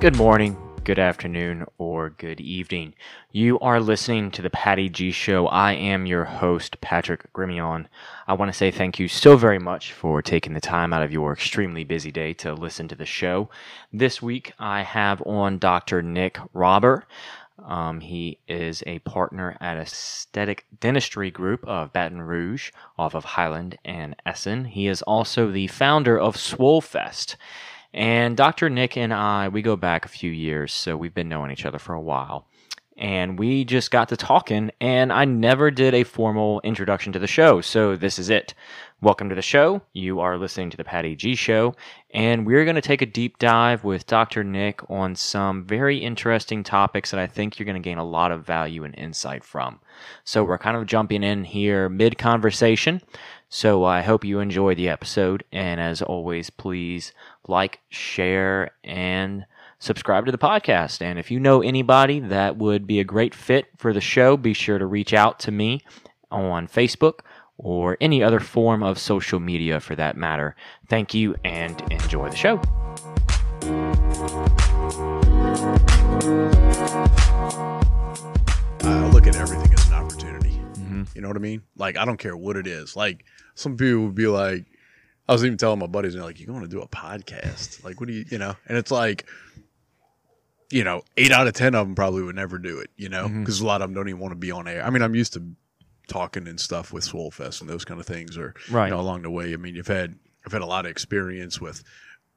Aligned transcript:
Good 0.00 0.16
morning, 0.16 0.56
good 0.84 0.98
afternoon, 0.98 1.66
or 1.76 2.08
good 2.08 2.40
evening. 2.40 2.94
You 3.32 3.58
are 3.60 3.80
listening 3.80 4.30
to 4.30 4.40
the 4.40 4.48
Patty 4.48 4.88
G 4.88 5.10
Show. 5.10 5.46
I 5.46 5.74
am 5.74 6.06
your 6.06 6.24
host, 6.24 6.80
Patrick 6.80 7.30
Grimion. 7.34 7.84
I 8.26 8.32
want 8.32 8.50
to 8.50 8.56
say 8.56 8.70
thank 8.70 8.98
you 8.98 9.06
so 9.06 9.36
very 9.36 9.58
much 9.58 9.92
for 9.92 10.22
taking 10.22 10.54
the 10.54 10.60
time 10.60 10.94
out 10.94 11.02
of 11.02 11.12
your 11.12 11.34
extremely 11.34 11.84
busy 11.84 12.10
day 12.10 12.32
to 12.34 12.54
listen 12.54 12.88
to 12.88 12.94
the 12.94 13.04
show. 13.04 13.50
This 13.92 14.22
week, 14.22 14.54
I 14.58 14.82
have 14.82 15.20
on 15.26 15.58
Dr. 15.58 16.00
Nick 16.00 16.38
Rauber. 16.54 17.02
Um, 17.64 18.00
he 18.00 18.38
is 18.48 18.82
a 18.86 18.98
partner 19.00 19.56
at 19.60 19.76
Aesthetic 19.76 20.66
Dentistry 20.80 21.30
Group 21.30 21.64
of 21.66 21.92
Baton 21.92 22.22
Rouge 22.22 22.70
off 22.98 23.14
of 23.14 23.24
Highland 23.24 23.78
and 23.84 24.16
Essen. 24.26 24.64
He 24.64 24.86
is 24.86 25.02
also 25.02 25.50
the 25.50 25.66
founder 25.66 26.18
of 26.18 26.36
Swollfest. 26.36 27.36
And 27.92 28.36
Dr. 28.36 28.70
Nick 28.70 28.96
and 28.96 29.12
I, 29.12 29.48
we 29.48 29.62
go 29.62 29.76
back 29.76 30.04
a 30.04 30.08
few 30.08 30.30
years, 30.30 30.72
so 30.72 30.96
we've 30.96 31.14
been 31.14 31.28
knowing 31.28 31.50
each 31.50 31.66
other 31.66 31.78
for 31.78 31.94
a 31.94 32.00
while. 32.00 32.46
And 32.96 33.38
we 33.38 33.64
just 33.64 33.90
got 33.90 34.10
to 34.10 34.16
talking, 34.16 34.70
and 34.80 35.12
I 35.12 35.24
never 35.24 35.70
did 35.70 35.94
a 35.94 36.04
formal 36.04 36.60
introduction 36.62 37.12
to 37.14 37.18
the 37.18 37.26
show, 37.26 37.60
so 37.62 37.96
this 37.96 38.18
is 38.18 38.28
it. 38.28 38.54
Welcome 39.02 39.30
to 39.30 39.34
the 39.34 39.40
show. 39.40 39.80
You 39.94 40.20
are 40.20 40.36
listening 40.36 40.68
to 40.68 40.76
the 40.76 40.84
Patty 40.84 41.16
G 41.16 41.34
Show, 41.34 41.74
and 42.10 42.44
we're 42.44 42.66
going 42.66 42.74
to 42.74 42.82
take 42.82 43.00
a 43.00 43.06
deep 43.06 43.38
dive 43.38 43.82
with 43.82 44.06
Dr. 44.06 44.44
Nick 44.44 44.82
on 44.90 45.16
some 45.16 45.64
very 45.64 45.96
interesting 45.96 46.62
topics 46.62 47.10
that 47.10 47.18
I 47.18 47.26
think 47.26 47.58
you're 47.58 47.64
going 47.64 47.82
to 47.82 47.88
gain 47.88 47.96
a 47.96 48.04
lot 48.04 48.30
of 48.30 48.44
value 48.44 48.84
and 48.84 48.94
insight 48.98 49.42
from. 49.42 49.80
So 50.24 50.44
we're 50.44 50.58
kind 50.58 50.76
of 50.76 50.84
jumping 50.84 51.22
in 51.22 51.44
here 51.44 51.88
mid 51.88 52.18
conversation. 52.18 53.00
So 53.48 53.84
I 53.84 54.02
hope 54.02 54.22
you 54.22 54.38
enjoy 54.38 54.74
the 54.74 54.90
episode, 54.90 55.44
and 55.50 55.80
as 55.80 56.02
always, 56.02 56.50
please 56.50 57.14
like, 57.48 57.80
share, 57.88 58.72
and 58.84 59.46
subscribe 59.78 60.26
to 60.26 60.32
the 60.32 60.36
podcast. 60.36 61.00
And 61.00 61.18
if 61.18 61.30
you 61.30 61.40
know 61.40 61.62
anybody 61.62 62.20
that 62.20 62.58
would 62.58 62.86
be 62.86 63.00
a 63.00 63.04
great 63.04 63.34
fit 63.34 63.64
for 63.78 63.94
the 63.94 64.02
show, 64.02 64.36
be 64.36 64.52
sure 64.52 64.78
to 64.78 64.84
reach 64.84 65.14
out 65.14 65.38
to 65.40 65.50
me 65.50 65.80
on 66.30 66.68
Facebook 66.68 67.20
or 67.62 67.96
any 68.00 68.22
other 68.22 68.40
form 68.40 68.82
of 68.82 68.98
social 68.98 69.40
media 69.40 69.80
for 69.80 69.94
that 69.96 70.16
matter. 70.16 70.56
Thank 70.88 71.14
you 71.14 71.36
and 71.44 71.80
enjoy 71.92 72.28
the 72.28 72.36
show. 72.36 72.60
I 78.82 79.08
look 79.12 79.26
at 79.26 79.36
everything 79.36 79.72
as 79.72 79.88
an 79.88 79.94
opportunity. 79.94 80.50
Mm-hmm. 80.50 81.02
You 81.14 81.20
know 81.20 81.28
what 81.28 81.36
I 81.36 81.40
mean? 81.40 81.62
Like, 81.76 81.96
I 81.96 82.04
don't 82.04 82.18
care 82.18 82.36
what 82.36 82.56
it 82.56 82.66
is. 82.66 82.96
Like, 82.96 83.24
some 83.54 83.76
people 83.76 84.06
would 84.06 84.14
be 84.14 84.26
like, 84.26 84.64
I 85.28 85.32
was 85.32 85.44
even 85.44 85.58
telling 85.58 85.78
my 85.78 85.86
buddies, 85.86 86.14
and 86.14 86.22
they're 86.22 86.28
like, 86.28 86.40
"You 86.40 86.46
going 86.46 86.62
to 86.62 86.68
do 86.68 86.80
a 86.80 86.88
podcast? 86.88 87.84
Like, 87.84 88.00
what 88.00 88.08
do 88.08 88.12
you, 88.12 88.24
you 88.30 88.38
know?" 88.38 88.56
And 88.66 88.76
it's 88.76 88.90
like, 88.90 89.26
you 90.72 90.82
know, 90.82 91.02
eight 91.16 91.30
out 91.30 91.46
of 91.46 91.52
ten 91.52 91.76
of 91.76 91.86
them 91.86 91.94
probably 91.94 92.22
would 92.22 92.34
never 92.34 92.58
do 92.58 92.80
it, 92.80 92.90
you 92.96 93.08
know, 93.08 93.26
mm-hmm. 93.26 93.40
because 93.40 93.60
a 93.60 93.66
lot 93.66 93.80
of 93.80 93.88
them 93.88 93.94
don't 93.94 94.08
even 94.08 94.20
want 94.20 94.32
to 94.32 94.36
be 94.36 94.50
on 94.50 94.66
air. 94.66 94.84
I 94.84 94.90
mean, 94.90 95.02
I'm 95.02 95.14
used 95.14 95.34
to 95.34 95.44
talking 96.10 96.46
and 96.46 96.60
stuff 96.60 96.92
with 96.92 97.04
Swollfest 97.04 97.60
and 97.62 97.70
those 97.70 97.84
kind 97.86 97.98
of 98.00 98.06
things, 98.06 98.36
or 98.36 98.54
Right. 98.70 98.86
you 98.88 98.90
know, 98.94 99.00
along 99.00 99.22
the 99.22 99.30
way. 99.30 99.52
I 99.54 99.56
mean, 99.56 99.74
you've 99.76 99.86
had 99.86 100.18
I've 100.44 100.52
had 100.52 100.62
a 100.62 100.66
lot 100.66 100.84
of 100.84 100.90
experience 100.90 101.60
with, 101.60 101.82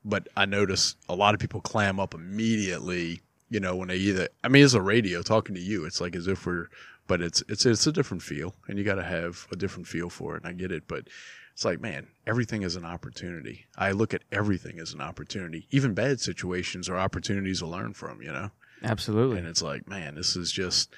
but 0.06 0.28
I 0.38 0.46
notice 0.46 0.96
a 1.10 1.16
lot 1.16 1.34
of 1.34 1.40
people 1.42 1.60
clam 1.62 2.00
up 2.00 2.14
immediately. 2.14 3.22
You 3.50 3.60
know, 3.60 3.76
when 3.76 3.90
they 3.90 3.98
either 3.98 4.30
I 4.44 4.48
mean, 4.48 4.64
it's 4.64 4.74
a 4.74 4.82
radio 4.82 5.22
talking 5.22 5.56
to 5.56 5.62
you. 5.62 5.86
It's 5.86 6.00
like 6.02 6.16
as 6.16 6.28
if 6.28 6.46
we're, 6.46 6.68
but 7.08 7.22
it's 7.22 7.44
it's 7.50 7.66
it's 7.66 7.86
a 7.88 7.92
different 7.92 8.24
feel, 8.24 8.56
and 8.68 8.78
you 8.78 8.84
got 8.84 8.96
to 8.96 9.04
have 9.04 9.48
a 9.52 9.56
different 9.56 9.88
feel 9.88 10.10
for 10.10 10.36
it. 10.36 10.44
And 10.44 10.48
I 10.48 10.54
get 10.54 10.72
it, 10.72 10.88
but 10.88 11.08
it's 11.54 11.64
like, 11.66 11.80
man, 11.80 12.08
everything 12.26 12.64
is 12.64 12.76
an 12.76 12.84
opportunity. 12.86 13.66
I 13.78 13.92
look 13.92 14.14
at 14.14 14.24
everything 14.32 14.80
as 14.80 14.94
an 14.94 15.02
opportunity. 15.02 15.68
Even 15.70 15.94
bad 15.94 16.20
situations 16.20 16.90
are 16.90 16.98
opportunities 16.98 17.60
to 17.60 17.68
learn 17.68 17.94
from. 17.94 18.22
You 18.24 18.32
know 18.32 18.52
Absolutely. 18.82 19.38
and 19.38 19.48
it's 19.48 19.62
like 19.62 19.88
man 19.88 20.16
this 20.16 20.36
is 20.36 20.52
just 20.52 20.90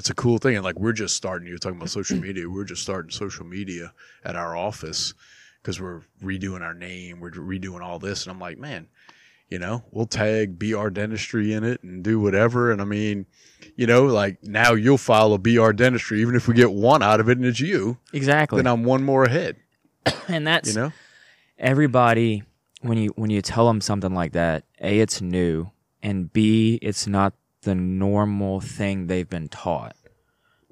it's 0.00 0.08
a 0.08 0.14
cool 0.14 0.38
thing 0.38 0.56
and 0.56 0.64
like 0.64 0.78
we're 0.78 0.94
just 0.94 1.14
starting 1.14 1.46
you're 1.46 1.58
talking 1.58 1.76
about 1.76 1.90
social 1.90 2.16
media 2.16 2.48
we're 2.48 2.64
just 2.64 2.80
starting 2.80 3.10
social 3.10 3.44
media 3.44 3.92
at 4.24 4.34
our 4.34 4.56
office 4.56 5.12
because 5.60 5.78
we're 5.78 6.00
redoing 6.22 6.62
our 6.62 6.72
name 6.72 7.20
we're 7.20 7.30
redoing 7.30 7.82
all 7.82 7.98
this 7.98 8.24
and 8.24 8.32
i'm 8.32 8.40
like 8.40 8.56
man 8.56 8.88
you 9.50 9.58
know 9.58 9.84
we'll 9.90 10.06
tag 10.06 10.58
br 10.58 10.88
dentistry 10.88 11.52
in 11.52 11.64
it 11.64 11.82
and 11.82 12.02
do 12.02 12.18
whatever 12.18 12.72
and 12.72 12.80
i 12.80 12.84
mean 12.84 13.26
you 13.76 13.86
know 13.86 14.06
like 14.06 14.42
now 14.42 14.72
you'll 14.72 14.96
follow 14.96 15.36
br 15.36 15.70
dentistry 15.72 16.22
even 16.22 16.34
if 16.34 16.48
we 16.48 16.54
get 16.54 16.72
one 16.72 17.02
out 17.02 17.20
of 17.20 17.28
it 17.28 17.36
and 17.36 17.44
it's 17.46 17.60
you 17.60 17.98
Exactly. 18.14 18.56
then 18.56 18.66
i'm 18.66 18.84
one 18.84 19.04
more 19.04 19.24
ahead 19.24 19.56
and 20.28 20.46
that's 20.46 20.70
you 20.70 20.80
know 20.80 20.92
everybody 21.58 22.42
when 22.80 22.96
you 22.96 23.10
when 23.16 23.28
you 23.28 23.42
tell 23.42 23.66
them 23.66 23.82
something 23.82 24.14
like 24.14 24.32
that 24.32 24.64
a 24.80 24.98
it's 24.98 25.20
new 25.20 25.70
and 26.02 26.32
b 26.32 26.78
it's 26.80 27.06
not 27.06 27.34
the 27.62 27.74
normal 27.74 28.60
thing 28.60 29.06
they've 29.06 29.28
been 29.28 29.48
taught. 29.48 29.96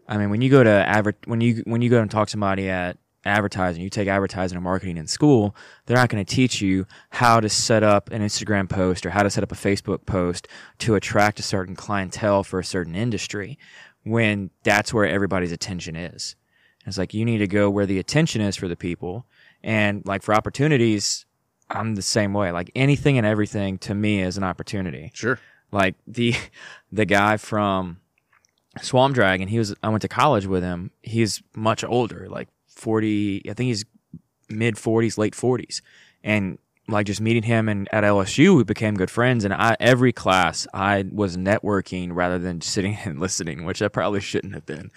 I 0.09 0.16
mean 0.16 0.31
when 0.31 0.41
you 0.41 0.50
go 0.50 0.65
to 0.65 0.71
adver- 0.71 1.19
when 1.26 1.41
you 1.41 1.62
when 1.66 1.82
you 1.82 1.91
go 1.91 2.00
and 2.00 2.10
talk 2.10 2.28
to 2.28 2.32
somebody 2.32 2.69
at 2.71 2.97
advertising 3.25 3.82
you 3.82 3.91
take 3.91 4.09
advertising 4.09 4.56
and 4.56 4.65
marketing 4.65 4.97
in 4.97 5.06
school 5.06 5.54
they're 5.84 5.97
not 5.97 6.09
going 6.09 6.25
to 6.25 6.34
teach 6.34 6.62
you 6.62 6.87
how 7.10 7.41
to 7.41 7.48
set 7.48 7.82
up 7.82 8.10
an 8.10 8.22
instagram 8.22 8.71
post 8.71 9.04
or 9.04 9.10
how 9.10 9.22
to 9.22 9.28
set 9.28 9.43
up 9.43 9.53
a 9.53 9.56
facebook 9.56 10.06
post 10.06 10.48
to 10.78 10.94
attract 10.94 11.38
a 11.38 11.43
certain 11.43 11.75
clientele 11.75 12.43
for 12.43 12.59
a 12.59 12.65
certain 12.65 12.94
industry 12.94 13.59
when 14.09 14.50
that's 14.62 14.93
where 14.93 15.06
everybody's 15.06 15.53
attention 15.53 15.97
is. 15.97 16.37
It's 16.87 16.98
like 16.98 17.12
you 17.12 17.25
need 17.25 17.38
to 17.38 17.47
go 17.47 17.69
where 17.69 17.87
the 17.87 17.98
attention 17.98 18.41
is 18.41 18.56
for 18.56 18.69
the 18.69 18.77
people. 18.77 19.27
And 19.62 20.03
like 20.06 20.22
for 20.22 20.34
opportunities 20.34 21.27
i'm 21.71 21.97
the 21.97 22.03
same 22.03 22.32
way. 22.32 22.50
Like 22.50 22.71
anything 22.75 23.19
and 23.19 23.27
everything 23.27 23.77
to 23.78 23.94
me 23.94 24.22
is 24.22 24.38
an 24.38 24.44
opportunity. 24.44 25.10
Sure 25.12 25.38
like 25.72 25.94
the 26.06 26.34
the 26.92 27.04
guy 27.04 27.36
from 27.36 27.98
swamp 28.82 29.14
dragon 29.14 29.48
he 29.48 29.58
was 29.58 29.74
i 29.82 29.88
went 29.88 30.02
to 30.02 30.08
college 30.08 30.46
with 30.46 30.62
him. 30.62 30.90
He's 31.02 31.42
much 31.54 31.84
older 31.84 32.28
like 32.28 32.48
40 32.68 33.42
i 33.50 33.54
think 33.54 33.68
he's 33.68 33.84
mid 34.48 34.76
40s 34.76 35.18
late 35.18 35.34
40s 35.34 35.80
and 36.22 36.58
like 36.86 37.06
just 37.06 37.20
meeting 37.20 37.42
him 37.42 37.68
and 37.68 37.88
at 37.92 38.04
lsu 38.04 38.56
we 38.56 38.64
became 38.64 38.94
good 38.94 39.10
friends. 39.10 39.44
And 39.44 39.52
i 39.52 39.76
every 39.80 40.12
class 40.12 40.66
i 40.72 41.04
was 41.10 41.36
networking 41.36 42.10
rather 42.12 42.38
than 42.38 42.60
sitting 42.72 42.96
and 43.04 43.18
listening 43.18 43.64
which 43.64 43.82
i 43.82 43.88
probably 43.88 44.20
shouldn't 44.20 44.54
have 44.54 44.66
been 44.66 44.90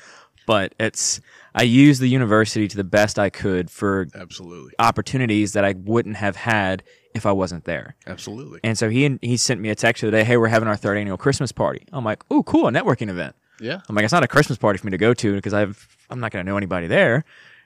but 0.45 0.73
it's 0.79 1.21
i 1.55 1.63
used 1.63 2.01
the 2.01 2.07
university 2.07 2.67
to 2.67 2.77
the 2.77 2.83
best 2.83 3.19
i 3.19 3.29
could 3.29 3.69
for 3.69 4.07
absolutely 4.15 4.73
opportunities 4.79 5.53
that 5.53 5.63
i 5.65 5.73
wouldn't 5.85 6.15
have 6.17 6.35
had 6.35 6.83
if 7.13 7.25
i 7.25 7.31
wasn't 7.31 7.63
there 7.65 7.95
absolutely 8.07 8.59
and 8.63 8.77
so 8.77 8.89
he 8.89 9.17
he 9.21 9.37
sent 9.37 9.59
me 9.59 9.69
a 9.69 9.75
text 9.75 10.01
the 10.01 10.07
other 10.07 10.17
day, 10.17 10.23
"Hey, 10.23 10.37
we're 10.37 10.47
having 10.47 10.67
our 10.67 10.77
third 10.77 10.97
annual 10.97 11.17
Christmas 11.17 11.51
party." 11.51 11.85
I'm 11.91 12.05
like, 12.05 12.23
"Oh, 12.31 12.43
cool, 12.43 12.67
a 12.67 12.71
networking 12.71 13.09
event." 13.09 13.35
yeah 13.59 13.81
I'm 13.87 13.95
like, 13.95 14.03
"It's 14.05 14.13
not 14.13 14.23
a 14.23 14.27
Christmas 14.27 14.57
party 14.57 14.79
for 14.79 14.87
me 14.87 14.91
to 14.91 14.97
go 14.97 15.13
to 15.13 15.35
because 15.35 15.53
I've 15.53 15.87
I'm 16.09 16.19
not 16.19 16.31
going 16.31 16.45
to 16.45 16.49
know 16.49 16.57
anybody 16.57 16.87
there." 16.87 17.23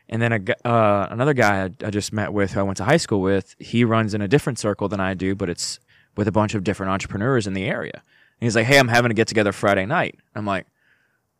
And 0.09 0.22
then 0.22 0.34
a, 0.34 0.68
uh, 0.68 1.08
another 1.09 1.34
guy 1.34 1.64
I, 1.66 1.88
I 1.88 1.90
just 1.90 2.14
met 2.14 2.31
with, 2.31 2.52
who 2.52 2.59
I 2.59 2.64
went 2.64 2.78
to 2.78 2.84
high 2.84 2.97
school 2.97 3.22
with, 3.22 3.56
he 3.59 3.84
runs 3.84 4.14
in 4.14 4.22
a 4.22 4.28
different 4.28 4.59
circle 4.59 4.88
than 4.88 5.00
I 5.00 5.16
do, 5.16 5.34
but 5.35 5.50
it's 5.50 5.80
with 6.16 6.28
a 6.28 6.31
bunch 6.31 6.53
of 6.53 6.64
different 6.64 6.91
entrepreneurs 6.91 7.47
in 7.47 7.53
the 7.53 7.66
area. 7.66 7.94
And 7.94 8.46
he's 8.46 8.56
like, 8.56 8.66
"Hey, 8.66 8.78
I'm 8.78 8.88
having 8.90 9.12
a 9.12 9.14
get 9.14 9.28
together 9.28 9.52
Friday 9.52 9.85
night." 9.85 10.19
I'm 10.35 10.46
like, 10.46 10.68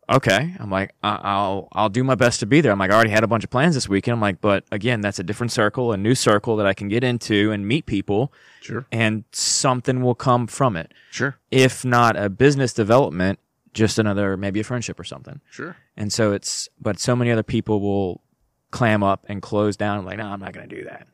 "Okay." 0.08 0.54
I'm 0.58 0.70
like, 0.70 0.94
I- 1.02 1.20
"I'll 1.22 1.68
I'll 1.72 1.88
do 1.88 2.04
my 2.04 2.14
best 2.14 2.40
to 2.40 2.46
be 2.46 2.60
there." 2.60 2.72
I'm 2.72 2.78
like, 2.78 2.90
"I 2.90 2.94
already 2.94 3.10
had 3.10 3.24
a 3.24 3.26
bunch 3.26 3.44
of 3.44 3.50
plans 3.50 3.74
this 3.74 3.88
weekend." 3.88 4.14
I'm 4.14 4.20
like, 4.20 4.40
"But 4.40 4.64
again, 4.70 5.00
that's 5.00 5.18
a 5.18 5.22
different 5.24 5.52
circle, 5.52 5.92
a 5.92 5.96
new 5.96 6.14
circle 6.14 6.56
that 6.56 6.66
I 6.66 6.74
can 6.74 6.88
get 6.88 7.02
into 7.04 7.50
and 7.52 7.66
meet 7.66 7.86
people, 7.86 8.32
sure 8.60 8.86
and 8.92 9.24
something 9.32 10.02
will 10.02 10.14
come 10.14 10.46
from 10.46 10.76
it." 10.76 10.92
sure 11.10 11.36
if 11.50 11.84
not 11.84 12.16
a 12.16 12.28
business 12.28 12.72
development, 12.72 13.38
just 13.74 13.98
another 13.98 14.36
maybe 14.36 14.60
a 14.60 14.64
friendship 14.64 14.98
or 15.00 15.04
something. 15.04 15.40
sure 15.50 15.76
And 15.96 16.12
so 16.12 16.32
it's, 16.32 16.68
but 16.80 16.98
so 16.98 17.14
many 17.16 17.30
other 17.30 17.42
people 17.42 17.80
will 17.80 18.22
clam 18.70 19.02
up 19.02 19.24
and 19.28 19.40
close 19.42 19.76
down. 19.76 20.04
Like, 20.04 20.18
no, 20.18 20.26
I'm 20.26 20.40
not 20.40 20.52
going 20.52 20.68
to 20.68 20.76
do 20.76 20.84
that. 20.84 21.06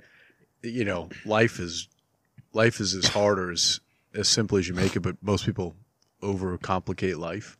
you 0.62 0.84
know, 0.84 1.08
life 1.24 1.58
is 1.58 1.88
life 2.52 2.78
is 2.80 2.94
as 2.94 3.08
hard 3.08 3.38
or 3.38 3.50
as 3.50 3.80
as 4.14 4.28
simple 4.28 4.58
as 4.58 4.68
you 4.68 4.74
make 4.74 4.94
it, 4.94 5.00
but 5.00 5.16
most 5.22 5.44
people 5.46 5.74
overcomplicate 6.22 7.18
life. 7.18 7.56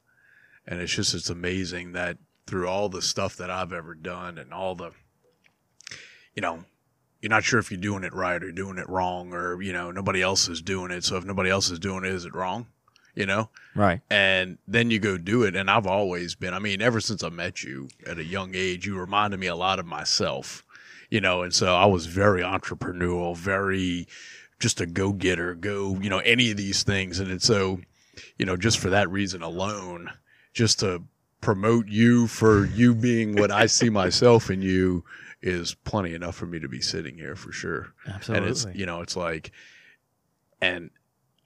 And 0.66 0.80
it's 0.80 0.94
just 0.94 1.14
it's 1.14 1.30
amazing 1.30 1.92
that 1.92 2.18
through 2.46 2.68
all 2.68 2.88
the 2.88 3.02
stuff 3.02 3.36
that 3.36 3.50
I've 3.50 3.72
ever 3.72 3.94
done 3.94 4.38
and 4.38 4.52
all 4.52 4.74
the 4.74 4.92
you 6.34 6.40
know, 6.42 6.64
you're 7.20 7.30
not 7.30 7.44
sure 7.44 7.60
if 7.60 7.70
you're 7.70 7.80
doing 7.80 8.04
it 8.04 8.12
right 8.14 8.42
or 8.42 8.50
doing 8.50 8.78
it 8.78 8.88
wrong 8.88 9.32
or, 9.32 9.60
you 9.62 9.72
know, 9.72 9.90
nobody 9.90 10.22
else 10.22 10.48
is 10.48 10.62
doing 10.62 10.90
it. 10.90 11.04
So 11.04 11.16
if 11.16 11.24
nobody 11.24 11.50
else 11.50 11.70
is 11.70 11.78
doing 11.78 12.04
it, 12.04 12.10
is 12.12 12.24
it 12.24 12.34
wrong? 12.34 12.66
You 13.14 13.26
know? 13.26 13.50
Right. 13.74 14.00
and 14.10 14.58
then 14.66 14.90
you 14.90 14.98
go 14.98 15.16
do 15.16 15.44
it 15.44 15.56
and 15.56 15.70
i've 15.70 15.86
always 15.86 16.34
been 16.34 16.52
i 16.52 16.58
mean 16.58 16.82
ever 16.82 17.00
since 17.00 17.22
i 17.22 17.30
met 17.30 17.62
you 17.62 17.88
at 18.06 18.18
a 18.18 18.24
young 18.24 18.54
age 18.54 18.86
you 18.86 18.98
reminded 18.98 19.40
me 19.40 19.46
a 19.46 19.56
lot 19.56 19.78
of 19.78 19.86
myself 19.86 20.62
you 21.08 21.22
know 21.22 21.40
and 21.42 21.54
so 21.54 21.74
i 21.74 21.86
was 21.86 22.04
very 22.04 22.42
entrepreneurial 22.42 23.34
very 23.34 24.06
just 24.60 24.80
a 24.82 24.86
go-getter 24.86 25.54
go 25.54 25.96
you 26.02 26.10
know 26.10 26.18
any 26.18 26.50
of 26.50 26.58
these 26.58 26.82
things 26.82 27.18
and 27.18 27.30
it's 27.30 27.46
so 27.46 27.80
you 28.36 28.44
know 28.44 28.58
just 28.58 28.78
for 28.78 28.90
that 28.90 29.10
reason 29.10 29.42
alone 29.42 30.10
just 30.52 30.80
to 30.80 31.02
promote 31.40 31.88
you 31.88 32.26
for 32.26 32.66
you 32.66 32.94
being 32.94 33.34
what 33.34 33.50
I 33.50 33.66
see 33.66 33.90
myself 33.90 34.50
in 34.50 34.62
you 34.62 35.04
is 35.42 35.74
plenty 35.74 36.14
enough 36.14 36.36
for 36.36 36.46
me 36.46 36.60
to 36.60 36.68
be 36.68 36.80
sitting 36.80 37.16
here 37.16 37.34
for 37.34 37.52
sure. 37.52 37.92
Absolutely. 38.06 38.46
And 38.46 38.50
it's 38.50 38.66
you 38.74 38.86
know, 38.86 39.00
it's 39.02 39.16
like 39.16 39.50
and 40.60 40.90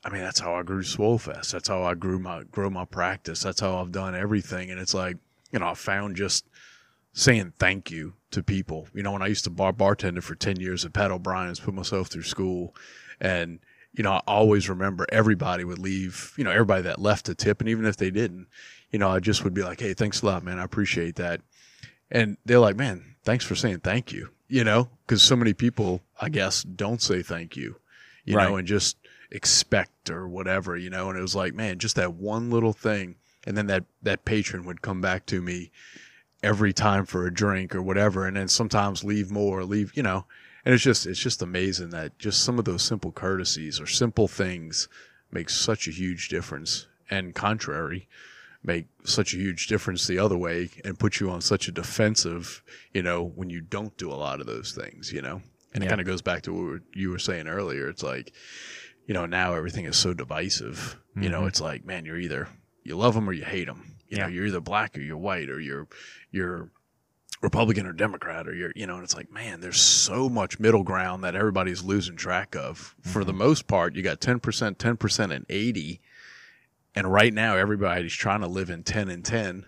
I 0.04 0.10
mean 0.10 0.22
that's 0.22 0.38
how 0.38 0.54
I 0.54 0.62
grew 0.62 0.82
Swollfest. 0.82 1.50
That's 1.50 1.68
how 1.68 1.82
I 1.82 1.94
grew 1.94 2.18
my 2.18 2.44
grow 2.44 2.70
my 2.70 2.84
practice. 2.84 3.42
That's 3.42 3.60
how 3.60 3.78
I've 3.78 3.92
done 3.92 4.14
everything. 4.14 4.70
And 4.70 4.78
it's 4.78 4.94
like, 4.94 5.16
you 5.50 5.58
know, 5.58 5.68
I 5.68 5.74
found 5.74 6.16
just 6.16 6.46
saying 7.14 7.54
thank 7.58 7.90
you 7.90 8.14
to 8.30 8.42
people. 8.42 8.88
You 8.92 9.02
know, 9.02 9.12
when 9.12 9.22
I 9.22 9.28
used 9.28 9.44
to 9.44 9.50
bar 9.50 9.72
bartender 9.72 10.20
for 10.20 10.34
ten 10.34 10.60
years 10.60 10.84
at 10.84 10.92
Pat 10.92 11.10
O'Brien's, 11.10 11.58
put 11.58 11.74
myself 11.74 12.08
through 12.08 12.24
school 12.24 12.74
and 13.18 13.60
you 13.94 14.02
know, 14.02 14.12
I 14.12 14.20
always 14.26 14.68
remember 14.68 15.06
everybody 15.10 15.64
would 15.64 15.78
leave, 15.78 16.34
you 16.36 16.44
know, 16.44 16.50
everybody 16.50 16.82
that 16.82 17.00
left 17.00 17.30
a 17.30 17.34
tip 17.34 17.60
and 17.60 17.68
even 17.70 17.86
if 17.86 17.96
they 17.96 18.10
didn't, 18.10 18.46
you 18.90 18.98
know, 18.98 19.10
I 19.10 19.20
just 19.20 19.44
would 19.44 19.54
be 19.54 19.62
like, 19.62 19.80
Hey, 19.80 19.94
thanks 19.94 20.22
a 20.22 20.26
lot, 20.26 20.42
man. 20.44 20.58
I 20.58 20.64
appreciate 20.64 21.16
that. 21.16 21.40
And 22.10 22.36
they're 22.44 22.60
like, 22.60 22.76
man, 22.76 23.16
thanks 23.24 23.44
for 23.44 23.54
saying 23.54 23.80
thank 23.80 24.12
you, 24.12 24.30
you 24.48 24.62
know, 24.64 24.90
cause 25.06 25.22
so 25.22 25.36
many 25.36 25.52
people, 25.52 26.02
I 26.20 26.28
guess, 26.28 26.62
don't 26.62 27.02
say 27.02 27.22
thank 27.22 27.56
you, 27.56 27.76
you 28.24 28.36
Right. 28.36 28.48
know, 28.48 28.56
and 28.56 28.66
just 28.66 28.96
expect 29.30 30.08
or 30.08 30.28
whatever, 30.28 30.76
you 30.76 30.88
know, 30.90 31.08
and 31.10 31.18
it 31.18 31.22
was 31.22 31.34
like, 31.34 31.52
man, 31.54 31.78
just 31.78 31.96
that 31.96 32.14
one 32.14 32.50
little 32.50 32.72
thing. 32.72 33.16
And 33.44 33.56
then 33.56 33.66
that, 33.66 33.84
that 34.02 34.24
patron 34.24 34.64
would 34.66 34.82
come 34.82 35.00
back 35.00 35.26
to 35.26 35.40
me 35.42 35.70
every 36.42 36.72
time 36.72 37.06
for 37.06 37.26
a 37.26 37.34
drink 37.34 37.74
or 37.74 37.82
whatever. 37.82 38.26
And 38.26 38.36
then 38.36 38.48
sometimes 38.48 39.04
leave 39.04 39.30
more, 39.30 39.64
leave, 39.64 39.92
you 39.96 40.02
know, 40.02 40.26
and 40.64 40.74
it's 40.74 40.82
just, 40.82 41.06
it's 41.06 41.20
just 41.20 41.42
amazing 41.42 41.90
that 41.90 42.18
just 42.18 42.44
some 42.44 42.58
of 42.58 42.64
those 42.64 42.82
simple 42.82 43.12
courtesies 43.12 43.80
or 43.80 43.86
simple 43.86 44.26
things 44.28 44.88
make 45.30 45.50
such 45.50 45.86
a 45.88 45.92
huge 45.92 46.28
difference 46.28 46.86
and 47.10 47.34
contrary 47.34 48.08
make 48.66 48.86
such 49.04 49.32
a 49.32 49.36
huge 49.38 49.68
difference 49.68 50.06
the 50.06 50.18
other 50.18 50.36
way 50.36 50.68
and 50.84 50.98
put 50.98 51.20
you 51.20 51.30
on 51.30 51.40
such 51.40 51.68
a 51.68 51.72
defensive, 51.72 52.62
you 52.92 53.02
know, 53.02 53.24
when 53.24 53.48
you 53.48 53.60
don't 53.60 53.96
do 53.96 54.10
a 54.12 54.14
lot 54.14 54.40
of 54.40 54.46
those 54.46 54.72
things, 54.72 55.12
you 55.12 55.22
know? 55.22 55.40
And 55.72 55.84
it 55.84 55.88
kind 55.88 56.00
of 56.00 56.06
goes 56.06 56.20
back 56.22 56.42
to 56.42 56.52
what 56.52 56.80
you 56.94 57.10
were 57.10 57.18
saying 57.18 57.48
earlier. 57.48 57.88
It's 57.88 58.02
like, 58.02 58.32
you 59.06 59.14
know, 59.14 59.26
now 59.26 59.54
everything 59.54 59.84
is 59.84 59.96
so 59.96 60.12
divisive. 60.14 60.96
You 61.14 61.28
know, 61.28 61.42
Mhm. 61.42 61.48
it's 61.48 61.60
like, 61.60 61.84
man, 61.86 62.04
you're 62.04 62.18
either 62.18 62.48
you 62.82 62.96
love 62.96 63.14
them 63.14 63.28
or 63.28 63.32
you 63.32 63.44
hate 63.44 63.66
them. 63.66 63.96
You 64.08 64.18
know, 64.18 64.26
Yeah. 64.26 64.34
you're 64.34 64.46
either 64.46 64.60
black 64.60 64.96
or 64.96 65.00
you're 65.00 65.16
white 65.16 65.48
or 65.48 65.60
you're 65.60 65.86
you're 66.30 66.70
Republican 67.42 67.86
or 67.86 67.92
Democrat 67.92 68.48
or 68.48 68.54
you're 68.54 68.72
you 68.74 68.86
know, 68.86 68.94
and 68.94 69.04
it's 69.04 69.14
like, 69.14 69.30
man, 69.30 69.60
there's 69.60 69.80
so 69.80 70.28
much 70.28 70.58
middle 70.58 70.82
ground 70.82 71.22
that 71.22 71.36
everybody's 71.36 71.82
losing 71.84 72.16
track 72.16 72.56
of. 72.56 72.94
For 73.02 73.22
the 73.24 73.32
most 73.34 73.66
part, 73.66 73.94
you 73.94 74.02
got 74.02 74.20
ten 74.20 74.40
percent, 74.40 74.78
ten 74.78 74.96
percent, 74.96 75.30
and 75.32 75.44
eighty. 75.48 76.00
And 76.96 77.12
right 77.12 77.32
now, 77.32 77.56
everybody's 77.56 78.14
trying 78.14 78.40
to 78.40 78.46
live 78.48 78.70
in 78.70 78.82
ten 78.82 79.08
and 79.10 79.24
ten, 79.24 79.66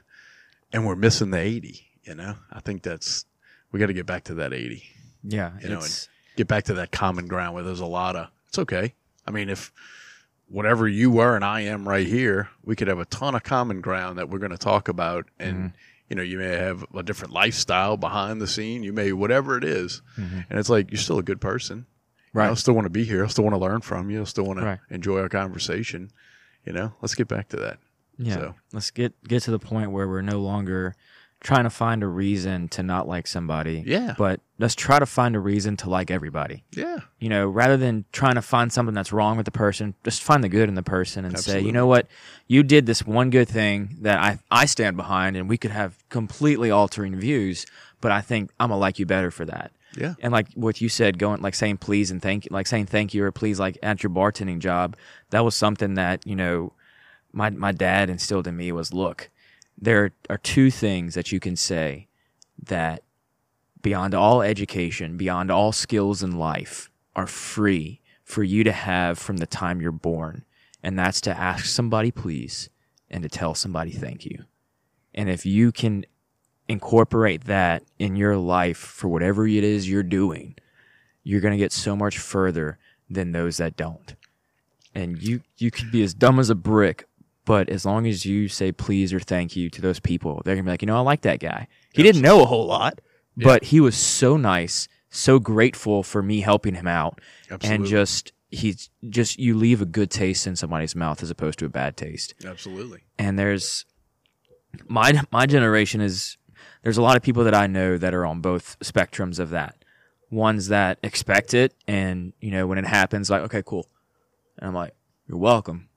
and 0.73 0.87
we're 0.87 0.97
missing 0.97 1.31
the 1.31 1.39
eighty. 1.39 1.87
You 2.03 2.15
know, 2.15 2.35
I 2.51 2.61
think 2.61 2.83
that's 2.83 3.27
we 3.71 3.79
got 3.79 3.87
to 3.87 3.93
get 3.93 4.07
back 4.07 4.25
to 4.25 4.35
that 4.37 4.53
eighty 4.55 4.83
yeah. 5.23 5.53
you 5.61 5.69
know, 5.69 5.79
it's, 5.79 6.09
get 6.37 6.47
back 6.49 6.65
to 6.65 6.75
that 6.75 6.91
common 6.91 7.27
ground 7.27 7.55
where 7.55 7.65
there's 7.65 7.81
a 7.81 7.87
lot 7.87 8.17
of 8.17 8.29
it's 8.49 8.59
okay. 8.59 8.95
I 9.27 9.31
mean, 9.31 9.51
if 9.51 9.73
whatever 10.49 10.89
you 10.89 11.11
were 11.11 11.35
and 11.37 11.45
I 11.45 11.61
am 11.63 11.87
right 11.87 12.07
here, 12.07 12.49
we 12.65 12.75
could 12.77 12.89
have 12.89 12.99
a 13.01 13.05
ton 13.05 13.35
of 13.35 13.43
common 13.43 13.83
ground 13.83 14.17
that 14.19 14.31
we're 14.31 14.39
going 14.39 14.53
to 14.53 14.57
talk 14.59 14.89
about, 14.89 15.27
and 15.39 15.57
Mm-hmm. 15.57 15.67
you 16.09 16.17
know, 16.17 16.23
you 16.23 16.39
may 16.39 16.57
have 16.57 16.87
a 16.95 17.03
different 17.03 17.35
lifestyle 17.35 17.99
behind 17.99 18.41
the 18.41 18.47
scene, 18.47 18.83
you 18.83 18.95
may 18.95 19.13
whatever 19.13 19.59
it 19.59 19.65
is. 19.65 20.01
Mhm. 20.17 20.47
and 20.49 20.59
it's 20.59 20.71
like 20.71 20.91
you're 20.91 20.99
still 20.99 21.19
a 21.19 21.23
good 21.23 21.41
person. 21.43 21.85
You 22.35 22.41
know, 22.41 22.51
I 22.53 22.55
still 22.55 22.75
want 22.75 22.87
to 22.87 22.91
be 22.91 23.05
here. 23.05 23.25
I 23.25 23.27
still 23.29 23.45
want 23.45 23.55
to 23.55 23.61
learn 23.61 23.81
from 23.83 24.09
you. 24.11 24.23
I 24.23 24.25
still 24.25 24.45
want 24.45 24.61
to 24.61 24.65
Right. 24.65 24.79
enjoy 24.91 25.21
our 25.21 25.29
conversation. 25.29 26.11
You 26.69 26.75
know, 26.75 26.93
let's 27.01 27.15
get 27.15 27.29
back 27.29 27.49
to 27.49 27.57
that. 27.57 27.79
Yeah. 28.19 28.35
So- 28.35 28.55
Let's 28.75 28.91
get 28.91 29.15
get 29.27 29.43
to 29.45 29.51
the 29.51 29.59
point 29.59 29.91
where 29.91 30.07
we're 30.07 30.21
no 30.23 30.39
longer 30.41 30.95
trying 31.41 31.63
to 31.65 31.71
find 31.71 32.03
a 32.03 32.07
reason 32.07 32.69
to 32.69 32.83
not 32.83 33.07
like 33.09 33.27
somebody. 33.27 33.83
Yeah. 33.87 34.15
But 34.19 34.41
let's 34.59 34.75
try 34.75 34.99
to 34.99 35.07
find 35.07 35.35
a 35.37 35.41
reason 35.41 35.77
to 35.79 35.89
like 35.89 36.11
everybody. 36.11 36.65
Yeah, 36.73 36.99
You 37.21 37.29
know, 37.29 37.49
rather 37.49 37.77
than 37.77 38.05
trying 38.13 38.35
to 38.35 38.43
find 38.43 38.73
something 38.73 38.93
that's 38.95 39.13
wrong 39.13 39.37
with 39.37 39.45
the 39.47 39.53
person, 39.53 39.95
just 40.05 40.21
find 40.23 40.43
the 40.45 40.49
good 40.49 40.69
in 40.69 40.75
the 40.75 40.83
person 40.83 41.25
and 41.25 41.39
say, 41.39 41.61
you 41.61 41.73
know 41.73 41.87
what, 41.87 42.09
you 42.49 42.63
did 42.65 42.87
this 42.87 43.07
one 43.07 43.31
good 43.31 43.49
thing 43.49 43.97
that 44.03 44.19
I 44.21 44.41
I 44.51 44.67
stand 44.67 44.97
behind, 44.97 45.37
and 45.37 45.49
we 45.49 45.57
could 45.57 45.71
have 45.71 45.97
completely 46.09 46.71
altering 46.73 47.15
views, 47.17 47.65
but 48.03 48.11
I 48.13 48.21
think 48.21 48.51
I'm 48.61 48.69
gonna 48.71 48.81
like 48.81 48.99
you 48.99 49.07
better 49.07 49.31
for 49.31 49.45
that. 49.47 49.71
Yeah, 49.97 50.15
And 50.21 50.33
like 50.33 50.53
what 50.55 50.81
you 50.81 50.89
said, 50.89 51.19
going 51.19 51.41
like 51.41 51.55
saying 51.55 51.79
please 51.79 52.11
and 52.11 52.21
thank 52.21 52.45
you, 52.45 52.51
like 52.53 52.67
saying 52.67 52.87
thank 52.87 53.15
you 53.15 53.25
or 53.25 53.33
please 53.33 53.59
like 53.59 53.79
at 53.83 54.03
your 54.03 54.11
bartending 54.11 54.59
job, 54.59 54.97
that 55.31 55.45
was 55.45 55.55
something 55.55 55.95
that, 55.95 56.27
you 56.27 56.37
know, 56.37 56.73
my 57.33 57.51
my 57.51 57.73
dad 57.73 58.11
instilled 58.11 58.47
in 58.47 58.57
me 58.57 58.73
was 58.73 58.93
look, 58.93 59.31
there 59.77 60.13
are 60.29 60.39
two 60.39 60.71
things 60.71 61.15
that 61.15 61.33
you 61.33 61.41
can 61.41 61.57
say 61.57 62.09
that 62.63 63.03
beyond 63.81 64.15
all 64.15 64.43
education, 64.43 65.17
beyond 65.17 65.51
all 65.51 65.73
skills 65.73 66.23
in 66.23 66.39
life, 66.39 66.91
are 67.15 67.27
free 67.27 68.01
for 68.25 68.43
you 68.43 68.65
to 68.65 68.73
have 68.73 69.19
from 69.19 69.39
the 69.39 69.47
time 69.47 69.81
you're 69.81 69.93
born. 69.93 70.45
And 70.83 70.99
that's 70.99 71.21
to 71.23 71.37
ask 71.37 71.65
somebody 71.65 72.11
please 72.11 72.69
and 73.11 73.23
to 73.23 73.29
tell 73.29 73.55
somebody 73.55 73.91
thank 73.91 74.25
you. 74.25 74.45
And 75.15 75.29
if 75.29 75.47
you 75.47 75.73
can 75.73 76.05
incorporate 76.69 77.45
that 77.45 77.83
in 77.99 78.17
your 78.17 78.37
life 78.37 78.79
for 78.79 79.09
whatever 79.09 79.47
it 79.47 79.65
is 79.65 79.89
you're 79.89 80.03
doing, 80.03 80.55
you're 81.23 81.41
going 81.41 81.53
to 81.53 81.59
get 81.59 81.73
so 81.73 81.97
much 81.97 82.19
further 82.19 82.79
than 83.09 83.33
those 83.33 83.57
that 83.57 83.77
don't. 83.77 84.15
And 84.95 85.23
you 85.23 85.41
you 85.57 85.71
could 85.71 85.91
be 85.91 86.03
as 86.03 86.15
dumb 86.15 86.39
as 86.39 86.51
a 86.51 86.55
brick, 86.55 87.07
but 87.45 87.69
as 87.69 87.85
long 87.87 88.07
as 88.07 88.25
you 88.25 88.49
say 88.49 88.73
please 88.73 89.13
or 89.13 89.21
thank 89.21 89.55
you 89.55 89.71
to 89.71 89.81
those 89.81 90.01
people, 90.01 90.43
they're 90.45 90.55
going 90.55 90.65
to 90.65 90.69
be 90.69 90.73
like, 90.73 90.83
"You 90.83 90.87
know, 90.87 90.97
I 90.97 91.01
like 91.01 91.23
that 91.23 91.41
guy. 91.41 91.69
He 91.93 92.03
didn't 92.03 92.23
know 92.23 92.43
a 92.43 92.47
whole 92.47 92.67
lot, 92.67 93.01
but 93.37 93.65
he 93.65 93.81
was 93.81 93.97
so 93.97 94.37
nice, 94.37 94.89
so 95.11 95.39
grateful 95.39 96.03
for 96.03 96.23
me 96.23 96.41
helping 96.41 96.75
him 96.75 96.87
out." 96.89 97.21
absolutely, 97.51 97.77
And 97.77 97.87
just 97.87 98.33
he's 98.51 98.91
just 99.09 99.39
you 99.39 99.55
leave 99.57 99.83
a 99.83 99.87
good 99.87 100.11
taste 100.11 100.47
in 100.47 100.57
somebody's 100.57 100.97
mouth 100.97 101.23
as 101.23 101.31
opposed 101.31 101.59
to 101.59 101.67
a 101.67 101.69
bad 101.69 101.99
taste 101.99 102.33
absolutely. 102.47 103.01
and 103.19 103.39
there's 103.39 103.85
my 104.87 105.21
my 105.31 105.45
generation 105.45 106.01
is 106.01 106.38
there's 106.83 106.97
a 106.99 107.03
lot 107.03 107.17
of 107.17 107.23
people 107.23 107.45
that 107.45 107.55
I 107.55 107.67
know 107.67 107.99
that 107.99 108.15
are 108.15 108.25
on 108.27 108.41
both 108.41 108.79
spectrums 108.81 109.39
of 109.39 109.51
that. 109.51 109.75
Ones 110.31 110.69
that 110.69 110.99
expect 111.03 111.55
it 111.55 111.73
and 111.87 112.35
you 112.41 112.51
know 112.51 112.67
when 112.67 112.77
it 112.79 112.85
happens 112.87 113.31
like 113.31 113.43
okay 113.43 113.63
cool. 113.65 113.87
And 114.59 114.69
I'm 114.69 114.75
like 114.75 114.95
you're 115.27 115.39
welcome. 115.39 115.89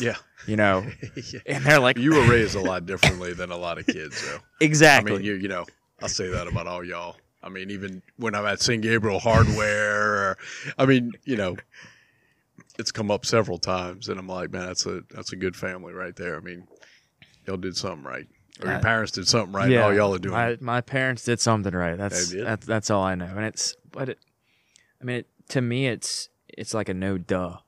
Yeah, 0.00 0.16
You 0.46 0.56
know. 0.56 0.84
Yeah. 1.32 1.40
and 1.46 1.64
they're 1.64 1.80
like 1.80 1.96
you 1.96 2.14
were 2.14 2.24
raised 2.30 2.54
a 2.54 2.60
lot 2.60 2.84
differently 2.86 3.32
than 3.32 3.50
a 3.50 3.56
lot 3.56 3.78
of 3.78 3.86
kids, 3.86 4.22
though. 4.26 4.38
exactly. 4.60 5.12
I 5.12 5.16
mean, 5.16 5.24
you 5.24 5.34
you 5.34 5.48
know, 5.48 5.64
I'll 6.02 6.08
say 6.08 6.28
that 6.28 6.46
about 6.48 6.66
all 6.66 6.84
y'all. 6.84 7.16
I 7.42 7.48
mean, 7.48 7.70
even 7.70 8.02
when 8.16 8.34
I'm 8.34 8.44
at 8.44 8.60
St. 8.60 8.82
Gabriel 8.82 9.20
Hardware, 9.20 10.02
or, 10.30 10.38
I 10.78 10.84
mean, 10.84 11.12
you 11.24 11.36
know, 11.36 11.56
it's 12.78 12.90
come 12.90 13.10
up 13.10 13.24
several 13.24 13.56
times, 13.58 14.08
and 14.08 14.18
I'm 14.18 14.26
like, 14.26 14.50
man, 14.50 14.66
that's 14.66 14.84
a 14.84 15.02
that's 15.10 15.32
a 15.32 15.36
good 15.36 15.54
family 15.56 15.92
right 15.94 16.14
there. 16.16 16.36
I 16.36 16.40
mean, 16.40 16.66
y'all 17.46 17.56
did 17.56 17.76
something 17.76 18.02
right, 18.04 18.26
or 18.62 18.66
your 18.68 18.76
Uh, 18.76 18.80
parents 18.80 19.12
did 19.12 19.28
something 19.28 19.52
right. 19.54 19.70
and 19.70 19.78
all 19.82 19.94
y'all 19.94 20.14
are 20.14 20.18
doing. 20.18 20.34
My 20.34 20.56
my 20.60 20.80
parents 20.80 21.24
did 21.24 21.40
something 21.40 21.74
right. 21.74 21.96
That's 21.96 22.30
did. 22.30 22.46
that's 22.46 22.66
that's 22.66 22.90
all 22.90 23.02
I 23.02 23.14
know. 23.14 23.26
And 23.36 23.44
it's 23.44 23.76
but 23.92 24.08
it 24.10 24.18
I 25.00 25.04
mean 25.04 25.16
it, 25.18 25.26
to 25.50 25.60
me 25.60 25.86
it's 25.88 26.28
it's 26.48 26.72
like 26.74 26.88
a 26.88 26.94
no 26.94 27.18
duh 27.18 27.58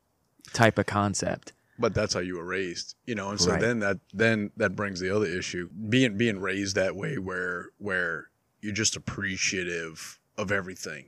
type 0.52 0.78
of 0.78 0.86
concept. 0.86 1.52
but 1.78 1.94
that's 1.94 2.14
how 2.14 2.20
you 2.20 2.36
were 2.36 2.44
raised, 2.44 2.94
you 3.06 3.14
know. 3.14 3.30
And 3.30 3.40
so 3.40 3.50
Right. 3.52 3.60
then 3.60 3.80
that 3.80 3.98
then 4.14 4.50
that 4.56 4.74
brings 4.74 4.98
the 5.00 5.14
other 5.14 5.26
issue 5.26 5.68
being 5.88 6.16
being 6.16 6.40
raised 6.40 6.74
that 6.76 6.96
way, 6.96 7.18
where 7.18 7.66
where 7.78 8.30
you're 8.60 8.72
just 8.72 8.96
appreciative 8.96 10.18
of 10.36 10.50
everything. 10.50 11.06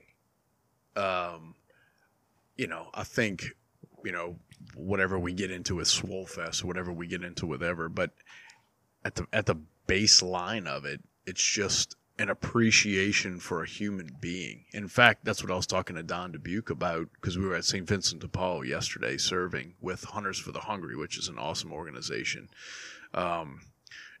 Um, 0.95 1.55
you 2.57 2.67
know, 2.67 2.89
I 2.93 3.03
think 3.03 3.45
you 4.05 4.11
know 4.11 4.37
whatever 4.75 5.17
we 5.19 5.33
get 5.33 5.51
into 5.51 5.75
with 5.75 5.87
Swollfest, 5.87 6.63
whatever 6.63 6.91
we 6.93 7.07
get 7.07 7.23
into 7.23 7.45
with 7.45 7.63
ever, 7.63 7.89
but 7.89 8.11
at 9.03 9.15
the 9.15 9.25
at 9.33 9.45
the 9.47 9.55
baseline 9.87 10.67
of 10.67 10.85
it, 10.85 11.01
it's 11.25 11.43
just 11.43 11.95
an 12.19 12.29
appreciation 12.29 13.39
for 13.39 13.63
a 13.63 13.67
human 13.67 14.15
being. 14.19 14.65
In 14.73 14.87
fact, 14.87 15.25
that's 15.25 15.41
what 15.41 15.51
I 15.51 15.55
was 15.55 15.65
talking 15.65 15.95
to 15.95 16.03
Don 16.03 16.31
Dubuc 16.33 16.69
about 16.69 17.07
because 17.13 17.37
we 17.37 17.45
were 17.45 17.55
at 17.55 17.65
St. 17.65 17.87
Vincent 17.87 18.21
de 18.21 18.27
Paul 18.27 18.63
yesterday 18.65 19.17
serving 19.17 19.73
with 19.81 20.03
Hunters 20.03 20.37
for 20.37 20.51
the 20.51 20.59
Hungry, 20.59 20.95
which 20.95 21.17
is 21.17 21.27
an 21.29 21.39
awesome 21.39 21.71
organization. 21.73 22.49
Um, 23.13 23.61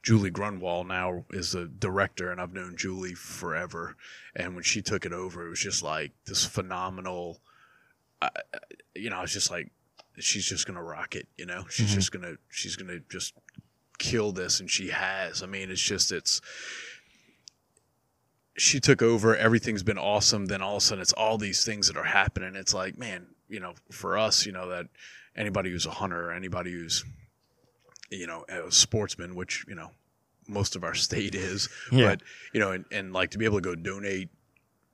Julie 0.03 0.31
Grunwald 0.31 0.87
now 0.87 1.25
is 1.29 1.51
the 1.51 1.65
director, 1.67 2.31
and 2.31 2.41
I've 2.41 2.53
known 2.53 2.75
Julie 2.75 3.13
forever. 3.13 3.95
And 4.35 4.55
when 4.55 4.63
she 4.63 4.81
took 4.81 5.05
it 5.05 5.13
over, 5.13 5.45
it 5.45 5.49
was 5.49 5.59
just 5.59 5.83
like 5.83 6.11
this 6.25 6.43
phenomenal. 6.43 7.39
I 8.21 8.29
you 8.95 9.09
know, 9.11 9.17
I 9.17 9.21
was 9.21 9.33
just 9.33 9.51
like, 9.51 9.71
she's 10.17 10.45
just 10.45 10.65
gonna 10.65 10.83
rock 10.83 11.15
it. 11.15 11.27
You 11.37 11.45
know, 11.45 11.65
she's 11.69 11.91
Mhm. 11.91 11.95
just 11.95 12.11
gonna 12.11 12.35
she's 12.49 12.75
gonna 12.75 12.99
just 13.11 13.33
kill 14.01 14.31
this, 14.31 14.59
and 14.59 14.69
she 14.69 14.89
has. 14.89 15.43
I 15.43 15.45
mean, 15.45 15.69
it's 15.69 15.81
just 15.81 16.11
it's. 16.11 16.41
She 18.57 18.79
took 18.79 19.01
over. 19.01 19.35
Everything's 19.35 19.83
been 19.83 19.97
awesome. 19.97 20.47
Then 20.47 20.61
all 20.61 20.77
of 20.77 20.83
a 20.83 20.85
sudden, 20.85 21.01
it's 21.01 21.13
all 21.13 21.37
these 21.37 21.63
things 21.63 21.87
that 21.87 21.95
are 21.95 22.03
happening. 22.03 22.55
It's 22.55 22.73
like, 22.73 22.97
man, 22.97 23.27
you 23.47 23.59
know, 23.59 23.73
for 23.91 24.17
us, 24.17 24.45
you 24.45 24.51
know, 24.51 24.69
that 24.69 24.87
anybody 25.35 25.71
who's 25.71 25.85
a 25.85 25.91
hunter, 25.91 26.29
or 26.29 26.33
anybody 26.33 26.71
who's, 26.71 27.05
you 28.09 28.27
know, 28.27 28.43
a 28.49 28.71
sportsman, 28.71 29.35
which 29.35 29.63
you 29.67 29.75
know, 29.75 29.91
most 30.47 30.75
of 30.75 30.83
our 30.83 30.93
state 31.07 31.35
is. 31.35 31.69
Yeah. 31.91 32.09
But 32.09 32.23
you 32.53 32.59
know, 32.59 32.71
and, 32.71 32.85
and 32.91 33.13
like 33.13 33.31
to 33.31 33.37
be 33.37 33.45
able 33.45 33.57
to 33.57 33.61
go 33.61 33.75
donate 33.75 34.29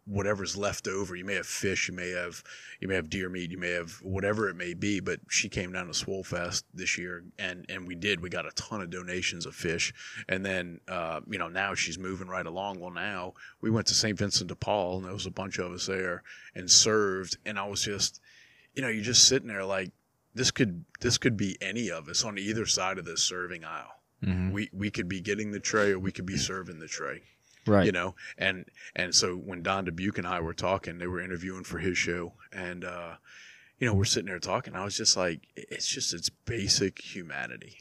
whatever's 0.07 0.55
left 0.55 0.87
over. 0.87 1.15
You 1.15 1.25
may 1.25 1.35
have 1.35 1.45
fish, 1.45 1.87
you 1.87 1.93
may 1.93 2.09
have 2.11 2.43
you 2.79 2.87
may 2.87 2.95
have 2.95 3.09
deer 3.09 3.29
meat, 3.29 3.51
you 3.51 3.57
may 3.57 3.71
have 3.71 3.91
whatever 4.01 4.49
it 4.49 4.55
may 4.55 4.73
be. 4.73 4.99
But 4.99 5.19
she 5.29 5.49
came 5.49 5.71
down 5.71 5.87
to 5.87 5.93
Swollfest 5.93 6.63
this 6.73 6.97
year, 6.97 7.23
and 7.37 7.65
and 7.69 7.87
we 7.87 7.95
did. 7.95 8.21
We 8.21 8.29
got 8.29 8.47
a 8.47 8.51
ton 8.51 8.81
of 8.81 8.89
donations 8.89 9.45
of 9.45 9.55
fish, 9.55 9.93
and 10.27 10.45
then 10.45 10.79
uh, 10.87 11.21
you 11.27 11.37
know 11.37 11.49
now 11.49 11.75
she's 11.75 11.99
moving 11.99 12.27
right 12.27 12.45
along. 12.45 12.79
Well, 12.79 12.91
now 12.91 13.33
we 13.61 13.69
went 13.69 13.87
to 13.87 13.93
St. 13.93 14.17
Vincent 14.17 14.47
de 14.47 14.55
Paul, 14.55 14.97
and 14.97 15.05
there 15.05 15.13
was 15.13 15.25
a 15.25 15.31
bunch 15.31 15.59
of 15.59 15.71
us 15.71 15.85
there 15.85 16.23
and 16.55 16.71
served, 16.71 17.37
and 17.45 17.59
I 17.59 17.67
was 17.67 17.83
just, 17.83 18.21
you 18.73 18.81
know, 18.81 18.87
you're 18.87 19.03
just 19.03 19.27
sitting 19.27 19.49
there 19.49 19.65
like 19.65 19.91
this 20.33 20.51
could 20.51 20.85
this 21.01 21.17
could 21.17 21.35
be 21.35 21.57
any 21.61 21.91
of 21.91 22.07
us 22.07 22.23
on 22.23 22.37
either 22.37 22.65
side 22.65 22.97
of 22.97 23.05
this 23.05 23.23
serving 23.23 23.65
aisle. 23.65 23.93
Mhm. 24.23 24.51
We 24.51 24.69
we 24.71 24.89
could 24.89 25.09
be 25.09 25.19
getting 25.19 25.51
the 25.51 25.59
tray, 25.59 25.91
or 25.91 25.99
we 25.99 26.11
could 26.11 26.25
be 26.25 26.37
serving 26.37 26.79
the 26.79 26.87
tray 26.87 27.21
Right. 27.67 27.85
you 27.85 27.91
know 27.91 28.15
and 28.37 28.65
and 28.95 29.13
so 29.13 29.35
when 29.35 29.61
don 29.63 29.85
dubuc 29.85 30.17
and 30.17 30.25
i 30.27 30.39
were 30.39 30.53
talking 30.53 30.97
they 30.97 31.07
were 31.07 31.21
interviewing 31.21 31.63
for 31.63 31.79
his 31.79 31.97
show 31.97 32.33
and 32.51 32.83
uh 32.85 33.15
you 33.79 33.85
know 33.87 33.93
we're 33.93 34.05
sitting 34.05 34.27
there 34.27 34.39
talking 34.39 34.75
i 34.75 34.83
was 34.83 34.95
just 34.97 35.17
like 35.17 35.41
it's 35.55 35.87
just 35.87 36.13
it's 36.13 36.29
basic 36.29 36.99
humanity 37.01 37.77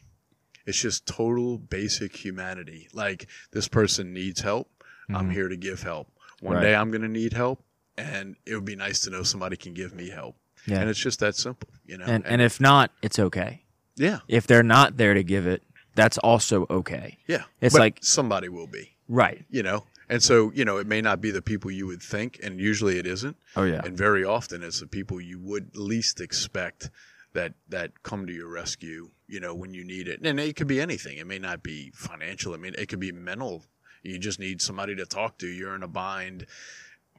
it's 0.66 0.80
just 0.80 1.06
total 1.06 1.58
basic 1.58 2.16
humanity 2.16 2.88
like 2.92 3.28
this 3.52 3.68
person 3.68 4.12
needs 4.12 4.40
help 4.40 4.68
i'm 5.10 5.28
Mhm. 5.30 5.32
here 5.32 5.48
to 5.48 5.56
give 5.56 5.82
help 5.82 6.10
one 6.40 6.56
Right. 6.56 6.62
day 6.62 6.74
i'm 6.74 6.90
going 6.90 7.02
to 7.02 7.08
need 7.08 7.32
help 7.32 7.62
and 7.96 8.36
it 8.44 8.54
would 8.54 8.64
be 8.64 8.76
nice 8.76 9.00
to 9.00 9.10
know 9.10 9.22
somebody 9.22 9.56
can 9.56 9.72
give 9.72 9.94
me 9.94 10.10
help 10.10 10.36
Yeah. 10.66 10.80
and 10.80 10.90
it's 10.90 10.98
just 10.98 11.20
that 11.20 11.36
simple 11.36 11.68
you 11.86 11.96
know 11.96 12.04
and 12.06 12.26
and 12.26 12.42
if 12.42 12.60
not, 12.60 12.90
it's 13.02 13.18
okay. 13.18 13.62
yeah 13.94 14.18
If 14.28 14.46
they're 14.48 14.62
not 14.64 14.96
there 14.96 15.14
to 15.14 15.22
give 15.22 15.46
it, 15.46 15.62
that's 15.94 16.18
also 16.18 16.66
okay. 16.68 17.18
yeah 17.26 17.44
It's 17.60 17.72
But 17.74 17.80
like- 17.80 17.98
somebody 18.02 18.48
will 18.50 18.66
be 18.66 18.95
Right. 19.08 19.44
you 19.48 19.62
know? 19.62 19.84
And 20.08 20.22
so 20.22 20.52
you 20.54 20.64
know 20.64 20.76
it 20.78 20.86
may 20.86 21.00
not 21.00 21.20
be 21.20 21.30
the 21.30 21.42
people 21.42 21.70
you 21.70 21.86
would 21.86 22.02
think 22.02 22.38
and 22.42 22.60
usually 22.60 22.98
it 22.98 23.06
isn't. 23.06 23.36
Oh 23.56 23.64
yeah. 23.64 23.80
and 23.84 23.96
very 23.96 24.24
often 24.24 24.62
it's 24.62 24.80
the 24.80 24.86
people 24.86 25.20
you 25.20 25.38
would 25.40 25.76
least 25.76 26.20
expect 26.20 26.90
that 27.32 27.54
that 27.68 28.02
come 28.02 28.26
to 28.26 28.32
your 28.32 28.48
rescue 28.48 29.10
you 29.26 29.40
know 29.40 29.54
when 29.54 29.74
you 29.74 29.84
need 29.84 30.06
it. 30.08 30.20
And 30.24 30.38
it 30.38 30.54
could 30.56 30.68
be 30.68 30.80
anything. 30.80 31.18
It 31.18 31.26
may 31.26 31.38
not 31.40 31.62
be 31.62 31.90
financial. 31.94 32.54
I 32.54 32.56
mean 32.58 32.74
it 32.78 32.88
could 32.88 33.00
be 33.00 33.12
mental. 33.12 33.64
You 34.02 34.18
just 34.18 34.38
need 34.38 34.62
somebody 34.62 34.94
to 34.94 35.06
talk 35.06 35.38
to. 35.38 35.48
You're 35.48 35.74
in 35.74 35.82
a 35.82 35.88
bind 35.88 36.46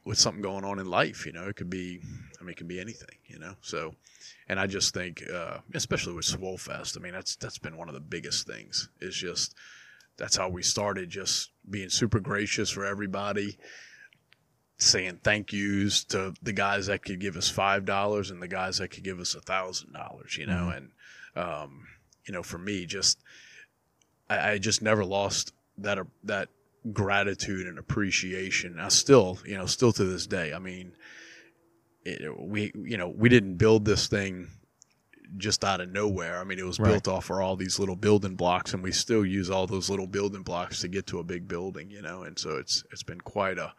with 0.04 0.18
something 0.18 0.40
going 0.40 0.64
on 0.64 0.78
in 0.78 0.88
life 0.88 1.26
you 1.26 1.32
know? 1.32 1.48
It 1.48 1.56
could 1.56 1.68
be 1.68 2.00
i 2.40 2.42
mean 2.42 2.50
it 2.52 2.56
could 2.56 2.68
be 2.68 2.80
anything 2.80 3.18
you 3.26 3.38
know? 3.38 3.54
So 3.60 3.94
and 4.48 4.58
i 4.58 4.66
just 4.66 4.94
think 4.94 5.22
uh, 5.30 5.58
especially 5.74 6.14
with 6.14 6.24
swollfest 6.24 6.96
i 6.96 7.00
mean 7.02 7.12
that's 7.12 7.36
that's 7.36 7.58
been 7.58 7.76
one 7.76 7.88
of 7.88 7.94
the 7.94 8.00
biggest 8.00 8.46
things. 8.46 8.88
Is 9.00 9.14
just 9.14 9.54
that's 10.16 10.36
how 10.36 10.48
we 10.48 10.62
started 10.62 11.10
just 11.10 11.50
being 11.70 11.90
super 11.90 12.20
gracious 12.20 12.70
for 12.70 12.84
everybody 12.84 13.58
saying 14.78 15.18
thank 15.24 15.52
yous 15.52 16.04
to 16.04 16.32
the 16.42 16.52
guys 16.52 16.86
that 16.86 17.02
could 17.02 17.18
give 17.18 17.36
us 17.36 17.48
five 17.48 17.84
dollars 17.84 18.30
and 18.30 18.40
the 18.40 18.48
guys 18.48 18.78
that 18.78 18.88
could 18.88 19.02
give 19.02 19.18
us 19.18 19.34
a 19.34 19.40
thousand 19.40 19.92
dollars 19.92 20.36
you 20.36 20.46
know? 20.46 20.72
And 20.74 20.90
um, 21.36 21.86
you 22.26 22.32
know 22.32 22.42
for 22.42 22.58
me 22.58 22.86
just 22.86 23.18
I, 24.30 24.52
I 24.52 24.58
just 24.58 24.82
never 24.82 25.04
lost 25.04 25.52
that 25.78 25.98
uh, 25.98 26.04
that 26.24 26.48
gratitude 26.92 27.66
and 27.66 27.78
appreciation. 27.78 28.78
I 28.78 28.88
still 28.88 29.38
you 29.44 29.56
know 29.58 29.66
still 29.66 29.92
to 29.92 30.04
this 30.04 30.26
day 30.26 30.52
i 30.52 30.58
mean 30.58 30.92
it, 32.04 32.38
we 32.38 32.72
you 32.74 32.96
know 32.96 33.08
we 33.08 33.28
didn't 33.28 33.56
build 33.56 33.84
this 33.84 34.06
thing 34.06 34.48
just 35.36 35.64
out 35.64 35.80
of 35.80 35.90
nowhere 35.90 36.38
i 36.40 36.44
mean 36.44 36.58
it 36.58 36.64
was 36.66 36.78
Right. 36.80 36.90
built 36.90 37.08
off 37.08 37.28
of 37.30 37.36
all 37.38 37.54
these 37.56 37.78
little 37.78 37.96
building 37.96 38.34
blocks 38.34 38.72
and 38.72 38.82
we 38.82 38.92
still 38.92 39.24
use 39.26 39.50
all 39.50 39.66
those 39.66 39.90
little 39.90 40.06
building 40.06 40.42
blocks 40.42 40.80
to 40.80 40.88
get 40.88 41.06
to 41.08 41.18
a 41.18 41.24
big 41.24 41.46
building 41.46 41.90
you 41.90 42.00
know 42.02 42.22
and 42.22 42.38
so 42.38 42.56
it's 42.56 42.82
it's 42.90 43.02
been 43.02 43.20
quite 43.20 43.58
a 43.58 43.72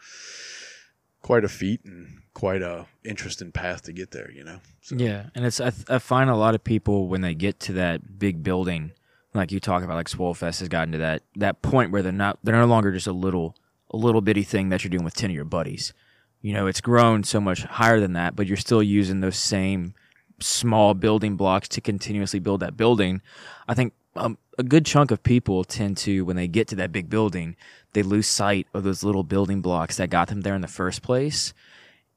quite 1.21 1.43
a 1.43 1.49
feat 1.49 1.81
and 1.85 2.21
quite 2.33 2.61
a 2.61 2.85
interesting 3.03 3.51
path 3.51 3.81
to 3.83 3.91
get 3.93 4.11
there 4.11 4.31
you 4.31 4.43
know 4.43 4.59
so, 4.81 4.95
Yeah, 4.95 5.25
and 5.35 5.45
it's 5.45 5.59
I, 5.59 5.69
th- 5.71 5.89
I 5.89 5.99
find 5.99 6.29
a 6.29 6.35
lot 6.35 6.55
of 6.55 6.63
people 6.63 7.07
when 7.07 7.21
they 7.21 7.35
get 7.35 7.59
to 7.61 7.73
that 7.73 8.17
big 8.17 8.41
building, 8.43 8.91
like 9.33 9.51
you 9.51 9.59
talk 9.59 9.83
about, 9.83 9.95
like 9.95 10.09
Swollfest 10.09 10.59
has 10.59 10.69
gotten 10.69 10.93
to 10.93 10.97
that 10.99 11.21
that 11.35 11.61
point 11.61 11.91
where 11.91 12.01
they're 12.01 12.11
not 12.11 12.39
they're 12.43 12.55
no 12.55 12.65
longer 12.65 12.91
just 12.91 13.05
a 13.07 13.11
little 13.11 13.55
a 13.91 13.97
little 13.97 14.21
bitty 14.21 14.43
thing 14.43 14.69
that 14.69 14.83
you're 14.83 14.89
doing 14.89 15.03
with 15.03 15.13
ten 15.15 15.29
of 15.29 15.35
your 15.35 15.45
buddies. 15.45 15.93
You 16.41 16.53
know, 16.53 16.67
it's 16.67 16.79
grown 16.81 17.23
so 17.25 17.39
much 17.41 17.63
higher 17.63 17.99
than 17.99 18.13
that, 18.13 18.35
but 18.35 18.47
you're 18.47 18.55
still 18.57 18.81
using 18.81 19.19
those 19.19 19.35
same 19.37 19.93
small 20.41 20.93
building 20.93 21.35
blocks 21.35 21.67
to 21.69 21.81
continuously 21.81 22.39
build 22.39 22.59
that 22.61 22.77
building. 22.77 23.21
I 23.67 23.73
think 23.73 23.93
um, 24.15 24.37
a 24.57 24.63
good 24.63 24.85
chunk 24.85 25.11
of 25.11 25.23
people 25.23 25.63
tend 25.63 25.97
to, 25.97 26.23
when 26.25 26.35
they 26.35 26.47
get 26.47 26.67
to 26.69 26.75
that 26.75 26.91
big 26.91 27.09
building, 27.09 27.55
they 27.93 28.03
lose 28.03 28.27
sight 28.27 28.67
of 28.73 28.83
those 28.83 29.03
little 29.03 29.23
building 29.23 29.61
blocks 29.61 29.97
that 29.97 30.09
got 30.09 30.27
them 30.27 30.41
there 30.41 30.55
in 30.55 30.61
the 30.61 30.67
first 30.67 31.01
place. 31.01 31.53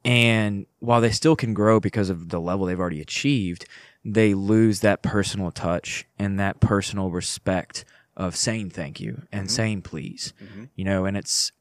And 0.05 0.65
while 0.79 0.99
they 1.01 1.11
still 1.11 1.35
can 1.35 1.53
grow 1.53 1.79
because 1.79 2.09
of 2.09 2.29
the 2.29 2.39
level 2.41 2.65
they've 2.65 2.79
already 2.79 3.01
achieved, 3.01 3.65
they 4.03 4.33
lose 4.33 4.81
that 4.81 5.01
personal 5.01 5.49
touch 5.51 6.05
and 6.19 6.39
that 6.39 6.59
personal 6.59 7.09
respect 7.09 7.85
of 8.17 8.35
saying 8.35 8.69
thank 8.71 8.99
you 8.99 9.23
and 9.31 9.49
saying 9.49 9.81
please. 9.83 10.33
You 10.75 10.83
know, 10.83 11.05
and 11.05 11.15
it's 11.15 11.51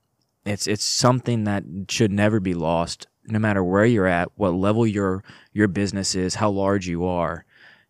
it's 0.45 0.67
it's 0.67 0.85
something 0.85 1.45
that 1.45 1.63
should 1.89 2.11
never 2.11 2.41
be 2.41 2.55
lost 2.55 3.07
no 3.27 3.39
matter 3.39 3.63
where 3.63 3.85
you're 3.85 4.07
at, 4.07 4.31
what 4.37 4.55
level 4.55 4.87
your 4.87 5.23
your 5.53 5.69
business 5.69 6.15
is, 6.15 6.37
how 6.37 6.51
large 6.51 6.87
you 6.87 7.05
are. 7.05 7.45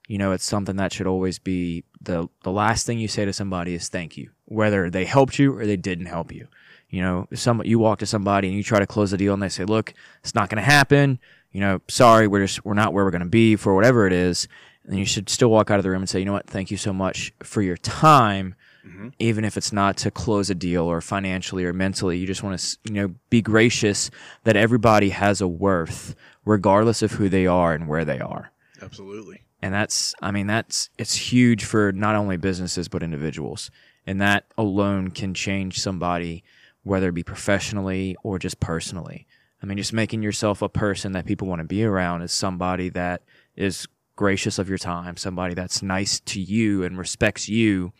You 0.08 0.18
know, 0.18 0.32
it's 0.32 0.44
something 0.44 0.76
that 0.76 0.92
should 0.92 1.06
always 1.06 1.38
be 1.38 1.84
the 2.00 2.28
the 2.42 2.50
last 2.50 2.86
thing 2.86 2.98
you 2.98 3.08
say 3.08 3.24
to 3.24 3.32
somebody 3.32 3.74
is 3.74 3.88
thank 3.88 4.16
you, 4.16 4.30
whether 4.46 4.90
they 4.90 5.04
helped 5.04 5.38
you 5.38 5.56
or 5.56 5.66
they 5.66 5.76
didn't 5.76 6.06
help 6.06 6.32
you. 6.32 6.48
You 6.90 7.00
know, 7.00 7.28
some 7.32 7.62
you 7.64 7.78
walk 7.78 8.00
to 8.00 8.06
somebody 8.06 8.48
and 8.48 8.56
you 8.56 8.62
try 8.62 8.78
to 8.78 8.86
close 8.86 9.12
the 9.12 9.16
deal 9.16 9.32
and 9.32 9.42
they 9.42 9.48
say, 9.48 9.64
"Look, 9.64 9.94
it's 10.22 10.34
not 10.34 10.50
going 10.50 10.62
to 10.62 10.70
happen." 10.70 11.18
You 11.50 11.60
know, 11.60 11.80
sorry, 11.88 12.26
we're 12.26 12.44
just 12.44 12.64
we're 12.64 12.74
not 12.74 12.92
where 12.92 13.04
we're 13.04 13.10
going 13.10 13.22
to 13.22 13.28
be 13.28 13.56
for 13.56 13.74
whatever 13.74 14.06
it 14.06 14.12
is. 14.12 14.48
And 14.84 14.98
you 14.98 15.06
should 15.06 15.30
still 15.30 15.48
walk 15.48 15.70
out 15.70 15.78
of 15.78 15.84
the 15.84 15.90
room 15.90 16.02
and 16.02 16.08
say, 16.08 16.18
"You 16.18 16.24
know 16.26 16.32
what? 16.32 16.46
Thank 16.46 16.70
you 16.70 16.76
so 16.76 16.92
much 16.92 17.32
for 17.42 17.62
your 17.62 17.76
time." 17.76 18.54
Mm-hmm. 18.86 19.08
Even 19.18 19.44
if 19.44 19.56
it's 19.56 19.72
not 19.72 19.96
to 19.98 20.10
close 20.10 20.50
a 20.50 20.54
deal 20.54 20.84
or 20.84 21.00
financially 21.00 21.64
or 21.64 21.72
mentally, 21.72 22.18
you 22.18 22.26
just 22.26 22.42
want 22.42 22.58
to, 22.58 22.78
you 22.84 22.92
know, 22.92 23.14
be 23.30 23.40
gracious 23.40 24.10
that 24.44 24.56
everybody 24.56 25.10
has 25.10 25.40
a 25.40 25.46
worth, 25.46 26.16
regardless 26.44 27.02
of 27.02 27.12
who 27.12 27.28
they 27.28 27.46
are 27.46 27.72
and 27.72 27.86
where 27.86 28.04
they 28.04 28.18
are. 28.18 28.50
Absolutely. 28.82 29.42
And 29.64 29.72
that's 29.72 30.14
i 30.20 30.32
mean 30.32 30.48
that's 30.48 30.90
it's 30.98 31.14
huge 31.14 31.64
for 31.64 31.92
not 31.92 32.16
only 32.16 32.36
businesses 32.36 32.88
but 32.88 33.02
individuals. 33.02 33.70
And 34.04 34.20
that 34.20 34.46
alone 34.58 35.10
can 35.10 35.34
change 35.34 35.80
somebody 35.80 36.42
whether 36.82 37.10
it 37.10 37.14
be 37.14 37.22
professionally 37.22 38.16
or 38.24 38.40
just 38.40 38.58
personally. 38.58 39.26
I 39.62 39.66
mean 39.66 39.78
just 39.78 39.92
making 39.92 40.22
yourself 40.24 40.60
a 40.60 40.68
person 40.68 41.12
that 41.12 41.26
people 41.26 41.46
want 41.46 41.60
to 41.60 41.64
be 41.64 41.84
around 41.84 42.22
is 42.22 42.32
somebody 42.32 42.88
that 42.90 43.22
is 43.54 43.86
gracious 44.16 44.58
of 44.58 44.68
your 44.68 44.78
time 44.78 45.16
somebody 45.16 45.54
that's 45.54 45.82
nice 45.82 46.20
to 46.20 46.40
you 46.40 46.84
and 46.84 46.98
respects 46.98 47.48
you 47.48 47.92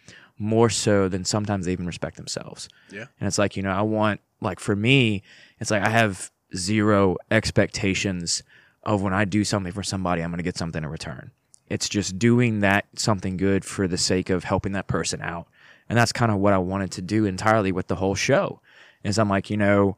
more 0.43 0.69
so 0.69 1.09
than 1.09 1.25
sometimes 1.25 1.67
they 1.67 1.73
even 1.73 1.87
respect 1.87 2.17
themselves 2.17 2.69
yeah 2.91 3.07
and 3.21 3.27
it's 3.29 3.39
like, 3.39 3.57
you 3.57 3.63
know, 3.63 3.71
I 3.71 3.83
want, 3.83 4.21
like, 4.41 4.59
for 4.59 4.75
me, 4.75 5.23
it's 5.61 5.71
like 5.71 5.83
I 5.83 5.89
have 5.89 6.31
zero 6.57 7.17
expectations 7.31 8.43
of 8.83 9.01
when 9.01 9.13
I 9.15 9.25
do 9.25 9.45
something 9.45 9.73
for 9.73 9.85
somebody, 9.85 10.23
I'm 10.23 10.31
going 10.31 10.39
to 10.39 10.43
get 10.43 10.57
something 10.59 10.83
in 10.83 10.91
return. 10.91 11.31
It's 11.69 11.89
just 11.89 12.19
doing 12.19 12.61
that 12.61 12.87
something 12.97 13.37
good 13.37 13.65
for 13.65 13.87
the 13.87 13.97
sake 13.97 14.29
of 14.29 14.45
helping 14.45 14.73
that 14.73 14.89
person 14.89 15.23
out. 15.23 15.47
And 15.89 15.97
that's 15.97 16.13
kind 16.13 16.33
of 16.33 16.39
what 16.39 16.53
I 16.53 16.59
wanted 16.59 16.91
to 16.93 17.03
do 17.03 17.25
entirely 17.25 17.71
with 17.71 17.87
the 17.87 17.95
whole 17.95 18.17
show. 18.17 18.61
Is 19.05 19.19
I'm 19.19 19.29
like, 19.29 19.51
you 19.51 19.57
know, 19.57 19.97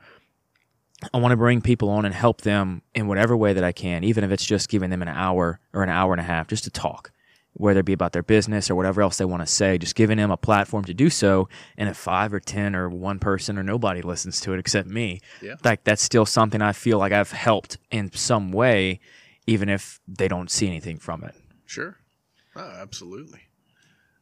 I 1.12 1.18
want 1.18 1.32
to 1.32 1.36
bring 1.36 1.62
people 1.62 1.88
on 1.88 2.04
and 2.04 2.14
help 2.14 2.42
them 2.42 2.82
in 2.94 3.06
whatever 3.06 3.36
way 3.36 3.54
that 3.54 3.64
I 3.64 3.72
can, 3.72 4.04
even 4.04 4.22
if 4.22 4.30
it's 4.30 4.44
just 4.44 4.68
giving 4.68 4.90
them 4.90 5.02
an 5.02 5.08
hour 5.08 5.60
or 5.72 5.82
an 5.82 5.88
hour 5.88 6.12
and 6.12 6.20
a 6.20 6.24
half 6.24 6.46
just 6.48 6.64
to 6.64 6.70
talk, 6.70 7.10
whether 7.54 7.80
it 7.80 7.86
be 7.86 7.92
about 7.92 8.12
their 8.12 8.22
business 8.22 8.68
or 8.70 8.74
whatever 8.74 9.00
else 9.00 9.16
they 9.18 9.24
want 9.24 9.40
to 9.40 9.46
say, 9.46 9.78
just 9.78 9.94
giving 9.94 10.18
them 10.18 10.30
a 10.30 10.36
platform 10.36 10.84
to 10.84 10.92
do 10.94 11.08
so. 11.08 11.48
And 11.76 11.88
if 11.88 11.96
five 11.96 12.34
or 12.34 12.40
10 12.40 12.74
or 12.74 12.88
one 12.88 13.18
person 13.18 13.56
or 13.58 13.62
nobody 13.62 14.02
listens 14.02 14.40
to 14.40 14.52
it 14.52 14.58
except 14.58 14.88
me, 14.88 15.20
Yeah. 15.40 15.54
like 15.64 15.84
that's 15.84 16.02
still 16.02 16.26
something 16.26 16.60
I 16.60 16.72
feel 16.72 16.98
like 16.98 17.12
I've 17.12 17.30
helped 17.30 17.78
in 17.92 18.10
some 18.12 18.50
way, 18.52 18.98
even 19.46 19.68
if 19.68 20.00
they 20.08 20.26
don't 20.28 20.50
see 20.50 20.66
anything 20.66 20.98
from 20.98 21.22
it. 21.24 21.34
Sure. 21.64 21.96
Oh, 22.56 22.60
absolutely. 22.80 23.40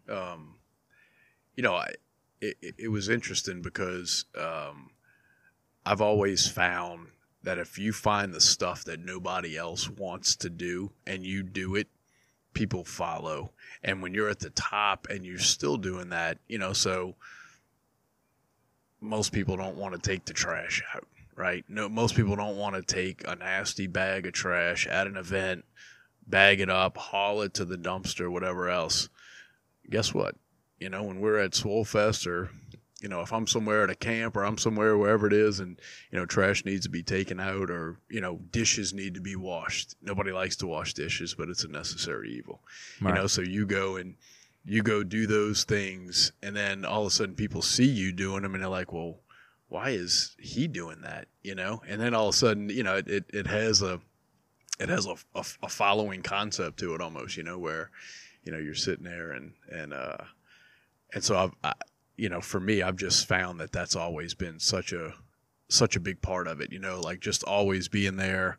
Um, 0.08 0.56
you 1.56 1.62
know, 1.62 1.74
I, 1.74 1.88
it, 2.40 2.56
it- 2.60 2.74
it 2.78 2.88
was 2.88 3.08
interesting 3.08 3.62
because 3.62 4.24
um, 4.38 4.90
I've 5.86 6.00
always 6.00 6.46
found 6.48 7.08
that 7.44 7.58
if 7.58 7.78
you 7.78 7.92
find 7.92 8.32
the 8.32 8.40
stuff 8.40 8.84
that 8.84 9.00
nobody 9.00 9.56
else 9.56 9.88
wants 9.88 10.36
to 10.36 10.50
do 10.50 10.92
and 11.06 11.24
you 11.24 11.42
do 11.42 11.74
it, 11.74 11.88
people 12.52 12.84
follow. 12.84 13.52
And 13.82 14.02
when 14.02 14.14
you're 14.14 14.28
at 14.28 14.40
the 14.40 14.50
top 14.50 15.08
and 15.10 15.24
you're 15.24 15.38
still 15.38 15.76
doing 15.76 16.10
that, 16.10 16.38
you 16.48 16.58
know, 16.58 16.72
so 16.72 17.14
most 19.00 19.32
people 19.32 19.56
don't 19.56 19.76
want 19.76 19.94
to 19.94 20.00
take 20.00 20.24
the 20.24 20.32
trash 20.32 20.82
out, 20.94 21.06
right? 21.36 21.64
No, 21.68 21.88
most 21.88 22.14
people 22.14 22.36
don't 22.36 22.56
want 22.56 22.76
to 22.76 22.82
take 22.82 23.26
a 23.26 23.34
nasty 23.34 23.86
bag 23.86 24.26
of 24.26 24.32
trash 24.32 24.86
at 24.86 25.06
an 25.06 25.16
event 25.16 25.64
bag 26.26 26.60
it 26.60 26.70
up, 26.70 26.96
haul 26.96 27.42
it 27.42 27.54
to 27.54 27.64
the 27.64 27.76
dumpster, 27.76 28.30
whatever 28.30 28.68
else. 28.68 29.08
Guess 29.88 30.14
what? 30.14 30.36
You 30.78 30.88
know, 30.88 31.02
when 31.02 31.20
we're 31.20 31.38
at 31.38 31.52
Swollfest 31.52 32.26
or 32.26 32.50
you 33.02 33.08
know, 33.08 33.20
if 33.20 33.32
I'm 33.32 33.48
somewhere 33.48 33.82
at 33.82 33.90
a 33.90 33.96
camp 33.96 34.36
or 34.36 34.44
I'm 34.44 34.56
somewhere 34.56 34.96
wherever 34.96 35.26
it 35.26 35.32
is 35.32 35.58
and, 35.58 35.78
you 36.12 36.18
know, 36.18 36.24
trash 36.24 36.64
needs 36.64 36.84
to 36.84 36.88
be 36.88 37.02
taken 37.02 37.40
out 37.40 37.68
or, 37.68 37.98
you 38.08 38.20
know, 38.20 38.38
dishes 38.52 38.92
need 38.92 39.14
to 39.14 39.20
be 39.20 39.34
washed. 39.34 39.96
Nobody 40.00 40.30
likes 40.30 40.56
to 40.56 40.68
wash 40.68 40.94
dishes, 40.94 41.34
but 41.34 41.48
it's 41.48 41.64
a 41.64 41.68
necessary 41.68 42.32
evil. 42.32 42.60
Right. 43.00 43.10
You 43.10 43.20
know, 43.20 43.26
so 43.26 43.42
you 43.42 43.66
go 43.66 43.96
and 43.96 44.14
you 44.64 44.82
go 44.82 45.02
do 45.02 45.26
those 45.26 45.64
things 45.64 46.30
and 46.42 46.54
then 46.54 46.84
all 46.84 47.00
of 47.00 47.08
a 47.08 47.10
sudden 47.10 47.34
people 47.34 47.60
see 47.60 47.88
you 47.88 48.12
doing 48.12 48.42
them 48.42 48.54
and 48.54 48.62
they're 48.62 48.70
like, 48.70 48.92
well, 48.92 49.18
why 49.68 49.90
is 49.90 50.36
he 50.38 50.68
doing 50.68 51.00
that? 51.00 51.26
You 51.42 51.56
know? 51.56 51.82
And 51.88 52.00
then 52.00 52.14
all 52.14 52.28
of 52.28 52.34
a 52.34 52.38
sudden, 52.38 52.68
you 52.68 52.84
know, 52.84 52.96
it, 52.96 53.08
it, 53.08 53.24
it 53.32 53.46
has 53.48 53.82
a, 53.82 54.00
it 54.78 54.88
has 54.88 55.06
a, 55.06 55.16
a, 55.34 55.44
a 55.64 55.68
following 55.68 56.22
concept 56.22 56.78
to 56.78 56.94
it 56.94 57.00
almost, 57.00 57.36
you 57.36 57.42
know, 57.42 57.58
where, 57.58 57.90
you 58.44 58.52
know, 58.52 58.58
you're 58.58 58.74
sitting 58.74 59.04
there 59.04 59.32
and, 59.32 59.54
and, 59.68 59.92
uh, 59.92 60.18
and 61.14 61.24
so 61.24 61.36
I've, 61.36 61.52
I, 61.64 61.74
you 62.16 62.28
know, 62.28 62.40
for 62.40 62.60
me, 62.60 62.82
I've 62.82 62.96
just 62.96 63.26
found 63.26 63.60
that 63.60 63.72
that's 63.72 63.96
always 63.96 64.34
been 64.34 64.58
such 64.60 64.92
a 64.92 65.14
such 65.68 65.96
a 65.96 66.00
big 66.00 66.20
part 66.20 66.46
of 66.46 66.60
it. 66.60 66.72
You 66.72 66.78
know, 66.78 67.00
like 67.00 67.20
just 67.20 67.42
always 67.44 67.88
being 67.88 68.16
there. 68.16 68.58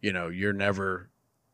You 0.00 0.12
know, 0.12 0.28
you're 0.28 0.52
never 0.52 1.10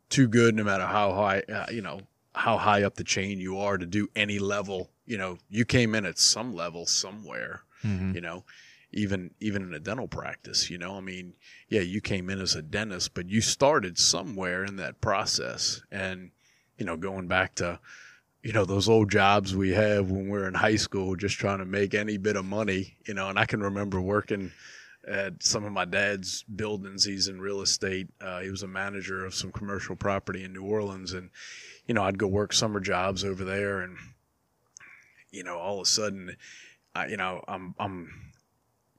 too 0.09 0.29
good, 0.29 0.55
no 0.55 0.65
matter 0.65 0.87
how 0.87 1.13
high, 1.15 1.41
uh, 1.41 1.67
you 1.71 1.83
know, 1.83 2.01
how 2.35 2.59
high 2.59 2.83
up 2.83 2.95
the 2.95 3.05
chain 3.05 3.41
you 3.41 3.59
are 3.59 3.79
to 3.79 3.87
do 3.87 4.09
any 4.15 4.39
level. 4.39 4.91
You 5.05 5.19
know, 5.19 5.39
you 5.49 5.65
came 5.65 5.95
in 5.95 6.05
at 6.05 6.19
some 6.19 6.55
level 6.55 6.87
somewhere. 6.87 7.63
Mhm. 7.83 8.15
You 8.15 8.21
know, 8.21 8.45
even 8.93 9.33
even 9.41 9.63
in 9.63 9.75
a 9.75 9.79
dental 9.81 10.09
practice. 10.09 10.71
You 10.71 10.79
know, 10.79 10.97
I 10.97 11.01
mean, 11.01 11.35
yeah, 11.69 11.83
you 11.83 12.01
came 12.01 12.31
in 12.31 12.41
as 12.41 12.55
a 12.55 12.63
dentist, 12.63 13.15
but 13.15 13.29
you 13.29 13.41
started 13.41 13.99
somewhere 13.99 14.65
in 14.65 14.77
that 14.77 15.01
process, 15.01 15.83
and 15.91 16.31
you 16.79 16.85
know, 16.87 16.97
going 16.97 17.27
back 17.27 17.55
to 17.57 17.81
you 18.47 18.53
know 18.53 18.65
those 18.65 18.89
old 18.89 19.11
jobs 19.11 19.57
we 19.57 19.71
have 19.71 20.11
when 20.11 20.29
we 20.29 20.39
are 20.39 20.47
in 20.47 20.55
high 20.55 20.77
school 20.77 21.17
just 21.17 21.37
trying 21.37 21.59
to 21.59 21.65
make 21.65 21.95
any 21.95 22.17
bit 22.17 22.37
of 22.37 22.45
money 22.45 22.97
you 23.07 23.15
know 23.15 23.29
and 23.29 23.39
i 23.39 23.45
can 23.45 23.61
remember 23.61 24.01
working 24.01 24.53
at 25.07 25.43
some 25.43 25.65
of 25.65 25.73
my 25.73 25.85
dad's 25.85 26.43
buildings. 26.43 27.05
He's 27.05 27.29
in 27.29 27.41
real 27.41 27.61
estate. 27.61 28.09
Uh, 28.21 28.41
he 28.41 28.51
was 28.51 28.63
a 28.63 28.69
manager 28.69 29.25
of 29.25 29.35
some 29.35 29.53
commercial 29.53 29.95
property 29.95 30.43
in 30.43 30.53
new 30.53 30.65
orleans. 30.65 31.13
And 31.13 31.31
you 31.87 31.95
know 31.95 32.03
i'd 32.03 32.19
go 32.19 32.27
work 32.27 32.53
summer 32.53 32.81
jobs 32.81 33.25
over 33.25 33.45
there. 33.45 33.81
And 33.81 33.97
you 35.31 35.45
know 35.45 35.59
all 35.59 35.81
of 35.81 35.87
a 35.87 35.91
sudden 35.91 36.37
I, 36.95 37.07
you 37.07 37.17
know 37.17 37.43
i'm 37.47 37.75
i'm 37.79 38.26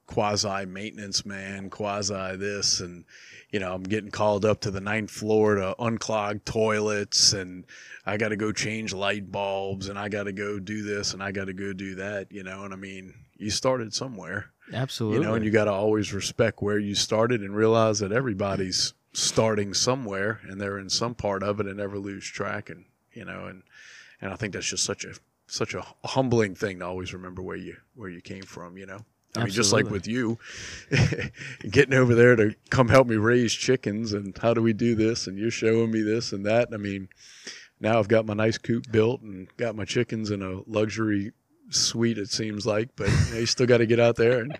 quasi 0.08 0.66
maintenance 0.66 1.26
man 1.26 1.70
quasi 1.70 2.36
this 2.38 2.80
and 2.80 3.06
you 3.52 3.60
know 3.60 3.74
i'm 3.74 3.84
getting 3.84 4.10
called 4.10 4.46
up 4.46 4.62
to 4.62 4.72
the 4.72 4.82
ninth 4.82 5.12
floor 5.12 5.56
to 5.56 5.76
unclog 5.80 6.44
toilets 6.46 7.34
and 7.34 7.66
I 8.08 8.16
got 8.16 8.30
to 8.30 8.38
go 8.38 8.54
change 8.54 8.94
light 8.94 9.30
bulbs 9.30 9.90
and 9.90 10.00
I 10.00 10.08
got 10.08 10.24
to 10.24 10.32
go 10.32 10.60
do 10.60 10.82
this 10.82 11.14
and 11.14 11.22
I 11.22 11.34
got 11.34 11.46
to 11.46 11.54
go 11.54 11.74
do 11.74 11.96
that, 11.96 12.32
you 12.32 12.42
know. 12.42 12.64
And 12.64 12.74
I 12.74 12.78
mean, 12.78 13.14
you 13.36 13.50
started 13.50 13.94
somewhere, 13.94 14.52
Absolutely. 14.72 15.20
you 15.20 15.24
know, 15.26 15.34
and 15.34 15.44
you 15.44 15.52
got 15.52 15.66
to 15.66 15.74
always 15.74 16.14
respect 16.14 16.62
where 16.62 16.80
you 16.80 16.96
started 16.96 17.42
and 17.42 17.54
realize 17.54 18.00
that 18.00 18.14
everybody's 18.14 18.94
starting 19.12 19.74
somewhere 19.74 20.40
and 20.48 20.60
they're 20.60 20.80
in 20.80 20.90
some 20.90 21.16
part 21.16 21.44
of 21.44 21.60
it 21.60 21.66
and 21.66 21.76
never 21.76 22.00
lose 22.00 22.26
track. 22.26 22.70
And, 22.70 22.86
you 23.12 23.26
know, 23.26 23.48
and, 23.48 23.64
and 24.22 24.32
I 24.32 24.38
think 24.38 24.54
that's 24.54 24.70
just 24.70 24.86
such 24.86 25.04
a, 25.04 25.14
such 25.48 25.74
a 25.74 25.86
humbling 26.06 26.56
thing 26.56 26.80
to 26.80 26.86
always 26.86 27.14
remember 27.14 27.42
where 27.42 27.58
you, 27.58 27.76
where 27.94 28.10
you 28.10 28.22
came 28.22 28.44
from, 28.44 28.78
you 28.78 28.86
know. 28.86 29.04
I 29.38 29.44
mean, 29.46 29.54
just 29.54 29.74
like 29.74 29.90
with 29.90 30.08
you, 30.08 30.40
getting 31.70 31.94
over 31.94 32.16
there 32.16 32.36
to 32.36 32.56
come 32.70 32.90
help 32.90 33.08
me 33.08 33.16
raise 33.16 33.54
chickens 33.54 34.14
and 34.14 34.38
how 34.38 34.54
do 34.54 34.62
we 34.62 34.74
do 34.74 34.96
this? 34.96 35.28
And 35.28 35.38
you're 35.38 35.52
showing 35.52 35.92
me 35.92 36.02
this 36.02 36.34
and 36.34 36.46
that. 36.46 36.70
I 36.74 36.78
mean, 36.78 37.10
now 37.80 38.00
I've 38.00 38.08
got 38.08 38.26
my 38.26 38.34
nice 38.34 38.58
coop 38.58 38.92
built 38.92 39.22
and 39.22 39.48
got 39.58 39.76
my 39.76 39.86
chickens 39.86 40.32
in 40.32 40.42
a 40.42 40.62
luxury 40.68 41.34
suite. 41.70 42.18
It 42.18 42.30
seems 42.30 42.66
like, 42.66 42.90
but 42.96 43.10
you, 43.10 43.34
know, 43.34 43.40
you 43.40 43.46
still 43.46 43.68
got 43.68 43.78
to 43.78 43.86
get 43.86 44.00
out 44.00 44.16
there 44.16 44.40
and 44.40 44.58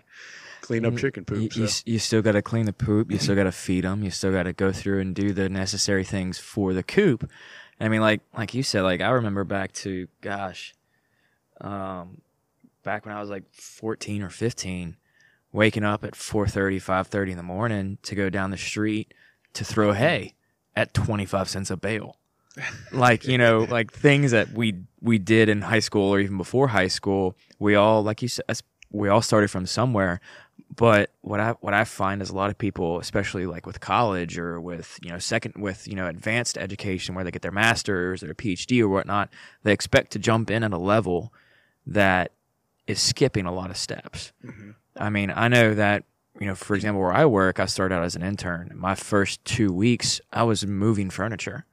clean 0.60 0.84
up 0.84 0.96
chicken 0.96 1.24
poop. 1.24 1.56
you, 1.56 1.66
so. 1.66 1.82
you 1.86 1.98
still 1.98 2.22
got 2.22 2.32
to 2.32 2.42
clean 2.42 2.66
the 2.66 2.72
poop. 2.72 3.10
You 3.10 3.18
still 3.18 3.34
got 3.36 3.44
to 3.44 3.52
feed 3.52 3.84
them. 3.84 4.02
You 4.02 4.10
still 4.10 4.32
got 4.32 4.44
to 4.44 4.52
go 4.52 4.72
through 4.72 5.00
and 5.00 5.14
do 5.14 5.32
the 5.32 5.48
necessary 5.48 6.04
things 6.04 6.38
for 6.38 6.72
the 6.72 6.82
coop. 6.82 7.28
I 7.80 7.88
mean, 7.88 8.00
like 8.00 8.20
like 8.36 8.54
you 8.54 8.62
said, 8.62 8.82
like 8.82 9.00
I 9.00 9.10
remember 9.10 9.44
back 9.44 9.72
to 9.72 10.08
gosh, 10.20 10.74
um, 11.60 12.20
back 12.82 13.04
when 13.04 13.14
I 13.14 13.20
was 13.20 13.30
like 13.30 13.44
fourteen 13.52 14.22
or 14.22 14.30
fifteen, 14.30 14.96
waking 15.52 15.84
up 15.84 16.04
at 16.04 16.12
4.30, 16.12 16.76
5.30 16.76 17.30
in 17.30 17.36
the 17.36 17.42
morning 17.42 17.98
to 18.02 18.14
go 18.14 18.28
down 18.28 18.50
the 18.50 18.56
street 18.56 19.14
to 19.54 19.64
throw 19.64 19.92
hay 19.92 20.34
at 20.76 20.94
twenty 20.94 21.26
five 21.26 21.48
cents 21.48 21.70
a 21.70 21.76
bale. 21.76 22.16
like 22.92 23.26
you 23.26 23.38
know, 23.38 23.66
like 23.68 23.92
things 23.92 24.30
that 24.32 24.52
we 24.52 24.82
we 25.00 25.18
did 25.18 25.48
in 25.48 25.62
high 25.62 25.78
school 25.80 26.12
or 26.12 26.20
even 26.20 26.36
before 26.36 26.68
high 26.68 26.88
school. 26.88 27.36
We 27.58 27.74
all, 27.74 28.02
like 28.02 28.22
you 28.22 28.28
said, 28.28 28.44
we 28.90 29.08
all 29.08 29.22
started 29.22 29.50
from 29.50 29.66
somewhere. 29.66 30.20
But 30.74 31.10
what 31.22 31.40
I 31.40 31.52
what 31.60 31.74
I 31.74 31.84
find 31.84 32.22
is 32.22 32.30
a 32.30 32.36
lot 32.36 32.50
of 32.50 32.58
people, 32.58 33.00
especially 33.00 33.46
like 33.46 33.66
with 33.66 33.80
college 33.80 34.38
or 34.38 34.60
with 34.60 34.98
you 35.02 35.10
know 35.10 35.18
second 35.18 35.54
with 35.56 35.88
you 35.88 35.94
know 35.94 36.06
advanced 36.06 36.58
education 36.58 37.14
where 37.14 37.24
they 37.24 37.30
get 37.30 37.42
their 37.42 37.50
masters 37.50 38.22
or 38.22 38.26
their 38.26 38.34
PhD 38.34 38.80
or 38.80 38.88
whatnot, 38.88 39.30
they 39.62 39.72
expect 39.72 40.12
to 40.12 40.18
jump 40.18 40.50
in 40.50 40.62
at 40.62 40.72
a 40.72 40.78
level 40.78 41.32
that 41.86 42.32
is 42.88 43.00
skipping 43.00 43.46
a 43.46 43.52
lot 43.52 43.70
of 43.70 43.76
steps. 43.76 44.32
Mm-hmm. 44.44 44.70
I 44.96 45.10
mean, 45.10 45.30
I 45.34 45.46
know 45.46 45.74
that 45.74 46.04
you 46.40 46.46
know, 46.46 46.54
for 46.54 46.74
example, 46.74 47.00
where 47.00 47.12
I 47.12 47.26
work, 47.26 47.60
I 47.60 47.66
started 47.66 47.94
out 47.94 48.04
as 48.04 48.16
an 48.16 48.22
intern. 48.22 48.72
My 48.74 48.94
first 48.94 49.44
two 49.44 49.72
weeks, 49.72 50.20
I 50.32 50.44
was 50.44 50.64
moving 50.66 51.10
furniture, 51.10 51.66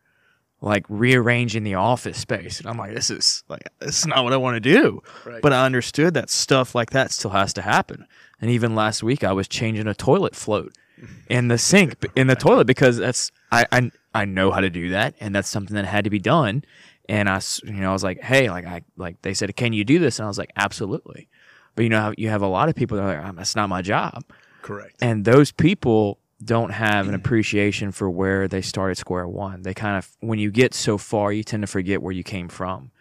like 0.60 0.86
rearranging 0.90 1.64
the 1.64 1.76
office 1.76 2.18
space, 2.18 2.60
and 2.60 2.68
I'm 2.68 2.78
like, 2.78 2.94
this 2.94 3.10
is 3.10 3.44
like 3.48 3.64
this 3.80 4.00
is 4.00 4.08
not 4.08 4.24
what 4.24 4.34
I 4.34 4.38
want 4.38 4.56
to 4.56 4.60
do. 4.60 5.02
Right. 5.24 5.42
But 5.42 5.54
I 5.54 5.66
understood 5.66 6.16
that 6.16 6.30
stuff 6.30 6.76
like 6.76 6.92
that 6.92 7.12
still 7.12 7.32
has 7.32 7.54
to 7.54 7.62
happen. 7.62 8.08
And 8.42 8.52
even 8.52 8.76
last 8.76 9.04
week, 9.04 9.24
I 9.24 9.34
was 9.34 9.48
changing 9.48 9.88
a 9.88 9.94
toilet 9.94 10.36
float 10.36 10.74
in 11.30 11.48
the 11.48 11.58
sink 11.58 12.04
in 12.16 12.28
the 12.28 12.36
toilet 12.36 12.66
because 12.66 12.98
that's 12.98 13.32
I, 13.52 13.66
I 13.72 13.92
I 14.14 14.26
know 14.26 14.52
how 14.52 14.62
to 14.62 14.70
do 14.70 14.90
that, 14.90 15.14
and 15.20 15.36
that's 15.36 15.50
something 15.50 15.76
that 15.76 15.86
had 15.86 16.04
to 16.06 16.10
be 16.10 16.20
done. 16.20 16.64
And 17.08 17.30
I, 17.30 17.40
you 17.64 17.74
know, 17.74 17.90
I 17.90 17.94
was 17.94 18.04
like, 18.04 18.22
hey, 18.22 18.50
like 18.50 18.66
I 18.66 18.82
like 18.98 19.22
they 19.22 19.34
said, 19.34 19.56
can 19.56 19.74
you 19.74 19.84
do 19.84 20.00
this? 20.00 20.20
And 20.20 20.26
I 20.26 20.28
was 20.28 20.38
like, 20.38 20.52
absolutely. 20.56 21.30
But 21.76 21.84
you 21.84 21.90
know, 21.90 22.00
how 22.00 22.14
you 22.18 22.30
have 22.30 22.42
a 22.42 22.48
lot 22.48 22.70
of 22.70 22.76
people 22.76 22.98
that 22.98 23.04
are 23.04 23.18
like, 23.18 23.26
"Um, 23.26 23.36
that's 23.36 23.56
not 23.56 23.68
my 23.68 23.82
job, 23.82 24.24
Correct. 24.62 24.96
and 25.02 25.26
those 25.26 25.52
people 25.52 26.20
don't 26.44 26.72
have 26.72 27.08
an 27.08 27.14
appreciation 27.16 27.92
for 27.92 28.10
where 28.10 28.48
they 28.48 28.62
started 28.62 28.96
square 28.98 29.28
one. 29.28 29.62
They 29.62 29.74
kind 29.74 29.98
of, 29.98 30.10
when 30.20 30.38
you 30.38 30.52
get 30.52 30.74
so 30.74 30.98
far, 30.98 31.32
you 31.32 31.44
tend 31.44 31.64
to 31.64 31.68
forget 31.68 32.02
where 32.02 32.12
you 32.12 32.24
came 32.24 32.50
from. 32.50 32.92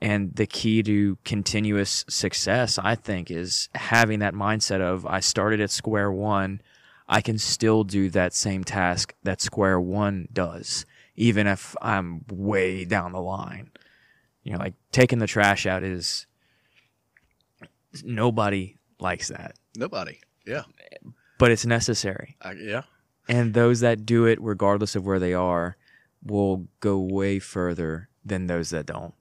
And 0.00 0.34
the 0.36 0.46
key 0.46 0.82
to 0.84 1.18
continuous 1.24 2.04
success, 2.08 2.78
I 2.78 2.94
think, 2.94 3.30
is 3.32 3.68
having 3.74 4.20
that 4.20 4.32
mindset 4.32 4.80
of 4.80 5.04
I 5.06 5.18
started 5.20 5.60
at 5.60 5.70
square 5.70 6.10
one. 6.10 6.60
I 7.08 7.20
can 7.20 7.36
still 7.36 7.82
do 7.84 8.10
that 8.10 8.32
same 8.32 8.62
task 8.62 9.12
that 9.24 9.40
square 9.40 9.80
one 9.80 10.28
does, 10.32 10.86
even 11.18 11.48
if 11.48 11.74
I'm 11.82 12.24
way 12.30 12.84
down 12.84 13.12
the 13.12 13.20
line. 13.20 13.70
You 14.44 14.52
know, 14.52 14.58
like 14.58 14.74
taking 14.92 15.18
the 15.18 15.26
trash 15.26 15.66
out 15.66 15.82
is 15.82 16.26
nobody 18.04 18.76
likes 19.00 19.28
that, 19.28 19.56
Nobody. 19.76 20.20
Yeah. 20.46 20.62
but 21.38 21.50
it's 21.50 21.66
necessary. 21.66 22.36
I, 22.40 22.52
yeah. 22.52 22.82
And 23.28 23.52
those 23.52 23.80
that 23.80 24.06
do 24.06 24.24
it, 24.24 24.38
regardless 24.40 24.96
of 24.96 25.04
where 25.04 25.18
they 25.18 25.34
are, 25.34 25.76
will 26.24 26.68
go 26.80 26.98
way 26.98 27.40
further 27.40 28.08
than 28.24 28.46
those 28.46 28.70
that 28.70 28.86
don't. 28.86 29.14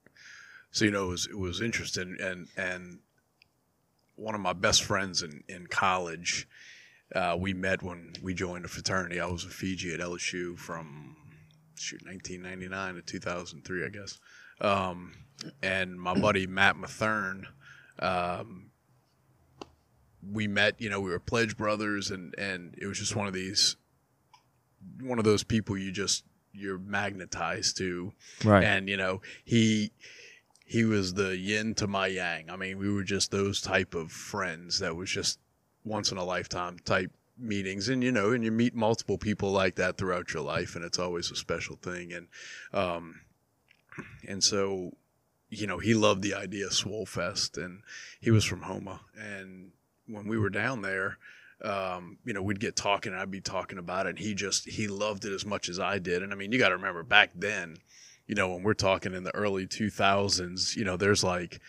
So 0.71 0.85
you 0.85 0.91
know, 0.91 1.05
it 1.05 1.09
was 1.09 1.27
it 1.27 1.37
was 1.37 1.61
interesting, 1.61 2.15
and 2.21 2.47
and 2.55 2.99
one 4.15 4.35
of 4.35 4.41
my 4.41 4.53
best 4.53 4.83
friends 4.83 5.23
in 5.23 5.43
in 5.49 5.65
college, 5.67 6.47
uh, 7.15 7.35
we 7.37 7.53
met 7.53 7.81
when 7.81 8.13
we 8.21 8.33
joined 8.35 8.65
a 8.65 8.67
fraternity. 8.67 9.19
I 9.19 9.25
was 9.25 9.43
in 9.43 9.49
Fiji 9.49 9.93
at 9.93 9.99
LSU 9.99 10.57
from 10.57 11.15
shoot 11.79 12.05
1999 12.05 12.95
to 12.95 13.01
2003, 13.01 13.85
I 13.85 13.89
guess. 13.89 14.19
Um, 14.61 15.13
and 15.61 15.99
my 15.99 16.13
buddy 16.19 16.47
Matt 16.47 16.75
Mathern, 16.75 17.43
um, 17.99 18.71
we 20.31 20.47
met. 20.47 20.79
You 20.79 20.89
know, 20.89 20.99
we 20.99 21.09
were 21.11 21.19
pledge 21.19 21.57
brothers, 21.57 22.11
and 22.11 22.33
and 22.37 22.75
it 22.77 22.85
was 22.87 22.99
just 22.99 23.15
one 23.15 23.27
of 23.27 23.33
these, 23.33 23.75
one 25.01 25.19
of 25.19 25.25
those 25.25 25.43
people 25.43 25.77
you 25.77 25.91
just 25.91 26.23
you're 26.53 26.79
magnetized 26.79 27.77
to 27.77 28.11
Right. 28.43 28.63
and 28.63 28.89
you 28.89 28.97
know 28.97 29.21
he 29.43 29.91
he 30.65 30.83
was 30.83 31.13
the 31.13 31.37
yin 31.37 31.75
to 31.75 31.85
my 31.85 32.07
yang 32.07 32.49
i 32.49 32.55
mean 32.55 32.79
we 32.79 32.91
were 32.91 33.03
just 33.03 33.29
those 33.29 33.61
type 33.61 33.93
of 33.93 34.11
friends 34.11 34.79
that 34.79 34.95
was 34.95 35.11
just 35.11 35.37
once 35.83 36.11
in 36.11 36.17
a 36.17 36.23
lifetime 36.23 36.79
type 36.83 37.11
meetings 37.39 37.89
and 37.89 38.03
you 38.03 38.11
know 38.11 38.31
and 38.31 38.43
you 38.43 38.51
meet 38.51 38.75
multiple 38.75 39.17
people 39.17 39.51
like 39.51 39.75
that 39.75 39.97
throughout 39.97 40.33
your 40.33 40.43
life 40.43 40.75
and 40.75 40.83
it's 40.83 40.99
always 40.99 41.31
a 41.31 41.35
special 41.35 41.75
thing 41.75 42.11
and 42.11 42.27
um 42.73 43.21
and 44.27 44.43
so 44.43 44.91
you 45.49 45.67
know 45.67 45.77
he 45.77 45.93
loved 45.93 46.21
the 46.21 46.33
idea 46.33 46.65
of 46.65 46.71
swollfest 46.71 47.57
and 47.57 47.81
he 48.19 48.31
was 48.31 48.43
from 48.43 48.63
houma 48.63 49.01
and 49.17 49.71
when 50.07 50.27
we 50.27 50.37
were 50.37 50.49
down 50.49 50.81
there 50.81 51.17
um, 51.63 52.19
you 52.23 52.33
know, 52.33 52.41
we'd 52.41 52.59
get 52.59 52.75
talking 52.75 53.13
and 53.13 53.21
I'd 53.21 53.31
be 53.31 53.41
talking 53.41 53.79
about 53.79 54.05
it. 54.05 54.11
And 54.11 54.19
he 54.19 54.35
just, 54.35 54.67
he 54.67 54.87
loved 54.87 55.25
it 55.25 55.33
as 55.33 55.45
much 55.45 55.69
as 55.69 55.79
I 55.79 55.99
did. 55.99 56.21
And 56.21 56.31
I 56.31 56.35
mean, 56.35 56.51
you 56.51 56.59
got 56.59 56.69
to 56.69 56.75
remember 56.75 57.03
back 57.03 57.31
then, 57.35 57.77
you 58.27 58.35
know, 58.35 58.49
when 58.49 58.63
we're 58.63 58.73
talking 58.73 59.13
in 59.13 59.23
the 59.23 59.33
early 59.35 59.65
2000s, 59.65 60.75
you 60.75 60.85
know, 60.85 60.97
there's 60.97 61.23
like, 61.23 61.59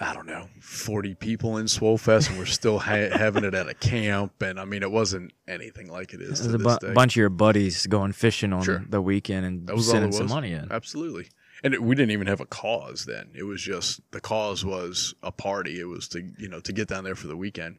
I 0.00 0.12
don't 0.12 0.26
know, 0.26 0.48
40 0.60 1.14
people 1.14 1.56
in 1.58 1.66
Swollfest, 1.66 2.28
and 2.30 2.38
we're 2.38 2.46
still 2.46 2.80
ha- 2.80 3.10
having 3.12 3.44
it 3.44 3.54
at 3.54 3.68
a 3.68 3.74
camp. 3.74 4.42
And 4.42 4.58
I 4.58 4.64
mean, 4.64 4.82
it 4.82 4.90
wasn't 4.90 5.32
anything 5.46 5.88
like 5.88 6.12
it 6.12 6.20
is. 6.20 6.40
There's 6.40 6.60
to 6.60 6.68
a 6.68 6.78
bu- 6.78 6.94
bunch 6.94 7.12
of 7.12 7.16
your 7.20 7.28
buddies 7.30 7.86
going 7.86 8.10
fishing 8.12 8.52
on 8.52 8.62
Sure. 8.64 8.84
the 8.88 9.00
weekend 9.00 9.46
and 9.46 9.70
was 9.70 9.88
sending 9.88 10.10
some 10.10 10.28
money 10.28 10.52
in. 10.52 10.66
Absolutely. 10.72 11.28
And 11.62 11.72
it, 11.74 11.82
we 11.82 11.94
didn't 11.94 12.10
even 12.10 12.26
have 12.26 12.40
a 12.40 12.46
cause 12.46 13.04
then. 13.06 13.30
It 13.34 13.44
was 13.44 13.62
just 13.62 14.00
the 14.10 14.20
cause 14.20 14.64
was 14.64 15.14
a 15.22 15.30
party. 15.32 15.78
It 15.80 15.84
was 15.88 16.08
to 16.08 16.22
you 16.38 16.48
know 16.48 16.60
to 16.60 16.72
get 16.72 16.88
down 16.88 17.04
there 17.04 17.14
for 17.14 17.28
the 17.28 17.36
weekend. 17.36 17.78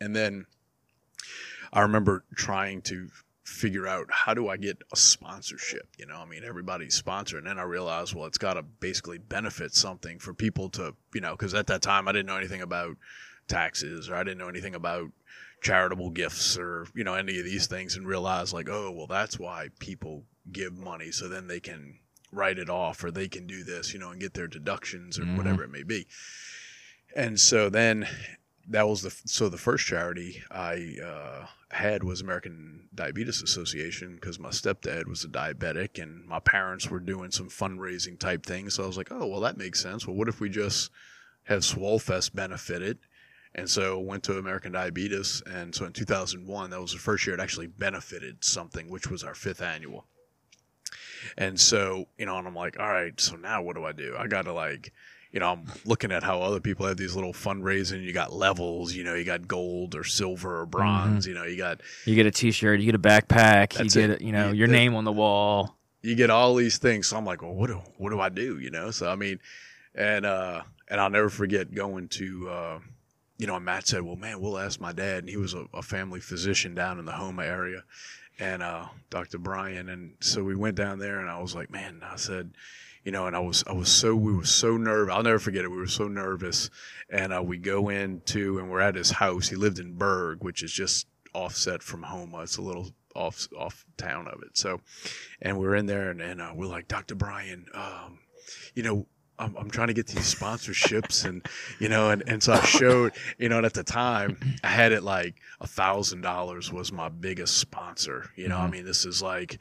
And 0.00 0.14
then 0.16 0.44
I 1.72 1.80
remember 1.82 2.24
trying 2.34 2.82
to 2.82 3.08
figure 3.48 3.86
out 3.88 4.06
how 4.10 4.34
do 4.34 4.48
I 4.48 4.56
get 4.56 4.82
a 4.92 4.96
sponsorship. 4.96 5.88
You 5.98 6.06
know, 6.06 6.16
I 6.16 6.26
mean 6.26 6.44
everybody's 6.44 6.94
sponsored, 6.94 7.38
and 7.38 7.46
then 7.46 7.58
I 7.58 7.62
realized 7.62 8.14
well 8.14 8.26
it's 8.26 8.38
got 8.38 8.54
to 8.54 8.62
basically 8.62 9.18
benefit 9.18 9.74
something 9.74 10.18
for 10.18 10.34
people 10.34 10.68
to 10.70 10.94
you 11.14 11.20
know 11.20 11.32
because 11.32 11.54
at 11.54 11.66
that 11.68 11.82
time 11.82 12.06
I 12.08 12.12
didn't 12.12 12.26
know 12.26 12.36
anything 12.36 12.62
about 12.62 12.96
taxes 13.48 14.08
or 14.10 14.14
I 14.16 14.22
didn't 14.24 14.38
know 14.38 14.48
anything 14.48 14.74
about 14.74 15.10
charitable 15.62 16.10
gifts 16.10 16.56
or 16.58 16.86
you 16.94 17.02
know 17.02 17.14
any 17.14 17.38
of 17.38 17.44
these 17.44 17.66
things 17.66 17.96
and 17.96 18.06
realize 18.06 18.52
like 18.52 18.68
oh 18.68 18.90
well 18.92 19.06
that's 19.08 19.38
why 19.38 19.68
people 19.80 20.24
give 20.52 20.76
money 20.76 21.10
so 21.10 21.28
then 21.28 21.48
they 21.48 21.58
can 21.58 21.98
write 22.30 22.58
it 22.58 22.68
off 22.70 23.02
or 23.02 23.10
they 23.10 23.26
can 23.26 23.46
do 23.46 23.64
this 23.64 23.92
you 23.92 23.98
know 23.98 24.10
and 24.10 24.20
get 24.20 24.34
their 24.34 24.46
deductions 24.46 25.18
or 25.18 25.22
Mhm. 25.24 25.36
whatever 25.36 25.64
it 25.64 25.70
may 25.70 25.82
be 25.82 26.06
and 27.16 27.40
so 27.40 27.68
then 27.70 28.06
that 28.68 28.86
was 28.86 29.02
the 29.02 29.10
so 29.26 29.48
the 29.48 29.58
first 29.58 29.86
charity 29.86 30.42
i 30.50 30.96
uh, 31.04 31.46
had 31.70 32.02
was 32.02 32.20
american 32.20 32.88
diabetes 32.94 33.42
association 33.42 34.14
because 34.14 34.38
my 34.38 34.50
stepdad 34.50 35.06
was 35.06 35.24
a 35.24 35.28
diabetic 35.28 36.00
and 36.02 36.26
my 36.26 36.40
parents 36.40 36.88
were 36.88 37.00
doing 37.00 37.30
some 37.30 37.48
fundraising 37.48 38.18
type 38.18 38.44
things 38.44 38.74
so 38.74 38.84
i 38.84 38.86
was 38.86 38.96
like 38.96 39.10
oh 39.10 39.26
well 39.26 39.40
that 39.40 39.56
makes 39.56 39.82
sense 39.82 40.06
well 40.06 40.16
what 40.16 40.28
if 40.28 40.40
we 40.40 40.48
just 40.48 40.90
have 41.44 41.60
swollfest 41.60 42.34
benefit 42.34 42.82
it 42.82 42.98
and 43.54 43.68
so 43.68 43.98
went 43.98 44.22
to 44.24 44.38
American 44.38 44.72
Diabetes, 44.72 45.42
and 45.46 45.74
so 45.74 45.84
in 45.84 45.92
2001, 45.92 46.70
that 46.70 46.80
was 46.80 46.92
the 46.92 46.98
first 46.98 47.26
year 47.26 47.34
it 47.34 47.40
actually 47.40 47.66
benefited 47.66 48.44
something, 48.44 48.88
which 48.88 49.10
was 49.10 49.24
our 49.24 49.34
fifth 49.34 49.62
annual. 49.62 50.06
And 51.36 51.58
so, 51.58 52.06
you 52.18 52.26
know, 52.26 52.38
and 52.38 52.46
I'm 52.46 52.54
like, 52.54 52.78
all 52.78 52.88
right, 52.88 53.18
so 53.20 53.36
now 53.36 53.62
what 53.62 53.76
do 53.76 53.84
I 53.84 53.92
do? 53.92 54.14
I 54.18 54.26
got 54.26 54.42
to 54.42 54.52
like, 54.52 54.92
you 55.32 55.40
know, 55.40 55.52
I'm 55.52 55.64
looking 55.84 56.10
at 56.12 56.22
how 56.22 56.40
other 56.40 56.60
people 56.60 56.86
have 56.86 56.96
these 56.96 57.14
little 57.14 57.32
fundraising. 57.32 58.02
You 58.02 58.12
got 58.12 58.32
levels, 58.32 58.94
you 58.94 59.04
know, 59.04 59.14
you 59.14 59.24
got 59.24 59.46
gold 59.46 59.94
or 59.94 60.04
silver 60.04 60.60
or 60.60 60.66
bronze, 60.66 61.26
you 61.26 61.34
know, 61.34 61.44
you 61.44 61.56
got 61.56 61.80
You 62.06 62.14
get 62.14 62.26
a 62.26 62.30
T-shirt, 62.30 62.80
you 62.80 62.86
get 62.86 62.94
a 62.94 62.98
backpack, 62.98 63.78
you 63.82 63.90
get 63.90 64.10
it. 64.10 64.22
you 64.22 64.32
know 64.32 64.48
You- 64.48 64.54
your 64.60 64.66
the- 64.68 64.72
name 64.72 64.94
on 64.94 65.04
the 65.04 65.12
wall. 65.12 65.76
you 66.02 66.14
get 66.14 66.30
all 66.30 66.54
these 66.54 66.78
things. 66.78 67.06
So 67.08 67.16
I'm 67.16 67.24
like, 67.26 67.42
well, 67.42 67.52
what 67.54 67.66
do 67.66 67.80
what 67.98 68.10
do 68.10 68.20
I 68.20 68.28
do? 68.30 68.58
You 68.58 68.70
know? 68.70 68.90
So 68.90 69.10
I 69.10 69.16
mean, 69.16 69.38
and 69.94 70.24
uh, 70.24 70.62
and 70.88 71.00
I'll 71.00 71.10
never 71.10 71.28
forget 71.28 71.74
going 71.74 72.08
to, 72.08 72.48
uh, 72.48 72.78
you 73.36 73.46
know, 73.46 73.56
and 73.56 73.64
Matt 73.64 73.86
said, 73.88 74.02
well, 74.02 74.16
man, 74.16 74.40
we'll 74.40 74.58
ask 74.58 74.80
my 74.80 74.92
dad, 74.92 75.18
and 75.24 75.28
he 75.28 75.36
was 75.36 75.52
a, 75.54 75.66
a 75.74 75.82
family 75.82 76.20
physician 76.20 76.74
down 76.74 76.98
in 76.98 77.04
the 77.04 77.12
Houma 77.12 77.42
area, 77.44 77.82
and 78.38 78.62
uh, 78.62 78.86
Dr. 79.10 79.38
Brian, 79.38 79.88
and 79.90 80.14
so 80.20 80.42
we 80.42 80.54
went 80.56 80.76
down 80.76 80.98
there, 80.98 81.20
and 81.20 81.28
I 81.28 81.38
was 81.40 81.54
like, 81.54 81.70
man, 81.70 82.00
I 82.02 82.16
said. 82.16 82.52
You 83.08 83.12
know, 83.12 83.26
and 83.26 83.34
I 83.34 83.38
was 83.38 83.64
I 83.66 83.72
was 83.72 83.88
so 83.88 84.14
we 84.14 84.34
were 84.34 84.44
so 84.44 84.76
nervous. 84.76 85.14
I'll 85.14 85.22
never 85.22 85.38
forget 85.38 85.64
it. 85.64 85.70
We 85.70 85.78
were 85.78 85.86
so 85.86 86.08
nervous, 86.08 86.68
and 87.08 87.32
uh, 87.32 87.42
we 87.42 87.56
go 87.56 87.88
into 87.88 88.58
and 88.58 88.70
we're 88.70 88.80
at 88.82 88.96
his 88.96 89.12
house. 89.12 89.48
He 89.48 89.56
lived 89.56 89.78
in 89.78 89.94
Bourg, 89.94 90.44
which 90.44 90.62
is 90.62 90.70
just 90.70 91.06
offset 91.32 91.82
from 91.82 92.02
Houma. 92.02 92.40
It's 92.40 92.58
a 92.58 92.60
little 92.60 92.90
off 93.14 93.48
off 93.58 93.86
town 93.96 94.28
of 94.28 94.42
it. 94.42 94.58
So, 94.58 94.82
and 95.40 95.58
we're 95.58 95.74
in 95.74 95.86
there 95.86 96.10
and, 96.10 96.20
and 96.20 96.42
uh, 96.42 96.52
we're 96.54 96.66
like, 96.66 96.86
Dr. 96.86 97.14
Brian, 97.14 97.64
um, 97.72 98.18
you 98.74 98.82
know, 98.82 99.06
I'm, 99.38 99.56
I'm 99.56 99.70
trying 99.70 99.88
to 99.88 99.94
get 99.94 100.08
these 100.08 100.34
sponsorships 100.34 101.24
and, 101.24 101.46
you 101.78 101.88
know, 101.88 102.10
and, 102.10 102.22
and 102.26 102.42
so 102.42 102.52
I 102.52 102.60
showed, 102.60 103.12
you 103.38 103.48
know, 103.48 103.56
and 103.56 103.64
at 103.64 103.72
the 103.72 103.84
time 103.84 104.36
I 104.62 104.68
had 104.68 104.92
it 104.92 105.02
like 105.02 105.36
a 105.62 105.66
thousand 105.66 106.20
dollars 106.20 106.70
was 106.70 106.92
my 106.92 107.08
biggest 107.08 107.56
sponsor. 107.56 108.28
You 108.36 108.48
know, 108.48 108.58
I 108.58 108.66
Mhm. 108.66 108.72
mean, 108.72 108.84
this 108.84 109.06
is 109.06 109.22
like, 109.22 109.58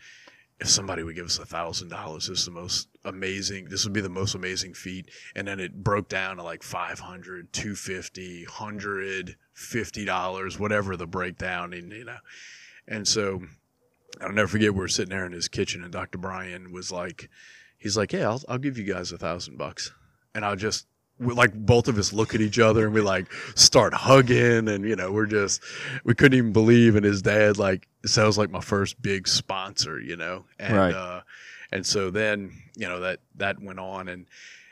if 0.60 0.70
somebody 0.70 1.04
would 1.04 1.16
give 1.16 1.26
us 1.26 1.38
a 1.38 1.46
thousand 1.46 1.90
dollars, 1.90 2.28
this 2.28 2.40
is 2.40 2.46
the 2.46 2.52
most 2.52 2.88
amazing, 3.06 3.66
this 3.66 3.84
would 3.84 3.94
be 3.94 4.02
the 4.02 4.10
most 4.10 4.34
amazing 4.34 4.74
feat. 4.74 5.10
And 5.36 5.48
then 5.48 5.60
it 5.60 5.84
broke 5.84 6.10
down 6.10 6.38
to 6.38 6.44
like 6.44 6.64
500, 6.64 7.54
250, 7.54 8.46
100, 8.46 9.36
$50, 9.56 10.60
whatever 10.60 10.98
the 10.98 11.06
breakdown. 11.06 11.74
And, 11.74 11.92
you 11.92 12.06
know, 12.06 12.18
and 12.88 13.08
so 13.08 13.44
I'll 14.20 14.32
never 14.32 14.48
forget 14.48 14.74
we 14.74 14.80
were 14.80 14.88
sitting 14.88 15.12
there 15.12 15.26
in 15.26 15.32
his 15.34 15.48
kitchen 15.48 15.84
and 15.84 15.94
Dr. 15.94 16.18
Brian 16.18 16.72
was 16.72 16.92
like, 16.92 17.30
he's 17.78 17.96
like, 17.96 18.14
yeah, 18.14 18.30
I'll, 18.30 18.42
I'll 18.50 18.58
give 18.58 18.80
you 18.80 18.84
guys 18.84 19.12
a 19.12 19.18
thousand 19.18 19.58
bucks. 19.58 19.92
And 20.34 20.44
I'll 20.44 20.56
just, 20.56 20.88
we 21.20 21.34
like 21.34 21.54
both 21.54 21.88
of 21.88 21.98
us 21.98 22.14
look 22.14 22.36
at 22.36 22.42
each 22.42 22.60
other 22.60 22.86
and 22.86 22.94
we 22.94 23.02
like 23.02 23.32
start 23.56 23.94
hugging 23.94 24.68
and, 24.68 24.84
you 24.88 24.96
know, 24.96 25.12
we're 25.12 25.26
just, 25.26 25.62
we 26.04 26.14
couldn't 26.14 26.38
even 26.38 26.54
believe. 26.54 26.96
And 26.96 27.04
his 27.04 27.22
dad, 27.22 27.58
like, 27.58 27.88
sounds 28.06 28.38
like 28.38 28.50
my 28.52 28.62
first 28.62 29.02
big 29.02 29.28
sponsor, 29.28 30.00
you 30.00 30.16
know? 30.16 30.46
And, 30.60 30.76
Right. 30.78 30.94
uh, 30.94 31.22
and 31.72 31.86
so 31.86 32.12
then, 32.12 32.52
you 32.76 32.88
know, 32.88 33.00
that, 33.00 33.20
that 33.36 33.60
went 33.62 33.80
on 33.80 34.08
and, 34.08 34.28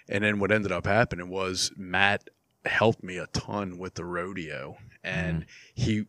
and 0.08 0.24
then 0.24 0.40
what 0.40 0.52
ended 0.52 0.72
up 0.72 0.86
happening 0.86 1.30
was 1.30 1.72
Matt 1.76 2.30
helped 2.66 3.04
me 3.04 3.18
a 3.18 3.28
ton 3.28 3.78
with 3.78 3.96
the 3.96 4.06
rodeo 4.06 4.78
and 5.04 5.46
he, 5.74 6.06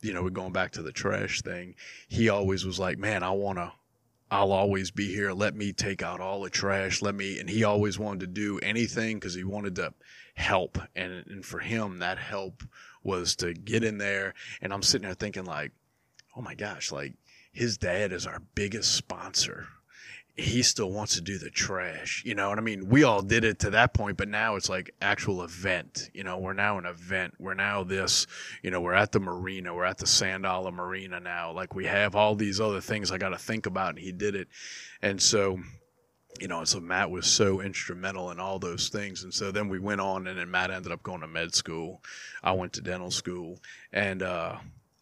you 0.00 0.12
know, 0.12 0.22
we're 0.22 0.30
going 0.30 0.52
back 0.52 0.72
to 0.72 0.82
the 0.82 0.92
trash 0.92 1.42
thing. 1.42 1.74
He 2.08 2.28
always 2.28 2.64
was 2.64 2.78
like, 2.78 2.98
man, 2.98 3.22
I 3.22 3.30
want 3.30 3.58
to, 3.58 3.72
I'll 4.30 4.52
always 4.52 4.90
be 4.90 5.08
here. 5.08 5.32
Let 5.32 5.54
me 5.54 5.72
take 5.72 6.02
out 6.02 6.20
all 6.20 6.42
the 6.42 6.50
trash. 6.50 7.00
Let 7.00 7.14
me, 7.14 7.38
and 7.40 7.48
he 7.48 7.64
always 7.64 7.98
wanted 7.98 8.20
to 8.20 8.26
do 8.26 8.58
anything 8.58 9.16
because 9.16 9.34
he 9.34 9.44
wanted 9.44 9.76
to 9.76 9.94
help. 10.34 10.78
And, 10.94 11.24
and 11.26 11.44
for 11.44 11.60
him, 11.60 11.98
that 11.98 12.18
help 12.18 12.62
was 13.02 13.36
to 13.36 13.54
get 13.54 13.82
in 13.82 13.98
there. 13.98 14.34
And 14.60 14.72
I'm 14.72 14.82
sitting 14.82 15.06
there 15.06 15.14
thinking 15.14 15.44
like, 15.44 15.72
oh 16.36 16.42
my 16.42 16.54
gosh, 16.54 16.92
like 16.92 17.14
his 17.52 17.78
dad 17.78 18.12
is 18.12 18.26
our 18.26 18.42
biggest 18.54 18.94
sponsor. 18.94 19.68
He 20.38 20.62
still 20.62 20.92
wants 20.92 21.16
to 21.16 21.20
do 21.20 21.36
the 21.36 21.50
trash, 21.50 22.22
you 22.24 22.34
know. 22.34 22.52
And 22.52 22.60
I 22.60 22.62
mean, 22.62 22.88
we 22.88 23.02
all 23.02 23.22
did 23.22 23.42
it 23.42 23.58
to 23.60 23.70
that 23.70 23.92
point, 23.92 24.16
but 24.16 24.28
now 24.28 24.54
it's 24.54 24.68
like 24.68 24.94
actual 25.02 25.42
event. 25.42 26.10
You 26.14 26.22
know, 26.22 26.38
we're 26.38 26.52
now 26.52 26.78
an 26.78 26.86
event. 26.86 27.34
We're 27.40 27.54
now 27.54 27.82
this, 27.82 28.28
you 28.62 28.70
know, 28.70 28.80
we're 28.80 28.94
at 28.94 29.10
the 29.10 29.18
marina. 29.18 29.74
We're 29.74 29.84
at 29.84 29.98
the 29.98 30.06
Sand 30.06 30.44
Dollar 30.44 30.70
Marina 30.70 31.18
now. 31.18 31.50
Like 31.52 31.74
we 31.74 31.86
have 31.86 32.14
all 32.14 32.36
these 32.36 32.60
other 32.60 32.80
things 32.80 33.10
I 33.10 33.18
got 33.18 33.30
to 33.30 33.38
think 33.38 33.66
about, 33.66 33.90
and 33.90 33.98
he 33.98 34.12
did 34.12 34.36
it. 34.36 34.46
And 35.02 35.20
so, 35.20 35.58
you 36.40 36.46
know, 36.46 36.62
so 36.64 36.78
Matt 36.78 37.10
was 37.10 37.26
so 37.26 37.60
instrumental 37.60 38.30
in 38.30 38.38
all 38.38 38.60
those 38.60 38.90
things. 38.90 39.24
And 39.24 39.34
so 39.34 39.50
then 39.50 39.68
we 39.68 39.80
went 39.80 40.00
on, 40.00 40.28
and 40.28 40.38
then 40.38 40.52
Matt 40.52 40.70
ended 40.70 40.92
up 40.92 41.02
going 41.02 41.22
to 41.22 41.26
med 41.26 41.52
school. 41.52 42.00
I 42.44 42.52
went 42.52 42.74
to 42.74 42.80
dental 42.80 43.10
school, 43.10 43.58
and 43.92 44.22
uh, 44.22 44.58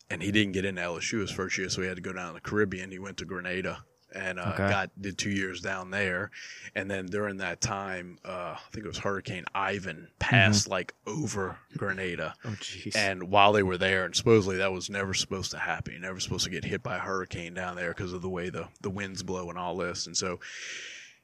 and 0.09 0.23
he 0.23 0.33
didn't 0.33 0.53
get 0.53 0.65
into 0.65 0.81
LSU 0.81 1.21
his 1.21 1.31
first 1.31 1.59
year, 1.59 1.69
so 1.69 1.83
he 1.83 1.89
had 1.89 1.97
to 1.97 2.03
go 2.03 2.15
down 2.15 2.29
to 2.29 2.35
the 2.35 2.41
Caribbean. 2.41 2.91
He 2.91 2.99
went 2.99 3.19
to 3.19 3.27
Grenada 3.27 3.85
and 4.17 4.39
uh, 4.41 4.53
Okay. 4.55 4.69
got 4.69 4.91
did 5.01 5.19
two 5.19 5.31
years 5.31 5.61
down 5.61 5.91
there, 5.91 6.31
and 6.75 6.91
then 6.91 7.07
during 7.07 7.37
that 7.37 7.61
time, 7.61 8.19
uh, 8.25 8.57
I 8.57 8.71
think 8.73 8.85
it 8.85 8.89
was 8.89 8.99
Hurricane 8.99 9.45
Ivan 9.55 10.09
passed 10.19 10.69
like 10.69 10.95
over 11.07 11.59
Grenada. 11.77 12.35
Oh 12.45 12.49
jeez. 12.61 12.97
And 12.97 13.25
while 13.31 13.53
they 13.53 13.63
were 13.63 13.79
there, 13.79 14.05
and 14.05 14.17
supposedly 14.17 14.57
that 14.57 14.73
was 14.73 14.89
never 14.91 15.15
supposed 15.15 15.51
to 15.53 15.59
happen. 15.59 15.93
You're 15.93 16.03
never 16.03 16.19
supposed 16.21 16.45
to 16.45 16.51
get 16.51 16.65
hit 16.65 16.83
by 16.83 16.97
a 16.97 17.01
hurricane 17.01 17.55
down 17.55 17.77
there 17.77 17.91
because 17.93 18.13
of 18.13 18.23
the 18.23 18.31
way 18.31 18.49
the, 18.49 18.69
the 18.81 18.91
winds 18.91 19.23
blow 19.23 19.49
and 19.51 19.59
all 19.59 19.77
this. 19.77 20.07
And 20.07 20.17
so 20.17 20.41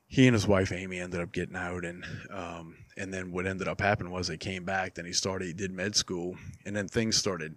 he 0.07 0.27
and 0.27 0.35
his 0.35 0.47
wife 0.47 0.71
Amy 0.73 0.99
ended 1.01 1.21
up 1.21 1.33
getting 1.33 1.57
out, 1.57 1.85
and 1.87 2.05
um, 2.31 2.77
and 2.99 3.13
then 3.15 3.33
what 3.33 3.47
ended 3.47 3.67
up 3.69 3.81
happening 3.81 4.13
was 4.13 4.29
they 4.29 4.37
came 4.37 4.65
back. 4.65 4.95
Then 4.95 5.07
he 5.07 5.13
started, 5.15 5.47
he 5.47 5.55
did 5.55 5.73
med 5.73 5.97
school, 5.97 6.37
and 6.67 6.77
then 6.77 6.87
things 6.87 7.17
started, 7.17 7.55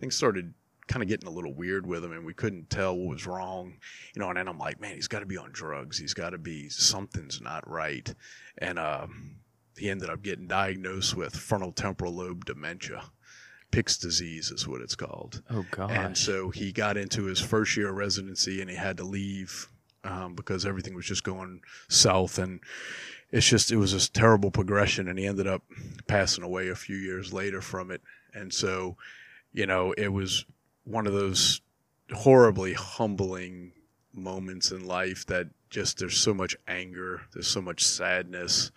things 0.00 0.16
started 0.16 0.54
kind 0.88 1.02
of 1.02 1.08
getting 1.08 1.28
a 1.28 1.32
little 1.32 1.54
weird 1.54 1.86
with 1.86 2.04
him, 2.04 2.12
and 2.12 2.24
we 2.24 2.34
couldn't 2.34 2.70
tell 2.70 2.96
what 2.96 3.14
was 3.14 3.26
wrong, 3.26 3.74
you 4.14 4.20
know. 4.20 4.28
And 4.28 4.36
then 4.36 4.48
I'm 4.48 4.58
like, 4.58 4.80
man, 4.80 4.94
he's 4.94 5.08
got 5.08 5.20
to 5.20 5.26
be 5.26 5.38
on 5.38 5.50
drugs. 5.52 5.98
He's 5.98 6.14
got 6.14 6.30
to 6.30 6.38
be 6.38 6.68
something's 6.68 7.40
not 7.40 7.68
right, 7.68 8.12
and 8.58 8.78
um, 8.78 9.36
he 9.78 9.90
ended 9.90 10.10
up 10.10 10.22
getting 10.22 10.46
diagnosed 10.46 11.16
with 11.16 11.34
frontal 11.36 11.72
temporal 11.72 12.14
lobe 12.14 12.44
dementia. 12.44 13.04
Pick's 13.70 13.98
disease 13.98 14.50
is 14.50 14.66
what 14.66 14.80
it's 14.80 14.94
called. 14.94 15.42
oh 15.50 15.64
god. 15.70 15.90
And 15.90 16.16
so 16.16 16.50
he 16.50 16.72
got 16.72 16.96
into 16.96 17.24
his 17.24 17.38
first 17.40 17.76
year 17.76 17.90
of 17.90 17.96
residency 17.96 18.60
and 18.62 18.70
he 18.70 18.76
had 18.76 18.96
to 18.96 19.04
leave 19.04 19.68
um, 20.04 20.34
because 20.34 20.64
everything 20.64 20.94
was 20.94 21.04
just 21.04 21.22
going 21.22 21.60
south. 21.88 22.38
And 22.38 22.60
it's 23.30 23.46
just, 23.46 23.70
it 23.70 23.76
was 23.76 23.92
this 23.92 24.08
terrible 24.08 24.50
progression. 24.50 25.06
And 25.06 25.18
he 25.18 25.26
ended 25.26 25.46
up 25.46 25.62
passing 26.06 26.44
away 26.44 26.68
a 26.68 26.74
few 26.74 26.96
years 26.96 27.32
later 27.34 27.60
from 27.60 27.90
it. 27.90 28.00
And 28.32 28.54
so, 28.54 28.96
you 29.52 29.66
know, 29.66 29.92
it 29.92 30.08
was 30.08 30.46
one 30.88 31.06
of 31.06 31.12
those 31.12 31.60
horribly 32.12 32.72
humbling 32.72 33.72
moments 34.14 34.70
in 34.70 34.86
life 34.86 35.26
that 35.26 35.48
just 35.70 35.98
there's 35.98 36.16
so 36.16 36.32
much 36.32 36.56
anger, 36.66 37.22
there's 37.32 37.46
so 37.48 37.60
much 37.60 37.84
sadness. 37.84 38.70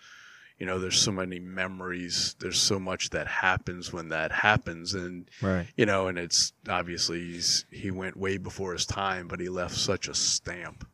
You 0.58 0.66
know, 0.66 0.78
there's 0.78 1.00
so 1.00 1.10
many 1.10 1.40
memories. 1.40 2.36
There's 2.38 2.60
so 2.60 2.78
much 2.78 3.10
that 3.10 3.26
happens 3.26 3.92
when 3.92 4.10
that 4.10 4.30
happens, 4.30 4.94
and 4.94 5.28
right. 5.40 5.66
you 5.76 5.86
know, 5.86 6.06
and 6.06 6.16
it's 6.18 6.52
obviously 6.68 7.40
he 7.70 7.90
went 7.90 8.16
way 8.16 8.36
before 8.36 8.74
his 8.74 8.86
time, 8.86 9.26
but 9.26 9.40
he 9.40 9.48
left 9.48 9.74
such 9.74 10.06
a 10.06 10.14
stamp, 10.14 10.86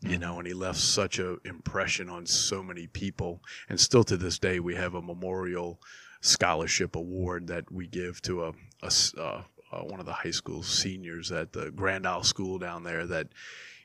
you 0.00 0.16
mm. 0.16 0.20
know, 0.20 0.38
and 0.38 0.46
he 0.46 0.54
left 0.54 0.78
such 0.78 1.18
a 1.18 1.36
impression 1.44 2.08
on 2.08 2.24
so 2.24 2.62
many 2.62 2.86
people. 2.86 3.42
And 3.68 3.78
still 3.78 4.04
to 4.04 4.16
this 4.16 4.38
day, 4.38 4.58
we 4.58 4.76
have 4.76 4.94
a 4.94 5.02
memorial 5.02 5.80
scholarship 6.22 6.96
award 6.96 7.48
that 7.48 7.70
we 7.70 7.88
give 7.88 8.22
to 8.22 8.44
a, 8.44 8.48
a 8.82 8.86
s- 8.86 9.14
uh, 9.72 9.80
one 9.82 10.00
of 10.00 10.06
the 10.06 10.12
high 10.12 10.30
school 10.30 10.62
seniors 10.62 11.30
at 11.32 11.52
the 11.52 11.70
Grand 11.70 12.06
Isle 12.06 12.24
School 12.24 12.58
down 12.58 12.82
there. 12.84 13.06
That 13.06 13.28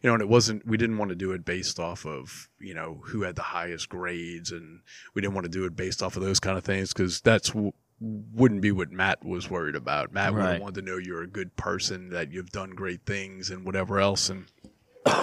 you 0.02 0.10
know, 0.10 0.14
and 0.14 0.22
it 0.22 0.30
wasn't. 0.30 0.66
We 0.68 0.78
didn't 0.78 0.98
want 0.98 1.10
to 1.10 1.16
do 1.16 1.32
it 1.32 1.46
based 1.46 1.80
off 1.80 2.06
of 2.06 2.50
you 2.60 2.74
know 2.74 3.02
who 3.06 3.24
had 3.24 3.36
the 3.36 3.42
highest 3.42 3.90
grades, 3.90 4.52
and 4.52 4.82
we 5.14 5.22
didn't 5.22 5.34
want 5.36 5.46
to 5.46 5.52
do 5.52 5.66
it 5.66 5.76
based 5.76 6.02
off 6.04 6.16
of 6.16 6.24
those 6.24 6.40
kind 6.40 6.58
of 6.58 6.64
things 6.64 6.94
because 6.94 7.22
that's. 7.22 7.50
W- 7.50 7.74
wouldn't 8.02 8.60
be 8.60 8.74
what 8.74 8.92
Matt 8.92 9.24
was 9.24 9.50
worried 9.50 9.74
about. 9.76 10.12
Matt 10.12 10.34
Right. 10.34 10.60
wanted 10.62 10.76
to 10.76 10.92
know 10.92 10.98
you're 10.98 11.24
a 11.24 11.28
good 11.28 11.56
person, 11.56 12.10
that 12.10 12.30
you've 12.30 12.50
done 12.52 12.72
great 12.72 13.06
things, 13.06 13.50
and 13.50 13.66
whatever 13.66 14.02
else. 14.02 14.30
And 14.30 14.48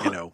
you 0.04 0.10
know, 0.10 0.32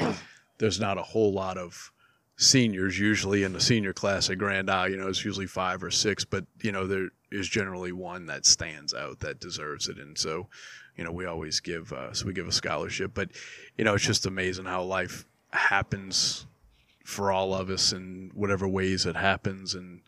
there's 0.58 0.78
not 0.78 0.98
a 0.98 1.02
whole 1.02 1.32
lot 1.32 1.58
of 1.58 1.90
seniors 2.36 2.96
usually 2.96 3.42
in 3.42 3.52
the 3.54 3.60
senior 3.60 3.92
class 3.92 4.30
at 4.30 4.38
Grand 4.38 4.70
Isle. 4.70 4.90
You 4.90 4.96
know, 4.98 5.08
it's 5.08 5.24
usually 5.24 5.48
five 5.48 5.82
or 5.82 5.90
six, 5.90 6.24
but 6.24 6.44
you 6.62 6.70
know 6.70 6.86
there 6.86 7.08
is 7.30 7.48
generally 7.48 7.92
one 7.92 8.26
that 8.26 8.46
stands 8.46 8.94
out 8.94 9.20
that 9.20 9.40
deserves 9.40 9.88
it, 9.88 9.98
and 9.98 10.16
so 10.16 10.46
you 10.96 11.04
know 11.04 11.12
we 11.12 11.26
always 11.26 11.60
give 11.60 11.92
uh, 11.92 12.12
so 12.12 12.26
we 12.26 12.32
give 12.32 12.48
a 12.48 12.52
scholarship. 12.52 13.12
But 13.14 13.30
you 13.76 13.84
know, 13.84 13.94
it's 13.94 14.04
just 14.04 14.26
amazing 14.26 14.66
how 14.66 14.82
life 14.82 15.24
happens 15.50 16.46
for 17.04 17.32
all 17.32 17.54
of 17.54 17.70
us 17.70 17.92
in 17.92 18.30
whatever 18.34 18.68
ways 18.68 19.06
it 19.06 19.16
happens, 19.16 19.74
and 19.74 20.00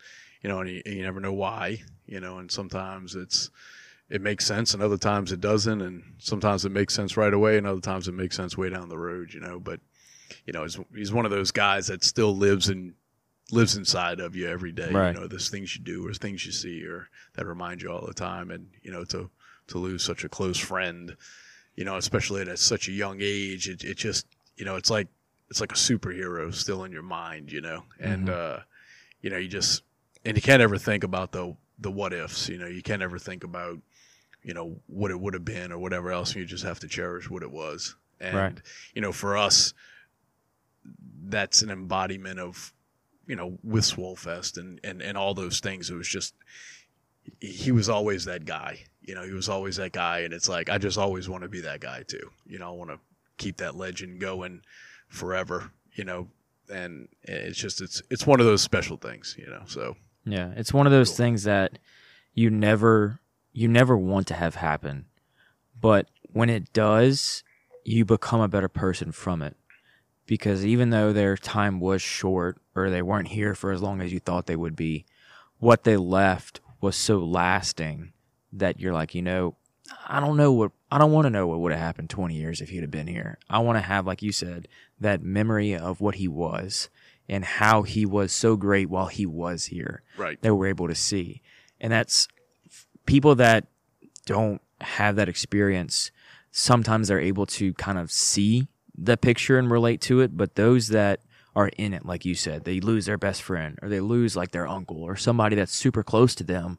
you 0.43 0.49
know, 0.49 0.61
and 0.61 0.71
you, 0.71 0.83
you 0.87 1.03
never 1.03 1.21
know 1.21 1.33
why. 1.33 1.83
You 2.07 2.21
know, 2.21 2.39
and 2.39 2.51
sometimes 2.51 3.15
it's 3.15 3.51
it 4.11 4.21
makes 4.21 4.45
sense 4.45 4.75
and 4.75 4.83
other 4.83 4.99
times 4.99 5.31
it 5.31 5.41
doesn't 5.41 5.81
and 5.81 6.03
sometimes 6.19 6.65
it 6.65 6.73
makes 6.73 6.95
sense 6.95 7.17
right 7.17 7.33
away 7.33 7.57
and 7.57 7.67
other 7.67 7.81
times 7.81 8.09
it 8.09 8.13
makes 8.13 8.37
sense 8.37 8.59
way 8.59 8.69
down 8.69 8.89
the 8.89 8.99
road 8.99 9.33
you 9.33 9.39
know 9.41 9.61
but 9.61 9.81
you 10.45 10.53
know 10.53 10.65
he's, 10.65 10.79
he's 10.95 11.13
one 11.13 11.25
of 11.25 11.31
those 11.31 11.53
guys 11.53 11.87
that 11.87 12.03
still 12.03 12.37
lives 12.37 12.69
in 12.69 12.93
lives 13.53 13.77
inside 13.77 14.21
of 14.21 14.37
you 14.37 14.49
every 14.49 14.73
day 14.73 14.93
Right. 14.93 15.15
you 15.15 15.21
know 15.21 15.27
there's 15.27 15.51
things 15.51 15.77
you 15.77 15.83
do 15.83 16.07
or 16.07 16.13
things 16.15 16.45
you 16.47 16.53
see 16.53 16.85
or 16.85 17.09
that 17.35 17.47
remind 17.47 17.83
you 17.83 17.91
all 17.91 18.07
the 18.07 18.15
time. 18.15 18.51
And 18.51 18.69
you 18.83 18.93
know 18.93 19.05
to 19.07 19.31
to 19.69 19.79
lose 19.79 20.03
such 20.05 20.25
a 20.25 20.29
close 20.29 20.59
friend 20.59 21.17
you 21.77 21.85
know 21.85 21.97
especially 21.97 22.43
at 22.43 22.59
such 22.59 22.89
a 22.89 22.93
young 22.93 23.19
age 23.21 23.69
it, 23.69 23.85
it 23.85 23.97
just 23.97 24.27
you 24.57 24.65
know 24.65 24.77
it's 24.77 24.91
like 24.91 25.09
it's 25.49 25.61
like 25.61 25.73
a 25.73 25.77
superhero 25.77 26.53
still 26.55 26.85
in 26.85 26.93
your 26.93 27.03
mind 27.03 27.51
you 27.53 27.61
know? 27.61 27.85
And 27.99 28.29
uh 28.29 28.61
you 29.23 29.31
know 29.31 29.37
you 29.37 29.49
just 29.49 29.83
and 30.25 30.37
you 30.37 30.43
can't 30.43 30.63
ever 30.63 30.77
think 30.79 31.05
about 31.05 31.33
the 31.33 31.57
the 31.79 31.91
what 31.91 32.13
ifs 32.13 32.49
you 32.49 32.59
know? 32.59 32.67
You 32.67 32.83
can't 32.83 33.03
ever 33.03 33.19
think 33.19 33.45
about 33.45 33.79
you 34.43 34.55
know 34.55 34.77
what 34.87 35.11
it 35.11 35.21
would 35.21 35.35
have 35.35 35.45
been 35.45 35.73
or 35.73 35.79
whatever 35.79 36.11
else 36.13 36.35
you 36.35 36.45
just 36.45 36.65
have 36.65 36.81
to 36.81 36.89
cherish 36.89 37.29
what 37.31 37.43
it 37.43 37.51
was. 37.51 37.95
And 38.21 38.37
Right. 38.37 38.63
you 38.95 39.01
know 39.03 39.13
for 39.13 39.37
us 39.37 39.75
that's 41.27 41.63
an 41.63 41.71
embodiment 41.71 42.39
of 42.41 42.73
you 43.27 43.37
know 43.37 43.59
with 43.63 43.85
Swollfest 43.85 44.57
and 44.59 44.81
and 44.85 45.03
and 45.03 45.17
all 45.17 45.35
those 45.35 45.61
things 45.61 45.91
it 45.91 45.95
was 45.95 46.09
just 46.09 46.35
he 47.41 47.71
was 47.73 47.89
always 47.89 48.25
that 48.25 48.45
guy 48.45 48.81
you 49.03 49.15
know 49.15 49.25
he 49.25 49.33
was 49.33 49.49
always 49.49 49.77
that 49.77 49.93
guy 49.93 50.21
and 50.21 50.33
it's 50.35 50.49
like 50.49 50.69
I 50.69 50.79
just 50.79 50.99
always 50.99 51.29
want 51.29 51.43
to 51.43 51.49
be 51.49 51.61
that 51.63 51.81
guy 51.81 52.03
too 52.07 52.31
you 52.47 52.59
know 52.59 52.69
I 52.69 52.77
want 52.77 52.91
to 52.91 52.99
keep 53.37 53.59
that 53.59 53.77
legend 53.77 54.21
going 54.21 54.63
forever 55.09 55.73
you 55.95 56.05
know 56.05 56.29
and 56.73 57.09
it's 57.23 57.59
just 57.59 57.81
it's 57.81 58.03
it's 58.11 58.27
one 58.27 58.41
of 58.41 58.47
those 58.47 58.63
special 58.63 58.97
things 58.97 59.37
you 59.39 59.47
know 59.47 59.63
so 59.67 59.97
Yeah, 60.25 60.53
it's 60.57 60.73
one 60.73 60.87
of 60.87 60.93
those 60.93 61.09
Cool. 61.11 61.17
things 61.17 61.43
that 61.45 61.79
you 62.35 62.51
never 62.51 63.21
you 63.53 63.67
never 63.69 63.97
want 63.97 64.29
to 64.29 64.35
have 64.35 64.55
happen, 64.57 65.07
but 65.81 66.09
when 66.33 66.49
it 66.49 66.73
does, 66.73 67.43
you 67.85 68.05
become 68.05 68.41
a 68.41 68.47
better 68.47 68.69
person 68.69 69.11
from 69.11 69.43
it. 69.43 69.57
Because 70.27 70.65
even 70.65 70.91
though 70.91 71.13
their 71.13 71.37
time 71.37 71.81
was 71.81 72.01
short 72.01 72.61
or 72.85 72.91
they 72.91 73.03
weren't 73.03 73.29
here 73.29 73.55
for 73.55 73.73
as 73.73 73.83
long 73.83 74.01
as 74.01 74.13
you 74.13 74.21
thought 74.21 74.47
they 74.47 74.57
would 74.57 74.77
be, 74.77 75.05
what 75.59 75.85
they 75.85 75.97
left 75.97 76.61
was 76.81 76.97
so 76.97 77.19
lasting 77.19 78.13
that 78.53 78.81
you're 78.81 78.93
like, 78.93 79.15
you 79.15 79.23
know, 79.23 79.57
I 80.07 80.21
don't 80.21 80.37
know 80.37 80.53
what 80.53 80.73
I 80.91 80.99
don't 80.99 81.13
want 81.13 81.27
to 81.27 81.31
know 81.31 81.47
what 81.47 81.61
would 81.61 81.73
have 81.73 81.81
happened 81.81 82.11
20 82.11 82.35
years 82.35 82.61
if 82.61 82.69
he'd 82.69 82.83
have 82.83 82.91
been 82.91 83.07
here. 83.07 83.39
I 83.49 83.59
want 83.59 83.77
to 83.77 83.83
have 83.83 84.07
like 84.07 84.23
you 84.23 84.33
said 84.33 84.69
that 85.01 85.23
memory 85.23 85.75
of 85.75 86.01
what 86.01 86.17
he 86.17 86.29
was 86.29 86.89
and 87.29 87.45
how 87.45 87.83
he 87.83 88.07
was 88.07 88.33
so 88.33 88.57
great 88.57 88.89
while 88.89 89.07
he 89.07 89.27
was 89.27 89.67
here 89.67 90.03
right 90.17 90.41
that 90.43 90.55
we're 90.55 90.67
able 90.67 90.89
to 90.89 90.95
see. 90.95 91.43
And 91.81 91.93
that's 91.93 92.29
people 93.07 93.35
that 93.37 93.67
don't 94.27 94.61
have 94.81 95.17
that 95.17 95.29
experience. 95.29 96.11
Sometimes 96.53 97.09
they're 97.09 97.21
able 97.21 97.47
to 97.47 97.73
kind 97.75 97.99
of 97.99 98.11
see 98.11 98.69
the 98.97 99.17
picture 99.17 99.59
and 99.59 99.71
relate 99.71 100.01
to 100.03 100.21
it, 100.21 100.37
but 100.37 100.57
those 100.57 100.89
that 100.89 101.21
are 101.61 101.71
in 101.77 101.93
it, 101.93 102.07
like 102.07 102.25
you 102.25 102.35
said, 102.35 102.65
they 102.65 102.81
lose 102.81 103.07
their 103.07 103.19
best 103.19 103.43
friend 103.43 103.79
or 103.83 103.89
they 103.89 104.01
lose 104.01 104.37
like 104.37 104.51
their 104.51 104.67
uncle 104.67 105.03
or 105.03 105.17
somebody 105.17 105.57
that's 105.57 105.75
super 105.75 106.03
close 106.03 106.35
to 106.37 106.45
them 106.45 106.79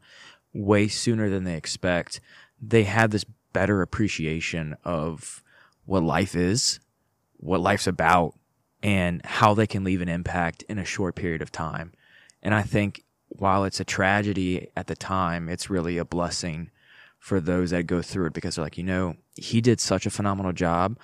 way 0.54 0.88
sooner 0.88 1.30
than 1.30 1.44
they 1.44 1.56
expect. 1.56 2.20
They 2.62 2.84
have 2.84 3.12
this 3.12 3.26
better 3.54 3.82
appreciation 3.82 4.76
of 4.84 5.44
what 5.86 6.04
life 6.04 6.36
is, 6.36 6.80
what 7.38 7.62
life's 7.62 7.88
about, 7.88 8.34
and 8.82 9.24
how 9.24 9.54
they 9.54 9.68
can 9.68 9.84
leave 9.84 10.02
an 10.02 10.10
impact 10.10 10.64
in 10.64 10.80
a 10.80 10.86
short 10.86 11.16
period 11.16 11.42
of 11.42 11.52
time. 11.52 11.94
And 12.42 12.56
I 12.56 12.64
think 12.64 13.04
while 13.28 13.64
it's 13.64 13.80
a 13.80 13.86
tragedy 13.86 14.72
at 14.76 14.88
the 14.88 14.96
time, 14.96 15.48
it's 15.48 15.70
really 15.70 15.98
a 15.98 16.06
blessing 16.06 16.72
for 17.20 17.40
those 17.40 17.70
that 17.70 17.86
go 17.86 18.02
through 18.02 18.28
it 18.28 18.34
because 18.34 18.56
they're 18.56 18.66
like, 18.66 18.80
you 18.80 18.84
know, 18.84 19.16
he 19.36 19.62
did 19.62 19.80
such 19.80 20.08
a 20.08 20.12
phenomenal 20.12 20.54
job. 20.54 20.98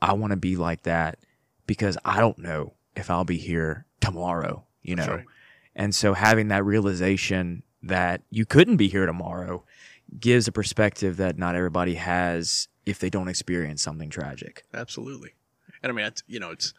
I 0.00 0.14
want 0.14 0.30
to 0.30 0.36
be 0.36 0.56
like 0.56 0.84
that 0.84 1.18
because 1.66 1.98
I 2.04 2.20
don't 2.20 2.38
know 2.38 2.72
if 2.96 3.10
I'll 3.10 3.24
be 3.24 3.38
here 3.38 3.86
tomorrow, 4.00 4.64
you 4.82 4.96
know. 4.96 5.06
Right. 5.06 5.24
And 5.74 5.94
so 5.94 6.14
having 6.14 6.48
that 6.48 6.64
realization 6.64 7.62
that 7.82 8.22
you 8.30 8.44
couldn't 8.44 8.76
be 8.76 8.88
here 8.88 9.06
tomorrow 9.06 9.64
gives 10.18 10.48
a 10.48 10.52
perspective 10.52 11.16
that 11.18 11.38
not 11.38 11.54
everybody 11.54 11.94
has 11.94 12.68
if 12.86 12.98
they 12.98 13.10
don't 13.10 13.28
experience 13.28 13.82
something 13.82 14.10
tragic. 14.10 14.64
Absolutely. 14.74 15.34
And 15.82 15.92
I 15.92 15.94
mean, 15.94 16.06
it's, 16.06 16.22
you 16.26 16.40
know, 16.40 16.50
it's 16.50 16.74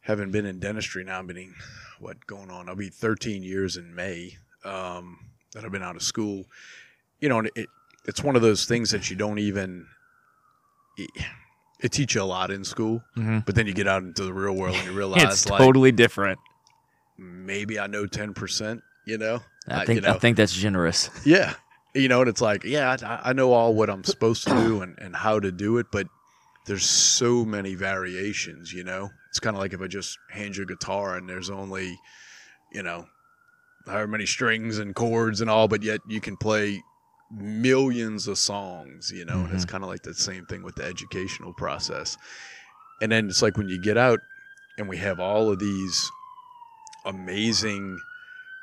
having 0.00 0.30
been 0.30 0.46
in 0.46 0.58
dentistry 0.58 1.04
now, 1.04 1.18
I've 1.20 1.26
being 1.26 1.54
what 2.00 2.26
going 2.26 2.50
on, 2.50 2.68
I'll 2.68 2.74
be 2.74 2.88
13 2.88 3.42
years 3.42 3.76
in 3.76 3.94
May 3.94 4.38
um, 4.64 5.18
that 5.52 5.64
I've 5.64 5.72
been 5.72 5.82
out 5.82 5.96
of 5.96 6.02
school. 6.02 6.46
You 7.20 7.28
know, 7.28 7.40
and 7.40 7.50
it, 7.54 7.68
it's 8.06 8.22
one 8.22 8.34
of 8.34 8.42
those 8.42 8.64
things 8.64 8.90
that 8.90 9.10
you 9.10 9.16
don't 9.16 9.38
even, 9.38 9.86
it, 10.96 11.10
it 11.80 11.92
teach 11.92 12.14
you 12.14 12.22
a 12.22 12.24
lot 12.24 12.50
in 12.50 12.64
school, 12.64 13.02
Mhm. 13.16 13.44
but 13.46 13.54
then 13.54 13.66
you 13.66 13.72
get 13.72 13.86
out 13.86 14.02
into 14.02 14.24
the 14.24 14.32
real 14.32 14.54
world 14.56 14.74
and 14.76 14.84
you 14.86 14.92
realize 14.96 15.22
It's 15.22 15.48
like 15.48 15.58
totally 15.60 15.92
different. 15.92 16.38
maybe 17.16 17.78
I 17.78 17.86
know 17.86 18.06
10%, 18.06 18.82
you 19.06 19.18
know? 19.18 19.40
I 19.66 19.84
think 19.84 19.96
you 19.96 20.00
know, 20.02 20.14
I 20.14 20.18
think 20.18 20.36
that's 20.36 20.52
generous. 20.54 21.10
yeah. 21.24 21.54
You 21.94 22.08
know, 22.08 22.20
and 22.20 22.28
it's 22.28 22.40
like, 22.40 22.64
yeah, 22.64 22.96
I, 23.02 23.30
I 23.30 23.32
know 23.32 23.52
all 23.52 23.74
what 23.74 23.90
I'm 23.90 24.04
supposed 24.04 24.44
to 24.46 24.50
do 24.54 24.82
and, 24.82 24.96
and 24.98 25.14
how 25.16 25.40
to 25.40 25.50
do 25.50 25.78
it, 25.78 25.86
but 25.90 26.06
there's 26.66 26.84
so 26.84 27.44
many 27.44 27.74
variations, 27.74 28.72
you 28.72 28.84
know? 28.84 29.10
It's 29.30 29.40
kind 29.40 29.56
of 29.56 29.60
like 29.60 29.72
if 29.72 29.80
I 29.80 29.86
just 29.86 30.18
hand 30.30 30.56
you 30.56 30.62
a 30.64 30.66
guitar 30.66 31.16
and 31.16 31.28
there's 31.28 31.50
only, 31.50 31.98
you 32.72 32.82
know, 32.82 33.06
however 33.86 34.06
many 34.08 34.26
strings 34.26 34.78
and 34.78 34.94
chords 34.94 35.40
and 35.40 35.48
all, 35.50 35.66
but 35.68 35.82
yet 35.82 36.00
you 36.08 36.20
can 36.20 36.36
play 36.36 36.82
millions 37.30 38.26
of 38.28 38.38
songs, 38.38 39.10
you 39.10 39.24
know? 39.24 39.40
And 39.44 39.52
it's 39.54 39.64
kind 39.64 39.84
of 39.84 39.90
like 39.90 40.02
the 40.02 40.14
same 40.14 40.46
thing 40.46 40.62
with 40.62 40.76
the 40.76 40.84
educational 40.84 41.52
process. 41.52 42.16
And 43.02 43.12
then 43.12 43.28
it's 43.28 43.42
like 43.42 43.56
when 43.56 43.68
you 43.68 43.80
get 43.80 43.96
out 43.96 44.20
and 44.78 44.88
we 44.88 44.96
have 44.98 45.20
all 45.20 45.50
of 45.50 45.58
these 45.58 46.10
amazing 47.04 47.98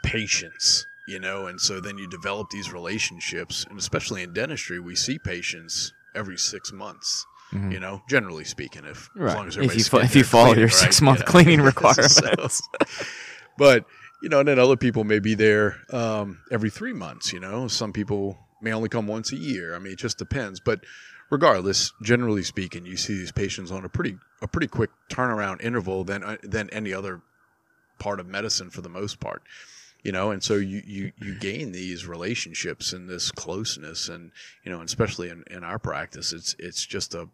patients, 0.03 0.85
you 1.07 1.19
know, 1.19 1.47
and 1.47 1.59
so 1.59 1.79
then 1.79 1.97
you 1.97 2.07
develop 2.09 2.49
these 2.49 2.71
relationships, 2.71 3.65
and 3.69 3.77
especially 3.79 4.23
in 4.23 4.33
dentistry, 4.33 4.79
we 4.79 4.95
see 4.95 5.17
patients 5.19 5.93
every 6.15 6.37
six 6.37 6.71
months. 6.71 7.25
Mhm. 7.53 7.71
You 7.73 7.79
know, 7.79 8.01
generally 8.09 8.43
speaking, 8.43 8.85
if 8.85 9.09
Right. 9.15 9.29
as 9.29 9.35
long 9.35 9.47
as 9.47 9.57
If 9.57 9.75
you 9.77 9.83
fo- 9.83 9.99
if 9.99 10.15
you 10.15 10.23
follow 10.23 10.53
cleaning 10.53 10.59
your 10.59 10.67
right, 10.79 10.99
you 11.01 11.05
know. 11.05 11.15
cleaning 11.25 11.59
So- 11.59 11.65
requirements. 11.65 12.61
but 13.57 13.85
you 14.23 14.29
know, 14.29 14.39
and 14.39 14.47
then 14.47 14.57
other 14.57 14.75
people 14.77 15.03
may 15.03 15.19
be 15.19 15.35
there 15.35 15.77
um, 15.91 16.39
every 16.51 16.69
three 16.71 16.93
months. 16.93 17.31
You 17.31 17.39
know, 17.39 17.67
some 17.67 17.93
people 17.93 18.39
may 18.65 18.73
only 18.73 18.89
come 18.89 19.07
once 19.07 19.31
a 19.31 19.37
year. 19.37 19.75
I 19.75 19.79
mean, 19.79 19.93
it 19.93 19.99
just 19.99 20.17
depends. 20.17 20.59
But 20.59 20.81
regardless, 21.29 21.93
generally 22.01 22.43
speaking, 22.43 22.85
you 22.85 22.97
see 22.97 23.13
these 23.13 23.31
patients 23.31 23.71
on 23.71 23.85
a 23.85 23.89
pretty 23.89 24.17
a 24.41 24.47
pretty 24.47 24.67
quick 24.67 24.89
turnaround 25.09 25.63
interval 25.63 26.03
than 26.03 26.23
uh, 26.23 26.37
than 26.43 26.69
any 26.71 26.93
other 26.93 27.21
part 27.99 28.19
of 28.19 28.27
medicine 28.27 28.69
for 28.69 28.81
the 28.81 28.89
most 28.89 29.21
part. 29.21 29.43
You 30.03 30.11
know, 30.11 30.29
and 30.29 30.43
so 30.43 30.55
you, 30.55 30.83
you, 30.85 31.11
you 31.19 31.33
gain 31.39 31.71
these 31.71 32.05
relationships 32.05 32.93
and 32.93 33.09
this 33.09 33.31
closeness, 33.31 34.07
and 34.07 34.31
you 34.63 34.71
know, 34.71 34.79
and 34.79 34.87
especially 34.87 35.29
in, 35.29 35.43
in 35.49 35.63
our 35.63 35.79
practice, 35.79 36.31
it's 36.33 36.55
it's 36.59 36.85
just 36.85 37.15
a 37.15 37.29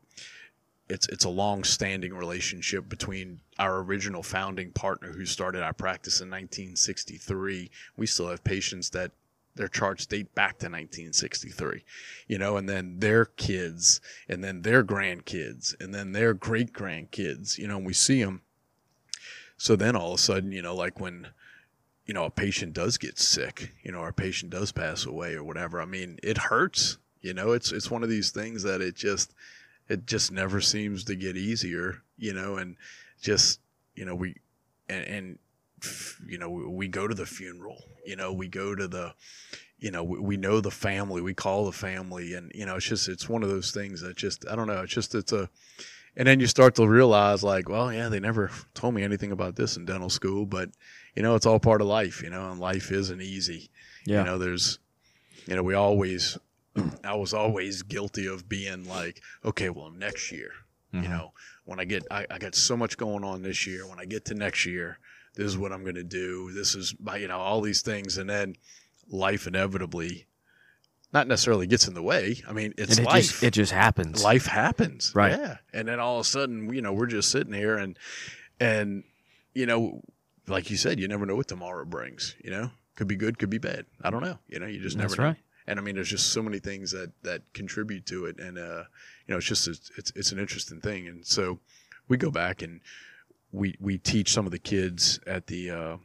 it's 0.88 1.08
it's 1.08 1.26
a 1.26 1.30
long 1.30 1.64
standing 1.64 2.14
relationship 2.14 2.88
between 2.88 3.42
our 3.60 3.80
original 3.80 4.24
founding 4.24 4.72
partner 4.72 5.12
who 5.12 5.26
started 5.26 5.64
our 5.64 5.74
practice 5.74 6.22
in 6.22 6.30
1963. 6.30 7.70
We 7.98 8.08
still 8.08 8.30
have 8.30 8.44
patients 8.44 8.90
that 8.92 9.12
their 9.56 9.68
charts 9.68 10.06
date 10.06 10.34
back 10.34 10.60
to 10.60 10.66
1963, 10.66 11.84
you 12.28 12.38
know, 12.38 12.58
and 12.58 12.68
then 12.68 13.00
their 13.00 13.26
kids, 13.26 14.02
and 14.30 14.44
then 14.44 14.62
their 14.62 14.84
grandkids, 14.84 15.76
and 15.80 15.94
then 15.94 16.12
their 16.12 16.34
great 16.34 16.74
grandkids, 16.74 17.58
you 17.58 17.68
know, 17.68 17.78
and 17.78 17.86
we 17.86 17.94
see 17.94 18.24
them. 18.24 18.42
So 19.58 19.76
then 19.76 19.96
all 19.96 20.14
of 20.14 20.20
a 20.20 20.22
sudden, 20.22 20.52
you 20.52 20.62
know, 20.62 20.76
like 20.76 21.00
when, 21.00 21.28
you 22.06 22.14
know, 22.14 22.26
a 22.26 22.32
patient 22.32 22.74
does 22.74 22.98
get 22.98 23.20
sick, 23.20 23.74
you 23.84 23.92
know, 23.92 24.04
a 24.04 24.12
patient 24.12 24.52
does 24.52 24.72
pass 24.72 25.06
away 25.06 25.34
or 25.34 25.44
whatever. 25.44 25.82
I 25.82 25.86
mean, 25.86 26.18
it 26.24 26.38
hurts. 26.38 26.98
You 27.22 27.34
know, 27.36 27.52
it's 27.52 27.72
it's 27.72 27.92
one 27.92 28.02
of 28.02 28.10
these 28.10 28.32
things 28.32 28.64
that 28.64 28.82
it 28.82 28.96
just 28.96 29.36
it 29.88 30.08
just 30.08 30.32
never 30.32 30.60
seems 30.60 31.04
to 31.04 31.16
get 31.16 31.38
easier. 31.38 32.02
You 32.18 32.34
know, 32.34 32.58
and 32.58 32.76
just 33.22 33.60
you 33.96 34.06
know 34.06 34.16
we 34.16 34.38
and, 34.90 35.06
and 35.06 35.40
you 36.28 36.38
know 36.38 36.50
we 36.50 36.88
go 36.88 37.08
to 37.08 37.16
the 37.16 37.26
funeral. 37.26 37.84
You 38.06 38.16
know, 38.16 38.34
we 38.34 38.48
go 38.48 38.76
to 38.76 38.88
the 38.88 39.14
you 39.80 39.92
know 39.92 40.04
we, 40.04 40.20
we 40.20 40.38
know 40.38 40.62
the 40.62 40.72
family. 40.72 41.22
We 41.22 41.34
call 41.34 41.66
the 41.66 41.72
family, 41.72 42.34
and 42.34 42.52
you 42.56 42.66
know 42.66 42.76
it's 42.76 42.86
just 42.88 43.08
it's 43.10 43.28
one 43.30 43.44
of 43.44 43.50
those 43.50 43.72
things 43.72 44.02
that 44.02 44.18
just 44.18 44.46
I 44.50 44.56
don't 44.56 44.68
know. 44.68 44.82
It's 44.82 44.94
just 44.94 45.16
it's 45.16 45.32
a 45.34 45.50
and 46.18 46.28
then 46.28 46.40
you 46.42 46.48
start 46.48 46.76
to 46.76 46.86
realize 46.88 47.42
like 47.42 47.70
well 47.70 47.92
yeah 47.94 48.10
they 48.10 48.20
never 48.20 48.52
told 48.74 48.94
me 48.94 49.02
anything 49.02 49.32
about 49.32 49.56
this 49.56 49.78
in 49.78 49.86
dental 49.86 50.10
school 50.10 50.46
but 50.46 50.70
you 51.16 51.24
know 51.24 51.36
it's 51.36 51.46
all 51.46 51.58
part 51.58 51.80
of 51.80 51.88
life 51.88 52.22
you 52.22 52.30
know 52.30 52.52
and 52.52 52.60
life 52.60 52.92
isn't 52.92 53.22
easy 53.22 53.70
Yeah. 54.06 54.20
you 54.20 54.26
know 54.26 54.38
there's 54.38 54.80
you 55.48 55.56
know 55.56 55.64
we 55.64 55.74
always 55.74 56.38
i 57.06 57.16
was 57.16 57.34
always 57.34 57.82
guilty 57.84 58.28
of 58.28 58.50
being 58.50 58.86
like 58.90 59.22
okay 59.46 59.70
well 59.70 59.90
next 59.90 60.34
year 60.34 60.52
you 60.92 61.00
Mhm. 61.04 61.10
know 61.12 61.32
when 61.64 61.80
i 61.80 61.86
get 61.86 62.04
I, 62.12 62.26
I 62.30 62.38
got 62.40 62.56
so 62.56 62.76
much 62.76 62.98
going 62.98 63.24
on 63.24 63.42
this 63.42 63.66
year 63.66 63.88
when 63.88 63.98
i 63.98 64.04
get 64.04 64.26
to 64.26 64.34
next 64.34 64.66
year 64.66 65.00
this 65.44 65.52
is 65.52 65.58
what 65.58 65.72
i'm 65.72 65.84
going 65.84 65.96
to 65.96 66.04
do. 66.04 66.52
This 66.52 66.76
is 66.76 66.94
my 67.00 67.18
you 67.18 67.28
know 67.28 67.40
all 67.40 67.62
these 67.62 67.82
things. 67.82 68.18
And 68.18 68.30
then 68.30 68.56
life 69.10 69.48
inevitably 69.48 70.26
not 71.14 71.28
necessarily 71.28 71.68
gets 71.68 71.88
in 71.88 71.94
the 71.94 72.02
way. 72.04 72.42
I 72.48 72.54
mean 72.54 72.74
it's 72.78 72.98
And 72.98 73.08
it 73.08 73.10
life. 73.10 73.24
just 73.32 73.44
it 73.44 73.52
just 73.52 73.72
happens. 73.72 74.24
life 74.24 74.46
happens. 74.46 75.12
Right. 75.16 75.32
yeah. 75.38 75.58
And 75.74 75.88
then 75.88 76.00
all 76.00 76.16
of 76.20 76.22
a 76.22 76.30
sudden 76.30 76.74
you 76.74 76.82
know 76.82 76.94
we're 76.94 77.08
just 77.08 77.32
sitting 77.32 77.54
here 77.54 77.78
and 77.78 77.98
and 78.60 79.04
you 79.54 79.66
know 79.66 80.02
like 80.48 80.70
you 80.70 80.78
said 80.78 81.00
you 81.00 81.08
never 81.08 81.26
know 81.26 81.36
what 81.36 81.48
tomorrow 81.48 81.86
brings 81.86 82.36
you 82.44 82.52
know? 82.52 82.72
Could 82.96 83.08
be 83.08 83.16
good 83.16 83.40
could 83.40 83.50
be 83.50 83.58
bad. 83.58 83.86
I 84.04 84.10
don't 84.10 84.22
know. 84.24 84.38
You 84.48 84.60
know 84.60 84.68
you 84.68 84.80
just 84.80 84.98
That's 84.98 85.12
never 85.12 85.22
know. 85.22 85.28
right. 85.30 85.38
and 85.68 85.80
i 85.80 85.82
mean 85.82 85.96
there's 85.96 86.10
just 86.10 86.32
so 86.34 86.42
many 86.44 86.60
things 86.60 86.92
that 86.92 87.12
that 87.24 87.42
contribute 87.54 88.06
to 88.08 88.26
it. 88.26 88.40
And 88.40 88.58
uh 88.58 88.84
you 89.26 89.34
know 89.34 89.38
it's 89.38 89.48
just 89.48 89.68
it's 89.68 89.92
it's, 89.98 90.12
it's 90.16 90.32
an 90.32 90.40
interesting 90.40 90.82
thing. 90.82 91.08
And 91.08 91.26
so 91.26 91.60
we 92.08 92.18
go 92.18 92.32
back 92.32 92.62
and 92.62 92.82
we 93.52 93.76
we 93.80 93.98
teach 93.98 94.34
some 94.34 94.46
of 94.46 94.52
the 94.52 94.60
kids 94.60 95.20
at 95.28 95.48
the 95.48 95.72
uh 95.72 95.98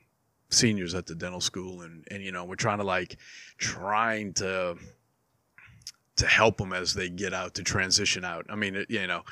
seniors 0.48 0.94
at 0.94 1.06
the 1.06 1.14
dental 1.14 1.40
school 1.40 1.82
and 1.82 2.06
and 2.11 2.22
you 2.22 2.30
know 2.30 2.44
we're 2.44 2.54
trying 2.54 2.78
to 2.78 2.85
like 2.85 3.16
trying 3.59 4.32
to 4.32 4.76
to 6.16 6.26
help 6.26 6.56
them 6.56 6.72
as 6.72 6.94
they 6.94 7.09
get 7.09 7.32
out 7.32 7.54
to 7.54 7.62
transition 7.62 8.24
out. 8.24 8.46
I 8.48 8.56
mean, 8.56 8.85
you 8.88 9.06
know, 9.06 9.22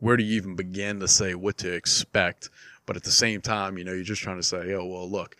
where 0.00 0.16
do 0.16 0.24
you 0.24 0.36
even 0.36 0.56
begin 0.56 1.00
to 1.00 1.08
say 1.08 1.34
what 1.34 1.58
to 1.58 1.72
expect? 1.72 2.50
But 2.84 2.96
at 2.96 3.04
the 3.04 3.12
same 3.12 3.40
time, 3.40 3.78
you 3.78 3.84
know, 3.84 3.92
you're 3.92 4.02
just 4.02 4.22
trying 4.22 4.38
to 4.38 4.42
say, 4.42 4.74
oh, 4.74 4.84
well, 4.84 5.08
look, 5.08 5.36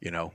you 0.00 0.10
know, 0.10 0.32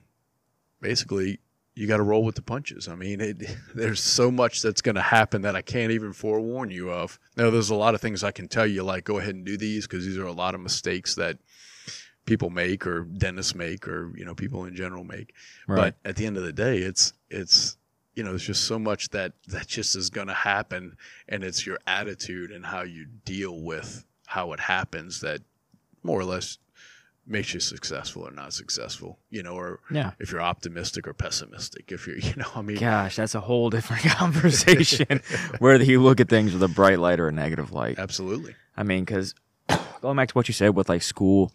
basically 0.80 1.40
you 1.74 1.88
got 1.88 1.98
to 1.98 2.04
roll 2.04 2.24
with 2.24 2.36
the 2.36 2.42
punches. 2.42 2.88
I 2.88 2.96
mean, 2.96 3.22
it, 3.22 3.38
there's 3.76 4.02
so 4.02 4.30
much 4.32 4.62
that's 4.62 4.82
going 4.82 4.96
to 4.96 5.02
happen 5.02 5.42
that 5.44 5.56
I 5.56 5.62
can't 5.62 5.92
even 5.92 6.14
forewarn 6.14 6.70
you 6.70 6.92
of. 6.92 7.20
Now, 7.38 7.50
there's 7.50 7.70
a 7.70 7.76
lot 7.76 7.96
of 7.96 8.02
things 8.02 8.24
I 8.24 8.32
can 8.32 8.48
tell 8.48 8.68
you, 8.68 8.84
like 8.84 9.04
go 9.04 9.20
ahead 9.20 9.36
and 9.36 9.46
do 9.46 9.58
these 9.58 9.88
because 9.88 10.06
these 10.06 10.18
are 10.18 10.26
a 10.26 10.34
lot 10.34 10.56
of 10.56 10.62
mistakes 10.62 11.16
that 11.16 11.38
people 12.26 12.50
make 12.50 12.86
or 12.86 13.04
dentists 13.04 13.56
make 13.56 13.88
or 13.88 14.16
you 14.16 14.26
know 14.26 14.36
people 14.36 14.66
in 14.66 14.76
general 14.76 15.04
make. 15.04 15.34
Right. 15.68 15.96
But 16.04 16.10
at 16.10 16.16
the 16.16 16.26
end 16.26 16.38
of 16.38 16.44
the 16.44 16.54
day, 16.54 16.80
it's 16.80 17.14
it's 17.30 17.78
you 18.16 18.24
know 18.24 18.32
there's 18.32 18.46
just 18.46 18.66
so 18.66 18.78
much 18.78 19.10
that 19.10 19.34
that 19.48 19.68
just 19.68 19.96
is 19.96 20.10
going 20.10 20.28
to 20.28 20.34
happen, 20.34 20.98
and 21.28 21.44
it's 21.44 21.66
your 21.66 21.80
attitude 21.88 22.52
and 22.52 22.66
how 22.66 22.82
you 22.82 23.08
deal 23.26 23.62
with 23.62 24.06
how 24.28 24.54
it 24.54 24.60
happens 24.60 25.22
that 25.22 25.42
more 26.04 26.20
or 26.20 26.26
less 26.26 26.58
makes 27.26 27.54
you 27.54 27.60
successful 27.60 28.28
or 28.28 28.32
not 28.32 28.54
successful. 28.54 29.20
You 29.30 29.44
know, 29.44 29.54
or 29.54 29.80
yeah. 29.92 30.12
if 30.20 30.32
you're 30.32 30.42
optimistic 30.42 31.08
or 31.08 31.14
pessimistic. 31.14 31.92
If 31.92 32.08
you're 32.08 32.18
you 32.20 32.36
know, 32.36 32.50
I 32.56 32.62
mean, 32.62 32.78
Gosh, 32.78 33.16
that's 33.16 33.36
a 33.36 33.42
whole 33.42 33.70
different 33.70 34.04
conversation. 34.06 35.22
Whether 35.60 35.84
you 35.84 36.02
look 36.02 36.20
at 36.20 36.30
things 36.30 36.54
with 36.54 36.64
a 36.64 36.68
bright 36.68 37.00
light 37.00 37.20
or 37.20 37.28
a 37.28 37.32
negative 37.32 37.72
light. 37.72 38.00
absolutely, 38.00 38.56
I 38.76 38.84
mean, 38.84 39.04
because 39.04 39.36
going 40.02 40.18
back 40.18 40.30
to 40.30 40.34
what 40.34 40.48
you 40.48 40.54
said 40.54 40.76
with 40.76 40.90
like 40.90 41.04
school, 41.04 41.52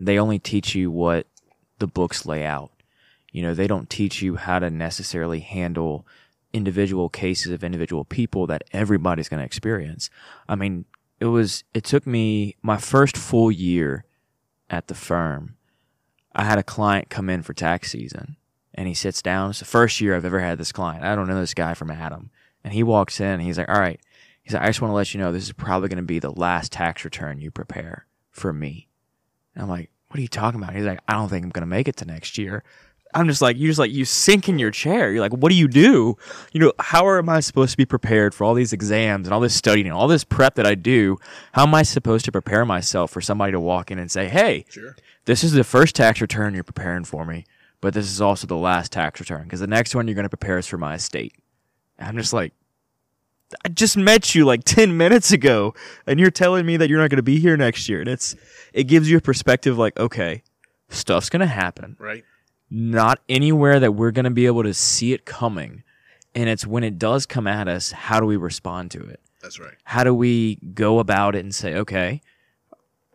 they 0.00 0.18
only 0.18 0.38
teach 0.38 0.74
you 0.74 0.90
what 0.90 1.26
the 1.78 1.86
books 1.86 2.26
lay 2.26 2.44
out. 2.44 2.70
You 3.32 3.42
know, 3.42 3.54
they 3.54 3.66
don't 3.66 3.90
teach 3.90 4.22
you 4.22 4.36
how 4.36 4.58
to 4.58 4.70
necessarily 4.70 5.40
handle 5.40 6.06
individual 6.52 7.08
cases 7.08 7.52
of 7.52 7.62
individual 7.62 8.04
people 8.04 8.46
that 8.46 8.64
everybody's 8.72 9.28
going 9.28 9.40
to 9.40 9.44
experience. 9.44 10.08
I 10.48 10.54
mean, 10.54 10.86
it 11.20 11.26
was, 11.26 11.64
it 11.74 11.84
took 11.84 12.06
me 12.06 12.56
my 12.62 12.78
first 12.78 13.16
full 13.16 13.52
year 13.52 14.04
at 14.70 14.88
the 14.88 14.94
firm. 14.94 15.56
I 16.34 16.44
had 16.44 16.58
a 16.58 16.62
client 16.62 17.10
come 17.10 17.28
in 17.30 17.42
for 17.42 17.54
tax 17.54 17.90
season 17.90 18.36
and 18.74 18.86
he 18.86 18.94
sits 18.94 19.22
down. 19.22 19.50
It's 19.50 19.58
the 19.58 19.64
first 19.64 20.00
year 20.00 20.14
I've 20.14 20.24
ever 20.24 20.40
had 20.40 20.58
this 20.58 20.72
client. 20.72 21.04
I 21.04 21.14
don't 21.14 21.26
know 21.26 21.40
this 21.40 21.54
guy 21.54 21.74
from 21.74 21.90
Adam. 21.90 22.30
And 22.64 22.72
he 22.72 22.82
walks 22.82 23.20
in 23.20 23.26
and 23.26 23.42
he's 23.42 23.58
like, 23.58 23.68
all 23.68 23.80
right, 23.80 24.00
He's 24.48 24.54
like, 24.54 24.62
I 24.62 24.68
just 24.68 24.80
want 24.80 24.92
to 24.92 24.96
let 24.96 25.12
you 25.12 25.20
know 25.20 25.30
this 25.30 25.42
is 25.42 25.52
probably 25.52 25.90
going 25.90 25.98
to 25.98 26.02
be 26.02 26.20
the 26.20 26.32
last 26.32 26.72
tax 26.72 27.04
return 27.04 27.38
you 27.38 27.50
prepare 27.50 28.06
for 28.30 28.50
me. 28.50 28.88
And 29.54 29.62
I'm 29.62 29.68
like, 29.68 29.90
what 30.08 30.18
are 30.18 30.22
you 30.22 30.28
talking 30.28 30.58
about? 30.58 30.74
He's 30.74 30.86
like, 30.86 31.00
I 31.06 31.12
don't 31.12 31.28
think 31.28 31.44
I'm 31.44 31.50
going 31.50 31.60
to 31.60 31.66
make 31.66 31.86
it 31.86 31.96
to 31.96 32.06
next 32.06 32.38
year. 32.38 32.64
I'm 33.14 33.26
just 33.26 33.40
like, 33.40 33.56
you 33.56 33.66
just 33.68 33.78
like, 33.78 33.90
you 33.90 34.04
sink 34.04 34.48
in 34.48 34.58
your 34.58 34.70
chair. 34.70 35.10
You're 35.10 35.20
like, 35.20 35.32
what 35.32 35.50
do 35.50 35.56
you 35.56 35.68
do? 35.68 36.16
You 36.52 36.60
know, 36.60 36.72
how 36.78 37.08
am 37.16 37.28
I 37.28 37.40
supposed 37.40 37.70
to 37.72 37.76
be 37.76 37.86
prepared 37.86 38.34
for 38.34 38.44
all 38.44 38.54
these 38.54 38.72
exams 38.72 39.26
and 39.26 39.34
all 39.34 39.40
this 39.40 39.54
studying 39.54 39.86
and 39.86 39.94
all 39.94 40.08
this 40.08 40.24
prep 40.24 40.56
that 40.56 40.66
I 40.66 40.74
do? 40.74 41.16
How 41.52 41.62
am 41.62 41.74
I 41.74 41.82
supposed 41.82 42.24
to 42.26 42.32
prepare 42.32 42.64
myself 42.64 43.10
for 43.10 43.20
somebody 43.20 43.52
to 43.52 43.60
walk 43.60 43.90
in 43.90 43.98
and 43.98 44.10
say, 44.10 44.28
hey, 44.28 44.66
sure, 44.68 44.94
this 45.24 45.42
is 45.42 45.52
the 45.52 45.64
first 45.64 45.94
tax 45.94 46.20
return 46.20 46.54
you're 46.54 46.64
preparing 46.64 47.04
for 47.04 47.24
me, 47.24 47.44
but 47.80 47.94
this 47.94 48.10
is 48.10 48.20
also 48.20 48.46
the 48.46 48.56
last 48.56 48.92
tax 48.92 49.20
return 49.20 49.44
because 49.44 49.60
the 49.60 49.66
next 49.66 49.94
one 49.94 50.06
you're 50.06 50.14
going 50.14 50.24
to 50.24 50.30
prepare 50.30 50.58
is 50.58 50.66
for 50.66 50.78
my 50.78 50.94
estate. 50.94 51.34
And 51.98 52.08
I'm 52.08 52.16
just 52.16 52.32
like, 52.32 52.52
I 53.64 53.68
just 53.68 53.96
met 53.96 54.34
you 54.34 54.44
like 54.44 54.64
10 54.64 54.96
minutes 54.96 55.32
ago 55.32 55.74
and 56.06 56.20
you're 56.20 56.30
telling 56.30 56.66
me 56.66 56.76
that 56.76 56.88
you're 56.88 57.00
not 57.00 57.10
going 57.10 57.16
to 57.16 57.22
be 57.22 57.40
here 57.40 57.56
next 57.56 57.88
year. 57.88 58.00
And 58.00 58.08
it's, 58.08 58.36
it 58.72 58.84
gives 58.84 59.10
you 59.10 59.16
a 59.16 59.20
perspective 59.20 59.78
like, 59.78 59.98
okay, 59.98 60.42
stuff's 60.88 61.30
going 61.30 61.40
to 61.40 61.46
happen. 61.46 61.96
right, 61.98 62.24
Not 62.70 63.20
anywhere 63.28 63.80
that 63.80 63.92
we're 63.92 64.10
going 64.10 64.24
to 64.24 64.30
be 64.30 64.46
able 64.46 64.62
to 64.62 64.74
see 64.74 65.12
it 65.12 65.24
coming. 65.24 65.82
And 66.34 66.48
it's 66.48 66.66
when 66.66 66.84
it 66.84 66.98
does 66.98 67.26
come 67.26 67.46
at 67.46 67.68
us, 67.68 67.92
how 67.92 68.20
do 68.20 68.26
we 68.26 68.36
respond 68.36 68.90
to 68.92 69.00
it? 69.02 69.20
that's 69.40 69.58
right, 69.60 69.74
how 69.84 70.04
do 70.04 70.14
we 70.14 70.56
go 70.74 70.98
about 70.98 71.34
it 71.34 71.40
and 71.40 71.54
say, 71.54 71.74
okay, 71.74 72.20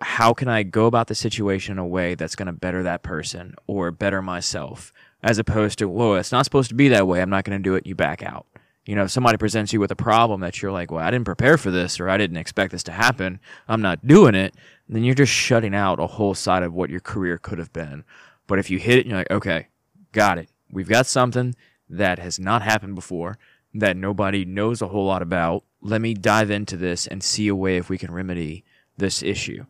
how 0.02 0.34
can 0.34 0.48
I 0.48 0.64
go 0.64 0.86
about 0.86 1.08
the 1.08 1.16
situation 1.16 1.74
in 1.74 1.78
a 1.78 1.88
way 1.88 2.16
that's 2.16 2.36
going 2.36 2.48
to 2.48 2.54
better 2.54 2.84
that 2.84 3.04
person 3.04 3.56
or 3.68 3.92
better 3.92 4.22
myself, 4.22 4.92
as 5.22 5.38
opposed 5.38 5.80
to, 5.80 5.88
whoa, 5.88 6.16
it's 6.16 6.32
not 6.32 6.46
supposed 6.46 6.70
to 6.70 6.76
be 6.76 6.90
that 6.90 7.08
way. 7.08 7.22
I'm 7.22 7.30
not 7.30 7.46
going 7.46 7.58
to 7.58 7.64
do 7.64 7.76
it. 7.76 7.88
You 7.88 7.96
back 7.96 8.24
out. 8.24 8.46
You 8.86 8.96
know, 8.96 9.04
if 9.04 9.12
somebody 9.12 9.38
presents 9.38 9.72
you 9.72 9.80
with 9.80 9.92
a 9.92 9.96
problem 9.96 10.42
that 10.42 10.62
you're 10.62 10.72
like, 10.72 10.92
well, 10.92 11.06
I 11.06 11.10
didn't 11.10 11.26
prepare 11.26 11.58
for 11.58 11.72
this 11.72 12.02
or 12.02 12.10
I 12.10 12.18
didn't 12.18 12.36
expect 12.36 12.74
this 12.74 12.84
to 12.84 12.92
happen. 12.92 13.40
I'm 13.68 13.82
not 13.82 14.06
doing 14.06 14.36
it. 14.36 14.56
Then 14.90 15.06
you're 15.06 15.16
just 15.16 15.32
shutting 15.32 15.74
out 15.74 16.02
a 16.02 16.08
whole 16.08 16.34
side 16.34 16.64
of 16.64 16.74
what 16.74 16.90
your 16.90 17.00
career 17.00 17.38
could 17.38 17.60
have 17.60 17.72
been. 17.72 18.04
But 18.48 18.60
if 18.60 18.70
you 18.70 18.80
hit 18.80 18.98
it 18.98 19.02
and 19.02 19.10
you're 19.10 19.20
like, 19.20 19.32
okay, 19.32 19.68
got 20.12 20.38
it. 20.38 20.50
We've 20.72 20.90
got 20.90 21.06
something 21.06 21.56
that 21.90 22.20
has 22.20 22.40
not 22.40 22.62
happened 22.62 22.96
before 22.96 23.38
that 23.74 23.98
nobody 23.98 24.46
knows 24.46 24.82
a 24.82 24.88
whole 24.88 25.06
lot 25.06 25.22
about. 25.22 25.64
Let 25.82 26.02
me 26.02 26.14
dive 26.14 26.52
into 26.52 26.78
this 26.78 27.08
and 27.08 27.24
see 27.24 27.48
a 27.48 27.56
way 27.56 27.78
if 27.78 27.90
we 27.90 27.98
can 27.98 28.12
remedy 28.12 28.64
this 28.98 29.24
issue. 29.24 29.66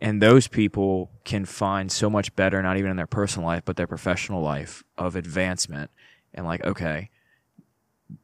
And 0.00 0.22
those 0.22 0.48
people 0.48 1.10
can 1.24 1.44
find 1.44 1.92
so 1.92 2.08
much 2.08 2.34
better, 2.34 2.62
not 2.62 2.78
even 2.78 2.90
in 2.90 2.96
their 2.96 3.06
personal 3.06 3.46
life, 3.46 3.62
but 3.64 3.76
their 3.76 3.86
professional 3.86 4.42
life 4.42 4.82
of 4.96 5.14
advancement. 5.14 5.90
And 6.32 6.46
like, 6.46 6.64
okay, 6.64 7.10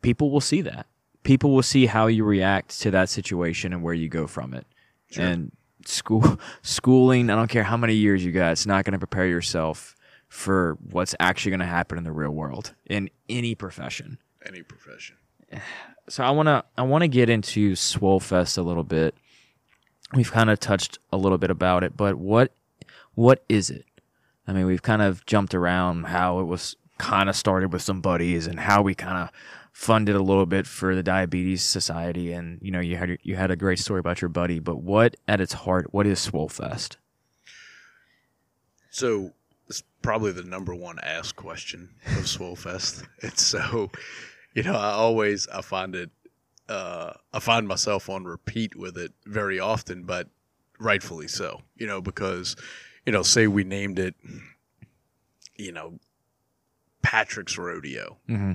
people 0.00 0.30
will 0.30 0.40
see 0.40 0.62
that. 0.62 0.86
People 1.22 1.50
will 1.50 1.62
see 1.62 1.86
how 1.86 2.06
you 2.06 2.24
react 2.24 2.80
to 2.80 2.90
that 2.92 3.08
situation 3.08 3.72
and 3.72 3.82
where 3.82 3.94
you 3.94 4.08
go 4.08 4.26
from 4.26 4.54
it. 4.54 4.66
Sure. 5.10 5.24
And 5.24 5.52
school, 5.88 6.38
schooling, 6.62 7.30
I 7.30 7.34
don't 7.34 7.48
care 7.48 7.64
how 7.64 7.76
many 7.76 7.94
years 7.94 8.24
you 8.24 8.32
got, 8.32 8.52
it's 8.52 8.66
not 8.66 8.84
going 8.84 8.92
to 8.92 8.98
prepare 8.98 9.26
yourself 9.26 9.94
for 10.28 10.76
what's 10.90 11.14
actually 11.20 11.50
going 11.50 11.60
to 11.60 11.66
happen 11.66 11.98
in 11.98 12.04
the 12.04 12.12
real 12.12 12.30
world 12.30 12.74
in 12.86 13.08
any 13.28 13.54
profession 13.54 14.18
any 14.46 14.62
profession, 14.62 15.16
so 16.08 16.24
I 16.24 16.30
want 16.30 16.46
to 16.46 16.64
I 16.76 16.82
want 16.82 17.02
to 17.02 17.08
get 17.08 17.28
into 17.28 17.72
Swollfest 17.72 18.58
a 18.58 18.62
little 18.62 18.84
bit. 18.84 19.14
We've 20.14 20.30
kind 20.30 20.50
of 20.50 20.60
touched 20.60 20.98
a 21.12 21.16
little 21.16 21.38
bit 21.38 21.50
about 21.50 21.82
it, 21.84 21.96
but 21.96 22.16
what 22.16 22.52
what 23.14 23.44
is 23.48 23.70
it? 23.70 23.84
I 24.46 24.52
mean, 24.52 24.66
we've 24.66 24.82
kind 24.82 25.02
of 25.02 25.26
jumped 25.26 25.54
around 25.54 26.04
how 26.04 26.38
it 26.38 26.44
was 26.44 26.76
kind 26.98 27.28
of 27.28 27.36
started 27.36 27.72
with 27.72 27.82
some 27.82 28.00
buddies 28.00 28.46
and 28.46 28.60
how 28.60 28.82
we 28.82 28.94
kind 28.94 29.18
of 29.18 29.30
funded 29.76 30.16
a 30.16 30.22
little 30.22 30.46
bit 30.46 30.66
for 30.66 30.94
the 30.94 31.02
Diabetes 31.02 31.62
Society, 31.62 32.32
and 32.32 32.58
you 32.62 32.70
know, 32.70 32.80
you 32.80 32.96
had 32.96 33.18
you 33.22 33.36
had 33.36 33.50
a 33.50 33.56
great 33.56 33.78
story 33.78 34.00
about 34.00 34.22
your 34.22 34.30
buddy. 34.30 34.58
But 34.58 34.78
what 34.78 35.16
at 35.28 35.38
its 35.38 35.52
heart, 35.52 35.92
what 35.92 36.06
is 36.06 36.18
Swollfest? 36.18 36.96
So 38.88 39.34
it's 39.68 39.82
probably 40.00 40.32
the 40.32 40.44
number 40.44 40.74
one 40.74 40.98
asked 41.02 41.36
question 41.36 41.90
of 42.06 42.24
Swollfest. 42.24 43.06
It's 43.18 43.42
so, 43.46 43.90
you 44.54 44.62
know, 44.62 44.74
I 44.74 44.92
always 44.92 45.46
I 45.48 45.60
find 45.60 45.94
it, 45.94 46.10
uh, 46.70 47.12
I 47.34 47.38
find 47.38 47.68
myself 47.68 48.08
on 48.08 48.24
repeat 48.24 48.76
with 48.76 48.96
it 48.96 49.12
very 49.26 49.60
often, 49.60 50.04
but 50.04 50.28
rightfully 50.80 51.28
so. 51.28 51.60
You 51.76 51.86
know, 51.86 52.00
because, 52.00 52.56
you 53.04 53.12
know, 53.12 53.22
say 53.22 53.46
we 53.46 53.62
named 53.62 53.98
it, 53.98 54.14
you 55.54 55.72
know, 55.72 55.98
Patrick's 57.02 57.58
Rodeo. 57.58 58.16
Mm-hmm. 58.26 58.52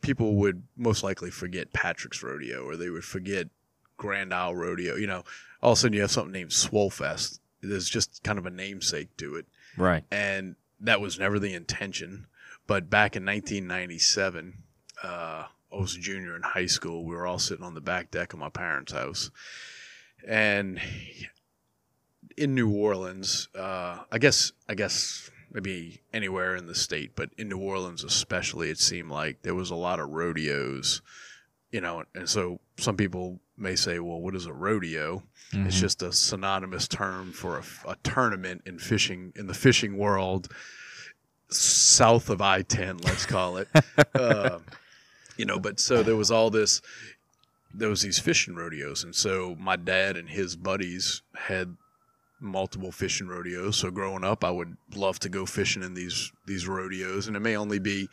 People 0.00 0.36
would 0.36 0.62
most 0.76 1.02
likely 1.02 1.30
forget 1.30 1.72
Patrick's 1.72 2.22
Rodeo, 2.22 2.62
or 2.64 2.76
they 2.76 2.88
would 2.90 3.04
forget 3.04 3.48
Grand 3.96 4.32
Isle 4.32 4.54
Rodeo. 4.54 4.94
You 4.96 5.06
know, 5.06 5.24
all 5.62 5.72
of 5.72 5.78
a 5.78 5.80
sudden 5.80 5.94
you 5.94 6.00
have 6.02 6.10
something 6.10 6.32
named 6.32 6.50
Swollfest. 6.50 7.40
There's 7.60 7.88
just 7.88 8.22
kind 8.22 8.38
of 8.38 8.46
a 8.46 8.50
namesake 8.50 9.16
to 9.16 9.34
it 9.36 9.46
Right. 9.76 10.04
and 10.12 10.54
that 10.80 11.00
was 11.00 11.18
never 11.18 11.38
the 11.40 11.54
intention. 11.54 12.26
But 12.68 12.88
back 12.88 13.16
in 13.16 13.24
1997, 13.24 14.62
uh, 15.02 15.06
I 15.72 15.76
was 15.76 15.96
a 15.96 15.98
junior 16.00 16.36
in 16.36 16.42
high 16.42 16.66
school. 16.66 17.04
We 17.04 17.14
were 17.16 17.26
all 17.26 17.38
sitting 17.40 17.64
on 17.64 17.74
the 17.74 17.80
back 17.80 18.10
deck 18.12 18.32
of 18.32 18.38
my 18.38 18.48
parents' 18.48 18.92
house, 18.92 19.30
and 20.26 20.80
in 22.36 22.54
New 22.54 22.70
Orleans, 22.70 23.48
uh, 23.54 24.04
I 24.12 24.18
guess, 24.18 24.52
I 24.68 24.74
guess 24.74 25.30
maybe 25.62 26.00
anywhere 26.12 26.54
in 26.54 26.66
the 26.66 26.74
state, 26.74 27.12
but 27.16 27.30
in 27.36 27.48
New 27.48 27.58
Orleans 27.58 28.04
especially, 28.04 28.70
it 28.70 28.78
seemed 28.78 29.10
like 29.10 29.42
there 29.42 29.54
was 29.56 29.70
a 29.70 29.74
lot 29.74 29.98
of 29.98 30.08
rodeos. 30.10 31.02
You 31.72 31.80
know, 31.82 32.04
and 32.14 32.28
so 32.28 32.60
some 32.78 32.96
people 32.96 33.40
may 33.56 33.74
say, 33.76 33.98
"Well, 33.98 34.20
what 34.20 34.34
is 34.36 34.46
a 34.46 34.52
rodeo?" 34.52 35.22
It's 35.52 35.76
Mhm. 35.76 35.80
just 35.80 36.02
a 36.02 36.12
synonymous 36.12 36.86
term 36.88 37.32
for 37.32 37.58
a, 37.58 37.64
a 37.90 37.96
tournament 38.02 38.62
in 38.66 38.78
fishing 38.78 39.32
in 39.36 39.48
the 39.48 39.54
fishing 39.54 39.98
world, 39.98 40.52
south 41.50 42.30
of 42.30 42.40
I 42.40 42.62
ten, 42.62 42.98
let's 42.98 43.26
call 43.26 43.56
it. 43.58 43.68
uh, 44.14 44.60
you 45.36 45.44
know, 45.44 45.58
but 45.58 45.80
so 45.80 46.02
there 46.02 46.16
was 46.16 46.30
all 46.30 46.50
this. 46.50 46.80
There 47.74 47.88
was 47.90 48.00
these 48.02 48.18
fishing 48.18 48.54
rodeos, 48.54 49.04
and 49.04 49.14
so 49.14 49.54
my 49.58 49.76
dad 49.76 50.16
and 50.16 50.28
his 50.30 50.56
buddies 50.56 51.22
had 51.36 51.76
multiple 52.40 52.92
fishing 52.92 53.28
rodeos. 53.28 53.76
So 53.76 53.90
growing 53.90 54.24
up, 54.24 54.44
I 54.44 54.50
would 54.50 54.76
love 54.94 55.18
to 55.20 55.28
go 55.28 55.46
fishing 55.46 55.82
in 55.82 55.94
these 55.94 56.32
these 56.46 56.66
rodeos, 56.66 57.26
and 57.26 57.36
it 57.36 57.40
may 57.40 57.56
only 57.56 57.78
be 57.78 58.08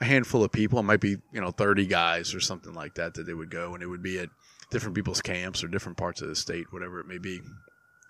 a 0.00 0.04
handful 0.04 0.44
of 0.44 0.52
people. 0.52 0.78
It 0.78 0.84
might 0.84 1.00
be 1.00 1.16
you 1.32 1.40
know 1.40 1.50
thirty 1.50 1.86
guys 1.86 2.34
or 2.34 2.40
something 2.40 2.74
like 2.74 2.94
that 2.94 3.14
that 3.14 3.26
they 3.26 3.34
would 3.34 3.50
go, 3.50 3.74
and 3.74 3.82
it 3.82 3.86
would 3.86 4.02
be 4.02 4.18
at 4.18 4.30
different 4.70 4.94
people's 4.94 5.20
camps 5.20 5.62
or 5.62 5.68
different 5.68 5.98
parts 5.98 6.22
of 6.22 6.28
the 6.28 6.36
state, 6.36 6.72
whatever 6.72 7.00
it 7.00 7.06
may 7.06 7.18
be, 7.18 7.40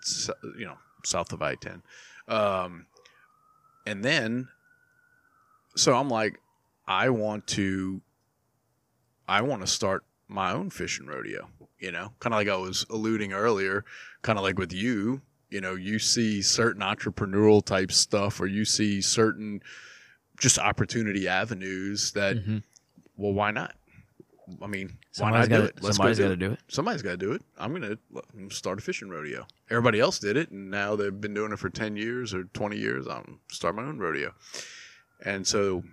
so, 0.01 0.33
you 0.57 0.65
know, 0.65 0.77
south 1.03 1.33
of 1.33 1.41
I 1.41 1.55
10. 1.55 1.81
Um, 2.27 2.85
and 3.85 4.05
then, 4.05 4.47
so 5.75 5.95
I'm 5.95 6.09
like, 6.09 6.39
I 6.87 7.09
want 7.09 7.47
to, 7.47 8.01
I 9.27 9.41
want 9.41 9.61
to 9.61 9.67
start 9.67 10.03
my 10.27 10.51
own 10.53 10.69
fishing 10.69 11.07
rodeo, 11.07 11.49
you 11.79 11.91
know, 11.91 12.13
kind 12.19 12.33
of 12.33 12.39
like 12.39 12.47
I 12.47 12.55
was 12.55 12.85
alluding 12.89 13.33
earlier, 13.33 13.83
kind 14.21 14.37
of 14.37 14.43
like 14.43 14.57
with 14.57 14.71
you, 14.71 15.21
you 15.51 15.61
know, 15.61 15.75
you 15.75 15.99
see 15.99 16.41
certain 16.41 16.81
entrepreneurial 16.81 17.63
type 17.63 17.91
stuff 17.91 18.39
or 18.39 18.47
you 18.47 18.65
see 18.65 19.01
certain 19.01 19.61
just 20.39 20.57
opportunity 20.57 21.27
avenues 21.27 22.13
that, 22.13 22.37
Mhm. 22.37 22.63
well, 23.17 23.33
why 23.33 23.51
not? 23.51 23.75
I 24.61 24.67
mean, 24.67 24.97
why 25.17 25.31
not 25.31 25.43
do 25.43 25.49
gotta- 25.49 25.63
it? 25.65 25.75
Let's 25.81 25.95
somebody's 25.97 26.17
go 26.17 26.25
got 26.25 26.29
to 26.29 26.35
do 26.37 26.51
it. 26.53 26.59
Somebody's 26.67 27.01
got 27.01 27.11
to 27.11 27.17
do 27.17 27.31
it. 27.33 27.41
I'm 27.57 27.73
gonna 27.73 27.97
start 28.49 28.79
a 28.79 28.81
fishing 28.81 29.09
rodeo. 29.09 29.45
Everybody 29.69 29.99
else 29.99 30.19
did 30.19 30.35
it, 30.35 30.49
and 30.51 30.71
now 30.71 30.95
they've 30.95 31.21
been 31.21 31.33
doing 31.33 31.51
it 31.53 31.59
for 31.59 31.69
ten 31.69 31.95
years 31.95 32.33
or 32.33 32.45
twenty 32.45 32.77
years. 32.77 33.07
I'm 33.07 33.39
start 33.49 33.75
my 33.75 33.83
own 33.83 33.97
rodeo. 33.99 34.33
And 35.23 35.45
so 35.47 35.83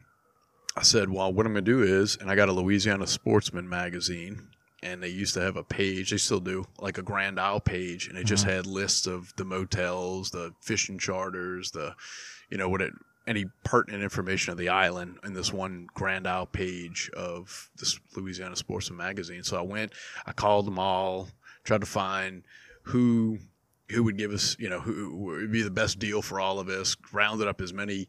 I 0.76 0.82
said, 0.82 1.11
well, 1.11 1.32
what 1.32 1.44
I'm 1.46 1.52
gonna 1.52 1.61
do 1.62 1.82
is, 1.82 2.16
and 2.16 2.30
I 2.30 2.34
got 2.36 2.48
a 2.48 2.52
Louisiana 2.52 3.06
Sportsman 3.06 3.68
magazine, 3.68 4.48
and 4.83 5.03
they 5.03 5.09
used 5.09 5.35
to 5.35 5.41
have 5.41 5.57
a 5.57 5.64
page. 5.64 6.11
They 6.11 6.16
still 6.16 6.41
do, 6.41 6.66
like 6.79 6.99
a 6.99 7.03
Grand 7.03 7.39
Isle 7.41 7.61
page, 7.61 8.09
and 8.09 8.18
it 8.18 8.24
just 8.24 8.45
mm-hmm. 8.45 8.57
had 8.57 8.66
lists 8.66 9.07
of 9.07 9.35
the 9.37 9.45
motels, 9.45 10.31
the 10.31 10.55
fishing 10.61 10.99
charters, 10.99 11.70
the, 11.72 11.95
you 12.51 12.59
know, 12.59 12.68
what 12.68 12.83
it 12.83 12.93
any 13.26 13.45
pertinent 13.62 14.03
information 14.03 14.53
of 14.53 14.59
the 14.59 14.70
island 14.70 15.18
in 15.22 15.35
this 15.35 15.53
one 15.53 15.87
Grand 15.93 16.26
Isle 16.26 16.47
page 16.47 17.11
of 17.14 17.70
this 17.76 18.01
Louisiana 18.16 18.57
Sportsman 18.57 18.97
magazine. 18.97 19.43
So 19.43 19.59
I 19.59 19.62
went, 19.62 19.93
I 20.26 20.33
called 20.33 20.66
them 20.66 20.79
all, 20.79 21.29
tried 21.62 21.83
to 21.83 21.87
find 21.87 22.43
who 22.85 23.39
who 23.91 24.03
would 24.05 24.18
give 24.18 24.33
us, 24.33 24.57
you 24.59 24.68
know, 24.68 24.81
who 24.81 25.14
would 25.16 25.53
be 25.53 25.62
the 25.62 25.70
best 25.70 25.99
deal 25.99 26.20
for 26.20 26.41
all 26.41 26.59
of 26.59 26.68
us. 26.68 26.97
Rounded 27.12 27.49
up 27.49 27.61
as 27.61 27.72
many 27.72 28.09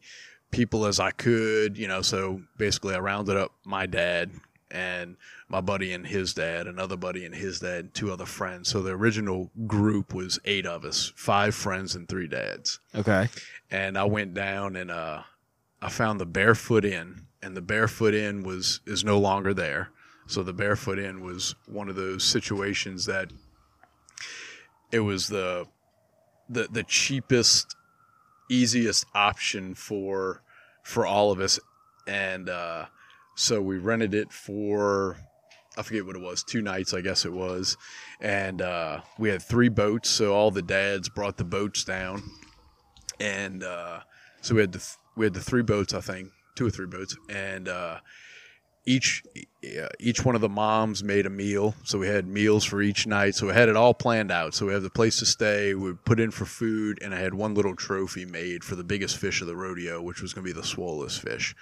people 0.50 0.84
as 0.86 1.00
I 1.00 1.10
could, 1.10 1.76
you 1.78 1.88
know. 1.88 2.02
So 2.02 2.42
basically, 2.56 2.94
I 2.94 2.98
rounded 2.98 3.36
up 3.36 3.52
my 3.64 3.86
dad 3.86 4.30
and 4.70 5.16
my 5.48 5.60
buddy 5.60 5.92
and 5.92 6.06
his 6.06 6.32
dad, 6.34 6.66
another 6.66 6.96
buddy 6.96 7.24
and 7.24 7.34
his 7.34 7.60
dad, 7.60 7.78
and 7.80 7.94
two 7.94 8.12
other 8.12 8.26
friends. 8.26 8.68
So 8.68 8.82
the 8.82 8.92
original 8.92 9.50
group 9.66 10.14
was 10.14 10.38
eight 10.44 10.66
of 10.66 10.84
us, 10.84 11.12
five 11.16 11.54
friends 11.54 11.94
and 11.94 12.08
three 12.08 12.28
dads 12.28 12.78
Okay. 12.94 13.28
and 13.70 13.98
I 13.98 14.04
went 14.04 14.34
down 14.34 14.76
and 14.76 14.90
uh, 14.90 15.22
I 15.82 15.88
found 15.88 16.20
the 16.20 16.26
Barefoot 16.26 16.84
Inn, 16.84 17.26
and 17.42 17.56
the 17.56 17.62
Barefoot 17.62 18.14
Inn 18.14 18.42
was 18.42 18.80
is 18.86 19.02
no 19.04 19.18
longer 19.18 19.52
there. 19.54 19.90
So 20.26 20.42
the 20.44 20.52
Barefoot 20.52 20.98
Inn 20.98 21.22
was 21.22 21.54
one 21.66 21.88
of 21.88 21.96
those 21.96 22.22
situations 22.22 23.06
that 23.06 23.32
it 24.92 25.00
was 25.00 25.28
the 25.28 25.66
the 26.48 26.68
the 26.70 26.82
cheapest, 26.84 27.76
easiest 28.48 29.06
option 29.14 29.74
for 29.74 30.42
for 30.82 31.06
all 31.06 31.30
of 31.32 31.40
us, 31.40 31.58
and 32.06 32.48
uh, 32.48 32.86
so 33.34 33.60
we 33.60 33.78
rented 33.78 34.14
it 34.14 34.32
for 34.32 35.16
I 35.76 35.82
forget 35.82 36.04
what 36.04 36.16
it 36.16 36.22
was, 36.22 36.42
two 36.42 36.62
nights 36.62 36.92
I 36.92 37.00
guess 37.00 37.24
it 37.24 37.32
was, 37.32 37.76
and 38.20 38.60
uh, 38.60 39.00
we 39.18 39.28
had 39.28 39.42
three 39.42 39.68
boats. 39.68 40.10
So 40.10 40.34
all 40.34 40.50
the 40.50 40.62
dads 40.62 41.08
brought 41.08 41.36
the 41.36 41.44
boats 41.44 41.84
down 41.84 42.22
and 43.20 43.62
uh, 43.62 44.00
so 44.40 44.54
we 44.54 44.62
had 44.62 44.72
the 44.72 44.78
th- 44.78 44.96
we 45.16 45.26
had 45.26 45.34
the 45.34 45.40
three 45.40 45.62
boats, 45.62 45.92
I 45.92 46.00
think, 46.00 46.30
two 46.56 46.66
or 46.66 46.70
three 46.70 46.86
boats, 46.86 47.16
and 47.28 47.68
uh, 47.68 47.98
each 48.86 49.22
each 49.98 50.24
one 50.24 50.34
of 50.34 50.40
the 50.40 50.48
moms 50.48 51.04
made 51.04 51.26
a 51.26 51.30
meal. 51.30 51.74
So 51.84 51.98
we 51.98 52.06
had 52.06 52.26
meals 52.26 52.64
for 52.64 52.80
each 52.80 53.06
night. 53.06 53.34
So 53.34 53.46
we 53.46 53.52
had 53.52 53.68
it 53.68 53.76
all 53.76 53.94
planned 53.94 54.30
out. 54.30 54.54
So 54.54 54.66
we 54.66 54.72
have 54.72 54.82
the 54.82 54.90
place 54.90 55.18
to 55.18 55.26
stay. 55.26 55.74
We 55.74 55.92
put 55.92 56.18
in 56.18 56.30
for 56.30 56.44
food, 56.44 56.98
and 57.02 57.14
I 57.14 57.18
had 57.18 57.34
one 57.34 57.54
little 57.54 57.76
trophy 57.76 58.24
made 58.24 58.64
for 58.64 58.74
the 58.74 58.84
biggest 58.84 59.16
fish 59.18 59.40
of 59.40 59.46
the 59.46 59.56
rodeo, 59.56 60.00
which 60.00 60.22
was 60.22 60.32
going 60.32 60.46
to 60.46 60.54
be 60.54 60.58
the 60.58 60.66
swollest 60.66 61.20
fish. 61.20 61.54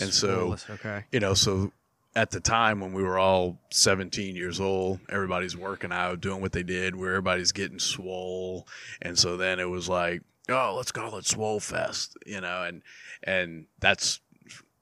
And 0.00 0.12
so 0.12 0.56
okay. 0.70 1.04
you 1.12 1.20
know, 1.20 1.34
so 1.34 1.72
at 2.16 2.30
the 2.30 2.40
time 2.40 2.80
when 2.80 2.94
we 2.94 3.02
were 3.02 3.18
all 3.18 3.58
17 3.70 4.34
years 4.34 4.58
old, 4.58 5.00
everybody's 5.10 5.54
working 5.54 5.92
out, 5.92 6.20
doing 6.22 6.40
what 6.40 6.52
they 6.52 6.62
did, 6.62 6.96
where 6.96 7.10
everybody's 7.10 7.52
getting 7.52 7.78
swole. 7.78 8.66
And 9.02 9.18
so 9.18 9.36
then 9.36 9.60
it 9.60 9.68
was 9.68 9.86
like, 9.86 10.22
oh, 10.48 10.74
let's 10.76 10.92
call 10.92 11.18
it 11.18 11.26
Swollfest, 11.26 12.14
you 12.24 12.40
know, 12.40 12.62
and, 12.62 12.82
and 13.22 13.66
that's, 13.80 14.20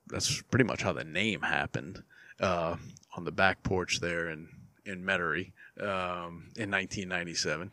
that's 0.07 0.43
pretty 0.43 0.65
much 0.65 0.83
how 0.83 0.93
the 0.93 1.03
name 1.03 1.43
happened, 1.43 2.05
uh, 2.41 2.77
on 3.17 3.25
the 3.25 3.33
back 3.33 3.63
porch 3.63 4.01
there 4.01 4.31
in, 4.31 4.49
in 4.85 5.03
Metairie, 5.03 5.53
um, 5.81 6.51
in 6.57 6.71
1997. 6.71 7.71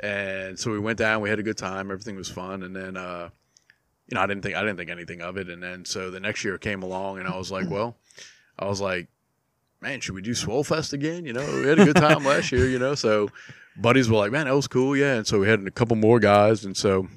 And 0.00 0.58
so 0.58 0.70
we 0.70 0.78
went 0.78 0.98
down, 0.98 1.20
we 1.20 1.30
had 1.30 1.38
a 1.38 1.42
good 1.42 1.58
time, 1.58 1.90
everything 1.90 2.16
was 2.16 2.28
fun. 2.28 2.62
And 2.62 2.74
then, 2.74 2.96
uh, 2.96 3.30
you 4.08 4.14
know, 4.16 4.20
I 4.20 4.26
didn't 4.26 4.42
think 4.42 4.56
I 4.56 4.60
didn't 4.60 4.76
think 4.76 4.90
anything 4.90 5.22
of 5.22 5.36
it, 5.36 5.48
and 5.48 5.62
then 5.62 5.84
so 5.84 6.10
the 6.10 6.20
next 6.20 6.44
year 6.44 6.58
came 6.58 6.82
along, 6.82 7.18
and 7.18 7.28
I 7.28 7.36
was 7.36 7.50
like, 7.50 7.70
well, 7.70 7.96
I 8.58 8.66
was 8.66 8.80
like, 8.80 9.08
man, 9.80 10.00
should 10.00 10.14
we 10.14 10.22
do 10.22 10.32
Swollfest 10.32 10.92
again? 10.92 11.24
You 11.24 11.32
know, 11.32 11.60
we 11.60 11.66
had 11.66 11.78
a 11.78 11.84
good 11.84 11.96
time 11.96 12.24
last 12.24 12.52
year, 12.52 12.68
you 12.68 12.78
know. 12.78 12.94
So 12.94 13.30
buddies 13.76 14.10
were 14.10 14.18
like, 14.18 14.32
man, 14.32 14.46
that 14.46 14.54
was 14.54 14.68
cool, 14.68 14.96
yeah. 14.96 15.14
And 15.14 15.26
so 15.26 15.40
we 15.40 15.48
had 15.48 15.66
a 15.66 15.70
couple 15.70 15.96
more 15.96 16.20
guys, 16.20 16.64
and 16.64 16.76
so 16.76 17.08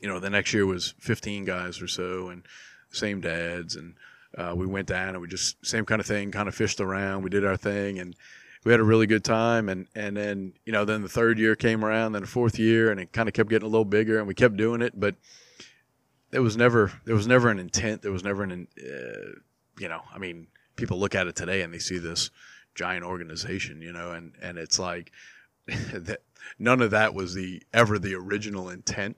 you 0.00 0.08
know, 0.08 0.20
the 0.20 0.30
next 0.30 0.54
year 0.54 0.64
was 0.66 0.94
15 1.00 1.44
guys 1.44 1.80
or 1.80 1.88
so, 1.88 2.28
and 2.28 2.42
same 2.90 3.20
dads, 3.20 3.76
and 3.76 3.94
uh, 4.38 4.54
we 4.54 4.66
went 4.66 4.86
down 4.86 5.10
and 5.10 5.20
we 5.20 5.28
just 5.28 5.56
same 5.66 5.84
kind 5.84 6.00
of 6.00 6.06
thing, 6.06 6.30
kind 6.30 6.48
of 6.48 6.54
fished 6.54 6.80
around. 6.80 7.22
We 7.22 7.30
did 7.30 7.44
our 7.44 7.56
thing, 7.56 7.98
and 7.98 8.14
we 8.64 8.72
had 8.72 8.80
a 8.80 8.84
really 8.84 9.06
good 9.06 9.24
time. 9.24 9.68
And 9.68 9.86
and 9.94 10.16
then 10.16 10.54
you 10.64 10.72
know, 10.72 10.84
then 10.84 11.02
the 11.02 11.08
third 11.08 11.38
year 11.38 11.56
came 11.56 11.84
around, 11.84 12.12
then 12.12 12.22
the 12.22 12.28
fourth 12.28 12.58
year, 12.58 12.90
and 12.90 13.00
it 13.00 13.12
kind 13.12 13.28
of 13.28 13.34
kept 13.34 13.50
getting 13.50 13.66
a 13.66 13.70
little 13.70 13.84
bigger, 13.84 14.18
and 14.18 14.26
we 14.28 14.34
kept 14.34 14.56
doing 14.56 14.80
it, 14.80 14.98
but 14.98 15.16
there 16.30 16.42
was 16.42 16.56
never 16.56 16.92
there 17.04 17.14
was 17.14 17.26
never 17.26 17.50
an 17.50 17.58
intent. 17.58 18.02
There 18.02 18.12
was 18.12 18.24
never 18.24 18.42
an 18.42 18.68
uh, 18.78 19.40
you 19.78 19.88
know, 19.88 20.02
I 20.12 20.18
mean, 20.18 20.48
people 20.76 20.98
look 20.98 21.14
at 21.14 21.26
it 21.26 21.36
today 21.36 21.62
and 21.62 21.72
they 21.72 21.78
see 21.78 21.98
this 21.98 22.30
giant 22.74 23.04
organization, 23.04 23.82
you 23.82 23.92
know, 23.92 24.12
and 24.12 24.32
and 24.40 24.58
it's 24.58 24.78
like 24.78 25.12
that 25.66 26.20
none 26.58 26.80
of 26.80 26.90
that 26.90 27.14
was 27.14 27.34
the 27.34 27.62
ever 27.72 27.98
the 27.98 28.14
original 28.14 28.68
intent. 28.68 29.16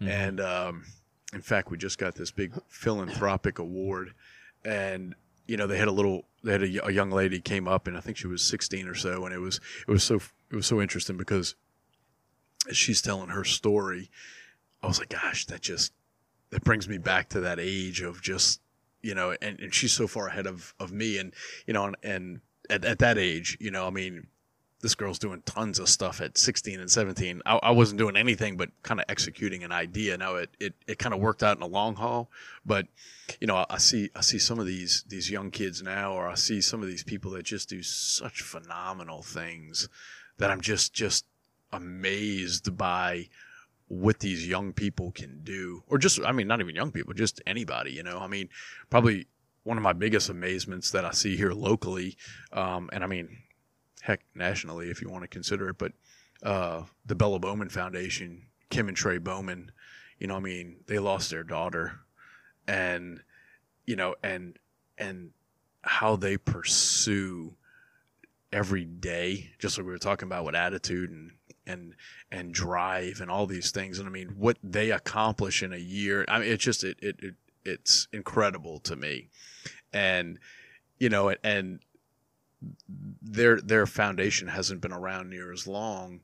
Mhm. 0.00 0.08
And 0.08 0.40
um, 0.40 0.84
in 1.32 1.42
fact, 1.42 1.70
we 1.70 1.78
just 1.78 1.98
got 1.98 2.14
this 2.14 2.30
big 2.30 2.52
philanthropic 2.68 3.58
award, 3.58 4.14
and 4.64 5.14
you 5.46 5.56
know 5.56 5.66
they 5.66 5.78
had 5.78 5.88
a 5.88 5.92
little 5.92 6.26
they 6.42 6.52
had 6.52 6.62
a, 6.62 6.86
a 6.86 6.90
young 6.90 7.10
lady 7.10 7.40
came 7.40 7.68
up 7.68 7.86
and 7.86 7.96
I 7.96 8.00
think 8.00 8.16
she 8.16 8.26
was 8.26 8.42
16 8.42 8.86
or 8.88 8.94
so, 8.94 9.24
and 9.24 9.34
it 9.34 9.38
was 9.38 9.60
it 9.86 9.90
was 9.90 10.04
so 10.04 10.16
it 10.50 10.56
was 10.56 10.66
so 10.66 10.80
interesting 10.80 11.16
because 11.16 11.54
she's 12.72 13.02
telling 13.02 13.28
her 13.30 13.44
story, 13.44 14.10
I 14.82 14.86
was 14.86 14.98
like, 14.98 15.10
gosh, 15.10 15.46
that 15.46 15.60
just 15.60 15.92
that 16.50 16.64
brings 16.64 16.88
me 16.88 16.98
back 16.98 17.28
to 17.30 17.40
that 17.40 17.58
age 17.58 18.00
of 18.00 18.22
just 18.22 18.60
you 19.02 19.14
know, 19.14 19.34
and, 19.42 19.58
and 19.58 19.74
she's 19.74 19.92
so 19.92 20.06
far 20.06 20.28
ahead 20.28 20.46
of 20.46 20.74
of 20.78 20.92
me, 20.92 21.18
and 21.18 21.34
you 21.66 21.74
know, 21.74 21.84
and, 21.86 21.96
and 22.02 22.40
at, 22.70 22.84
at 22.84 22.98
that 23.00 23.18
age, 23.18 23.56
you 23.60 23.70
know, 23.70 23.86
I 23.86 23.90
mean, 23.90 24.28
this 24.82 24.96
girl's 24.96 25.18
doing 25.18 25.42
tons 25.46 25.78
of 25.78 25.88
stuff 25.88 26.20
at 26.20 26.36
16 26.36 26.80
and 26.80 26.90
17. 26.90 27.40
I, 27.46 27.56
I 27.62 27.70
wasn't 27.70 27.98
doing 27.98 28.16
anything 28.16 28.56
but 28.56 28.70
kind 28.82 28.98
of 28.98 29.06
executing 29.08 29.62
an 29.62 29.70
idea. 29.70 30.18
Now 30.18 30.34
it, 30.34 30.50
it, 30.58 30.74
it 30.88 30.98
kind 30.98 31.14
of 31.14 31.20
worked 31.20 31.42
out 31.42 31.56
in 31.56 31.60
the 31.60 31.68
long 31.68 31.94
haul, 31.94 32.28
but 32.66 32.88
you 33.40 33.46
know, 33.46 33.56
I, 33.56 33.66
I, 33.70 33.78
see, 33.78 34.10
I 34.14 34.20
see 34.20 34.40
some 34.40 34.58
of 34.58 34.66
these, 34.66 35.04
these 35.08 35.30
young 35.30 35.52
kids 35.52 35.82
now, 35.82 36.12
or 36.12 36.28
I 36.28 36.34
see 36.34 36.60
some 36.60 36.82
of 36.82 36.88
these 36.88 37.04
people 37.04 37.30
that 37.32 37.44
just 37.44 37.68
do 37.68 37.82
such 37.82 38.42
phenomenal 38.42 39.22
things 39.22 39.88
that 40.38 40.50
I'm 40.50 40.60
just, 40.60 40.92
just 40.92 41.24
amazed 41.72 42.76
by 42.76 43.28
what 43.86 44.18
these 44.18 44.48
young 44.48 44.72
people 44.72 45.12
can 45.12 45.42
do, 45.44 45.84
or 45.86 45.96
just, 45.96 46.18
I 46.24 46.32
mean, 46.32 46.48
not 46.48 46.60
even 46.60 46.74
young 46.74 46.90
people, 46.90 47.14
just 47.14 47.40
anybody, 47.46 47.92
you 47.92 48.02
know, 48.02 48.18
I 48.18 48.26
mean, 48.26 48.48
probably 48.90 49.26
one 49.62 49.76
of 49.76 49.82
my 49.84 49.92
biggest 49.92 50.28
amazements 50.28 50.90
that 50.90 51.04
I 51.04 51.12
see 51.12 51.36
here 51.36 51.52
locally, 51.52 52.16
um, 52.52 52.90
and 52.92 53.04
I 53.04 53.06
mean, 53.06 53.36
heck, 54.02 54.20
nationally, 54.34 54.90
if 54.90 55.00
you 55.00 55.08
want 55.08 55.22
to 55.22 55.28
consider 55.28 55.68
it. 55.70 55.78
But 55.78 55.92
uh, 56.42 56.82
the 57.06 57.14
Bella 57.14 57.38
Bowman 57.38 57.68
Foundation, 57.68 58.42
Kim 58.68 58.88
and 58.88 58.96
Trey 58.96 59.18
Bowman, 59.18 59.70
you 60.18 60.26
know, 60.26 60.36
I 60.36 60.40
mean, 60.40 60.76
they 60.86 60.98
lost 60.98 61.30
their 61.30 61.44
daughter, 61.44 62.00
and 62.66 63.20
you 63.86 63.96
know, 63.96 64.14
and 64.22 64.58
and 64.98 65.30
how 65.82 66.16
they 66.16 66.36
pursue 66.36 67.56
every 68.52 68.84
day, 68.84 69.50
just 69.58 69.78
like 69.78 69.86
we 69.86 69.92
were 69.92 69.98
talking 69.98 70.26
about 70.26 70.44
with 70.44 70.54
attitude 70.54 71.10
and 71.10 71.32
and 71.66 71.94
and 72.30 72.52
drive 72.52 73.20
and 73.20 73.30
all 73.30 73.46
these 73.46 73.70
things. 73.70 73.98
And 73.98 74.08
I 74.08 74.10
mean, 74.10 74.34
what 74.36 74.58
they 74.62 74.90
accomplish 74.90 75.62
in 75.62 75.72
a 75.72 75.78
year, 75.78 76.24
I 76.28 76.40
mean, 76.40 76.48
it's 76.48 76.64
just 76.64 76.84
it 76.84 76.98
it, 77.00 77.16
it 77.22 77.34
it's 77.64 78.08
incredible 78.12 78.80
to 78.80 78.96
me, 78.96 79.28
and 79.92 80.38
you 80.98 81.08
know, 81.08 81.34
and 81.42 81.80
their 83.20 83.60
their 83.60 83.86
foundation 83.86 84.48
hasn't 84.48 84.80
been 84.80 84.92
around 84.92 85.30
near 85.30 85.52
as 85.52 85.66
long, 85.66 86.20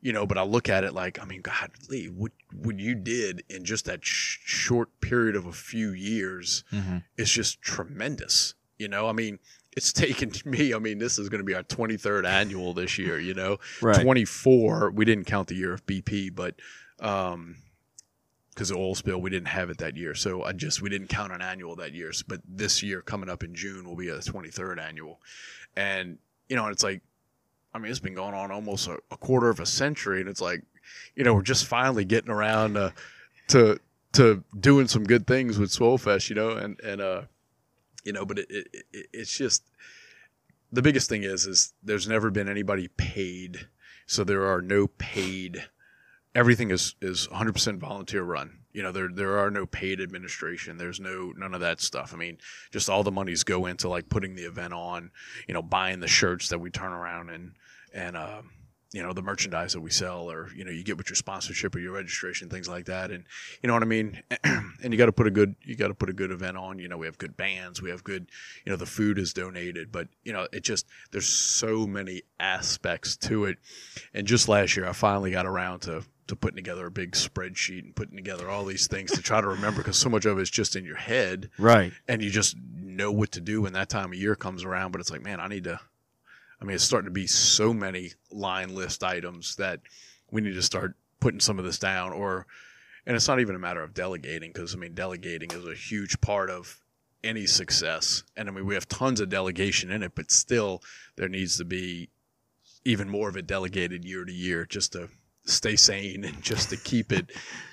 you 0.00 0.12
know. 0.12 0.26
But 0.26 0.38
I 0.38 0.42
look 0.42 0.68
at 0.68 0.84
it 0.84 0.94
like, 0.94 1.20
I 1.20 1.24
mean, 1.24 1.42
God, 1.42 1.70
Lee, 1.88 2.06
what 2.06 2.32
what 2.52 2.78
you 2.78 2.94
did 2.94 3.44
in 3.48 3.64
just 3.64 3.86
that 3.86 4.04
sh- 4.04 4.38
short 4.44 5.00
period 5.00 5.36
of 5.36 5.46
a 5.46 5.52
few 5.52 5.92
years 5.92 6.64
mm-hmm. 6.72 6.98
is 7.16 7.30
just 7.30 7.62
tremendous. 7.62 8.54
You 8.78 8.88
know, 8.88 9.08
I 9.08 9.12
mean, 9.12 9.38
it's 9.76 9.92
taken 9.92 10.32
me. 10.44 10.74
I 10.74 10.78
mean, 10.78 10.98
this 10.98 11.18
is 11.18 11.28
going 11.28 11.40
to 11.40 11.44
be 11.44 11.54
our 11.54 11.62
23rd 11.62 12.26
annual 12.26 12.74
this 12.74 12.98
year. 12.98 13.18
You 13.18 13.34
know, 13.34 13.58
right. 13.80 14.02
24. 14.02 14.90
We 14.90 15.04
didn't 15.04 15.24
count 15.24 15.48
the 15.48 15.54
year 15.54 15.72
of 15.72 15.86
BP, 15.86 16.34
but 16.34 16.54
um, 17.00 17.56
because 18.54 18.70
of 18.70 18.76
oil 18.76 18.94
spill, 18.94 19.20
we 19.20 19.30
didn't 19.30 19.48
have 19.48 19.70
it 19.70 19.78
that 19.78 19.96
year. 19.96 20.14
So 20.14 20.42
I 20.42 20.52
just 20.52 20.82
we 20.82 20.90
didn't 20.90 21.08
count 21.08 21.32
an 21.32 21.40
annual 21.40 21.74
that 21.76 21.92
year. 21.92 22.12
But 22.26 22.40
this 22.46 22.82
year, 22.82 23.00
coming 23.00 23.30
up 23.30 23.42
in 23.42 23.54
June, 23.54 23.88
will 23.88 23.96
be 23.96 24.08
a 24.08 24.18
23rd 24.18 24.78
annual, 24.78 25.20
and 25.76 26.18
you 26.48 26.56
know, 26.56 26.66
it's 26.68 26.82
like, 26.82 27.00
I 27.74 27.78
mean, 27.78 27.90
it's 27.90 28.00
been 28.00 28.14
going 28.14 28.34
on 28.34 28.50
almost 28.50 28.86
a, 28.88 28.98
a 29.10 29.16
quarter 29.16 29.48
of 29.48 29.60
a 29.60 29.66
century, 29.66 30.20
and 30.20 30.28
it's 30.28 30.40
like, 30.40 30.62
you 31.16 31.24
know, 31.24 31.34
we're 31.34 31.42
just 31.42 31.66
finally 31.66 32.04
getting 32.04 32.30
around 32.30 32.76
uh, 32.76 32.90
to 33.48 33.80
to 34.12 34.44
doing 34.58 34.88
some 34.88 35.04
good 35.04 35.26
things 35.26 35.58
with 35.58 35.70
Swollfest, 35.70 36.28
you 36.28 36.36
know, 36.36 36.50
and 36.50 36.78
and 36.80 37.00
uh, 37.00 37.22
you 38.04 38.12
know, 38.12 38.26
but 38.26 38.38
it, 38.38 38.50
it, 38.50 38.66
it 38.92 39.06
it's 39.12 39.36
just 39.36 39.62
the 40.70 40.82
biggest 40.82 41.08
thing 41.08 41.22
is 41.22 41.46
is 41.46 41.72
there's 41.82 42.08
never 42.08 42.30
been 42.30 42.48
anybody 42.48 42.88
paid, 42.88 43.68
so 44.06 44.24
there 44.24 44.46
are 44.46 44.60
no 44.60 44.86
paid. 44.86 45.64
Everything 46.34 46.70
is 46.70 46.94
is 47.00 47.28
100% 47.28 47.78
volunteer 47.78 48.22
run 48.22 48.61
you 48.72 48.82
know 48.82 48.92
there 48.92 49.08
there 49.12 49.38
are 49.38 49.50
no 49.50 49.66
paid 49.66 50.00
administration. 50.00 50.78
There's 50.78 51.00
no 51.00 51.32
none 51.36 51.54
of 51.54 51.60
that 51.60 51.80
stuff. 51.80 52.12
I 52.14 52.16
mean 52.16 52.38
just 52.70 52.88
all 52.88 53.02
the 53.02 53.12
monies 53.12 53.44
go 53.44 53.66
into 53.66 53.88
like 53.88 54.08
putting 54.08 54.34
the 54.34 54.44
event 54.44 54.72
on 54.72 55.10
you 55.46 55.54
know 55.54 55.62
buying 55.62 56.00
the 56.00 56.08
shirts 56.08 56.48
that 56.48 56.58
we 56.58 56.70
turn 56.70 56.92
around 56.92 57.30
and 57.30 57.52
and 57.94 58.16
uh, 58.16 58.42
you 58.92 59.02
know 59.02 59.12
the 59.12 59.22
merchandise 59.22 59.72
that 59.72 59.80
we 59.80 59.90
sell 59.90 60.30
or 60.30 60.50
you 60.54 60.64
know 60.64 60.70
you 60.70 60.84
get 60.84 60.96
with 60.96 61.08
your 61.08 61.16
sponsorship 61.16 61.74
or 61.74 61.78
your 61.78 61.92
registration 61.92 62.48
things 62.48 62.68
like 62.68 62.86
that. 62.86 63.10
And 63.10 63.24
you 63.62 63.66
know 63.66 63.74
what 63.74 63.82
i 63.82 63.86
mean? 63.86 64.22
And 64.82 64.92
you 64.92 64.98
got 64.98 65.06
to 65.06 65.12
put 65.12 65.26
a 65.26 65.30
good 65.30 65.54
you 65.62 65.76
got 65.76 65.88
to 65.88 65.94
put 65.94 66.10
a 66.10 66.12
good 66.12 66.30
event 66.30 66.56
on. 66.56 66.78
You 66.78 66.88
know 66.88 66.96
we 66.96 67.06
have 67.06 67.18
good 67.18 67.36
bands. 67.36 67.80
We 67.80 67.90
have 67.90 68.04
good 68.04 68.30
you 68.64 68.70
know 68.70 68.76
the 68.76 68.86
food 68.86 69.18
is 69.18 69.32
donated. 69.32 69.92
But 69.92 70.08
you 70.24 70.32
know 70.32 70.46
it 70.52 70.62
just 70.62 70.86
there's 71.10 71.28
so 71.28 71.86
many 71.86 72.22
aspects 72.38 73.16
to 73.18 73.44
it. 73.46 73.58
And 74.12 74.26
just 74.26 74.48
last 74.48 74.76
year 74.76 74.86
i 74.86 74.92
finally 74.92 75.30
got 75.30 75.46
around 75.46 75.80
to 75.80 76.04
to 76.26 76.36
putting 76.36 76.56
together 76.56 76.86
a 76.86 76.90
big 76.90 77.12
spreadsheet 77.12 77.84
and 77.84 77.94
putting 77.94 78.16
together 78.16 78.48
all 78.48 78.64
these 78.64 78.86
things 78.86 79.10
to 79.12 79.22
try 79.22 79.40
to 79.40 79.46
remember 79.46 79.78
because 79.78 79.96
so 79.96 80.08
much 80.08 80.24
of 80.24 80.38
it's 80.38 80.50
just 80.50 80.76
in 80.76 80.84
your 80.84 80.96
head. 80.96 81.50
Right. 81.58 81.92
And 82.08 82.22
you 82.22 82.30
just 82.30 82.56
know 82.74 83.10
what 83.10 83.32
to 83.32 83.40
do 83.40 83.62
when 83.62 83.72
that 83.72 83.88
time 83.88 84.12
of 84.12 84.18
year 84.18 84.34
comes 84.34 84.64
around. 84.64 84.92
But 84.92 85.00
it's 85.00 85.10
like, 85.10 85.22
man, 85.22 85.40
I 85.40 85.48
need 85.48 85.64
to, 85.64 85.80
I 86.60 86.64
mean, 86.64 86.74
it's 86.74 86.84
starting 86.84 87.06
to 87.06 87.12
be 87.12 87.26
so 87.26 87.74
many 87.74 88.12
line 88.30 88.74
list 88.74 89.02
items 89.02 89.56
that 89.56 89.80
we 90.30 90.40
need 90.40 90.54
to 90.54 90.62
start 90.62 90.94
putting 91.20 91.40
some 91.40 91.58
of 91.58 91.64
this 91.64 91.78
down 91.78 92.12
or, 92.12 92.46
and 93.06 93.16
it's 93.16 93.28
not 93.28 93.40
even 93.40 93.56
a 93.56 93.58
matter 93.58 93.82
of 93.82 93.94
delegating 93.94 94.52
because 94.52 94.74
I 94.74 94.78
mean, 94.78 94.94
delegating 94.94 95.50
is 95.50 95.66
a 95.66 95.74
huge 95.74 96.20
part 96.20 96.50
of 96.50 96.80
any 97.24 97.46
success. 97.46 98.22
And 98.36 98.48
I 98.48 98.52
mean, 98.52 98.66
we 98.66 98.74
have 98.74 98.88
tons 98.88 99.20
of 99.20 99.28
delegation 99.28 99.90
in 99.90 100.02
it, 100.02 100.12
but 100.14 100.30
still 100.30 100.82
there 101.16 101.28
needs 101.28 101.56
to 101.58 101.64
be 101.64 102.10
even 102.84 103.08
more 103.08 103.28
of 103.28 103.36
it 103.36 103.46
delegated 103.46 104.04
year 104.04 104.24
to 104.24 104.32
year 104.32 104.66
just 104.66 104.92
to 104.92 105.08
stay 105.44 105.76
sane 105.76 106.24
and 106.24 106.42
just 106.42 106.70
to 106.70 106.76
keep 106.76 107.12
it 107.12 107.30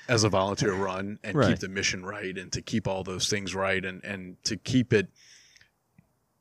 as 0.07 0.23
a 0.23 0.29
volunteer 0.29 0.73
run 0.73 1.19
and 1.23 1.37
right. 1.37 1.49
keep 1.49 1.59
the 1.59 1.69
mission 1.69 2.03
right 2.03 2.37
and 2.37 2.51
to 2.51 2.61
keep 2.61 2.87
all 2.87 3.03
those 3.03 3.29
things 3.29 3.53
right 3.53 3.85
and, 3.85 4.03
and 4.03 4.43
to 4.43 4.57
keep 4.57 4.91
it 4.91 5.07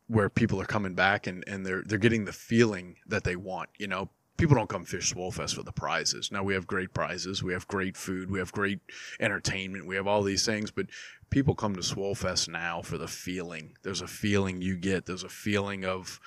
where 0.07 0.31
people 0.31 0.61
are 0.61 0.66
coming 0.66 0.95
back 0.95 1.26
and, 1.26 1.45
and 1.47 1.64
they're 1.64 1.83
they're 1.87 1.99
getting 1.99 2.24
the 2.24 2.33
feeling 2.33 2.97
that 3.07 3.24
they 3.24 3.37
want. 3.37 3.68
You 3.79 3.87
know, 3.87 4.09
people 4.39 4.57
don't 4.57 4.68
come 4.68 4.85
fish 4.85 5.12
Swollfest 5.12 5.55
for 5.55 5.62
the 5.62 5.72
prizes. 5.72 6.33
Now 6.33 6.43
we 6.43 6.55
have 6.55 6.66
great 6.66 6.95
prizes, 6.95 7.43
we 7.43 7.53
have 7.53 7.68
great 7.68 7.97
food, 7.97 8.31
we 8.31 8.39
have 8.39 8.51
great 8.53 8.81
entertainment, 9.20 9.87
we 9.87 9.97
have 9.97 10.07
all 10.07 10.22
these 10.22 10.47
things, 10.47 10.70
but 10.70 10.87
people 11.29 11.55
come 11.55 11.74
to 11.74 11.83
Swollfest 11.83 12.49
now 12.49 12.81
for 12.81 12.97
the 12.97 13.07
feeling. 13.07 13.76
There's 13.83 14.01
a 14.01 14.07
feeling 14.07 14.62
you 14.62 14.76
get. 14.76 15.05
There's 15.05 15.24
a 15.24 15.29
feeling 15.29 15.85
of 15.85 16.20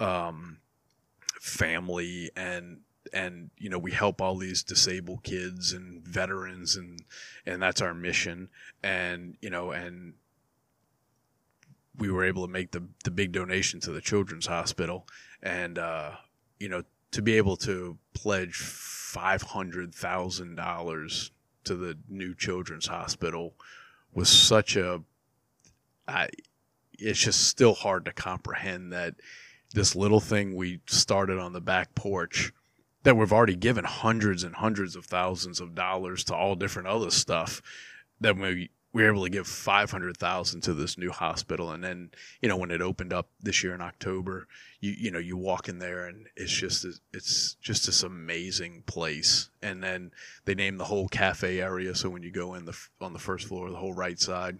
um, 0.00 0.58
family 1.40 2.30
and 2.34 2.80
and 3.12 3.50
you 3.58 3.68
know 3.68 3.78
we 3.78 3.92
help 3.92 4.20
all 4.20 4.36
these 4.36 4.62
disabled 4.62 5.22
kids 5.22 5.72
and 5.72 6.02
veterans 6.02 6.76
and 6.76 7.02
and 7.46 7.62
that's 7.62 7.80
our 7.80 7.94
mission. 7.94 8.48
And 8.82 9.36
you 9.40 9.50
know 9.50 9.70
and 9.70 10.14
we 11.98 12.10
were 12.10 12.24
able 12.24 12.46
to 12.46 12.52
make 12.52 12.72
the 12.72 12.84
the 13.04 13.10
big 13.10 13.32
donation 13.32 13.80
to 13.80 13.92
the 13.92 14.00
children's 14.00 14.46
hospital. 14.46 15.06
And 15.42 15.78
uh, 15.78 16.12
you 16.58 16.68
know 16.68 16.82
to 17.12 17.22
be 17.22 17.36
able 17.36 17.56
to 17.58 17.98
pledge 18.14 18.56
five 18.56 19.42
hundred 19.42 19.94
thousand 19.94 20.56
dollars 20.56 21.30
to 21.64 21.76
the 21.76 21.96
new 22.08 22.34
children's 22.34 22.86
hospital 22.86 23.54
was 24.12 24.28
such 24.28 24.76
a 24.76 25.02
I, 26.08 26.28
it's 26.98 27.20
just 27.20 27.48
still 27.48 27.74
hard 27.74 28.04
to 28.06 28.12
comprehend 28.12 28.92
that 28.92 29.14
this 29.74 29.94
little 29.96 30.20
thing 30.20 30.54
we 30.54 30.80
started 30.86 31.38
on 31.38 31.52
the 31.52 31.60
back 31.60 31.94
porch 31.94 32.52
that 33.02 33.16
we've 33.16 33.32
already 33.32 33.56
given 33.56 33.84
hundreds 33.84 34.44
and 34.44 34.56
hundreds 34.56 34.96
of 34.96 35.06
thousands 35.06 35.60
of 35.60 35.74
dollars 35.74 36.24
to 36.24 36.34
all 36.34 36.54
different 36.54 36.88
other 36.88 37.10
stuff 37.10 37.62
that 38.20 38.36
we 38.36 38.70
we 38.94 39.02
were 39.02 39.08
able 39.08 39.24
to 39.24 39.30
give 39.30 39.46
500,000 39.46 40.60
to 40.60 40.74
this 40.74 40.98
new 40.98 41.10
hospital. 41.10 41.70
And 41.70 41.82
then 41.82 42.10
you 42.40 42.48
know 42.48 42.56
when 42.56 42.70
it 42.70 42.82
opened 42.82 43.12
up 43.12 43.28
this 43.40 43.64
year 43.64 43.74
in 43.74 43.80
October 43.80 44.46
you 44.80 44.92
you 44.92 45.10
know 45.10 45.18
you 45.18 45.36
walk 45.36 45.68
in 45.68 45.78
there 45.78 46.06
and 46.06 46.28
it's 46.36 46.52
just 46.52 46.86
it's 47.12 47.54
just 47.60 47.86
this 47.86 48.02
amazing 48.02 48.82
place. 48.86 49.50
And 49.62 49.82
then 49.82 50.12
they 50.44 50.54
named 50.54 50.78
the 50.78 50.84
whole 50.84 51.08
cafe 51.08 51.60
area. 51.60 51.94
So 51.94 52.10
when 52.10 52.22
you 52.22 52.30
go 52.30 52.54
in 52.54 52.66
the 52.66 52.78
on 53.00 53.12
the 53.12 53.18
first 53.18 53.48
floor 53.48 53.70
the 53.70 53.76
whole 53.76 53.94
right 53.94 54.20
side 54.20 54.58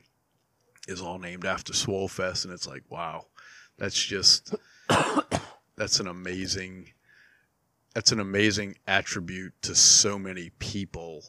is 0.88 1.00
all 1.00 1.18
named 1.18 1.44
after 1.44 1.72
Swollfest 1.72 2.44
and 2.44 2.52
it's 2.52 2.66
like 2.66 2.82
wow 2.88 3.26
that's 3.78 4.02
just 4.02 4.54
that's 5.76 6.00
an 6.00 6.08
amazing 6.08 6.88
that's 7.94 8.12
an 8.12 8.20
amazing 8.20 8.76
attribute 8.86 9.52
to 9.62 9.74
so 9.74 10.18
many 10.18 10.50
people 10.58 11.24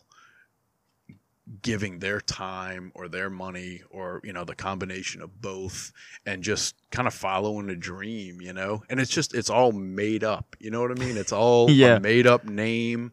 giving 1.61 1.99
their 1.99 2.22
time 2.22 2.91
or 2.95 3.09
their 3.09 3.30
money 3.30 3.82
or 3.89 4.22
you 4.24 4.32
know 4.32 4.45
the 4.45 4.55
combination 4.55 5.22
of 5.22 5.41
both 5.41 5.91
and 6.26 6.41
just 6.41 6.76
kind 6.89 7.07
of 7.07 7.14
following 7.14 7.70
a 7.70 7.76
dream 7.76 8.39
you 8.41 8.53
know? 8.53 8.82
And 8.89 8.99
it's 8.99 9.11
just 9.11 9.34
it's 9.36 9.49
all 9.49 9.72
made 9.74 10.24
up 10.24 10.55
you 10.59 10.72
know 10.72 10.82
what 10.82 10.91
i 10.91 10.95
mean? 10.95 11.18
It's 11.18 11.34
all 11.34 11.70
yeah. 11.70 11.97
a 11.97 11.99
made 11.99 12.28
up 12.28 12.45
name 12.45 13.11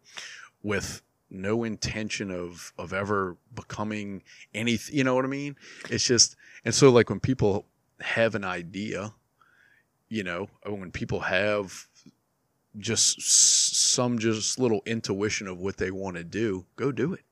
with 0.63 1.03
no 1.29 1.65
intention 1.65 2.31
of 2.31 2.73
of 2.79 2.93
ever 2.93 3.37
becoming 3.55 4.23
anything 4.55 4.97
you 4.97 5.05
know 5.05 5.15
what 5.15 5.25
i 5.25 5.29
mean? 5.29 5.57
It's 5.91 6.05
just 6.05 6.37
and 6.65 6.75
so 6.75 6.91
like 6.91 7.11
when 7.11 7.21
people 7.21 7.67
have 8.01 8.35
an 8.35 8.45
idea 8.45 9.13
you 10.09 10.23
know 10.23 10.49
when 10.67 10.91
people 10.91 11.21
have 11.21 11.87
just 12.79 13.21
some 13.21 14.19
just 14.19 14.59
little 14.59 14.83
intuition 14.87 15.49
of 15.49 15.59
what 15.59 15.77
they 15.77 15.91
want 15.91 16.17
to 16.17 16.25
do, 16.25 16.67
go 16.77 16.93
do 16.93 17.13
it. 17.15 17.25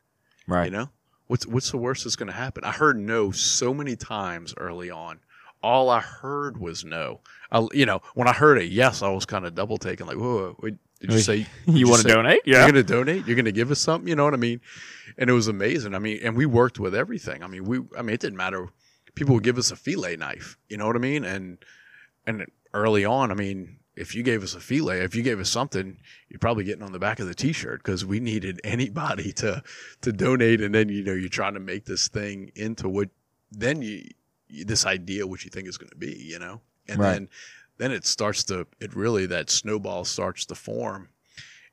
Right. 0.46 0.66
You 0.66 0.70
know, 0.70 0.88
what's 1.26 1.46
what's 1.46 1.70
the 1.70 1.76
worst 1.76 2.04
that's 2.04 2.16
going 2.16 2.28
to 2.28 2.32
happen? 2.32 2.64
I 2.64 2.72
heard 2.72 2.98
no 2.98 3.30
so 3.30 3.72
many 3.72 3.96
times 3.96 4.54
early 4.56 4.90
on. 4.90 5.20
All 5.62 5.90
I 5.90 6.00
heard 6.00 6.58
was 6.58 6.84
no. 6.84 7.20
I, 7.50 7.66
you 7.72 7.86
know, 7.86 8.00
when 8.14 8.28
I 8.28 8.32
heard 8.32 8.58
a 8.58 8.64
yes, 8.64 9.02
I 9.02 9.10
was 9.10 9.26
kind 9.26 9.44
of 9.44 9.54
double 9.54 9.76
taking, 9.76 10.06
like, 10.06 10.16
whoa, 10.16 10.56
wait, 10.60 10.76
did 11.00 11.12
you 11.12 11.18
say 11.18 11.46
you 11.66 11.88
want 11.88 12.02
to 12.02 12.08
donate? 12.08 12.40
Yeah, 12.44 12.58
You're 12.58 12.72
going 12.72 12.86
to 12.86 12.92
donate? 12.92 13.26
You're 13.26 13.36
going 13.36 13.44
to 13.44 13.52
give 13.52 13.70
us 13.70 13.80
something? 13.80 14.08
You 14.08 14.16
know 14.16 14.24
what 14.24 14.34
I 14.34 14.38
mean? 14.38 14.60
And 15.16 15.28
it 15.28 15.32
was 15.32 15.48
amazing. 15.48 15.94
I 15.94 15.98
mean, 15.98 16.20
and 16.22 16.36
we 16.36 16.46
worked 16.46 16.78
with 16.78 16.94
everything. 16.94 17.42
I 17.42 17.46
mean, 17.46 17.64
we, 17.64 17.80
I 17.96 18.02
mean, 18.02 18.14
it 18.14 18.20
didn't 18.20 18.36
matter. 18.36 18.68
People 19.14 19.34
would 19.34 19.44
give 19.44 19.58
us 19.58 19.70
a 19.70 19.76
fillet 19.76 20.16
knife. 20.16 20.56
You 20.68 20.76
know 20.76 20.86
what 20.86 20.96
I 20.96 21.00
mean? 21.00 21.24
And 21.24 21.58
and 22.26 22.46
early 22.74 23.04
on, 23.04 23.30
I 23.30 23.34
mean, 23.34 23.77
if 23.98 24.14
you 24.14 24.22
gave 24.22 24.42
us 24.42 24.54
a 24.54 24.60
fillet, 24.60 25.00
if 25.00 25.14
you 25.14 25.22
gave 25.22 25.40
us 25.40 25.50
something, 25.50 25.98
you're 26.28 26.38
probably 26.38 26.64
getting 26.64 26.82
on 26.82 26.92
the 26.92 26.98
back 26.98 27.18
of 27.20 27.26
the 27.26 27.34
T-shirt 27.34 27.82
because 27.82 28.04
we 28.04 28.20
needed 28.20 28.60
anybody 28.64 29.32
to 29.34 29.62
to 30.02 30.12
donate. 30.12 30.60
And 30.60 30.74
then 30.74 30.88
you 30.88 31.02
know 31.04 31.12
you're 31.14 31.28
trying 31.28 31.54
to 31.54 31.60
make 31.60 31.84
this 31.84 32.08
thing 32.08 32.52
into 32.54 32.88
what 32.88 33.08
then 33.50 33.82
you 33.82 34.04
this 34.64 34.86
idea 34.86 35.26
what 35.26 35.44
you 35.44 35.50
think 35.50 35.68
is 35.68 35.76
going 35.78 35.90
to 35.90 35.96
be. 35.96 36.14
You 36.16 36.38
know, 36.38 36.60
and 36.88 36.98
Right. 36.98 37.12
then 37.12 37.28
then 37.78 37.92
it 37.92 38.06
starts 38.06 38.44
to 38.44 38.66
it 38.80 38.94
really 38.94 39.26
that 39.26 39.50
snowball 39.50 40.04
starts 40.04 40.46
to 40.46 40.54
form. 40.54 41.08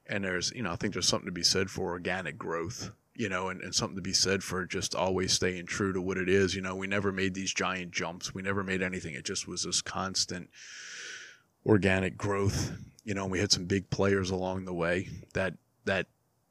And 0.07 0.23
there's 0.23 0.51
you 0.55 0.63
know 0.63 0.71
I 0.71 0.75
think 0.75 0.93
there's 0.93 1.07
something 1.07 1.27
to 1.27 1.31
be 1.31 1.43
said 1.43 1.69
for 1.69 1.91
organic 1.91 2.37
growth. 2.37 2.91
You 3.17 3.29
know, 3.29 3.47
and, 3.47 3.61
and 3.61 3.73
something 3.73 3.95
to 3.95 4.01
be 4.01 4.11
said 4.11 4.43
for 4.43 4.65
just 4.65 4.93
always 4.93 5.31
staying 5.31 5.67
true 5.67 5.93
to 5.93 6.01
what 6.01 6.17
it 6.17 6.27
is. 6.27 6.53
You 6.53 6.61
know, 6.61 6.75
we 6.75 6.85
never 6.85 7.13
made 7.13 7.33
these 7.33 7.53
giant 7.53 7.91
jumps. 7.91 8.33
We 8.35 8.41
never 8.41 8.61
made 8.61 8.81
anything. 8.81 9.13
It 9.15 9.23
just 9.23 9.47
was 9.47 9.63
this 9.63 9.81
constant 9.81 10.49
organic 11.65 12.17
growth. 12.17 12.71
You 13.03 13.13
know, 13.13 13.25
we 13.25 13.39
had 13.39 13.51
some 13.51 13.65
big 13.65 13.89
players 13.89 14.29
along 14.29 14.65
the 14.65 14.73
way 14.73 15.09
that 15.33 15.53
that 15.85 16.07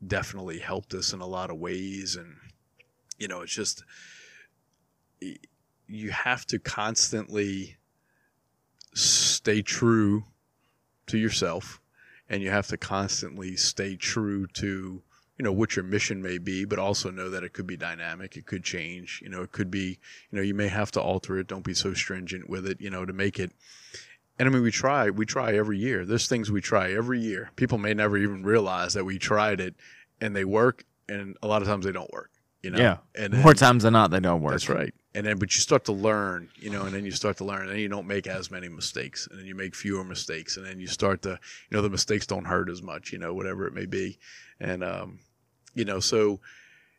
definitely 0.07 0.59
helped 0.59 0.95
us 0.95 1.13
in 1.13 1.21
a 1.21 1.27
lot 1.27 1.51
of 1.51 1.59
ways. 1.59 2.17
And 2.17 2.37
you 3.19 3.29
know, 3.29 3.43
it's 3.43 3.55
just 3.55 3.85
you 5.87 6.11
have 6.11 6.47
to 6.47 6.59
constantly 6.59 7.77
stay 8.95 9.63
true 9.63 10.25
to 11.07 11.19
yourself, 11.19 11.81
and 12.29 12.43
you 12.43 12.51
have 12.51 12.69
to 12.69 12.77
constantly 12.77 13.57
stay 13.57 13.97
true 13.97 14.47
to 14.49 15.03
you 15.39 15.43
know 15.43 15.53
what 15.53 15.75
your 15.75 15.85
mission 15.85 16.23
may 16.23 16.39
be, 16.39 16.65
but 16.65 16.79
also 16.79 17.11
know 17.11 17.29
that 17.31 17.43
it 17.43 17.53
could 17.53 17.67
be 17.67 17.77
dynamic. 17.77 18.37
It 18.37 18.47
could 18.47 18.63
change. 18.63 19.21
You 19.23 19.31
know, 19.31 19.43
it 19.43 19.53
could 19.53 19.71
be. 19.71 19.99
You 20.31 20.37
know, 20.37 20.43
you 20.43 20.55
may 20.55 20.69
have 20.69 20.93
to 20.93 21.01
alter 21.01 21.39
it. 21.39 21.49
Don't 21.49 21.65
be 21.65 21.75
so 21.75 21.93
stringent 21.93 22.49
with 22.49 22.67
it. 22.67 22.81
You 22.81 22.91
know, 22.91 23.05
to 23.05 23.13
make 23.13 23.41
it 23.41 23.53
and 24.39 24.49
I 24.49 24.53
mean, 24.53 24.63
we 24.63 24.71
try, 24.71 25.11
we 25.11 25.27
try 25.27 25.55
every 25.57 25.79
year. 25.79 26.05
There's 26.05 26.27
things 26.27 26.51
we 26.51 26.61
try 26.61 26.93
every 26.93 27.21
year. 27.21 27.51
People 27.57 27.79
may 27.79 27.95
never 27.95 28.17
even 28.19 28.43
realize 28.43 28.95
that 28.95 29.05
we 29.05 29.19
tried 29.19 29.61
it 29.61 29.75
and 30.21 30.35
they 30.35 30.45
work, 30.45 30.85
and 31.09 31.37
a 31.43 31.47
lot 31.47 31.63
of 31.63 31.69
times 31.69 31.85
they 31.85 31.93
don't 31.93 32.13
work. 32.13 32.31
You 32.63 32.71
know, 32.71 32.79
Yeah. 32.79 32.97
and 33.15 33.33
then, 33.33 33.43
More 33.43 33.53
times 33.55 33.83
than 33.83 33.93
not, 33.93 34.11
they 34.11 34.21
don't 34.21 34.41
work. 34.41 34.53
that's 34.53 34.69
right. 34.71 34.95
And 35.15 35.25
then, 35.27 35.39
but 35.39 35.55
you 35.55 35.61
start 35.61 35.85
to 35.85 35.93
learn, 35.93 36.49
you 36.57 36.71
know, 36.71 36.83
and 36.87 36.95
then 36.95 37.05
you 37.05 37.11
start 37.13 37.37
to 37.37 37.45
learn, 37.45 37.63
and 37.63 37.71
then 37.71 37.79
you 37.79 37.89
don't 37.89 38.07
make 38.07 38.27
as 38.27 38.51
many 38.51 38.69
mistakes, 38.69 39.29
and 39.31 39.39
then 39.39 39.47
you 39.47 39.55
make 39.55 39.75
fewer 39.75 40.03
mistakes, 40.03 40.57
and 40.57 40.65
then 40.67 40.81
you 40.81 40.87
start 40.89 41.23
to, 41.23 41.31
you 41.31 41.77
know, 41.77 41.83
the 41.83 41.91
mistakes 41.91 42.27
don't 42.27 42.47
hurt 42.47 42.69
as 42.71 42.83
much, 42.83 43.13
you 43.13 43.19
know, 43.19 43.33
whatever 43.35 43.67
it 43.67 43.75
may 43.75 43.87
be, 43.87 44.19
and 44.59 44.83
um, 44.83 45.19
you 45.75 45.85
know, 45.85 46.01
so, 46.01 46.41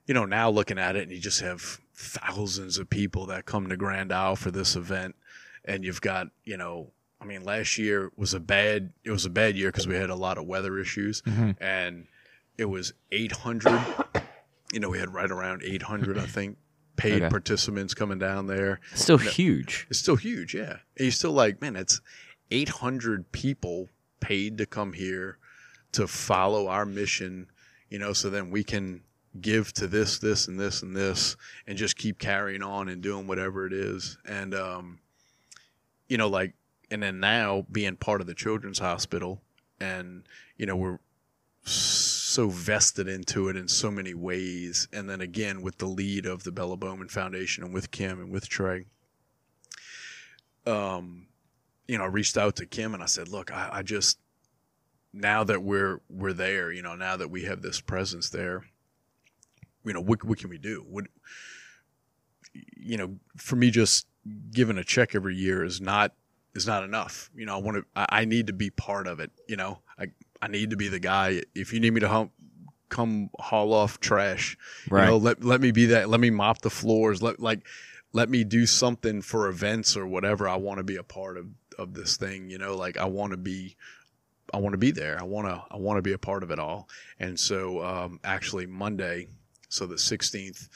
you 0.05 0.13
know, 0.13 0.23
now 0.25 0.49
looking 0.49 0.77
at 0.77 0.95
it, 0.95 1.03
and 1.03 1.11
you 1.11 1.19
just 1.19 1.41
have 1.41 1.79
thousands 1.95 2.77
of 2.77 2.89
people 2.89 3.25
that 3.25 3.45
come 3.45 3.67
to 3.67 3.75
Grand 3.75 4.13
Isle 4.13 4.35
for 4.35 4.51
this 4.51 4.75
event, 4.75 5.15
and 5.65 5.83
you've 5.83 6.01
got, 6.01 6.27
you 6.43 6.57
know, 6.57 6.91
I 7.25 7.27
mean, 7.27 7.43
last 7.43 7.79
year 7.79 8.11
was 8.15 8.35
a 8.35 8.39
bad, 8.39 8.93
it 9.03 9.09
was 9.09 9.25
a 9.25 9.31
bad 9.31 9.57
year 9.57 9.69
because 9.69 9.87
we 9.87 9.95
had 9.95 10.11
a 10.11 10.15
lot 10.15 10.37
of 10.37 10.45
weather 10.45 10.77
issues, 10.77 11.23
Mhm. 11.23 11.55
and 11.59 12.05
it 12.55 12.65
was 12.65 12.93
800. 13.11 13.83
You 14.71 14.79
know, 14.79 14.89
we 14.89 14.99
had 14.99 15.11
right 15.11 15.31
around 15.31 15.63
800, 15.63 16.19
I 16.19 16.27
think, 16.27 16.57
paid 16.97 17.23
Okay. 17.23 17.29
participants 17.29 17.95
coming 17.95 18.19
down 18.19 18.45
there. 18.45 18.79
Still 18.93 19.17
huge. 19.17 19.87
It's 19.89 19.97
still 19.97 20.17
huge, 20.17 20.53
yeah. 20.53 20.73
And 20.97 20.99
you're 20.99 21.11
still 21.11 21.31
like, 21.31 21.61
man, 21.61 21.75
it's 21.75 21.99
800 22.51 23.31
people 23.31 23.89
paid 24.19 24.59
to 24.59 24.67
come 24.67 24.93
here 24.93 25.39
to 25.93 26.07
follow 26.07 26.67
our 26.67 26.85
mission, 26.85 27.47
you 27.89 27.97
know, 27.97 28.13
so 28.13 28.29
then 28.29 28.51
we 28.51 28.63
can 28.63 29.01
give 29.41 29.73
to 29.73 29.87
this, 29.87 30.19
this, 30.19 30.47
and 30.47 30.59
this, 30.59 30.83
and 30.83 30.95
this, 30.95 31.35
and 31.65 31.75
just 31.75 31.97
keep 31.97 32.19
carrying 32.19 32.61
on 32.61 32.87
and 32.87 33.01
doing 33.01 33.25
whatever 33.25 33.65
it 33.65 33.73
is. 33.73 34.19
And, 34.25 34.53
um, 34.53 34.99
you 36.07 36.17
know, 36.17 36.27
like, 36.29 36.53
and 36.91 37.01
then 37.03 37.19
now 37.19 37.65
being 37.71 37.95
part 37.95 38.21
of 38.21 38.27
the 38.27 38.33
children's 38.33 38.79
hospital, 38.79 39.41
and, 39.79 40.23
you 40.57 40.65
know, 40.65 40.75
we're 40.75 40.99
so 41.63 42.49
vested 42.49 43.07
into 43.07 43.49
it 43.49 43.55
in 43.55 43.67
so 43.67 43.89
many 43.89 44.13
ways. 44.13 44.87
And 44.93 45.09
then 45.09 45.21
again, 45.21 45.61
with 45.61 45.77
the 45.77 45.87
lead 45.87 46.25
of 46.25 46.43
the 46.43 46.51
Bella 46.51 46.77
Bowman 46.77 47.09
Foundation 47.09 47.63
and 47.63 47.73
with 47.73 47.91
Kim 47.91 48.19
and 48.19 48.31
with 48.31 48.47
Trey, 48.47 48.85
um, 50.65 51.27
you 51.87 51.97
know, 51.97 52.03
I 52.03 52.07
reached 52.07 52.37
out 52.37 52.55
to 52.57 52.65
Kim 52.65 52.93
and 52.93 53.03
I 53.03 53.07
said, 53.07 53.29
look, 53.29 53.51
I, 53.51 53.69
I 53.73 53.81
just, 53.83 54.19
now 55.13 55.43
that 55.43 55.63
we're, 55.63 56.01
we're 56.09 56.33
there, 56.33 56.71
you 56.71 56.81
know, 56.81 56.95
now 56.95 57.15
that 57.17 57.29
we 57.29 57.43
have 57.43 57.61
this 57.61 57.79
presence 57.79 58.29
there, 58.29 58.65
you 59.83 59.93
know, 59.93 60.01
what, 60.01 60.23
what 60.23 60.39
can 60.39 60.49
we 60.49 60.57
do? 60.57 60.85
What, 60.89 61.05
you 62.75 62.97
know, 62.97 63.15
for 63.37 63.55
me, 63.55 63.71
just 63.71 64.07
giving 64.51 64.77
a 64.77 64.83
check 64.83 65.13
every 65.13 65.35
year 65.35 65.63
is 65.63 65.79
not, 65.79 66.13
is 66.55 66.65
not 66.65 66.83
enough. 66.83 67.29
You 67.35 67.45
know, 67.45 67.55
I 67.55 67.61
want 67.61 67.77
to, 67.77 67.85
I, 67.95 68.21
I 68.21 68.25
need 68.25 68.47
to 68.47 68.53
be 68.53 68.69
part 68.69 69.07
of 69.07 69.19
it. 69.19 69.31
You 69.47 69.57
know, 69.57 69.79
I, 69.99 70.07
I 70.41 70.47
need 70.47 70.69
to 70.71 70.77
be 70.77 70.87
the 70.87 70.99
guy. 70.99 71.41
If 71.53 71.73
you 71.73 71.79
need 71.79 71.93
me 71.93 71.99
to 71.99 72.07
hump, 72.09 72.31
come 72.89 73.29
haul 73.39 73.73
off 73.73 73.99
trash, 73.99 74.57
Right. 74.89 75.03
you 75.05 75.09
know, 75.11 75.17
let, 75.17 75.43
let 75.43 75.59
me 75.61 75.71
be 75.71 75.87
that. 75.87 76.09
Let 76.09 76.19
me 76.19 76.29
mop 76.29 76.61
the 76.61 76.69
floors. 76.69 77.21
Let, 77.21 77.39
like, 77.39 77.61
let 78.13 78.29
me 78.29 78.43
do 78.43 78.65
something 78.65 79.21
for 79.21 79.47
events 79.49 79.97
or 79.97 80.07
whatever. 80.07 80.47
I 80.47 80.55
want 80.55 80.77
to 80.77 80.83
be 80.83 80.95
a 80.95 81.03
part 81.03 81.37
of, 81.37 81.47
of 81.77 81.93
this 81.93 82.15
thing, 82.15 82.49
you 82.49 82.57
know, 82.57 82.75
like 82.75 82.95
I 82.97 83.05
want 83.05 83.31
to 83.31 83.37
be, 83.37 83.75
I 84.53 84.57
want 84.57 84.73
to 84.73 84.77
be 84.77 84.91
there. 84.91 85.19
I 85.19 85.23
want 85.23 85.47
to, 85.47 85.63
I 85.69 85.77
want 85.77 85.97
to 85.97 86.01
be 86.01 86.13
a 86.13 86.17
part 86.17 86.43
of 86.43 86.51
it 86.51 86.59
all. 86.59 86.87
And 87.19 87.37
so, 87.37 87.83
um, 87.83 88.19
actually 88.23 88.65
Monday, 88.67 89.27
so 89.67 89.85
the 89.85 89.95
16th, 89.95 90.69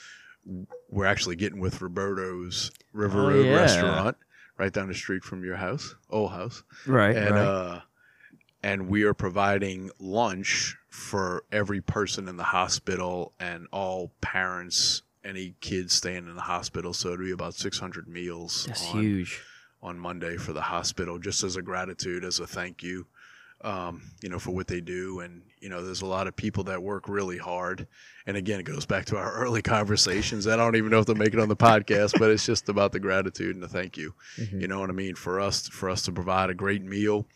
we're 0.89 1.05
actually 1.05 1.35
getting 1.37 1.59
with 1.59 1.81
Roberto's 1.81 2.71
River 2.91 3.21
Oh, 3.21 3.29
Road 3.29 3.45
yeah. 3.45 3.55
restaurant 3.55 4.17
right 4.59 4.73
down 4.73 4.89
the 4.89 4.93
street 4.93 5.23
from 5.23 5.43
your 5.43 5.55
house, 5.55 5.95
old 6.09 6.31
house 6.31 6.63
right. 6.85 7.15
and 7.15 7.31
right. 7.31 7.41
uh, 7.41 7.81
and 8.61 8.89
we 8.89 9.03
are 9.03 9.13
providing 9.13 9.89
lunch 9.99 10.75
for 10.89 11.45
every 11.51 11.81
person 11.81 12.27
in 12.27 12.35
the 12.35 12.43
hospital 12.43 13.33
and 13.39 13.67
all 13.71 14.11
parents, 14.19 15.01
any 15.23 15.55
kids 15.61 15.93
staying 15.93 16.27
in 16.27 16.35
the 16.35 16.41
hospital. 16.41 16.93
So 16.93 17.13
it'll 17.13 17.25
be 17.25 17.31
about 17.31 17.55
600 17.55 18.07
meals 18.07 18.65
That's 18.65 18.85
on, 18.93 19.01
huge. 19.01 19.41
on 19.81 19.97
Monday 19.97 20.35
for 20.35 20.51
the 20.51 20.61
hospital, 20.61 21.19
just 21.19 21.41
as 21.43 21.55
a 21.55 21.61
gratitude, 21.61 22.25
as 22.25 22.39
a 22.39 22.47
thank 22.47 22.83
you, 22.83 23.07
um, 23.61 24.01
you 24.21 24.29
know, 24.29 24.39
for 24.39 24.51
what 24.51 24.67
they 24.67 24.81
do. 24.81 25.19
And 25.19 25.41
you 25.59 25.67
know, 25.69 25.83
there's 25.83 26.01
a 26.01 26.05
lot 26.05 26.27
of 26.27 26.35
people 26.35 26.63
that 26.65 26.81
work 26.81 27.09
really 27.09 27.37
hard. 27.37 27.87
And 28.25 28.37
again, 28.37 28.59
it 28.59 28.63
goes 28.63 28.85
back 28.85 29.05
to 29.05 29.17
our 29.17 29.33
early 29.43 29.61
conversations. 29.61 30.47
I 30.47 30.55
don't 30.55 30.75
even 30.75 30.89
know 30.91 30.99
if 30.99 31.05
they'll 31.05 31.15
make 31.15 31.33
it 31.33 31.39
on 31.39 31.49
the 31.49 31.55
podcast, 31.55 32.17
but 32.17 32.31
it's 32.31 32.45
just 32.45 32.69
about 32.69 32.91
the 32.93 32.99
gratitude 32.99 33.55
and 33.55 33.63
the 33.63 33.67
thank 33.67 33.97
you. 33.97 34.13
Mhm. 34.37 34.61
You 34.61 34.67
know 34.67 34.79
what 34.79 34.89
I 34.89 34.93
mean? 34.93 35.15
For 35.15 35.39
us, 35.39 35.67
for 35.67 35.89
us 35.89 36.03
to 36.03 36.11
provide 36.11 36.49
a 36.49 36.53
great 36.53 36.81
meal, 36.81 37.27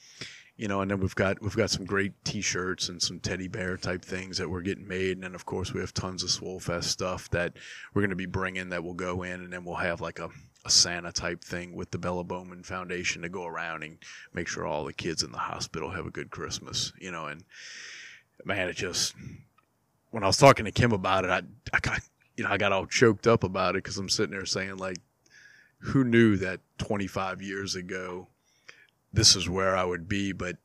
you 0.55 0.67
know, 0.67 0.82
and 0.82 0.91
then 0.91 0.99
we've 0.99 1.15
got 1.15 1.41
we've 1.41 1.55
got 1.55 1.71
some 1.71 1.84
great 1.84 2.13
T-shirts 2.24 2.88
and 2.88 3.01
some 3.01 3.19
teddy 3.19 3.47
bear 3.47 3.76
type 3.76 4.05
things 4.05 4.38
that 4.38 4.49
we're 4.49 4.61
getting 4.61 4.88
made, 4.88 5.17
and 5.17 5.24
then 5.24 5.36
of 5.36 5.45
course 5.45 5.74
we 5.74 5.82
have 5.82 5.93
tons 5.93 6.24
of 6.24 6.30
Swollfest 6.30 6.86
stuff 6.86 7.30
that 7.32 7.53
we're 7.93 8.03
going 8.03 8.11
to 8.11 8.15
be 8.15 8.28
bringing 8.28 8.69
that 8.69 8.84
will 8.84 8.93
go 8.93 9.24
in, 9.24 9.41
and 9.41 9.51
then 9.51 9.65
we'll 9.65 9.76
have 9.76 9.99
like 9.99 10.19
a, 10.19 10.30
a 10.66 10.70
Santa 10.70 11.11
type 11.11 11.43
thing 11.43 11.74
with 11.74 11.91
the 11.91 11.97
Bella 11.97 12.24
Bowman 12.24 12.64
Foundation 12.64 13.22
to 13.22 13.30
go 13.30 13.45
around 13.45 13.84
and 13.84 13.97
make 14.34 14.47
sure 14.47 14.66
all 14.66 14.86
the 14.86 14.93
kids 14.93 15.24
in 15.24 15.32
the 15.32 15.38
hospital 15.38 15.91
have 15.91 16.05
a 16.05 16.11
good 16.11 16.32
Christmas, 16.32 16.93
you 16.99 17.11
know, 17.11 17.26
and 17.26 17.43
man, 18.45 18.70
it 18.70 18.76
just 18.76 19.14
when 20.11 20.24
I 20.24 20.28
was 20.28 20.38
talking 20.38 20.66
to 20.66 20.72
Kim 20.72 20.91
about 20.91 21.26
it, 21.26 21.32
I 21.32 21.41
I 21.74 21.80
got 21.80 22.01
you 22.38 22.43
know 22.43 22.49
I 22.49 22.57
got 22.57 22.72
all 22.72 22.86
choked 22.86 23.28
up 23.28 23.43
about 23.43 23.76
it 23.76 23.84
because 23.84 23.97
I'm 23.97 24.09
sitting 24.09 24.32
there 24.32 24.45
saying 24.45 24.78
like, 24.78 24.97
who 25.80 26.03
knew 26.03 26.38
that 26.38 26.61
25 26.78 27.41
years 27.41 27.76
ago 27.76 28.28
this 29.14 29.36
is 29.36 29.47
where 29.47 29.78
I 29.78 29.84
would 29.84 30.09
be, 30.09 30.32
but 30.32 30.57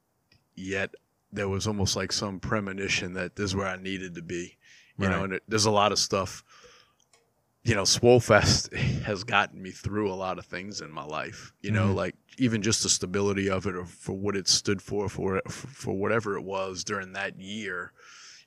yet 0.56 0.94
there 1.30 1.48
was 1.48 1.66
almost 1.66 1.94
like 1.94 2.10
some 2.12 2.40
premonition 2.40 3.12
that 3.12 3.36
this 3.36 3.50
is 3.50 3.56
where 3.56 3.66
I 3.66 3.76
needed 3.76 4.14
to 4.14 4.22
be. 4.22 4.56
You 5.00 5.08
know, 5.08 5.22
and 5.24 5.34
it, 5.34 5.44
there's 5.46 5.66
a 5.66 5.70
lot 5.70 5.92
of 5.92 5.98
stuff. 6.00 6.42
You 7.68 7.74
know, 7.74 7.82
Swollfest 7.82 8.72
has 9.02 9.24
gotten 9.24 9.60
me 9.60 9.72
through 9.72 10.10
a 10.10 10.14
lot 10.16 10.38
of 10.38 10.46
things 10.46 10.80
in 10.80 10.90
my 10.90 11.04
life. 11.04 11.52
You 11.60 11.70
know, 11.70 11.88
Mhm. 11.88 11.96
like 11.96 12.14
even 12.38 12.62
just 12.62 12.82
the 12.82 12.88
stability 12.88 13.50
of 13.50 13.66
it, 13.66 13.76
or 13.76 13.84
for 13.84 14.14
what 14.14 14.36
it 14.36 14.48
stood 14.48 14.80
for, 14.80 15.06
for 15.10 15.42
for 15.48 15.92
whatever 15.92 16.34
it 16.38 16.44
was 16.44 16.82
during 16.82 17.12
that 17.12 17.38
year. 17.38 17.92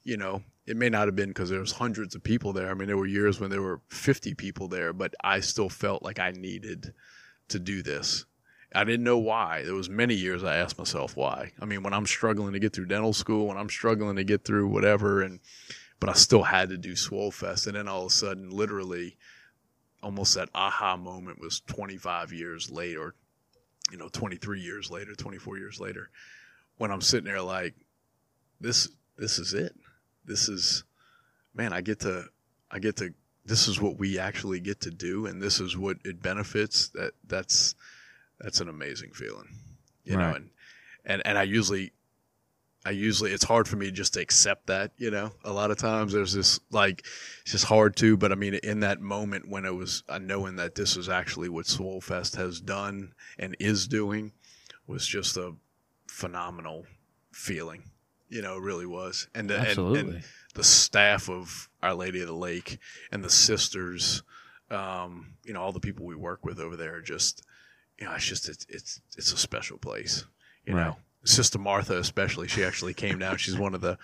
You 0.04 0.18
know, 0.18 0.44
it 0.66 0.76
may 0.76 0.90
not 0.90 1.08
have 1.08 1.16
been 1.16 1.30
because 1.30 1.52
there 1.52 1.60
was 1.60 1.74
hundreds 1.74 2.16
of 2.16 2.24
people 2.24 2.52
there. 2.52 2.72
I 2.72 2.74
mean, 2.74 2.88
there 2.88 2.98
were 2.98 3.06
years 3.06 3.40
when 3.40 3.52
there 3.52 3.62
were 3.62 3.82
50 3.90 4.34
people 4.34 4.68
there, 4.68 4.92
but 4.92 5.14
I 5.24 5.40
still 5.42 5.70
felt 5.70 6.02
like 6.02 6.18
I 6.18 6.32
needed 6.32 6.92
to 7.50 7.60
do 7.60 7.84
this. 7.84 8.26
I 8.74 8.86
didn't 8.86 9.04
know 9.04 9.20
why. 9.20 9.64
There 9.64 9.76
was 9.76 9.90
many 9.90 10.16
years 10.16 10.44
I 10.44 10.56
asked 10.56 10.80
myself 10.80 11.16
why. 11.16 11.52
I 11.62 11.66
mean, 11.66 11.84
when 11.84 11.94
I'm 11.94 12.08
struggling 12.08 12.54
to 12.54 12.60
get 12.60 12.74
through 12.74 12.88
dental 12.88 13.14
school, 13.14 13.46
when 13.46 13.58
I'm 13.58 13.70
struggling 13.70 14.16
to 14.16 14.24
get 14.24 14.46
through 14.46 14.70
whatever, 14.70 15.22
and 15.22 15.42
but 16.02 16.10
I 16.10 16.14
still 16.14 16.44
had 16.44 16.70
to 16.70 16.78
do 16.78 16.94
Swollfest. 16.94 17.68
And 17.68 17.76
then 17.78 17.88
all 17.88 18.02
of 18.02 18.08
a 18.08 18.10
sudden, 18.10 18.50
literally, 18.50 19.16
almost 20.04 20.34
that 20.36 20.50
aha 20.54 20.98
moment 20.98 21.40
was 21.40 21.62
25 21.68 22.34
years 22.34 22.70
later, 22.70 23.14
you 23.92 23.98
know, 23.98 24.10
23 24.10 24.60
years 24.60 24.90
later, 24.90 25.14
24 25.16 25.60
years 25.60 25.80
later, 25.80 26.10
when 26.78 26.92
I'm 26.92 27.02
sitting 27.02 27.26
there 27.26 27.42
like, 27.42 27.76
this, 28.60 28.90
this 29.18 29.38
is 29.40 29.54
it. 29.54 29.76
This 30.26 30.50
is, 30.50 30.84
man, 31.54 31.72
I 31.72 31.82
get 31.82 32.00
to, 32.02 32.26
I 32.72 32.80
get 32.80 32.96
to, 32.98 33.14
this 33.46 33.68
is 33.68 33.80
what 33.80 33.98
we 33.98 34.18
actually 34.18 34.60
get 34.60 34.82
to 34.82 34.92
do, 34.92 35.28
and 35.28 35.42
this 35.42 35.60
is 35.60 35.78
what 35.78 35.98
it 36.04 36.22
benefits. 36.22 36.90
That 36.90 37.14
that's, 37.28 37.76
that's 38.40 38.60
an 38.60 38.70
amazing 38.70 39.12
feeling, 39.12 39.50
you 40.04 40.18
Right. 40.18 40.30
know. 40.30 40.36
And 40.36 40.50
and 41.06 41.22
and 41.26 41.38
I 41.38 41.44
usually, 41.44 41.92
I 42.84 42.92
usually 42.92 43.32
it's 43.32 43.44
hard 43.44 43.68
for 43.68 43.76
me 43.76 43.92
just 43.92 44.16
to 44.16 44.22
accept 44.22 44.68
that, 44.68 44.92
you 44.98 45.12
know. 45.12 45.32
A 45.44 45.54
lot 45.54 45.70
of 45.70 45.78
times 45.78 46.14
there's 46.14 46.34
this 46.34 46.60
like 46.72 47.06
it's 47.44 47.52
just 47.52 47.66
hard 47.66 47.96
to, 47.98 48.18
but 48.18 48.32
I 48.32 48.36
mean, 48.36 48.56
in 48.56 48.80
that 48.80 49.02
moment 49.02 49.48
when 49.48 49.66
it 49.66 49.76
was 49.76 50.04
uh, 50.10 50.18
knowing 50.18 50.56
that 50.56 50.76
this 50.76 50.98
is 50.98 51.08
actually 51.08 51.50
what 51.50 51.68
Swollfest 51.68 52.36
has 52.38 52.60
done 52.60 53.14
and 53.38 53.56
is 53.60 53.88
doing, 53.88 54.32
was 54.88 55.06
just 55.06 55.38
a 55.38 55.54
phenomenal 56.08 56.86
feeling. 57.32 57.84
You 58.30 58.42
know, 58.42 58.56
it 58.58 58.62
really 58.62 58.86
was. 58.86 59.28
And 59.36 59.50
the, 59.50 59.60
and, 59.60 59.78
and 59.98 60.24
the 60.56 60.64
staff 60.64 61.30
of 61.30 61.70
Our 61.84 61.94
Lady 61.94 62.22
of 62.22 62.28
the 62.28 62.34
Lake 62.34 62.80
and 63.12 63.24
the 63.24 63.30
sisters, 63.30 64.24
um, 64.70 65.34
you 65.44 65.54
know, 65.54 65.62
all 65.62 65.72
the 65.74 65.80
people 65.82 66.06
we 66.06 66.16
work 66.16 66.46
with 66.46 66.60
over 66.60 66.78
there 66.78 66.96
are 66.96 67.02
just, 67.02 67.46
you 68.00 68.06
know, 68.06 68.14
it's 68.14 68.26
just 68.26 68.50
it's 68.50 68.66
it's 68.70 69.02
it's 69.18 69.34
a 69.34 69.38
special 69.38 69.78
place. 69.78 70.26
You 70.66 70.76
Right. 70.76 70.86
know, 70.88 70.98
Sister 71.24 71.60
Martha 71.60 71.98
especially. 71.98 72.48
She 72.48 72.64
actually 72.64 72.94
came 72.94 73.20
down. 73.20 73.38
She's 73.38 73.58
one 73.58 73.74
of 73.74 73.82
the 73.82 73.98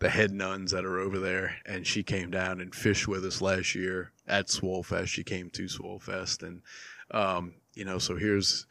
the 0.00 0.08
head 0.08 0.30
nuns 0.30 0.70
that 0.70 0.84
are 0.84 0.98
over 0.98 1.18
there, 1.18 1.56
and 1.66 1.86
she 1.86 2.02
came 2.02 2.30
down 2.30 2.60
and 2.60 2.74
fished 2.74 3.08
with 3.08 3.24
us 3.24 3.40
last 3.40 3.74
year 3.74 4.12
at 4.26 4.46
Swollfest. 4.46 5.08
She 5.08 5.24
came 5.24 5.50
to 5.50 5.64
Swollfest, 5.64 6.42
and 6.42 6.62
um, 7.10 7.54
you 7.74 7.84
know, 7.84 7.98
so 7.98 8.16
here's, 8.16 8.66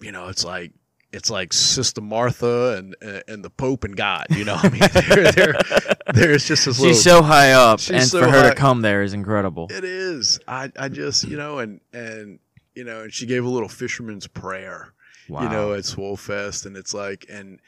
you 0.00 0.12
know, 0.12 0.28
it's 0.28 0.44
like 0.44 0.72
it's 1.12 1.28
like 1.30 1.52
Sister 1.52 2.00
Martha 2.00 2.76
and 2.76 2.96
and 3.26 3.44
the 3.44 3.50
Pope 3.50 3.84
and 3.84 3.96
God. 3.96 4.26
You 4.30 4.44
know, 4.44 4.56
I 4.62 4.68
mean, 4.68 4.80
there, 4.92 5.32
there, 5.32 5.54
there's 6.14 6.46
just 6.46 6.66
this 6.66 6.78
little. 6.78 6.94
She's 6.94 7.02
so 7.02 7.22
high 7.22 7.52
up, 7.52 7.80
and 7.90 8.04
so 8.04 8.20
for 8.20 8.30
her 8.30 8.42
high. 8.42 8.50
to 8.50 8.54
come 8.54 8.82
there 8.82 9.02
is 9.02 9.14
incredible. 9.14 9.68
It 9.70 9.84
is. 9.84 10.38
I 10.46 10.70
I 10.78 10.88
just 10.88 11.24
you 11.24 11.36
know, 11.36 11.58
and 11.58 11.80
and 11.92 12.38
you 12.74 12.84
know, 12.84 13.02
and 13.02 13.12
she 13.12 13.26
gave 13.26 13.44
a 13.44 13.48
little 13.48 13.68
fisherman's 13.68 14.26
prayer 14.26 14.92
Wow. 15.28 15.42
you 15.42 15.48
know, 15.48 15.72
at 15.74 15.84
Swollfest, 15.84 16.66
and 16.66 16.76
it's 16.76 16.94
like, 16.94 17.26
and 17.28 17.60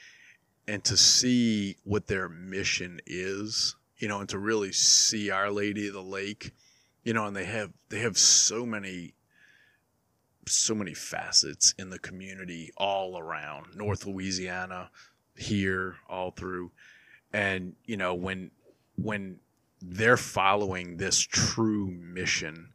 and 0.67 0.83
to 0.85 0.97
see 0.97 1.77
what 1.85 2.07
their 2.07 2.29
mission 2.29 3.01
is, 3.07 3.77
you 3.99 4.09
know, 4.09 4.21
and 4.21 4.29
to 4.31 4.39
really 4.39 4.73
see 4.73 5.31
Our 5.31 5.51
Lady 5.51 5.89
of 5.89 5.95
the 5.95 6.03
Lake, 6.03 6.53
you 7.05 7.13
know, 7.13 7.27
and 7.27 7.37
they 7.37 7.45
have 7.45 7.73
they 7.91 8.01
have 8.01 8.19
so 8.19 8.65
many 8.67 9.15
so 10.47 10.75
many 10.75 10.95
facets 10.95 11.75
in 11.79 11.91
the 11.91 11.99
community 11.99 12.71
all 12.77 13.19
around 13.19 13.75
North 13.75 14.07
Louisiana, 14.07 14.91
here, 15.37 15.97
all 16.09 16.31
through, 16.31 16.71
and 17.33 17.75
you 17.85 17.97
know 17.97 18.15
when 18.15 18.51
when 18.97 19.39
they're 19.83 20.17
following 20.17 20.97
this 20.97 21.19
true 21.19 21.91
mission, 21.91 22.73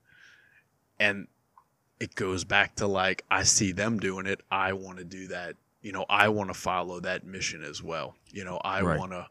and 1.00 1.28
it 2.00 2.16
goes 2.16 2.44
back 2.44 2.76
to 2.76 2.88
like 2.88 3.24
I 3.30 3.44
see 3.44 3.72
them 3.72 4.00
doing 4.00 4.26
it. 4.26 4.42
I 4.50 4.74
want 4.74 4.98
to 5.00 5.04
do 5.04 5.28
that. 5.28 5.56
You 5.82 5.92
know, 5.92 6.06
I 6.10 6.30
want 6.30 6.50
to 6.50 6.54
follow 6.54 7.00
that 7.02 7.26
mission 7.26 7.64
as 7.64 7.82
well. 7.84 8.16
You 8.32 8.44
know, 8.44 8.58
I 8.58 8.82
Right. 8.82 9.00
want 9.00 9.12
to. 9.12 9.28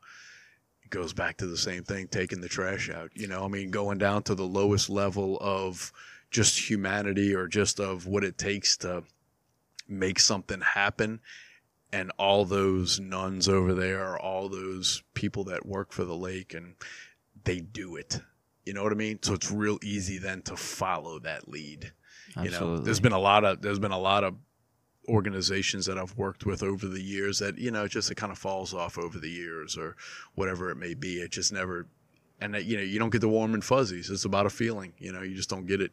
It 0.82 0.90
goes 0.90 1.12
back 1.12 1.36
to 1.38 1.46
the 1.46 1.58
same 1.58 1.84
thing, 1.84 2.08
taking 2.08 2.40
the 2.40 2.48
trash 2.48 2.88
out. 2.88 3.10
You 3.14 3.26
know, 3.26 3.44
I 3.44 3.48
mean, 3.48 3.70
going 3.70 3.98
down 3.98 4.22
to 4.24 4.34
the 4.34 4.46
lowest 4.46 4.88
level 4.88 5.36
of 5.40 5.92
just 6.30 6.70
humanity 6.70 7.34
or 7.34 7.46
just 7.46 7.78
of 7.80 8.06
what 8.06 8.24
it 8.24 8.38
takes 8.38 8.76
to 8.78 9.04
make 9.86 10.18
something 10.18 10.60
happen. 10.60 11.20
And 11.90 12.12
all 12.18 12.44
those 12.44 13.00
nuns 13.00 13.48
over 13.48 13.72
there, 13.72 14.18
all 14.18 14.50
those 14.50 15.02
people 15.14 15.44
that 15.44 15.64
work 15.64 15.92
for 15.92 16.04
the 16.04 16.16
lake, 16.16 16.52
and 16.52 16.74
they 17.44 17.60
do 17.60 17.96
it. 17.96 18.20
You 18.66 18.74
know 18.74 18.82
what 18.82 18.92
I 18.92 18.96
mean? 18.96 19.18
So 19.22 19.32
it's 19.32 19.50
real 19.50 19.78
easy 19.82 20.18
then 20.18 20.42
to 20.42 20.56
follow 20.56 21.18
that 21.20 21.48
lead 21.48 21.92
you 22.38 22.50
know 22.50 22.56
Absolutely. 22.56 22.84
there's 22.84 23.00
been 23.00 23.12
a 23.12 23.18
lot 23.18 23.44
of 23.44 23.62
there's 23.62 23.78
been 23.78 23.92
a 23.92 23.98
lot 23.98 24.24
of 24.24 24.34
organizations 25.08 25.86
that 25.86 25.96
I've 25.98 26.16
worked 26.18 26.44
with 26.44 26.62
over 26.62 26.86
the 26.86 27.00
years 27.00 27.38
that 27.38 27.58
you 27.58 27.70
know 27.70 27.88
just 27.88 28.10
it 28.10 28.16
kind 28.16 28.30
of 28.30 28.38
falls 28.38 28.74
off 28.74 28.98
over 28.98 29.18
the 29.18 29.30
years 29.30 29.76
or 29.76 29.96
whatever 30.34 30.70
it 30.70 30.76
may 30.76 30.94
be 30.94 31.20
it 31.20 31.30
just 31.30 31.52
never 31.52 31.86
and 32.40 32.54
that, 32.54 32.64
you 32.66 32.76
know 32.76 32.82
you 32.82 32.98
don't 32.98 33.10
get 33.10 33.20
the 33.20 33.28
warm 33.28 33.54
and 33.54 33.64
fuzzies 33.64 34.10
it's 34.10 34.24
about 34.24 34.46
a 34.46 34.50
feeling 34.50 34.92
you 34.98 35.12
know 35.12 35.22
you 35.22 35.34
just 35.34 35.48
don't 35.48 35.66
get 35.66 35.80
it 35.80 35.92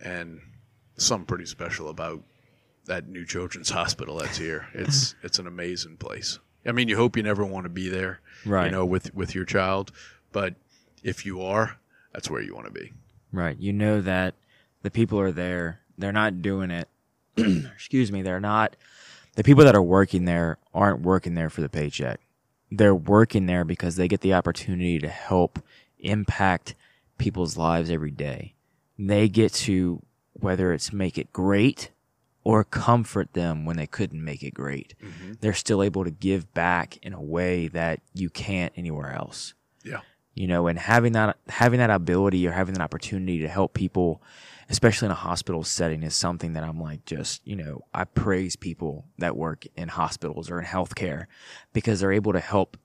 and 0.00 0.40
something 0.96 1.26
pretty 1.26 1.46
special 1.46 1.88
about 1.88 2.22
that 2.84 3.08
new 3.08 3.24
children's 3.24 3.70
hospital 3.80 4.16
that's 4.16 4.38
here 4.38 4.68
it's 4.74 5.14
it's 5.22 5.38
an 5.38 5.46
amazing 5.46 5.96
place 5.96 6.38
I 6.64 6.72
mean 6.72 6.88
you 6.88 6.96
hope 6.96 7.16
you 7.16 7.22
never 7.22 7.44
want 7.44 7.64
to 7.64 7.70
be 7.70 7.88
there 7.88 8.20
right. 8.44 8.66
you 8.66 8.70
know 8.70 8.86
with 8.86 9.12
with 9.14 9.34
your 9.34 9.44
child 9.44 9.90
but 10.32 10.54
if 11.02 11.26
you 11.26 11.42
are 11.42 11.78
that's 12.12 12.30
where 12.30 12.40
you 12.40 12.54
want 12.54 12.66
to 12.66 12.72
be 12.72 12.92
Right. 13.32 13.58
You 13.58 13.72
know 13.72 14.00
that 14.00 14.34
the 14.86 14.90
people 14.92 15.18
are 15.18 15.32
there. 15.32 15.80
They're 15.98 16.12
not 16.12 16.42
doing 16.42 16.70
it. 16.70 16.88
excuse 17.36 18.12
me. 18.12 18.22
They're 18.22 18.38
not. 18.38 18.76
The 19.34 19.42
people 19.42 19.64
that 19.64 19.74
are 19.74 19.82
working 19.82 20.26
there 20.26 20.58
aren't 20.72 21.00
working 21.00 21.34
there 21.34 21.50
for 21.50 21.60
the 21.60 21.68
paycheck. 21.68 22.20
They're 22.70 22.94
working 22.94 23.46
there 23.46 23.64
because 23.64 23.96
they 23.96 24.06
get 24.06 24.20
the 24.20 24.34
opportunity 24.34 25.00
to 25.00 25.08
help 25.08 25.58
impact 25.98 26.76
people's 27.18 27.56
lives 27.56 27.90
every 27.90 28.12
day. 28.12 28.54
They 28.96 29.28
get 29.28 29.52
to, 29.54 30.02
whether 30.34 30.72
it's 30.72 30.92
make 30.92 31.18
it 31.18 31.32
great 31.32 31.90
or 32.44 32.62
comfort 32.62 33.32
them 33.32 33.64
when 33.64 33.76
they 33.76 33.88
couldn't 33.88 34.24
make 34.24 34.44
it 34.44 34.54
great. 34.54 34.94
Mm-hmm. 35.02 35.32
They're 35.40 35.52
still 35.52 35.82
able 35.82 36.04
to 36.04 36.12
give 36.12 36.54
back 36.54 36.96
in 37.02 37.12
a 37.12 37.20
way 37.20 37.66
that 37.68 38.02
you 38.14 38.30
can't 38.30 38.72
anywhere 38.76 39.12
else 39.12 39.54
yeah 39.86 40.00
you 40.34 40.46
know 40.46 40.66
and 40.66 40.78
having 40.78 41.12
that 41.12 41.38
having 41.48 41.78
that 41.78 41.90
ability 41.90 42.46
or 42.46 42.52
having 42.52 42.74
that 42.74 42.82
opportunity 42.82 43.38
to 43.40 43.48
help 43.48 43.72
people 43.72 44.22
especially 44.68 45.06
in 45.06 45.12
a 45.12 45.16
hospital 45.16 45.62
setting 45.62 46.02
is 46.02 46.14
something 46.14 46.52
that 46.52 46.64
i'm 46.64 46.80
like 46.80 47.04
just 47.04 47.46
you 47.46 47.56
know 47.56 47.82
i 47.94 48.04
praise 48.04 48.56
people 48.56 49.06
that 49.18 49.36
work 49.36 49.64
in 49.76 49.88
hospitals 49.88 50.50
or 50.50 50.58
in 50.58 50.64
healthcare 50.64 51.26
because 51.72 52.00
they're 52.00 52.12
able 52.12 52.32
to 52.32 52.40
help 52.40 52.76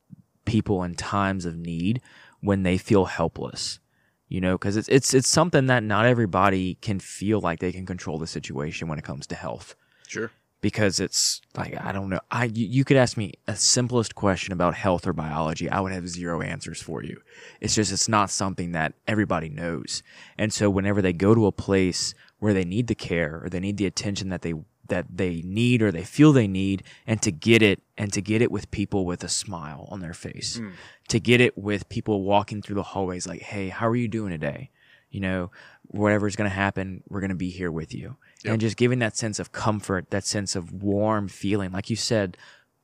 people 0.45 0.83
in 0.83 0.95
times 0.95 1.45
of 1.45 1.55
need 1.55 2.01
when 2.41 2.63
they 2.63 2.77
feel 2.77 3.05
helpless 3.05 3.79
you 4.27 4.41
know 4.41 4.57
because 4.57 4.77
it's, 4.77 4.89
it's 4.89 5.13
it's 5.13 5.29
something 5.29 5.67
that 5.67 5.83
not 5.83 6.05
everybody 6.05 6.75
can 6.75 6.99
feel 6.99 7.39
like 7.39 7.59
they 7.59 7.71
can 7.71 7.85
control 7.85 8.17
the 8.17 8.27
situation 8.27 8.87
when 8.87 8.97
it 8.97 9.03
comes 9.03 9.27
to 9.27 9.35
health. 9.35 9.75
Sure 10.07 10.31
because 10.61 10.99
it's 10.99 11.41
like 11.57 11.75
I 11.83 11.91
don't 11.91 12.09
know. 12.09 12.21
I 12.29 12.45
you, 12.45 12.67
you 12.67 12.85
could 12.85 12.97
ask 12.97 13.17
me 13.17 13.33
a 13.47 13.55
simplest 13.55 14.15
question 14.15 14.53
about 14.53 14.75
health 14.75 15.07
or 15.07 15.13
biology, 15.13 15.69
I 15.69 15.79
would 15.79 15.91
have 15.91 16.07
zero 16.07 16.41
answers 16.41 16.81
for 16.81 17.03
you. 17.03 17.21
It's 17.59 17.75
just 17.75 17.91
it's 17.91 18.07
not 18.07 18.29
something 18.29 18.71
that 18.71 18.93
everybody 19.07 19.49
knows. 19.49 20.03
And 20.37 20.53
so 20.53 20.69
whenever 20.69 21.01
they 21.01 21.13
go 21.13 21.35
to 21.35 21.47
a 21.47 21.51
place 21.51 22.13
where 22.39 22.53
they 22.53 22.63
need 22.63 22.87
the 22.87 22.95
care 22.95 23.41
or 23.43 23.49
they 23.49 23.59
need 23.59 23.77
the 23.77 23.87
attention 23.87 24.29
that 24.29 24.43
they 24.43 24.53
that 24.87 25.05
they 25.09 25.41
need 25.43 25.81
or 25.81 25.91
they 25.91 26.03
feel 26.03 26.31
they 26.31 26.47
need 26.47 26.83
and 27.07 27.21
to 27.21 27.31
get 27.31 27.61
it 27.61 27.81
and 27.97 28.13
to 28.13 28.21
get 28.21 28.41
it 28.41 28.51
with 28.51 28.69
people 28.71 29.05
with 29.05 29.23
a 29.23 29.29
smile 29.29 29.87
on 29.89 30.01
their 30.01 30.13
face. 30.13 30.59
Mm. 30.59 30.73
To 31.07 31.19
get 31.19 31.41
it 31.41 31.57
with 31.57 31.89
people 31.89 32.23
walking 32.23 32.61
through 32.61 32.75
the 32.75 32.83
hallways 32.83 33.25
like, 33.25 33.41
"Hey, 33.41 33.69
how 33.69 33.87
are 33.87 33.95
you 33.95 34.07
doing 34.07 34.31
today?" 34.31 34.69
You 35.09 35.21
know, 35.21 35.51
whatever's 35.83 36.35
going 36.37 36.49
to 36.49 36.55
happen, 36.55 37.03
we're 37.09 37.19
going 37.19 37.29
to 37.29 37.35
be 37.35 37.49
here 37.49 37.71
with 37.71 37.93
you 37.93 38.15
Yep. 38.43 38.53
and 38.53 38.61
just 38.61 38.77
giving 38.77 38.99
that 38.99 39.17
sense 39.17 39.39
of 39.39 39.51
comfort, 39.51 40.09
that 40.11 40.25
sense 40.25 40.55
of 40.55 40.71
warm 40.71 41.27
feeling. 41.27 41.71
Like 41.71 41.89
you 41.89 41.95
said, 41.95 42.37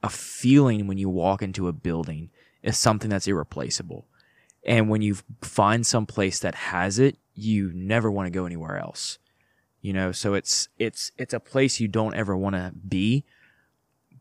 a 0.03 0.09
feeling 0.09 0.87
when 0.87 0.97
you 0.97 1.09
walk 1.09 1.41
into 1.41 1.67
a 1.67 1.73
building 1.73 2.29
is 2.61 2.77
something 2.77 3.09
that's 3.09 3.27
irreplaceable. 3.27 4.07
And 4.65 4.89
when 4.89 5.01
you 5.01 5.17
find 5.41 5.85
some 5.85 6.05
place 6.05 6.39
that 6.39 6.55
has 6.55 6.99
it, 6.99 7.17
you 7.33 7.71
never 7.73 8.11
want 8.11 8.27
to 8.27 8.31
go 8.31 8.45
anywhere 8.45 8.77
else. 8.77 9.17
You 9.81 9.93
know, 9.93 10.11
so 10.11 10.33
it's 10.33 10.67
it's 10.77 11.11
it's 11.17 11.33
a 11.33 11.39
place 11.39 11.79
you 11.79 11.87
don't 11.87 12.15
ever 12.15 12.35
want 12.35 12.55
to 12.55 12.73
be. 12.87 13.23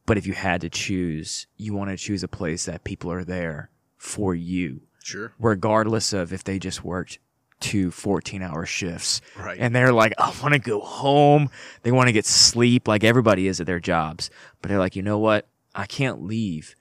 But 0.04 0.16
if 0.16 0.26
you 0.26 0.34
had 0.34 0.60
to 0.60 0.68
choose, 0.68 1.48
you 1.56 1.74
want 1.74 1.90
to 1.90 1.96
choose 1.96 2.22
a 2.22 2.28
place 2.28 2.66
that 2.66 2.84
people 2.84 3.10
are 3.10 3.24
there 3.24 3.70
for 3.96 4.34
you, 4.34 4.82
sure 5.02 5.32
regardless 5.38 6.12
of 6.12 6.32
if 6.32 6.44
they 6.44 6.60
just 6.60 6.84
worked 6.84 7.18
two 7.58 7.90
14 7.90 8.42
hour 8.42 8.66
shifts 8.66 9.22
right 9.38 9.56
and 9.58 9.74
they're 9.74 9.92
like, 9.92 10.12
I 10.18 10.32
want 10.42 10.52
to 10.52 10.58
go 10.60 10.80
home. 10.80 11.48
They 11.82 11.90
want 11.90 12.08
to 12.08 12.12
get 12.12 12.26
sleep 12.26 12.86
like 12.86 13.02
everybody 13.02 13.46
is 13.46 13.60
at 13.60 13.66
their 13.66 13.80
jobs. 13.80 14.28
But 14.60 14.68
they're 14.68 14.78
like, 14.78 14.94
you 14.94 15.02
know 15.02 15.18
what? 15.18 15.48
I 15.74 15.86
can't 15.86 16.22
leave 16.22 16.74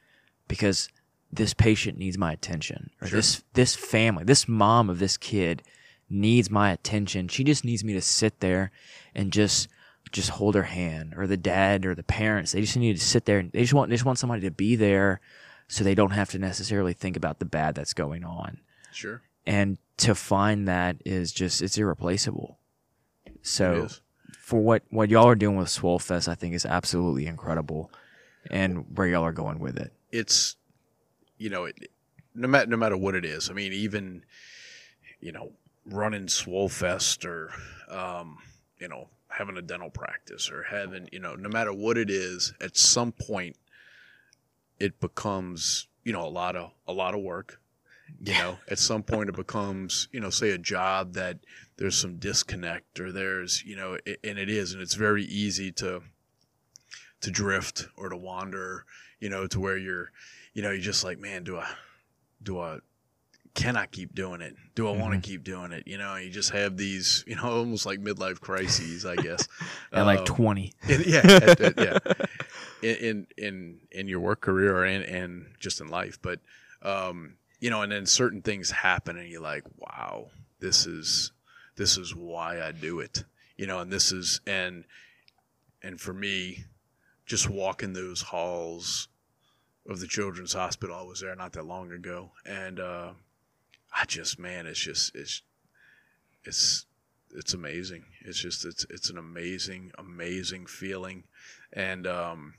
because 0.47 0.89
this 1.31 1.53
patient 1.53 1.97
needs 1.97 2.17
my 2.17 2.33
attention 2.33 2.89
or 3.01 3.07
Sure. 3.07 3.17
this, 3.17 3.43
this 3.53 3.75
family, 3.75 4.23
this 4.25 4.47
mom 4.47 4.89
of 4.89 4.99
this 4.99 5.17
kid 5.17 5.63
needs 6.09 6.49
my 6.51 6.71
attention. 6.71 7.27
She 7.29 7.43
just 7.43 7.65
needs 7.65 7.83
me 7.83 7.93
to 7.93 8.01
sit 8.01 8.39
there 8.41 8.71
and 9.13 9.31
just, 9.33 9.67
just 10.11 10.29
hold 10.31 10.55
her 10.55 10.63
hand 10.63 11.13
or 11.17 11.25
the 11.25 11.37
dad 11.37 11.85
or 11.85 11.95
the 11.95 12.03
parents. 12.03 12.51
They 12.51 12.61
just 12.61 12.77
need 12.77 12.97
to 12.97 13.03
sit 13.03 13.25
there 13.25 13.39
and 13.39 13.51
they 13.51 13.61
just 13.61 13.73
want, 13.73 13.89
they 13.89 13.95
just 13.95 14.05
want 14.05 14.19
somebody 14.19 14.41
to 14.41 14.51
be 14.51 14.75
there 14.75 15.19
so 15.67 15.83
they 15.83 15.95
don't 15.95 16.11
have 16.11 16.29
to 16.31 16.39
necessarily 16.39 16.93
think 16.93 17.17
about 17.17 17.39
the 17.39 17.45
bad 17.45 17.75
that's 17.75 17.93
going 17.93 18.23
on. 18.23 18.59
Sure. 18.91 19.21
And 19.47 19.77
to 19.97 20.15
find 20.15 20.67
that 20.67 20.97
is 21.05 21.31
just 21.31 21.61
it's 21.61 21.77
irreplaceable. 21.77 22.57
So 23.41 23.83
It 23.83 23.99
for 24.45 24.61
what 24.61 24.83
what 24.91 25.09
y'all 25.09 25.27
are 25.27 25.33
doing 25.33 25.57
with 25.57 25.69
Swollfest, 25.69 26.27
I 26.27 26.35
think 26.35 26.53
is 26.53 26.67
absolutely 26.67 27.25
incredible, 27.25 27.91
and 28.51 28.85
where 28.95 29.07
y'all 29.07 29.23
are 29.23 29.31
going 29.31 29.57
with 29.57 29.75
it. 29.77 29.91
it's 30.11 30.55
you 31.39 31.49
know 31.49 31.65
it, 31.65 31.89
no 32.35 32.47
matter 32.47 32.67
no 32.67 32.77
matter 32.77 32.95
what 32.95 33.15
it 33.15 33.25
is. 33.25 33.49
I 33.49 33.53
mean, 33.53 33.73
even 33.73 34.23
you 35.19 35.31
know 35.31 35.53
running 35.85 36.27
Swollfest 36.27 37.25
or 37.25 37.51
um, 37.89 38.37
you 38.77 38.87
know 38.87 39.09
having 39.29 39.57
a 39.57 39.63
dental 39.63 39.89
practice 39.89 40.51
or 40.51 40.61
having 40.61 41.09
you 41.11 41.19
know 41.19 41.33
no 41.33 41.49
matter 41.49 41.73
what 41.73 41.97
it 41.97 42.11
is, 42.11 42.53
at 42.61 42.77
some 42.77 43.11
point 43.11 43.55
it 44.79 44.99
becomes 44.99 45.87
you 46.03 46.13
know 46.13 46.23
a 46.23 46.29
lot 46.29 46.55
of 46.55 46.69
a 46.87 46.93
lot 46.93 47.15
of 47.15 47.21
work. 47.21 47.59
You 48.21 48.33
know, 48.33 48.59
at 48.69 48.79
some 48.79 49.03
point 49.03 49.29
it 49.29 49.35
becomes 49.35 50.07
you 50.11 50.19
know 50.19 50.29
say 50.29 50.51
a 50.51 50.57
job 50.57 51.13
that 51.13 51.39
there's 51.77 51.97
some 51.97 52.17
disconnect 52.17 52.99
or 52.99 53.11
there's 53.11 53.63
you 53.63 53.75
know 53.75 53.97
it, 54.05 54.19
and 54.23 54.37
it 54.39 54.49
is 54.49 54.73
and 54.73 54.81
it's 54.81 54.95
very 54.95 55.23
easy 55.25 55.71
to 55.73 56.01
to 57.21 57.31
drift 57.31 57.87
or 57.97 58.09
to 58.09 58.17
wander 58.17 58.85
you 59.19 59.29
know 59.29 59.47
to 59.47 59.59
where 59.59 59.77
you're 59.77 60.11
you 60.53 60.61
know, 60.61 60.71
you're 60.71 60.79
just 60.79 61.03
like, 61.03 61.19
man, 61.19 61.43
do 61.43 61.57
I, 61.57 61.67
do 62.41 62.59
I, 62.61 62.77
can 63.55 63.75
I 63.75 63.87
keep 63.87 64.15
doing 64.15 64.39
it? 64.39 64.55
Do 64.73 64.87
I 64.87 64.91
want 64.91 65.13
Mhm. 65.13 65.21
to 65.21 65.29
keep 65.29 65.43
doing 65.43 65.73
it? 65.73 65.83
You 65.85 65.97
know, 65.97 66.15
you 66.15 66.29
just 66.29 66.51
have 66.51 66.77
these, 66.77 67.25
you 67.27 67.35
know, 67.35 67.43
almost 67.57 67.85
like 67.85 67.99
midlife 67.99 68.39
crises, 68.39 69.05
I 69.05 69.17
guess. 69.17 69.49
At 69.91 70.03
like 70.05 70.19
Um, 70.19 70.25
twenty, 70.25 70.71
in- 70.87 71.03
yeah, 71.05 71.19
at- 71.25 71.59
at- 71.59 71.77
yeah, 71.77 71.97
in, 72.81 72.95
in 72.95 73.27
in 73.37 73.77
in 73.91 74.07
your 74.07 74.21
work 74.21 74.39
career 74.39 74.85
and 74.85 75.03
and 75.03 75.47
just 75.59 75.81
in 75.81 75.87
life, 75.89 76.19
but 76.21 76.39
um, 76.81 77.35
you 77.65 77.71
know, 77.71 77.81
and 77.81 77.91
then 77.91 78.05
certain 78.05 78.43
things 78.43 78.69
happen, 78.69 79.17
and 79.17 79.27
you're 79.27 79.41
like, 79.41 79.63
wow, 79.79 80.27
this 80.59 80.85
is 80.85 81.31
this 81.77 81.97
is 81.97 82.13
why 82.13 82.61
I 82.61 82.71
do 82.71 82.99
it, 82.99 83.23
you 83.57 83.65
know, 83.65 83.79
and 83.79 83.91
this 83.91 84.11
is 84.11 84.39
and 84.45 84.83
and 85.81 85.99
for 85.99 86.13
me, 86.13 86.65
just 87.25 87.49
walking 87.49 87.93
those 87.93 88.21
halls 88.21 89.07
of 89.89 89.99
the 89.99 90.05
children's 90.05 90.53
hospital, 90.53 90.95
I 90.95 91.01
was 91.01 91.21
there 91.21 91.35
not 91.35 91.53
that 91.53 91.65
long 91.65 91.91
ago, 91.91 92.33
and 92.45 92.79
uh, 92.79 93.13
I 93.91 94.05
just, 94.05 94.37
man, 94.37 94.67
it's 94.67 94.79
just 94.79 95.15
it's 95.15 95.41
it's 96.43 96.85
it's 97.35 97.55
amazing. 97.55 98.05
It's 98.21 98.37
just 98.37 98.63
it's 98.63 98.85
it's 98.91 99.09
an 99.09 99.17
amazing 99.17 99.91
amazing 99.97 100.67
feeling, 100.67 101.23
and 101.73 102.05
um, 102.05 102.53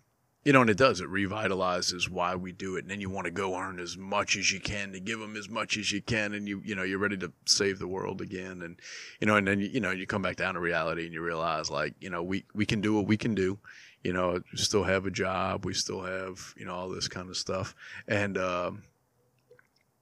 you 0.46 0.52
know, 0.52 0.60
and 0.60 0.70
it 0.70 0.76
does 0.76 1.00
it 1.00 1.08
revitalizes 1.08 2.08
why 2.08 2.36
we 2.36 2.52
do 2.52 2.76
it, 2.76 2.82
and 2.82 2.90
then 2.90 3.00
you 3.00 3.10
want 3.10 3.24
to 3.24 3.32
go 3.32 3.58
earn 3.58 3.80
as 3.80 3.96
much 3.96 4.36
as 4.36 4.52
you 4.52 4.60
can 4.60 4.92
to 4.92 5.00
give 5.00 5.18
them 5.18 5.34
as 5.34 5.48
much 5.48 5.76
as 5.76 5.90
you 5.90 6.00
can, 6.00 6.34
and 6.34 6.46
you 6.46 6.62
you 6.64 6.76
know 6.76 6.84
you're 6.84 7.00
ready 7.00 7.16
to 7.16 7.32
save 7.46 7.80
the 7.80 7.88
world 7.88 8.20
again, 8.20 8.62
and 8.62 8.76
you 9.18 9.26
know, 9.26 9.34
and 9.34 9.48
then 9.48 9.58
you 9.58 9.80
know 9.80 9.90
you 9.90 10.06
come 10.06 10.22
back 10.22 10.36
down 10.36 10.54
to 10.54 10.60
reality 10.60 11.04
and 11.04 11.12
you 11.12 11.20
realize 11.20 11.68
like 11.68 11.94
you 11.98 12.08
know 12.08 12.22
we 12.22 12.44
we 12.54 12.64
can 12.64 12.80
do 12.80 12.94
what 12.94 13.08
we 13.08 13.16
can 13.16 13.34
do. 13.34 13.58
You 14.04 14.12
know, 14.12 14.40
we 14.52 14.58
still 14.58 14.84
have 14.84 15.04
a 15.04 15.10
job, 15.10 15.64
we 15.64 15.74
still 15.74 16.02
have 16.02 16.54
you 16.56 16.64
know 16.64 16.76
all 16.76 16.88
this 16.90 17.08
kind 17.08 17.28
of 17.28 17.36
stuff, 17.36 17.74
and 18.06 18.38
um, 18.38 18.84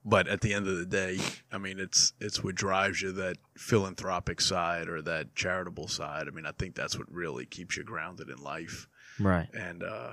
but 0.05 0.27
at 0.27 0.41
the 0.41 0.53
end 0.53 0.67
of 0.67 0.77
the 0.77 0.85
day, 0.85 1.17
I 1.51 1.57
mean, 1.57 1.79
it's 1.79 2.13
it's 2.21 2.43
what 2.43 2.53
drives 2.53 3.01
you 3.01 3.11
that 3.13 3.37
philanthropic 3.57 4.39
side 4.41 4.89
or 4.89 5.01
that 5.01 5.33
charitable 5.33 5.87
side. 5.87 6.27
I 6.27 6.29
mean, 6.29 6.45
I 6.45 6.51
think 6.51 6.75
that's 6.75 6.99
what 6.99 7.11
really 7.11 7.47
keeps 7.47 7.77
you 7.77 7.83
grounded 7.83 8.29
in 8.29 8.37
life. 8.43 8.87
right? 9.19 9.47
And 9.55 9.81
uh, 9.81 10.11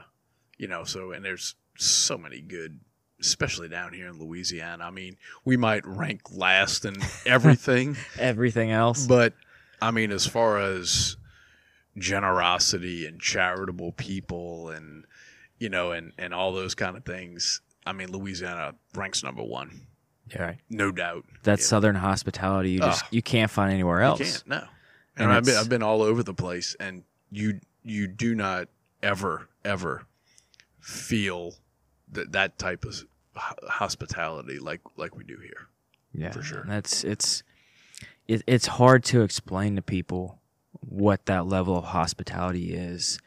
you 0.58 0.68
know, 0.68 0.84
so 0.84 1.12
and 1.12 1.24
there's 1.24 1.54
so 1.78 2.16
many 2.18 2.40
good, 2.40 2.80
especially 3.20 3.68
down 3.68 3.92
here 3.92 4.08
in 4.08 4.18
Louisiana. 4.18 4.84
I 4.84 4.90
mean, 4.90 5.16
we 5.44 5.56
might 5.56 5.86
rank 5.86 6.22
last 6.32 6.84
in 6.84 6.96
everything, 7.26 7.96
Everything 8.18 8.70
else, 8.70 9.06
but 9.06 9.34
I 9.80 9.90
mean, 9.90 10.10
as 10.12 10.26
far 10.26 10.58
as 10.58 11.16
generosity 11.98 13.06
and 13.06 13.20
charitable 13.20 13.92
people 13.92 14.70
and 14.70 15.04
you 15.58 15.68
know 15.68 15.92
and 15.92 16.12
and 16.18 16.34
all 16.34 16.52
those 16.52 16.74
kind 16.74 16.96
of 16.96 17.04
things, 17.04 17.60
I 17.86 17.92
mean, 17.92 18.10
Louisiana 18.10 18.74
ranks 18.94 19.22
number 19.22 19.42
one, 19.42 19.86
yeah, 20.30 20.42
right. 20.42 20.58
no 20.70 20.90
doubt. 20.92 21.24
That 21.44 21.58
Yeah. 21.58 21.64
Southern 21.64 21.96
hospitality, 21.96 22.70
you 22.72 22.80
just 22.80 23.04
Oh. 23.04 23.08
you 23.10 23.22
can't 23.22 23.50
find 23.50 23.72
anywhere 23.72 24.00
else. 24.00 24.20
You 24.20 24.26
can't. 24.26 24.48
No. 24.48 24.68
And 25.16 25.24
And, 25.26 25.32
I've 25.32 25.44
been 25.44 25.56
I've 25.56 25.68
been 25.68 25.82
all 25.82 26.02
over 26.02 26.22
the 26.22 26.34
place, 26.34 26.74
and 26.80 27.04
you 27.30 27.60
you 27.82 28.06
do 28.08 28.34
not 28.34 28.68
ever 29.02 29.48
ever 29.64 30.06
feel 30.82 31.54
that 32.10 32.32
that 32.32 32.58
type 32.58 32.84
of 32.84 33.04
hospitality 33.34 34.58
like 34.58 34.80
like 34.96 35.16
we 35.16 35.24
do 35.24 35.38
here. 35.38 35.68
Yeah, 36.12 36.30
For 36.30 36.42
sure. 36.42 36.64
That's 36.66 37.04
it's 37.04 37.42
it, 38.28 38.42
it's 38.46 38.66
hard 38.66 39.04
to 39.04 39.22
explain 39.22 39.76
to 39.76 39.82
people 39.82 40.38
what 40.80 41.26
that 41.26 41.46
level 41.46 41.76
of 41.76 41.84
hospitality 41.84 42.74
is. 42.74 43.18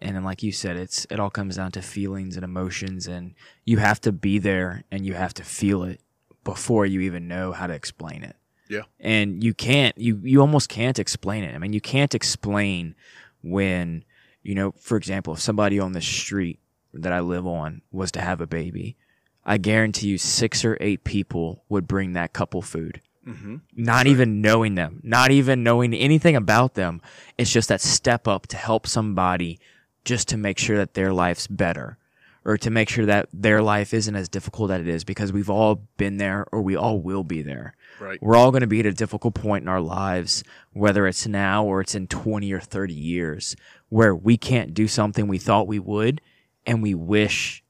And 0.00 0.14
then, 0.14 0.22
like 0.22 0.44
you 0.44 0.52
said, 0.52 0.76
it's 0.76 1.06
it 1.10 1.18
all 1.18 1.30
comes 1.30 1.56
down 1.56 1.72
to 1.72 1.82
feelings 1.82 2.36
and 2.36 2.44
emotions, 2.44 3.08
and 3.08 3.34
you 3.64 3.78
have 3.78 4.00
to 4.02 4.12
be 4.12 4.38
there 4.38 4.84
and 4.92 5.04
you 5.04 5.14
have 5.14 5.34
to 5.34 5.42
feel 5.42 5.82
it 5.82 6.00
before 6.44 6.86
you 6.86 7.00
even 7.00 7.26
know 7.26 7.50
how 7.50 7.66
to 7.66 7.74
explain 7.74 8.22
it. 8.22 8.36
Yeah. 8.68 8.82
And 9.00 9.42
you 9.42 9.54
can't 9.54 9.98
you 9.98 10.20
you 10.22 10.40
almost 10.40 10.68
can't 10.68 11.00
explain 11.00 11.42
it. 11.42 11.54
I 11.54 11.58
mean, 11.58 11.72
you 11.72 11.80
can't 11.80 12.14
explain 12.14 12.94
when 13.42 14.04
you 14.42 14.54
know, 14.54 14.72
for 14.78 14.96
example, 14.96 15.34
if 15.34 15.40
somebody 15.40 15.80
on 15.80 15.92
the 15.92 16.00
street 16.00 16.60
that 16.92 17.12
I 17.12 17.20
live 17.20 17.46
on 17.46 17.82
was 17.90 18.10
to 18.12 18.20
have 18.20 18.40
a 18.40 18.46
baby, 18.46 18.96
I 19.44 19.58
guarantee 19.58 20.08
you 20.08 20.18
six 20.18 20.64
or 20.64 20.76
eight 20.80 21.04
people 21.04 21.64
would 21.68 21.86
bring 21.86 22.12
that 22.12 22.32
couple 22.32 22.62
food. 22.62 23.00
Mm-hmm. 23.26 23.56
Not 23.74 24.06
even 24.06 24.40
knowing 24.40 24.74
them, 24.74 25.00
not 25.02 25.30
even 25.30 25.62
knowing 25.62 25.92
anything 25.92 26.34
about 26.34 26.74
them. 26.74 27.02
It's 27.36 27.52
just 27.52 27.68
that 27.68 27.80
step 27.80 28.26
up 28.26 28.46
to 28.48 28.56
help 28.56 28.86
somebody 28.86 29.58
just 30.04 30.28
to 30.28 30.38
make 30.38 30.58
sure 30.58 30.78
that 30.78 30.94
their 30.94 31.12
life's 31.12 31.46
better 31.46 31.98
or 32.44 32.56
to 32.56 32.70
make 32.70 32.88
sure 32.88 33.04
that 33.04 33.28
their 33.30 33.60
life 33.60 33.92
isn't 33.92 34.16
as 34.16 34.28
difficult 34.28 34.70
as 34.70 34.80
it 34.80 34.88
is 34.88 35.04
because 35.04 35.32
we've 35.32 35.50
all 35.50 35.82
been 35.98 36.16
there 36.16 36.46
or 36.50 36.62
we 36.62 36.76
all 36.76 36.98
will 36.98 37.24
be 37.24 37.42
there. 37.42 37.74
Right. 38.00 38.18
We're 38.22 38.36
all 38.36 38.50
going 38.50 38.62
to 38.62 38.66
be 38.66 38.80
at 38.80 38.86
a 38.86 38.92
difficult 38.92 39.34
point 39.34 39.62
in 39.62 39.68
our 39.68 39.82
lives, 39.82 40.42
whether 40.72 41.06
it's 41.06 41.26
now 41.26 41.64
or 41.64 41.82
it's 41.82 41.94
in 41.94 42.06
20 42.06 42.50
or 42.52 42.60
30 42.60 42.94
years, 42.94 43.56
where 43.90 44.14
we 44.14 44.38
can't 44.38 44.72
do 44.72 44.88
something 44.88 45.28
we 45.28 45.38
thought 45.38 45.66
we 45.66 45.78
would 45.78 46.22
and 46.68 46.82
we 46.82 46.94
wish 46.94 47.64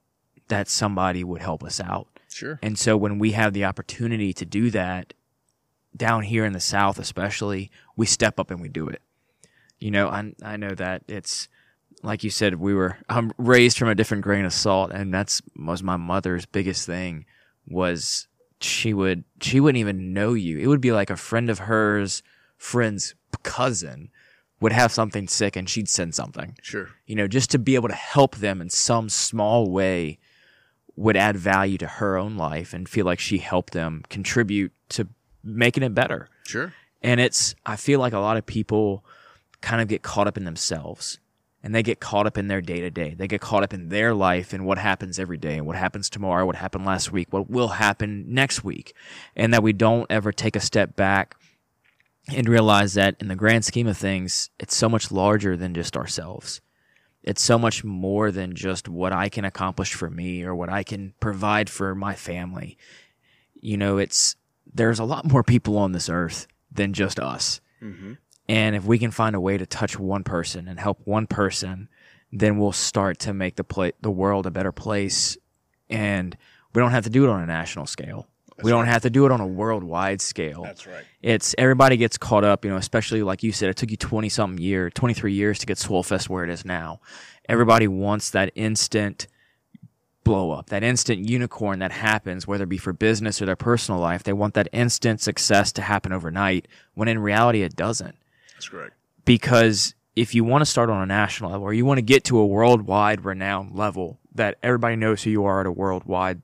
that 0.49 0.67
somebody 0.67 1.23
would 1.23 1.41
help 1.41 1.63
us 1.63 1.79
out. 1.79 2.07
Sure. 2.29 2.59
And 2.61 2.77
so 2.77 2.97
when 2.97 3.17
we 3.17 3.31
have 3.31 3.53
the 3.53 3.65
opportunity 3.65 4.33
to 4.33 4.45
do 4.45 4.69
that 4.71 5.13
down 5.95 6.23
here 6.23 6.45
in 6.45 6.53
the 6.53 6.59
South, 6.59 6.99
especially, 6.99 7.71
we 7.95 8.05
step 8.05 8.39
up 8.39 8.51
and 8.51 8.61
we 8.61 8.67
do 8.67 8.87
it. 8.87 9.01
You 9.79 9.91
know, 9.91 10.09
I, 10.09 10.33
I 10.43 10.57
know 10.57 10.75
that 10.75 11.03
it's 11.07 11.47
like 12.03 12.23
you 12.23 12.29
said, 12.29 12.55
we 12.55 12.73
were 12.73 12.97
I'm 13.07 13.31
raised 13.37 13.77
from 13.77 13.87
a 13.87 13.95
different 13.95 14.23
grain 14.23 14.45
of 14.45 14.53
salt, 14.53 14.91
and 14.91 15.13
that's 15.13 15.41
was 15.55 15.81
my 15.81 15.97
mother's 15.97 16.45
biggest 16.45 16.85
thing 16.85 17.25
was 17.67 18.27
she 18.59 18.93
would 18.93 19.23
she 19.41 19.59
wouldn't 19.59 19.79
even 19.79 20.13
know 20.13 20.33
you. 20.33 20.59
It 20.59 20.67
would 20.67 20.81
be 20.81 20.91
like 20.91 21.09
a 21.09 21.15
friend 21.15 21.49
of 21.49 21.59
hers, 21.59 22.21
friend's 22.57 23.15
cousin, 23.43 24.09
would 24.61 24.71
have 24.71 24.91
something 24.91 25.27
sick, 25.27 25.55
and 25.55 25.69
she'd 25.69 25.87
send 25.87 26.13
something 26.13 26.55
Sure. 26.61 26.89
you 27.05 27.15
know, 27.15 27.27
just 27.27 27.49
to 27.51 27.59
be 27.59 27.75
able 27.75 27.87
to 27.87 27.95
help 27.95 28.35
them 28.37 28.61
in 28.61 28.69
some 28.69 29.09
small 29.09 29.69
way 29.69 30.19
would 30.95 31.15
add 31.15 31.37
value 31.37 31.77
to 31.77 31.87
her 31.87 32.17
own 32.17 32.35
life 32.35 32.73
and 32.73 32.89
feel 32.89 33.05
like 33.05 33.19
she 33.19 33.37
helped 33.37 33.71
them 33.71 34.03
contribute 34.09 34.73
to 34.89 35.07
making 35.43 35.81
it 35.83 35.95
better. 35.95 36.27
Sure. 36.45 36.73
And 37.01 37.21
it's, 37.21 37.55
I 37.65 37.77
feel 37.77 38.01
like 38.01 38.11
a 38.11 38.19
lot 38.19 38.35
of 38.35 38.45
people 38.45 39.05
kind 39.61 39.81
of 39.81 39.87
get 39.87 40.01
caught 40.01 40.27
up 40.27 40.35
in 40.35 40.43
themselves 40.43 41.19
and 41.63 41.73
they 41.73 41.83
get 41.83 42.01
caught 42.01 42.27
up 42.27 42.37
in 42.37 42.47
their 42.47 42.59
day 42.59 42.81
to 42.81 42.89
day. 42.89 43.13
They 43.17 43.27
get 43.29 43.39
caught 43.39 43.63
up 43.63 43.73
in 43.73 43.87
their 43.87 44.13
life 44.13 44.51
and 44.51 44.65
what 44.65 44.77
happens 44.77 45.19
every 45.19 45.37
day 45.37 45.55
and 45.55 45.65
what 45.65 45.77
happens 45.77 46.09
tomorrow, 46.09 46.45
what 46.45 46.57
happened 46.57 46.85
last 46.85 47.13
week, 47.13 47.31
what 47.31 47.49
will 47.49 47.69
happen 47.69 48.25
next 48.33 48.65
week. 48.65 48.93
And 49.37 49.53
that 49.53 49.63
we 49.63 49.71
don't 49.71 50.05
ever 50.09 50.33
take 50.33 50.57
a 50.57 50.61
step 50.61 50.97
back 50.97 51.37
and 52.35 52.47
realize 52.47 52.93
that 52.93 53.15
in 53.19 53.27
the 53.27 53.35
grand 53.35 53.65
scheme 53.65 53.87
of 53.87 53.97
things, 53.97 54.49
it's 54.59 54.75
so 54.75 54.89
much 54.89 55.11
larger 55.11 55.55
than 55.57 55.73
just 55.73 55.97
ourselves. 55.97 56.61
It's 57.23 57.41
so 57.41 57.59
much 57.59 57.83
more 57.83 58.31
than 58.31 58.55
just 58.55 58.87
what 58.87 59.11
I 59.11 59.29
can 59.29 59.45
accomplish 59.45 59.93
for 59.93 60.09
me 60.09 60.43
or 60.43 60.55
what 60.55 60.69
I 60.69 60.83
can 60.83 61.13
provide 61.19 61.69
for 61.69 61.93
my 61.93 62.15
family. 62.15 62.77
You 63.59 63.77
know, 63.77 63.97
it's 63.97 64.35
there's 64.73 64.99
a 64.99 65.03
lot 65.03 65.25
more 65.25 65.43
people 65.43 65.77
on 65.77 65.91
this 65.91 66.09
earth 66.09 66.47
than 66.71 66.93
just 66.93 67.19
us. 67.19 67.59
Mm-hmm. 67.81 68.13
And 68.47 68.75
if 68.75 68.85
we 68.85 68.97
can 68.97 69.11
find 69.11 69.35
a 69.35 69.39
way 69.39 69.57
to 69.57 69.65
touch 69.65 69.99
one 69.99 70.23
person 70.23 70.67
and 70.67 70.79
help 70.79 71.01
one 71.05 71.27
person, 71.27 71.89
then 72.31 72.57
we'll 72.57 72.71
start 72.71 73.19
to 73.19 73.33
make 73.33 73.55
the 73.55 73.63
pla- 73.63 73.91
the 74.01 74.11
world 74.11 74.45
a 74.45 74.51
better 74.51 74.71
place. 74.71 75.37
And 75.89 76.37
we 76.73 76.81
don't 76.81 76.91
have 76.91 77.03
to 77.03 77.09
do 77.09 77.25
it 77.25 77.29
on 77.29 77.41
a 77.41 77.47
national 77.47 77.85
scale. 77.85 78.27
We 78.63 78.71
don't 78.71 78.85
right. 78.85 78.91
have 78.91 79.03
to 79.03 79.09
do 79.09 79.25
it 79.25 79.31
on 79.31 79.41
a 79.41 79.47
worldwide 79.47 80.21
scale 80.21 80.63
That's 80.63 80.85
right. 80.85 81.03
it's 81.21 81.55
everybody 81.57 81.97
gets 81.97 82.17
caught 82.17 82.43
up, 82.43 82.65
you 82.65 82.71
know, 82.71 82.77
especially 82.77 83.23
like 83.23 83.43
you 83.43 83.51
said, 83.51 83.69
it 83.69 83.77
took 83.77 83.91
you 83.91 83.97
20 83.97 84.29
something 84.29 84.63
year, 84.63 84.89
23 84.89 85.33
years 85.33 85.59
to 85.59 85.65
get 85.65 85.77
Swollfest 85.77 86.29
where 86.29 86.43
it 86.43 86.49
is 86.49 86.65
now. 86.65 86.99
Everybody 87.47 87.87
wants 87.87 88.29
that 88.31 88.51
instant 88.55 89.27
blow 90.23 90.51
up, 90.51 90.67
that 90.67 90.83
instant 90.83 91.27
unicorn 91.27 91.79
that 91.79 91.91
happens, 91.91 92.45
whether 92.45 92.63
it 92.63 92.69
be 92.69 92.77
for 92.77 92.93
business 92.93 93.41
or 93.41 93.45
their 93.45 93.55
personal 93.55 93.99
life. 93.99 94.23
They 94.23 94.33
want 94.33 94.53
that 94.53 94.67
instant 94.71 95.21
success 95.21 95.71
to 95.73 95.81
happen 95.81 96.13
overnight 96.13 96.67
when 96.93 97.07
in 97.07 97.19
reality 97.19 97.63
it 97.63 97.75
doesn't. 97.75 98.15
That's 98.53 98.69
correct. 98.69 98.93
Because 99.25 99.95
if 100.15 100.35
you 100.35 100.43
want 100.43 100.61
to 100.61 100.65
start 100.65 100.89
on 100.89 101.01
a 101.01 101.05
national 101.05 101.51
level 101.51 101.65
or 101.65 101.73
you 101.73 101.85
want 101.85 101.97
to 101.97 102.03
get 102.03 102.25
to 102.25 102.37
a 102.37 102.45
worldwide 102.45 103.23
renowned 103.23 103.73
level 103.73 104.19
that 104.35 104.57
everybody 104.61 104.95
knows 104.95 105.23
who 105.23 105.29
you 105.29 105.45
are 105.45 105.61
at 105.61 105.65
a 105.65 105.71
worldwide 105.71 106.41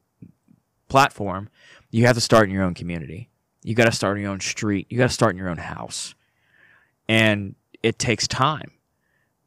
platform, 0.87 1.49
you 1.95 2.05
have 2.07 2.15
to 2.15 2.21
start 2.21 2.49
in 2.49 2.53
your 2.53 2.65
own 2.65 2.73
community. 2.73 3.29
You 3.63 3.73
got 3.73 3.85
to 3.85 3.91
start 3.93 4.17
in 4.17 4.23
your 4.23 4.31
own 4.33 4.41
street. 4.41 4.85
You 4.89 4.97
got 4.97 5.07
to 5.07 5.13
start 5.13 5.31
in 5.31 5.37
your 5.37 5.47
own 5.47 5.55
house. 5.55 6.13
And 7.07 7.55
it 7.81 7.97
takes 7.97 8.27
time. 8.27 8.71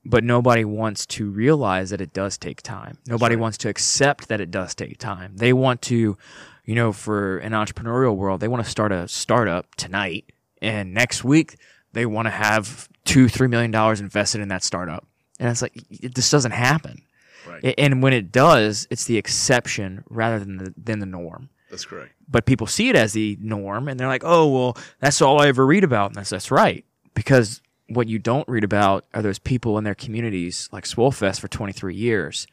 But 0.03 0.25
nobody 0.25 0.65
wants 0.65 1.05
to 1.07 1.29
realize 1.29 1.91
that 1.91 2.01
it 2.01 2.15
does 2.15 2.39
take 2.39 2.63
time. 2.63 2.97
Nobody 3.07 3.35
right. 3.37 3.43
wants 3.43 3.59
to 3.59 3.69
accept 3.69 4.29
that 4.29 4.41
it 4.41 4.51
does 4.51 4.75
take 4.75 4.97
time. 4.97 5.37
They 5.37 5.53
want 5.53 5.83
to, 5.83 6.17
you 6.65 6.75
know, 6.75 6.91
for 6.91 7.37
an 7.41 7.53
entrepreneurial 7.53 8.17
world, 8.17 8.41
they 8.41 8.49
want 8.49 8.65
to 8.65 8.71
start 8.71 8.93
a 8.93 9.07
startup 9.09 9.75
tonight. 9.75 10.25
And 10.63 10.95
next 10.95 11.23
week, 11.23 11.59
they 11.93 12.07
want 12.07 12.27
to 12.27 12.31
have 12.31 12.89
two, 13.05 13.29
three 13.29 13.49
million 13.49 13.73
dollars 13.73 14.01
invested 14.01 14.41
in 14.41 14.49
that 14.49 14.65
startup. 14.65 15.07
And 15.39 15.51
it's 15.51 15.61
like, 15.61 15.75
it, 15.91 16.15
this 16.15 16.31
doesn't 16.31 16.53
happen. 16.53 17.03
Right. 17.47 17.75
And 17.77 18.03
when 18.03 18.15
it 18.15 18.33
does, 18.33 18.89
it's 18.91 19.05
the 19.05 19.19
exception 19.19 20.03
rather 20.09 20.39
than 20.39 20.57
the, 20.57 20.75
than 20.83 21.01
the 21.01 21.07
norm. 21.07 21.51
That's 21.71 21.85
correct. 21.85 22.15
But 22.29 22.47
people 22.47 22.67
see 22.67 22.89
it 22.89 22.97
as 22.97 23.13
the 23.13 23.37
norm, 23.41 23.89
and 23.89 23.99
they're 23.99 24.09
like, 24.09 24.25
"Oh, 24.25 24.49
well, 24.49 24.77
that's 25.01 25.21
all 25.21 25.41
I 25.41 25.49
ever 25.49 25.67
read 25.67 25.85
about." 25.85 26.11
And 26.11 26.17
that's 26.17 26.31
that's 26.31 26.51
right, 26.51 26.85
because 27.15 27.61
what 27.89 28.09
you 28.09 28.19
don't 28.19 28.49
read 28.49 28.65
about 28.65 29.07
are 29.15 29.23
those 29.23 29.39
people 29.39 29.79
in 29.79 29.85
their 29.85 29.95
communities, 29.95 30.69
like 30.73 30.85
Swollfest 30.85 31.41
for 31.41 31.49
23 31.49 31.95
years, 31.95 32.47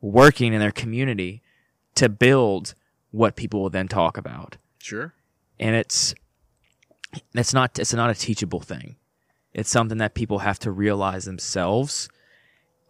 working 0.00 0.52
in 0.52 0.60
their 0.60 0.72
community 0.72 1.42
to 1.94 2.08
build 2.08 2.74
what 3.10 3.36
people 3.36 3.60
will 3.60 3.70
then 3.70 3.88
talk 3.88 4.16
about. 4.16 4.56
Sure. 4.78 5.14
And 5.58 5.74
it's 5.74 6.14
it's 7.34 7.54
not 7.54 7.78
it's 7.78 7.94
not 7.94 8.10
a 8.10 8.14
teachable 8.14 8.60
thing. 8.60 8.96
It's 9.54 9.70
something 9.70 9.98
that 9.98 10.14
people 10.14 10.40
have 10.40 10.58
to 10.60 10.70
realize 10.70 11.24
themselves 11.24 12.08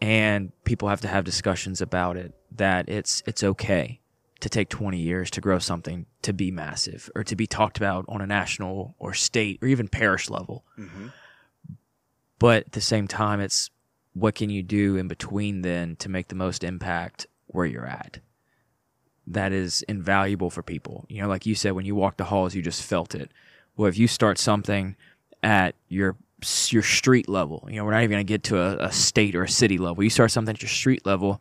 and 0.01 0.53
people 0.65 0.89
have 0.89 1.01
to 1.01 1.09
have 1.09 1.25
discussions 1.25 1.81
about 1.81 2.17
it 2.17 2.35
that 2.57 2.89
it's 2.89 3.23
it's 3.27 3.43
okay 3.43 4.01
to 4.41 4.49
take 4.49 4.69
20 4.69 4.99
years 4.99 5.31
to 5.33 5.41
grow 5.41 5.59
something 5.59 6.07
to 6.23 6.33
be 6.33 6.51
massive 6.51 7.11
or 7.17 7.25
to 7.25 7.35
be 7.35 7.47
talked 7.47 7.77
about 7.77 8.05
on 8.09 8.21
a 8.21 8.27
national 8.27 8.95
or 8.99 9.13
state 9.13 9.59
or 9.63 9.69
even 9.69 9.89
parish 9.89 10.31
level. 10.31 10.65
Mm-hmm. 10.79 11.09
But 12.39 12.67
at 12.67 12.73
the 12.73 12.81
same 12.81 13.09
time, 13.09 13.41
it's 13.41 13.71
what 14.13 14.35
can 14.35 14.51
you 14.51 14.63
do 14.63 14.97
in 14.97 15.09
between 15.09 15.63
then 15.63 15.97
to 15.97 16.09
make 16.09 16.29
the 16.29 16.35
most 16.35 16.63
impact 16.63 17.27
where 17.47 17.67
you're 17.67 17.87
at? 17.87 18.21
That 19.27 19.53
is 19.53 19.83
invaluable 19.83 20.51
for 20.51 20.63
people. 20.63 21.05
You 21.09 21.23
know, 21.23 21.29
like 21.29 21.45
you 21.45 21.55
said, 21.55 21.73
when 21.73 21.85
you 21.85 21.95
walk 21.95 22.17
the 22.17 22.25
halls, 22.25 22.55
you 22.55 22.63
just 22.63 22.83
felt 22.83 23.15
it. 23.15 23.31
Well, 23.77 23.89
if 23.89 23.99
you 23.99 24.09
start 24.09 24.39
something 24.39 24.97
at 25.43 25.75
your 25.89 26.17
your 26.69 26.83
street 26.83 27.29
level, 27.29 27.67
you 27.69 27.77
know, 27.77 27.85
we're 27.85 27.91
not 27.91 28.05
even 28.05 28.13
going 28.13 28.27
to 28.27 28.33
get 28.33 28.45
to 28.45 28.59
a, 28.59 28.87
a 28.87 28.93
state 28.93 29.35
or 29.35 29.43
a 29.43 29.49
city 29.49 29.77
level. 29.77 30.05
You 30.05 30.11
start 30.11 30.31
something 30.31 30.55
at 30.55 30.63
your 30.63 30.69
street 30.69 31.05
level, 31.05 31.41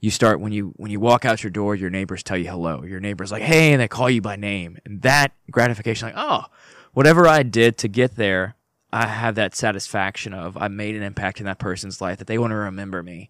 you 0.00 0.10
start 0.10 0.40
when 0.40 0.52
you 0.52 0.72
when 0.76 0.90
you 0.90 0.98
walk 0.98 1.24
out 1.24 1.42
your 1.42 1.50
door, 1.50 1.74
your 1.74 1.90
neighbors 1.90 2.22
tell 2.22 2.38
you 2.38 2.48
hello. 2.48 2.82
Your 2.82 3.00
neighbors 3.00 3.30
like, 3.30 3.42
hey, 3.42 3.72
and 3.72 3.80
they 3.80 3.88
call 3.88 4.08
you 4.08 4.22
by 4.22 4.36
name. 4.36 4.78
And 4.84 5.02
that 5.02 5.32
gratification, 5.50 6.08
like, 6.08 6.16
oh, 6.16 6.46
whatever 6.92 7.28
I 7.28 7.42
did 7.42 7.76
to 7.78 7.88
get 7.88 8.16
there, 8.16 8.56
I 8.92 9.06
have 9.06 9.34
that 9.34 9.54
satisfaction 9.54 10.32
of 10.32 10.56
I 10.56 10.68
made 10.68 10.96
an 10.96 11.02
impact 11.02 11.38
in 11.38 11.46
that 11.46 11.58
person's 11.58 12.00
life 12.00 12.18
that 12.18 12.26
they 12.26 12.38
want 12.38 12.52
to 12.52 12.56
remember 12.56 13.02
me. 13.02 13.28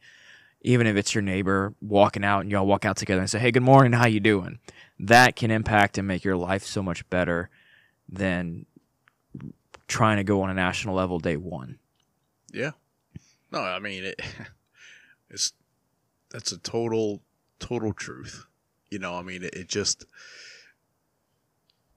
Even 0.62 0.86
if 0.86 0.94
it's 0.96 1.14
your 1.14 1.22
neighbor 1.22 1.74
walking 1.80 2.22
out 2.24 2.40
and 2.40 2.50
y'all 2.50 2.66
walk 2.66 2.84
out 2.84 2.96
together 2.96 3.20
and 3.20 3.30
say, 3.30 3.38
Hey, 3.38 3.50
good 3.50 3.62
morning, 3.62 3.92
how 3.92 4.06
you 4.06 4.20
doing? 4.20 4.58
That 4.98 5.34
can 5.34 5.50
impact 5.50 5.98
and 5.98 6.06
make 6.06 6.22
your 6.22 6.36
life 6.36 6.64
so 6.64 6.82
much 6.82 7.08
better 7.08 7.48
than 8.08 8.66
trying 9.88 10.18
to 10.18 10.24
go 10.24 10.42
on 10.42 10.50
a 10.50 10.54
national 10.54 10.94
level 10.94 11.18
day 11.18 11.36
one. 11.36 11.78
Yeah. 12.52 12.72
No, 13.50 13.60
I 13.60 13.80
mean 13.80 14.04
it 14.04 14.20
it's 15.30 15.52
that's 16.30 16.52
a 16.52 16.58
total 16.58 17.22
total 17.58 17.92
truth. 17.92 18.46
You 18.90 18.98
know, 18.98 19.14
I 19.14 19.22
mean, 19.22 19.44
it, 19.44 19.54
it, 19.54 19.68
just 19.68 20.04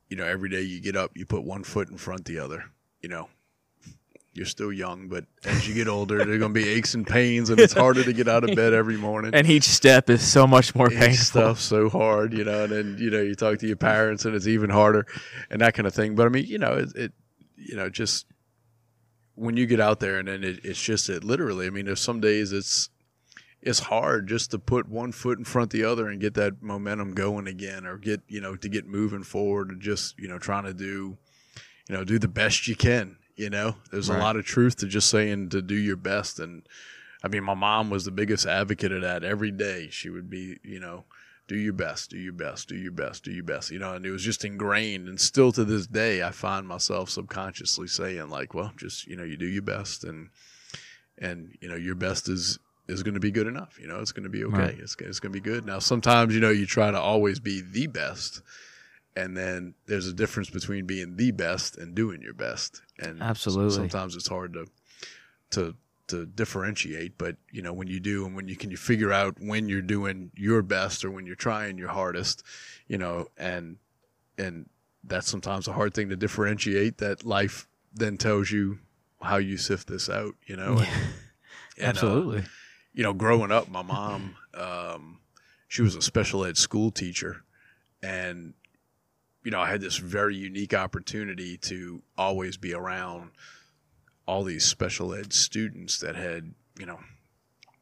you 0.09 0.17
know, 0.17 0.25
every 0.25 0.49
day 0.49 0.61
you 0.61 0.79
get 0.79 0.95
up, 0.95 1.11
you 1.15 1.25
put 1.25 1.43
one 1.43 1.63
foot 1.63 1.89
in 1.89 1.97
front 1.97 2.21
of 2.21 2.25
the 2.25 2.39
other. 2.39 2.65
You 3.01 3.09
know, 3.09 3.29
you're 4.33 4.45
still 4.45 4.71
young, 4.71 5.07
but 5.07 5.25
as 5.43 5.67
you 5.67 5.73
get 5.73 5.87
older, 5.87 6.17
there 6.19 6.35
are 6.35 6.39
going 6.39 6.53
to 6.53 6.59
be 6.59 6.67
aches 6.67 6.93
and 6.93 7.05
pains, 7.05 7.49
and 7.49 7.59
it's 7.59 7.73
harder 7.73 8.03
to 8.03 8.13
get 8.13 8.27
out 8.27 8.47
of 8.47 8.55
bed 8.55 8.73
every 8.73 8.97
morning. 8.97 9.33
And 9.33 9.47
each 9.47 9.65
step 9.65 10.09
is 10.09 10.21
so 10.21 10.47
much 10.47 10.75
more 10.75 10.89
painful. 10.89 11.15
Stuff 11.15 11.59
so 11.59 11.89
hard, 11.89 12.33
you 12.33 12.43
know. 12.43 12.63
And 12.63 12.71
then 12.71 12.97
you 12.99 13.09
know 13.09 13.21
you 13.21 13.35
talk 13.35 13.59
to 13.59 13.67
your 13.67 13.75
parents, 13.75 14.25
and 14.25 14.35
it's 14.35 14.47
even 14.47 14.69
harder, 14.69 15.05
and 15.49 15.61
that 15.61 15.73
kind 15.73 15.87
of 15.87 15.93
thing. 15.93 16.15
But 16.15 16.25
I 16.25 16.29
mean, 16.29 16.45
you 16.45 16.59
know, 16.59 16.73
it, 16.73 16.95
it 16.95 17.11
you 17.55 17.75
know, 17.75 17.89
just 17.89 18.25
when 19.35 19.57
you 19.57 19.65
get 19.65 19.79
out 19.79 19.99
there, 19.99 20.19
and 20.19 20.27
then 20.27 20.43
it, 20.43 20.63
it's 20.63 20.81
just 20.81 21.09
it 21.09 21.23
literally. 21.23 21.67
I 21.67 21.69
mean, 21.69 21.85
there's 21.85 22.01
some 22.01 22.19
days 22.19 22.51
it's 22.51 22.89
it's 23.65 23.79
hard 23.79 24.27
just 24.27 24.51
to 24.51 24.59
put 24.59 24.87
one 24.87 25.11
foot 25.11 25.37
in 25.37 25.45
front 25.45 25.73
of 25.73 25.79
the 25.79 25.85
other 25.85 26.09
and 26.09 26.19
get 26.21 26.33
that 26.33 26.61
momentum 26.61 27.13
going 27.13 27.47
again 27.47 27.85
or 27.85 27.97
get 27.97 28.21
you 28.27 28.41
know 28.41 28.55
to 28.55 28.69
get 28.69 28.85
moving 28.85 29.23
forward 29.23 29.69
and 29.69 29.81
just 29.81 30.17
you 30.19 30.27
know 30.27 30.37
trying 30.37 30.65
to 30.65 30.73
do 30.73 31.17
you 31.89 31.95
know 31.95 32.03
do 32.03 32.19
the 32.19 32.27
best 32.27 32.67
you 32.67 32.75
can 32.75 33.17
you 33.35 33.49
know? 33.49 33.75
There's 33.91 34.09
right. 34.09 34.19
a 34.19 34.21
lot 34.21 34.35
of 34.35 34.45
truth 34.45 34.77
to 34.77 34.87
just 34.87 35.09
saying 35.09 35.49
to 35.49 35.61
do 35.61 35.75
your 35.75 35.95
best. 35.95 36.39
And 36.39 36.63
i 37.23 37.27
mean 37.27 37.43
my 37.43 37.53
mom 37.53 37.89
was 37.89 38.05
the 38.05 38.11
biggest 38.11 38.45
advocate 38.45 38.91
of 38.91 39.01
that. 39.01 39.23
Every 39.23 39.51
day 39.51 39.89
she 39.89 40.09
would 40.09 40.29
be 40.29 40.59
you 40.63 40.79
know 40.79 41.05
do 41.47 41.57
your 41.57 41.73
best 41.73 42.09
do 42.09 42.17
your 42.17 42.33
best 42.33 42.69
do 42.69 42.75
your 42.75 42.91
best 42.91 43.23
do 43.23 43.31
your 43.31 43.43
best 43.43 43.71
you 43.71 43.79
know? 43.79 43.93
And 43.93 44.05
it 44.05 44.11
was 44.11 44.23
just 44.23 44.45
ingrained. 44.45 45.07
And 45.07 45.19
still 45.19 45.51
to 45.53 45.63
this 45.63 45.87
day 45.87 46.23
i 46.23 46.31
find 46.31 46.67
myself 46.67 47.09
subconsciously 47.09 47.87
saying 47.87 48.29
like 48.29 48.53
well 48.53 48.73
just 48.77 49.07
you 49.07 49.15
know 49.15 49.23
you 49.23 49.37
do 49.37 49.47
your 49.47 49.63
best 49.63 50.03
and 50.03 50.29
and 51.17 51.55
you 51.61 51.69
know 51.69 51.75
your 51.75 51.95
best 51.95 52.27
is 52.27 52.59
is 52.87 53.03
going 53.03 53.13
to 53.13 53.19
be 53.19 53.31
good 53.31 53.47
enough. 53.47 53.77
You 53.79 53.87
know, 53.87 53.99
it's 53.99 54.11
going 54.11 54.23
to 54.23 54.29
be 54.29 54.43
okay. 54.45 54.57
Right. 54.57 54.79
It's, 54.79 54.95
it's 54.99 55.19
going 55.19 55.33
to 55.33 55.39
be 55.39 55.43
good. 55.43 55.65
Now, 55.65 55.79
sometimes, 55.79 56.33
you 56.33 56.41
know, 56.41 56.49
you 56.49 56.65
try 56.65 56.91
to 56.91 56.99
always 56.99 57.39
be 57.39 57.61
the 57.61 57.87
best. 57.87 58.41
And 59.15 59.37
then 59.37 59.75
there's 59.85 60.07
a 60.07 60.13
difference 60.13 60.49
between 60.49 60.85
being 60.85 61.15
the 61.15 61.31
best 61.31 61.77
and 61.77 61.93
doing 61.93 62.21
your 62.21 62.33
best. 62.33 62.81
And 62.99 63.21
absolutely, 63.21 63.75
sometimes 63.75 64.15
it's 64.15 64.27
hard 64.27 64.53
to, 64.53 64.65
to, 65.51 65.75
to 66.07 66.25
differentiate. 66.25 67.17
But 67.17 67.35
you 67.51 67.61
know, 67.61 67.73
when 67.73 67.87
you 67.87 67.99
do, 67.99 68.25
and 68.25 68.35
when 68.35 68.47
you 68.47 68.55
can, 68.55 68.71
you 68.71 68.77
figure 68.77 69.13
out 69.13 69.37
when 69.39 69.69
you're 69.69 69.83
doing 69.83 70.31
your 70.35 70.63
best 70.63 71.05
or 71.05 71.11
when 71.11 71.27
you're 71.27 71.35
trying 71.35 71.77
your 71.77 71.89
hardest. 71.89 72.43
You 72.87 72.97
know, 72.97 73.27
and 73.37 73.77
and 74.37 74.67
that's 75.03 75.29
sometimes 75.29 75.67
a 75.67 75.73
hard 75.73 75.93
thing 75.93 76.09
to 76.09 76.15
differentiate. 76.15 76.97
That 76.97 77.23
life 77.23 77.67
then 77.93 78.17
tells 78.17 78.49
you 78.49 78.79
how 79.21 79.37
you 79.37 79.57
sift 79.57 79.87
this 79.87 80.09
out. 80.09 80.33
You 80.47 80.55
know, 80.55 80.79
yeah. 80.79 80.95
and, 81.77 81.87
absolutely. 81.89 82.39
Uh, 82.39 82.45
you 82.93 83.03
know, 83.03 83.13
growing 83.13 83.51
up, 83.51 83.69
my 83.69 83.81
mom, 83.81 84.35
um, 84.53 85.19
she 85.67 85.81
was 85.81 85.95
a 85.95 86.01
special 86.01 86.45
ed 86.45 86.57
school 86.57 86.91
teacher, 86.91 87.43
and 88.01 88.53
you 89.43 89.51
know, 89.51 89.59
I 89.59 89.69
had 89.69 89.81
this 89.81 89.97
very 89.97 90.35
unique 90.35 90.73
opportunity 90.73 91.57
to 91.57 92.01
always 92.17 92.57
be 92.57 92.73
around 92.73 93.31
all 94.25 94.43
these 94.43 94.63
special 94.63 95.13
ed 95.13 95.33
students 95.33 95.99
that 95.99 96.15
had, 96.15 96.53
you 96.79 96.85
know, 96.85 96.99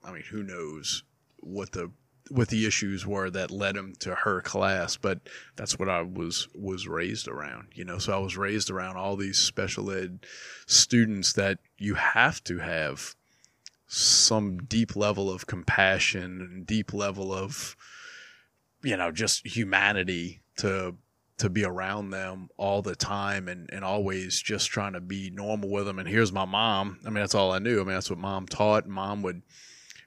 I 0.03 0.11
mean, 0.11 0.23
who 0.23 0.41
knows 0.41 1.03
what 1.39 1.71
the 1.71 1.91
what 2.29 2.47
the 2.47 2.65
issues 2.65 3.05
were 3.05 3.29
that 3.29 3.51
led 3.51 3.75
them 3.75 3.93
to 3.99 4.15
her 4.15 4.41
class, 4.41 4.95
but 4.95 5.19
that's 5.57 5.77
what 5.77 5.89
I 5.89 6.01
was 6.01 6.47
was 6.55 6.87
raised 6.87 7.27
around, 7.27 7.67
you 7.73 7.83
know. 7.83 7.97
So 7.97 8.13
I 8.13 8.19
was 8.19 8.37
raised 8.37 8.71
around 8.71 8.95
all 8.95 9.17
these 9.17 9.37
special 9.37 9.91
ed 9.91 10.25
students 10.65 11.33
that 11.33 11.59
you 11.77 11.95
have 11.95 12.43
to 12.45 12.59
have 12.59 13.15
some 14.31 14.59
deep 14.59 14.95
level 14.95 15.29
of 15.29 15.45
compassion 15.45 16.39
and 16.39 16.65
deep 16.65 16.93
level 16.93 17.33
of 17.33 17.75
you 18.81 18.95
know 18.95 19.11
just 19.11 19.45
humanity 19.45 20.41
to 20.55 20.95
to 21.37 21.49
be 21.49 21.65
around 21.65 22.11
them 22.11 22.47
all 22.55 22.81
the 22.81 22.95
time 22.95 23.49
and, 23.49 23.69
and 23.73 23.83
always 23.83 24.41
just 24.41 24.69
trying 24.69 24.93
to 24.93 25.01
be 25.01 25.29
normal 25.31 25.69
with 25.69 25.85
them. 25.85 25.99
And 25.99 26.07
here's 26.07 26.31
my 26.31 26.45
mom. 26.45 26.99
I 27.05 27.09
mean 27.09 27.15
that's 27.15 27.35
all 27.35 27.51
i 27.51 27.59
knew. 27.59 27.81
I 27.81 27.83
mean 27.83 27.93
that's 27.93 28.09
what 28.09 28.19
mom 28.19 28.45
taught. 28.45 28.87
Mom 28.87 29.21
would 29.23 29.41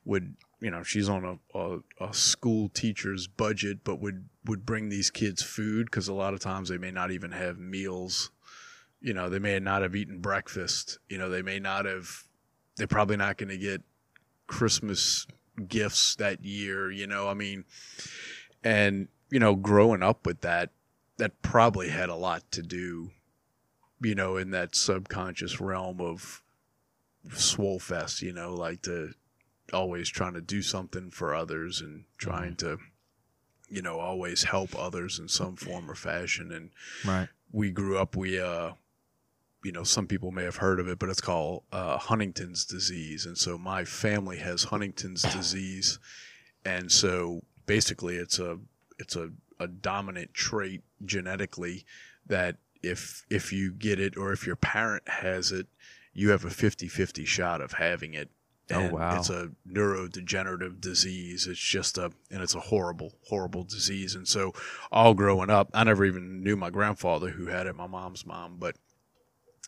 would 0.06 0.36
you 0.58 0.70
know 0.70 0.82
she's 0.82 1.10
on 1.10 1.22
a, 1.54 1.58
a, 1.58 1.78
a 2.00 2.14
school 2.14 2.70
teacher's 2.70 3.26
budget 3.26 3.84
but 3.84 4.00
would 4.00 4.30
would 4.46 4.64
bring 4.64 4.88
these 4.88 5.10
kids 5.10 5.42
food 5.42 5.84
because 5.84 6.08
a 6.08 6.14
lot 6.14 6.32
of 6.32 6.40
times 6.40 6.70
they 6.70 6.78
may 6.78 6.90
not 6.90 7.10
even 7.10 7.32
have 7.32 7.58
meals. 7.58 8.30
You 9.02 9.12
know 9.12 9.28
they 9.28 9.38
may 9.38 9.60
not 9.60 9.82
have 9.82 9.94
eaten 9.94 10.20
breakfast. 10.20 10.98
You 11.10 11.18
know 11.18 11.28
they 11.28 11.42
may 11.42 11.60
not 11.60 11.84
have 11.84 12.24
they're 12.78 12.86
probably 12.86 13.18
not 13.18 13.36
going 13.36 13.50
to 13.50 13.58
get 13.58 13.82
Christmas 14.46 15.26
gifts 15.68 16.16
that 16.16 16.44
year, 16.44 16.90
you 16.90 17.06
know, 17.06 17.28
I 17.28 17.34
mean, 17.34 17.64
and, 18.62 19.08
you 19.30 19.38
know, 19.38 19.54
growing 19.54 20.02
up 20.02 20.26
with 20.26 20.40
that, 20.40 20.70
that 21.18 21.42
probably 21.42 21.88
had 21.88 22.08
a 22.08 22.14
lot 22.14 22.50
to 22.52 22.62
do, 22.62 23.10
you 24.02 24.14
know, 24.14 24.36
in 24.36 24.50
that 24.50 24.74
subconscious 24.74 25.60
realm 25.60 26.00
of 26.00 26.42
Swollfest, 27.28 28.22
you 28.22 28.32
know, 28.32 28.54
like 28.54 28.82
to 28.82 29.12
always 29.72 30.08
trying 30.08 30.34
to 30.34 30.40
do 30.40 30.60
something 30.60 31.10
for 31.10 31.34
others 31.34 31.80
and 31.80 32.04
trying 32.18 32.54
mm-hmm. 32.54 32.76
to, 32.76 32.78
you 33.68 33.82
know, 33.82 33.98
always 33.98 34.44
help 34.44 34.76
others 34.76 35.18
in 35.18 35.28
some 35.28 35.56
form 35.56 35.90
or 35.90 35.94
fashion. 35.94 36.52
And 36.52 36.70
Right. 37.04 37.28
we 37.50 37.70
grew 37.70 37.96
up, 37.96 38.16
we, 38.16 38.38
uh, 38.38 38.72
you 39.64 39.72
know, 39.72 39.82
some 39.82 40.06
people 40.06 40.30
may 40.30 40.44
have 40.44 40.56
heard 40.56 40.78
of 40.78 40.88
it, 40.88 40.98
but 40.98 41.08
it's 41.08 41.20
called 41.20 41.64
uh, 41.72 41.96
Huntington's 41.96 42.66
disease. 42.66 43.24
And 43.24 43.36
so 43.36 43.56
my 43.56 43.84
family 43.84 44.36
has 44.38 44.64
Huntington's 44.64 45.22
disease. 45.34 45.98
And 46.64 46.92
so 46.92 47.42
basically 47.66 48.16
it's 48.16 48.38
a, 48.38 48.58
it's 48.98 49.16
a, 49.16 49.30
a 49.58 49.66
dominant 49.66 50.34
trait 50.34 50.82
genetically 51.04 51.84
that 52.26 52.56
if, 52.82 53.24
if 53.30 53.52
you 53.52 53.72
get 53.72 53.98
it 53.98 54.16
or 54.16 54.32
if 54.32 54.46
your 54.46 54.56
parent 54.56 55.08
has 55.08 55.50
it, 55.50 55.66
you 56.12 56.30
have 56.30 56.44
a 56.44 56.50
50 56.50 56.86
50 56.86 57.24
shot 57.24 57.60
of 57.60 57.72
having 57.72 58.14
it. 58.14 58.30
Oh, 58.70 58.88
wow. 58.88 59.18
It's 59.18 59.28
a 59.28 59.50
neurodegenerative 59.70 60.80
disease. 60.80 61.46
It's 61.46 61.58
just 61.58 61.98
a, 61.98 62.12
and 62.30 62.42
it's 62.42 62.54
a 62.54 62.60
horrible, 62.60 63.12
horrible 63.28 63.64
disease. 63.64 64.14
And 64.14 64.26
so, 64.26 64.54
all 64.90 65.12
growing 65.12 65.50
up, 65.50 65.68
I 65.74 65.84
never 65.84 66.04
even 66.06 66.42
knew 66.42 66.56
my 66.56 66.70
grandfather 66.70 67.28
who 67.28 67.46
had 67.46 67.66
it, 67.66 67.76
my 67.76 67.86
mom's 67.86 68.24
mom. 68.24 68.56
But 68.58 68.76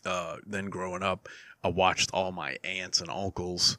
uh, 0.05 0.37
then 0.47 0.67
growing 0.67 1.03
up, 1.03 1.29
I 1.65 1.69
watched 1.69 2.11
all 2.13 2.33
my 2.33 2.59
aunts 2.65 3.01
and 3.01 3.11
uncles 3.11 3.79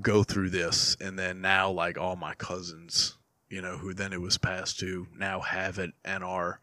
go 0.00 0.22
through 0.22 0.50
this. 0.50 0.96
And 1.00 1.18
then 1.18 1.40
now, 1.40 1.70
like 1.70 1.98
all 1.98 2.16
my 2.16 2.34
cousins, 2.34 3.16
you 3.48 3.62
know, 3.62 3.78
who 3.78 3.94
then 3.94 4.12
it 4.12 4.20
was 4.20 4.38
passed 4.38 4.78
to, 4.80 5.06
now 5.16 5.40
have 5.40 5.78
it 5.78 5.92
and 6.04 6.22
are, 6.22 6.60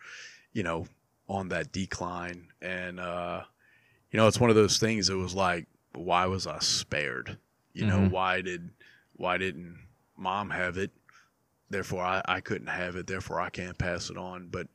you 0.53 0.63
know, 0.63 0.87
on 1.27 1.49
that 1.49 1.71
decline. 1.71 2.47
And, 2.61 2.99
uh, 2.99 3.43
you 4.11 4.17
know, 4.17 4.27
it's 4.27 4.39
one 4.39 4.49
of 4.49 4.55
those 4.55 4.77
things 4.77 5.09
It 5.09 5.15
was 5.15 5.35
like, 5.35 5.67
why 5.93 6.25
was 6.27 6.47
I 6.47 6.59
spared? 6.59 7.37
You 7.73 7.85
know, 7.85 7.99
Mhm. 7.99 8.11
why 8.11 8.41
did, 8.41 8.69
why 9.13 9.37
didn't 9.37 9.77
mom 10.15 10.51
have 10.51 10.77
it? 10.77 10.91
Therefore, 11.69 12.03
I, 12.03 12.21
I 12.25 12.39
couldn't 12.39 12.67
have 12.67 12.95
it. 12.95 13.07
Therefore, 13.07 13.41
I 13.41 13.49
can't 13.49 13.77
pass 13.77 14.09
it 14.09 14.17
on. 14.17 14.47
But, 14.47 14.67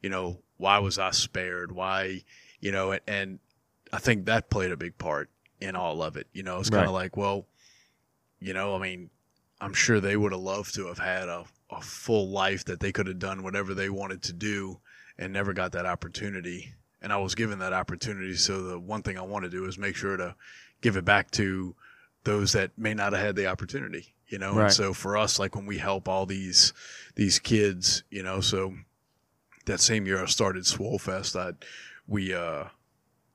you 0.00 0.08
know, 0.08 0.40
why 0.56 0.78
was 0.78 0.98
I 0.98 1.10
spared? 1.10 1.72
Why, 1.72 2.24
you 2.60 2.72
know, 2.72 2.92
and, 2.92 3.02
and 3.06 3.38
I 3.92 3.98
think 3.98 4.26
that 4.26 4.50
played 4.50 4.72
a 4.72 4.76
big 4.76 4.98
part 4.98 5.30
in 5.60 5.76
all 5.76 6.02
of 6.02 6.16
it. 6.16 6.26
You 6.32 6.42
know, 6.42 6.60
it's 6.60 6.70
kind 6.70 6.86
of 6.86 6.92
Right. 6.94 7.02
like, 7.02 7.16
well, 7.16 7.46
you 8.40 8.52
know, 8.52 8.74
I 8.76 8.78
mean, 8.78 9.10
I'm 9.60 9.74
sure 9.74 10.00
they 10.00 10.16
would 10.16 10.32
have 10.32 10.40
loved 10.40 10.74
to 10.76 10.86
have 10.86 10.98
had 10.98 11.28
a, 11.28 11.44
a 11.70 11.80
full 11.80 12.28
life 12.30 12.64
that 12.66 12.80
they 12.80 12.92
could 12.92 13.06
have 13.08 13.18
done 13.18 13.42
whatever 13.42 13.74
they 13.74 13.90
wanted 13.90 14.22
to 14.24 14.32
do 14.32 14.78
and 15.18 15.32
never 15.32 15.52
got 15.52 15.72
that 15.72 15.86
opportunity. 15.86 16.74
And 17.02 17.12
I 17.12 17.16
was 17.16 17.34
given 17.34 17.58
that 17.58 17.72
opportunity. 17.72 18.34
So 18.36 18.62
the 18.62 18.78
one 18.78 19.02
thing 19.02 19.18
I 19.18 19.22
want 19.22 19.44
to 19.44 19.50
do 19.50 19.64
is 19.64 19.78
make 19.78 19.96
sure 19.96 20.16
to 20.16 20.36
give 20.80 20.96
it 20.96 21.04
back 21.04 21.30
to 21.32 21.74
those 22.24 22.52
that 22.52 22.76
may 22.78 22.94
not 22.94 23.12
have 23.12 23.22
had 23.22 23.36
the 23.36 23.46
opportunity, 23.46 24.14
you 24.28 24.38
know? 24.38 24.54
Right. 24.54 24.64
And 24.64 24.72
so 24.72 24.92
for 24.94 25.16
us, 25.16 25.38
like 25.38 25.56
when 25.56 25.66
we 25.66 25.78
help 25.78 26.08
all 26.08 26.26
these, 26.26 26.72
these 27.16 27.38
kids, 27.38 28.04
you 28.10 28.22
know, 28.22 28.40
so 28.40 28.74
that 29.66 29.80
same 29.80 30.06
year 30.06 30.22
I 30.22 30.26
started 30.26 30.64
Swollfest, 30.64 31.34
I, 31.38 31.54
we, 32.06 32.32
uh, 32.32 32.64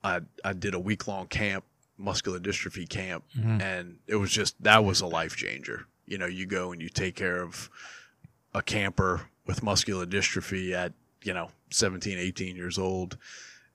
I, 0.04 0.20
I 0.44 0.52
did 0.52 0.74
a 0.74 0.78
week 0.78 1.08
long 1.08 1.26
camp, 1.26 1.64
muscular 1.98 2.38
dystrophy 2.38 2.88
camp, 2.88 3.24
Mhm. 3.36 3.60
and 3.62 3.96
it 4.06 4.16
was 4.16 4.30
just 4.30 4.54
that 4.62 4.84
was 4.84 5.00
a 5.00 5.06
life 5.06 5.34
changer. 5.36 5.86
You 6.06 6.18
know, 6.18 6.26
you 6.26 6.44
go 6.46 6.70
and 6.72 6.80
you 6.82 6.88
take 6.90 7.16
care 7.16 7.40
of 7.42 7.70
a 8.54 8.62
camper 8.62 9.22
with 9.46 9.62
muscular 9.62 10.04
dystrophy 10.06 10.72
at 10.72 10.92
you 11.22 11.32
know 11.32 11.50
17, 11.70 12.18
18 12.18 12.54
years 12.56 12.78
old, 12.78 13.16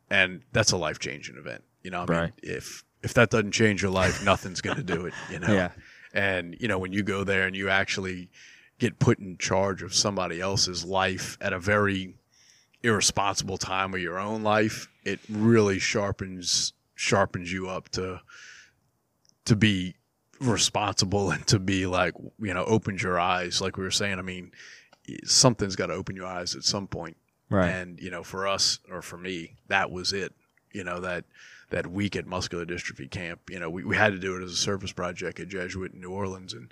and 0.10 0.42
that's 0.54 0.72
a 0.72 0.78
life 0.78 1.00
changing 1.00 1.36
event. 1.38 1.64
You 1.84 1.92
know, 1.92 2.06
I 2.08 2.22
mean, 2.22 2.34
if 2.44 2.84
if 3.02 3.14
that 3.16 3.30
doesn't 3.32 3.52
change 3.54 3.82
your 3.82 3.92
life, 3.92 4.24
nothing's 4.24 4.62
going 4.62 4.78
to 4.78 4.84
do 4.84 5.06
it. 5.08 5.14
You 5.32 5.40
know, 5.40 5.48
Yeah. 5.54 5.72
and 6.14 6.56
you 6.60 6.68
know 6.68 6.78
when 6.78 6.94
you 6.94 7.02
go 7.02 7.24
there 7.24 7.48
and 7.48 7.56
you 7.56 7.70
actually 7.70 8.30
get 8.78 9.00
put 9.00 9.18
in 9.20 9.38
charge 9.38 9.82
of 9.82 9.94
somebody 9.96 10.40
else's 10.40 10.86
life 10.86 11.38
at 11.42 11.52
a 11.54 11.60
very 11.60 12.14
irresponsible 12.84 13.58
time 13.58 13.94
of 13.94 14.00
your 14.00 14.20
own 14.20 14.44
life, 14.44 14.88
it 15.10 15.20
really 15.30 15.80
sharpens 15.80 16.74
sharpens 16.96 17.52
you 17.52 17.70
up 17.70 17.90
to 17.90 18.22
to 19.46 19.56
be 19.56 19.96
responsible 20.40 21.32
and 21.32 21.46
to 21.48 21.60
be 21.60 21.86
like 21.86 22.14
you 22.40 22.54
know 22.54 22.64
opens 22.66 23.02
your 23.02 23.20
eyes. 23.20 23.62
Like 23.62 23.78
we 23.78 23.84
were 23.84 23.92
saying 23.92 24.20
i 24.20 24.22
mean 24.22 24.52
something's 25.26 25.76
got 25.76 25.88
to 25.88 25.94
open 25.94 26.16
your 26.16 26.28
eyes 26.28 26.56
at 26.56 26.64
some 26.64 26.88
point. 26.88 27.18
Right. 27.52 27.70
and 27.70 28.00
you 28.00 28.12
know 28.12 28.22
for 28.22 28.48
us 28.48 28.78
or 28.92 29.02
for 29.02 29.18
me 29.18 29.56
that 29.68 29.90
was 29.90 30.14
it. 30.14 30.34
You 30.72 30.84
know 30.84 31.00
that 31.00 31.26
that 31.72 31.88
week 31.88 32.16
at 32.16 32.28
muscular 32.28 32.66
dystrophy 32.66 33.10
camp 33.10 33.50
you 33.50 33.60
know 33.60 33.70
we, 33.70 33.84
we 33.84 33.96
had 33.96 34.14
to 34.14 34.20
do 34.20 34.36
it 34.36 34.44
as 34.44 34.52
a 34.52 34.56
service 34.56 34.92
project 34.92 35.40
at 35.40 35.48
jesuit 35.48 35.94
in 35.94 36.02
new 36.02 36.12
orleans. 36.12 36.54
And 36.54 36.72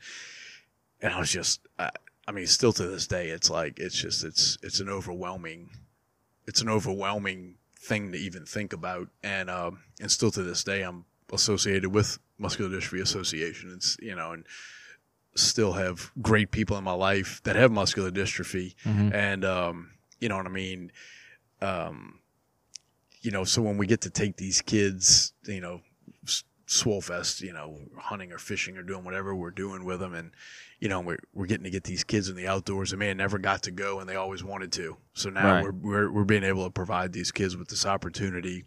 and 1.02 1.14
i 1.14 1.20
was 1.20 1.32
just 1.32 1.62
I, 1.80 1.90
I 2.28 2.32
mean 2.32 2.48
still 2.48 2.74
to 2.74 2.86
this 2.86 3.08
day 3.08 3.30
it's 3.30 3.50
like 3.50 3.80
it's 3.80 3.96
just 3.96 4.24
it's 4.24 4.58
it's 4.62 4.80
an 4.80 4.90
overwhelming 4.90 5.70
it's 6.46 6.62
an 6.62 6.70
overwhelming 6.70 7.56
thing 7.88 8.12
to 8.12 8.18
even 8.18 8.46
think 8.46 8.74
about. 8.74 9.08
And 9.24 9.50
um 9.50 9.80
and 10.02 10.12
still 10.12 10.32
to 10.32 10.44
this 10.44 10.64
day 10.64 10.82
i'm 10.84 11.06
associated 11.32 11.90
with 11.94 12.20
muscular 12.38 12.70
dystrophy 12.76 13.02
association. 13.02 13.72
It's 13.76 13.98
you 14.02 14.16
know 14.16 14.32
and 14.32 14.46
still 15.36 15.74
have 15.74 16.12
great 16.22 16.50
people 16.52 16.78
in 16.78 16.84
my 16.84 16.94
life 17.10 17.42
that 17.44 17.56
have 17.56 17.72
muscular 17.72 18.12
dystrophy. 18.12 18.76
Mhm. 18.84 19.14
and 19.14 19.46
um 19.46 19.92
you 20.20 20.30
know 20.30 20.38
what 20.38 20.46
i 20.48 20.50
mean? 20.66 20.92
Um 21.62 22.20
you 23.22 23.32
know 23.32 23.44
so 23.44 23.62
when 23.62 23.78
we 23.78 23.88
get 23.88 24.02
to 24.02 24.10
take 24.10 24.38
these 24.38 24.62
kids 24.62 25.34
you 25.46 25.62
know 25.62 25.82
s- 26.68 26.84
swollfest 26.84 27.42
you 27.42 27.54
know 27.54 27.80
hunting 27.98 28.32
or 28.32 28.38
fishing 28.38 28.78
or 28.78 28.84
doing 28.84 29.04
whatever 29.04 29.36
we're 29.36 29.52
doing 29.52 29.86
with 29.86 30.00
them 30.00 30.14
and 30.14 30.32
you 30.80 30.88
know 30.90 31.00
we're, 31.00 31.18
we're 31.34 31.46
getting 31.46 31.64
to 31.64 31.70
get 31.70 31.84
these 31.84 32.04
kids 32.04 32.30
in 32.30 32.36
the 32.36 32.48
outdoors 32.48 32.92
and 32.92 33.00
man 33.00 33.18
never 33.18 33.38
got 33.38 33.64
to 33.64 33.72
go 33.72 34.00
and 34.00 34.08
they 34.10 34.16
always 34.16 34.44
wanted 34.44 34.72
to 34.72 34.98
so 35.14 35.30
now 35.30 35.54
Right. 35.56 35.64
we're, 35.64 35.72
we're 35.72 36.12
we're 36.12 36.24
being 36.26 36.44
able 36.44 36.64
to 36.66 36.70
provide 36.72 37.14
these 37.14 37.32
kids 37.32 37.56
with 37.58 37.68
this 37.70 37.86
opportunity 37.86 38.66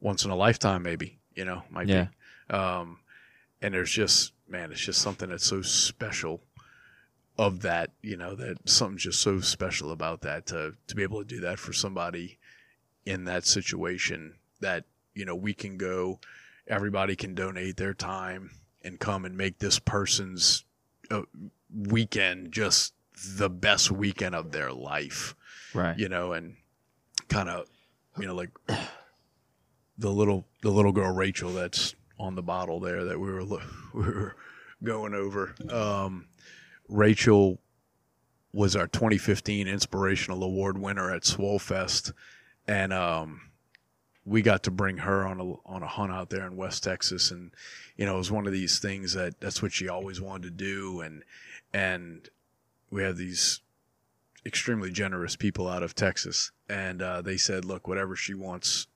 once 0.00 0.24
in 0.24 0.30
a 0.30 0.36
lifetime 0.36 0.82
maybe 0.82 1.18
you 1.34 1.44
know 1.44 1.62
might 1.70 1.88
Yeah. 1.88 2.08
be 2.48 2.54
um 2.54 2.98
and 3.62 3.74
there's 3.74 3.90
just 3.90 4.32
man 4.48 4.72
it's 4.72 4.80
just 4.80 5.00
something 5.00 5.28
that's 5.30 5.46
so 5.46 5.62
special 5.62 6.42
of 7.38 7.62
that 7.62 7.90
you 8.02 8.16
know 8.16 8.34
that 8.34 8.68
something's 8.68 9.04
just 9.04 9.20
so 9.20 9.40
special 9.40 9.92
about 9.92 10.20
that 10.22 10.46
to 10.46 10.74
to 10.88 10.94
be 10.94 11.02
able 11.02 11.20
to 11.20 11.24
do 11.28 11.40
that 11.40 11.58
for 11.58 11.72
somebody 11.72 12.38
in 13.06 13.24
that 13.24 13.46
situation 13.46 14.34
that 14.60 14.84
you 15.14 15.24
know 15.24 15.34
we 15.34 15.54
can 15.54 15.78
go 15.78 16.18
everybody 16.70 17.16
can 17.16 17.34
donate 17.34 17.76
their 17.76 17.92
time 17.94 18.50
and 18.82 18.98
come 18.98 19.24
and 19.26 19.36
make 19.36 19.58
this 19.58 19.78
person's 19.78 20.64
uh, 21.10 21.22
weekend 21.74 22.52
just 22.52 22.94
the 23.36 23.50
best 23.50 23.90
weekend 23.90 24.34
of 24.34 24.52
their 24.52 24.72
life 24.72 25.34
Right. 25.74 25.98
you 25.98 26.08
know, 26.08 26.32
and 26.32 26.56
kind 27.28 27.48
of, 27.48 27.66
you 28.18 28.26
know, 28.26 28.34
like 28.34 28.50
the 29.98 30.10
little 30.10 30.46
the 30.62 30.70
little 30.70 30.92
girl 30.92 31.12
Rachel 31.14 31.52
that's 31.52 31.94
on 32.18 32.34
the 32.34 32.42
bottle 32.42 32.80
there 32.80 33.04
that 33.04 33.20
we 33.20 33.30
were 33.30 33.44
we 33.94 34.02
were 34.02 34.36
going 34.82 35.14
over. 35.14 35.54
Um, 35.70 36.26
Rachel 36.88 37.60
was 38.52 38.74
our 38.74 38.88
2015 38.88 39.68
Inspirational 39.68 40.42
Award 40.42 40.76
winner 40.78 41.12
at 41.14 41.22
Swollfest, 41.22 42.12
and 42.66 42.92
um, 42.92 43.42
we 44.24 44.42
got 44.42 44.62
to 44.64 44.70
bring 44.70 44.98
her 44.98 45.26
on 45.26 45.40
a 45.40 45.52
on 45.66 45.82
a 45.82 45.86
hunt 45.86 46.12
out 46.12 46.30
there 46.30 46.46
in 46.46 46.56
West 46.56 46.84
Texas, 46.84 47.30
and 47.30 47.50
you 47.96 48.06
know, 48.06 48.14
it 48.14 48.18
was 48.18 48.30
one 48.30 48.46
of 48.46 48.52
these 48.52 48.78
things 48.78 49.14
that 49.14 49.40
that's 49.40 49.62
what 49.62 49.72
she 49.72 49.88
always 49.88 50.20
wanted 50.20 50.42
to 50.44 50.50
do, 50.50 51.00
and 51.00 51.22
and 51.72 52.28
we 52.90 53.02
have 53.02 53.16
these 53.16 53.60
extremely 54.44 54.90
generous 54.90 55.36
people 55.36 55.68
out 55.68 55.82
of 55.82 55.94
Texas, 55.94 56.52
and 56.68 57.02
uh, 57.02 57.22
they 57.22 57.36
said, 57.36 57.64
"Look, 57.64 57.88
whatever 57.88 58.14
she 58.16 58.34
wants, 58.34 58.86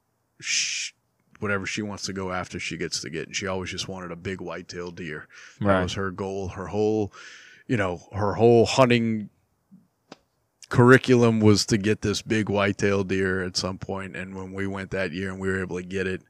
sh- 0.41 0.93
whatever 1.41 1.67
she 1.67 1.83
wants 1.83 2.05
to 2.05 2.13
go 2.13 2.33
after, 2.33 2.61
she 2.61 2.77
gets 2.77 3.01
to 3.01 3.11
get." 3.11 3.27
And 3.27 3.37
she 3.37 3.47
always 3.47 3.71
just 3.71 3.89
wanted 3.89 4.11
a 4.11 4.17
big 4.17 4.41
whitetail 4.41 4.91
deer. 4.91 5.29
That 5.61 5.83
was 5.83 5.93
her 5.95 6.11
goal. 6.11 6.49
Her 6.49 6.67
whole, 6.67 7.13
you 7.67 7.77
know, 7.77 8.03
her 8.13 8.35
whole 8.35 8.67
hunting 8.67 9.31
curriculum 10.69 11.41
was 11.41 11.67
to 11.67 11.79
get 11.79 12.03
this 12.03 12.23
big 12.23 12.49
whitetail 12.49 13.05
deer 13.05 13.43
at 13.43 13.57
some. 13.57 13.79
And 13.89 14.35
when 14.35 14.53
we 14.53 14.67
went 14.67 14.91
that 14.91 15.13
year 15.13 15.31
and 15.31 15.41
we 15.41 15.49
were 15.49 15.61
able 15.61 15.77
to 15.77 15.83
get 15.87 16.07
it, 16.07 16.23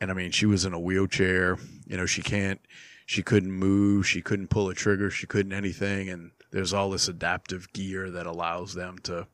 and 0.00 0.10
I 0.10 0.14
mean, 0.14 0.30
she 0.30 0.46
was 0.46 0.64
in 0.64 0.72
a 0.72 0.80
wheelchair. 0.80 1.56
You 1.86 1.96
know, 1.96 2.06
she 2.06 2.22
can't, 2.22 2.60
she 3.06 3.22
couldn't 3.22 3.52
move, 3.52 4.06
she 4.06 4.20
couldn't 4.22 4.48
pull 4.48 4.68
a 4.68 4.74
trigger, 4.74 5.10
she 5.10 5.26
couldn't 5.26 5.52
anything. 5.52 6.08
And 6.08 6.32
there's 6.50 6.72
all 6.72 6.90
this 6.90 7.08
adaptive 7.08 7.72
gear 7.72 8.10
that 8.10 8.26
allows 8.26 8.74
them 8.74 8.98
to 9.04 9.26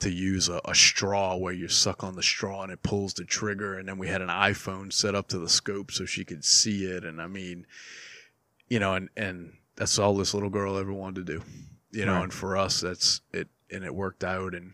to 0.00 0.10
use 0.10 0.48
a, 0.48 0.60
a 0.64 0.74
straw 0.74 1.36
where 1.36 1.52
you 1.52 1.68
suck 1.68 2.02
on 2.02 2.16
the 2.16 2.22
straw 2.24 2.64
and 2.64 2.72
it 2.72 2.82
pulls 2.82 3.14
the 3.14 3.24
trigger. 3.24 3.78
And 3.78 3.88
then 3.88 3.98
we 3.98 4.08
had 4.08 4.20
an 4.20 4.28
iPhone 4.30 4.92
set 4.92 5.14
up 5.14 5.28
to 5.28 5.38
the 5.38 5.48
scope 5.48 5.92
so 5.92 6.04
she 6.04 6.24
could 6.24 6.44
see 6.44 6.86
it. 6.86 7.04
And 7.04 7.22
I 7.22 7.28
mean, 7.28 7.66
you 8.68 8.80
know, 8.80 8.94
and 8.94 9.08
and 9.16 9.52
that's 9.76 9.98
all 9.98 10.16
this 10.16 10.34
little 10.34 10.50
girl 10.50 10.76
ever 10.76 10.92
wanted 10.92 11.26
to 11.26 11.38
do. 11.38 11.44
You 11.92 12.06
know, 12.06 12.14
Right. 12.14 12.24
and 12.24 12.32
for 12.32 12.56
us, 12.56 12.80
that's 12.80 13.20
it, 13.32 13.48
and 13.72 13.84
it 13.84 13.94
worked 13.94 14.22
out. 14.24 14.54
And 14.54 14.72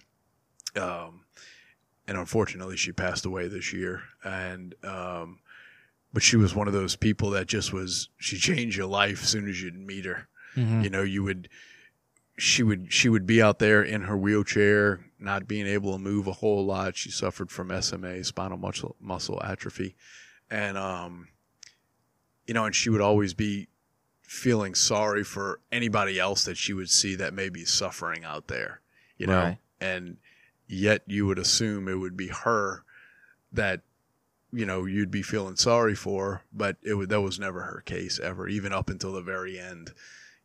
um, 0.76 1.20
and 2.06 2.16
unfortunately, 2.18 2.76
she 2.76 2.92
passed 2.92 3.24
away 3.26 3.48
this 3.48 3.72
year. 3.72 4.02
And 4.24 4.74
um, 4.84 5.40
but 6.12 6.22
she 6.22 6.36
was 6.36 6.54
one 6.54 6.66
of 6.66 6.72
those 6.74 6.96
people 6.96 7.30
that 7.30 7.46
just 7.46 7.72
was 7.72 8.08
she 8.18 8.36
changed 8.38 8.76
your 8.76 8.86
life 8.86 9.22
as 9.22 9.28
soon 9.28 9.48
as 9.48 9.62
you'd 9.62 9.76
meet 9.76 10.04
her. 10.04 10.28
Mhm. 10.56 10.82
You 10.84 10.90
know, 10.90 11.02
you 11.02 11.22
would 11.22 11.48
she 12.38 12.62
would 12.62 12.92
she 12.92 13.08
would 13.08 13.26
be 13.26 13.42
out 13.42 13.58
there 13.58 13.82
in 13.82 14.02
her 14.02 14.16
wheelchair, 14.16 15.00
not 15.18 15.48
being 15.48 15.66
able 15.66 15.92
to 15.92 15.98
move 15.98 16.26
a 16.26 16.32
whole 16.32 16.64
lot. 16.64 16.96
She 16.96 17.10
suffered 17.10 17.50
from 17.50 17.70
SMA, 17.82 18.24
spinal 18.24 18.56
muscle 18.58 18.96
muscle 19.00 19.40
atrophy, 19.44 19.96
and 20.50 20.78
um, 20.78 21.28
you 22.46 22.54
know, 22.54 22.64
and 22.64 22.74
she 22.74 22.88
would 22.90 23.00
always 23.02 23.34
be 23.34 23.68
feeling 24.22 24.74
sorry 24.74 25.24
for 25.24 25.60
anybody 25.72 26.18
else 26.18 26.44
that 26.44 26.56
she 26.56 26.72
would 26.72 26.88
see 26.90 27.14
that 27.16 27.32
may 27.34 27.48
be 27.48 27.64
suffering 27.64 28.24
out 28.24 28.46
there, 28.48 28.80
you 29.18 29.26
know, 29.26 29.42
Right. 29.42 29.58
and 29.80 30.16
yet 30.66 31.02
you 31.06 31.26
would 31.26 31.38
assume 31.38 31.88
it 31.88 31.94
would 31.96 32.16
be 32.16 32.28
her 32.28 32.84
that 33.52 33.80
you 34.52 34.64
know 34.64 34.84
you'd 34.86 35.10
be 35.10 35.22
feeling 35.22 35.56
sorry 35.56 35.94
for, 35.94 36.42
but 36.52 36.76
it 36.82 36.94
would 36.94 37.10
that 37.10 37.20
was 37.20 37.38
never 37.38 37.62
her 37.62 37.82
case 37.84 38.18
ever, 38.18 38.48
even 38.48 38.72
up 38.72 38.88
until 38.88 39.12
the 39.12 39.20
very 39.22 39.58
end, 39.58 39.92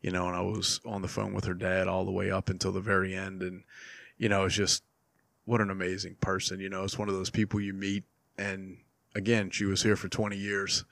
you 0.02 0.12
know. 0.12 0.28
And 0.28 0.36
I 0.36 0.42
was 0.42 0.80
on 0.86 1.02
the 1.02 1.08
phone 1.08 1.34
with 1.34 1.46
her 1.46 1.54
dad 1.54 1.88
all 1.88 2.04
the 2.06 2.12
way 2.12 2.32
up 2.32 2.50
until 2.50 2.72
the 2.72 2.82
very 2.82 3.16
end, 3.16 3.42
and 3.42 3.64
you 4.18 4.28
know, 4.30 4.46
it's 4.46 4.56
just 4.56 4.84
what 5.46 5.62
an 5.62 5.70
amazing 5.70 6.16
person, 6.22 6.60
you 6.60 6.70
know. 6.70 6.84
It's 6.84 6.98
one 6.98 7.10
of 7.10 7.16
those 7.16 7.30
people 7.30 7.60
you 7.62 7.74
meet, 7.74 8.04
and 8.38 8.78
again, 9.16 9.50
she 9.52 9.66
was 9.66 9.84
here 9.84 9.96
for 9.96 10.08
20 10.10 10.36
years, 10.38 10.86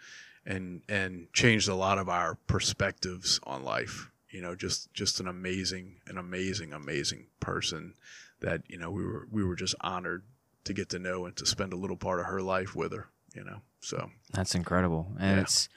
and 0.46 0.82
and 0.88 1.32
changed 1.34 1.68
a 1.70 1.76
lot 1.76 1.98
of 1.98 2.10
our 2.10 2.36
perspectives 2.48 3.40
on 3.44 3.64
life. 3.64 4.11
You 4.32 4.42
know, 4.42 4.56
just 4.56 4.94
just 4.94 5.20
an 5.20 5.28
amazing, 5.28 5.98
an 6.08 6.18
amazing, 6.18 6.74
amazing 6.74 7.28
person 7.40 7.94
that 8.40 8.62
you 8.68 8.78
know 8.78 8.90
we 8.92 9.04
were 9.06 9.28
we 9.32 9.44
were 9.44 9.56
just 9.56 9.76
honored 9.82 10.24
to 10.64 10.74
get 10.74 10.90
to 10.90 11.00
know 11.00 11.26
and 11.26 11.36
to 11.38 11.46
spend 11.46 11.74
a 11.74 11.76
little 11.78 11.98
part 11.98 12.20
of 12.20 12.26
her 12.28 12.42
life 12.42 12.76
with 12.76 12.92
her. 12.94 13.10
You 13.36 13.44
know, 13.44 13.62
so 13.80 14.10
That's 14.34 14.56
incredible. 14.56 15.12
And 15.20 15.38
Yeah. 15.38 15.42
it's 15.44 15.70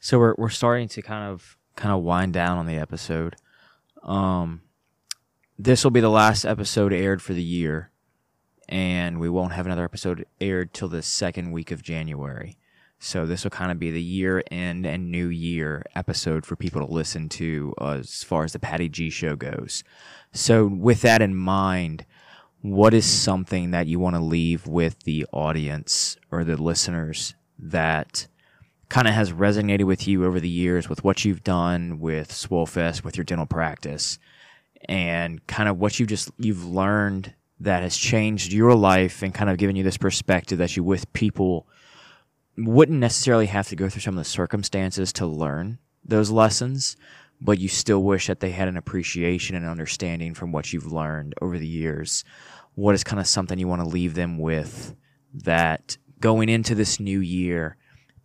so 0.00 0.18
we're 0.18 0.34
we're 0.38 0.48
starting 0.50 0.88
to 0.88 1.02
kind 1.02 1.30
of 1.30 1.56
kind 1.76 1.92
of 1.94 2.02
wind 2.02 2.32
down 2.32 2.58
on 2.58 2.66
the 2.66 2.76
episode. 2.76 3.36
Um 4.02 4.62
this 5.58 5.84
will 5.84 5.90
be 5.90 6.00
the 6.00 6.08
last 6.10 6.44
episode 6.46 6.92
aired 6.92 7.20
for 7.20 7.34
the 7.34 7.42
year 7.42 7.90
and 8.68 9.18
we 9.20 9.28
won't 9.28 9.52
have 9.52 9.66
another 9.66 9.84
episode 9.84 10.24
aired 10.40 10.72
till 10.72 10.88
the 10.88 11.02
second 11.02 11.50
week 11.52 11.70
of 11.70 11.82
January. 11.82 12.56
So 13.02 13.24
this 13.24 13.44
will 13.44 13.50
kind 13.50 13.72
of 13.72 13.78
be 13.78 13.90
the 13.90 14.02
year 14.02 14.44
end 14.50 14.86
and 14.86 15.10
new 15.10 15.28
year 15.28 15.82
episode 15.94 16.44
for 16.44 16.54
people 16.54 16.86
to 16.86 16.92
listen 16.92 17.30
to 17.30 17.74
as 17.80 18.22
far 18.22 18.44
as 18.44 18.52
the 18.52 18.58
Patty 18.58 18.90
G 18.90 19.08
show 19.08 19.36
goes. 19.36 19.82
So 20.32 20.66
with 20.66 21.00
that 21.00 21.22
in 21.22 21.34
mind, 21.34 22.04
what 22.60 22.92
is 22.92 23.06
something 23.06 23.70
that 23.70 23.86
you 23.86 23.98
want 23.98 24.16
to 24.16 24.22
leave 24.22 24.66
with 24.66 25.02
the 25.04 25.26
audience 25.32 26.18
or 26.30 26.44
the 26.44 26.60
listeners 26.60 27.34
that 27.58 28.26
kind 28.90 29.08
of 29.08 29.14
has 29.14 29.32
resonated 29.32 29.84
with 29.84 30.06
you 30.06 30.26
over 30.26 30.38
the 30.38 30.48
years 30.48 30.90
with 30.90 31.02
what 31.02 31.24
you've 31.24 31.42
done 31.42 32.00
with 32.00 32.30
Swollfest, 32.30 33.02
with 33.02 33.16
your 33.16 33.24
dental 33.24 33.46
practice, 33.46 34.18
and 34.84 35.46
kind 35.46 35.70
of 35.70 35.78
what 35.78 35.98
you 35.98 36.04
just 36.04 36.30
you've 36.36 36.66
learned 36.66 37.32
that 37.60 37.82
has 37.82 37.96
changed 37.96 38.52
your 38.52 38.74
life 38.74 39.22
and 39.22 39.32
kind 39.32 39.48
of 39.48 39.56
given 39.56 39.74
you 39.74 39.82
this 39.82 39.96
perspective 39.96 40.58
that 40.58 40.76
you 40.76 40.84
with 40.84 41.10
people 41.14 41.66
wouldn't 42.66 42.98
necessarily 42.98 43.46
have 43.46 43.68
to 43.68 43.76
go 43.76 43.88
through 43.88 44.02
some 44.02 44.14
of 44.16 44.24
the 44.24 44.30
circumstances 44.30 45.12
to 45.14 45.26
learn 45.26 45.78
those 46.04 46.30
lessons, 46.30 46.96
but 47.40 47.58
you 47.58 47.68
still 47.68 48.02
wish 48.02 48.26
that 48.26 48.40
they 48.40 48.50
had 48.50 48.68
an 48.68 48.76
appreciation 48.76 49.56
and 49.56 49.66
understanding 49.66 50.34
from 50.34 50.52
what 50.52 50.72
you've 50.72 50.92
learned 50.92 51.34
over 51.40 51.58
the 51.58 51.66
years. 51.66 52.24
What 52.74 52.94
is 52.94 53.04
kind 53.04 53.20
of 53.20 53.26
something 53.26 53.58
you 53.58 53.68
want 53.68 53.82
to 53.82 53.88
leave 53.88 54.14
them 54.14 54.38
with 54.38 54.94
that 55.34 55.96
going 56.20 56.48
into 56.48 56.74
this 56.74 57.00
new 57.00 57.20
year, 57.20 57.76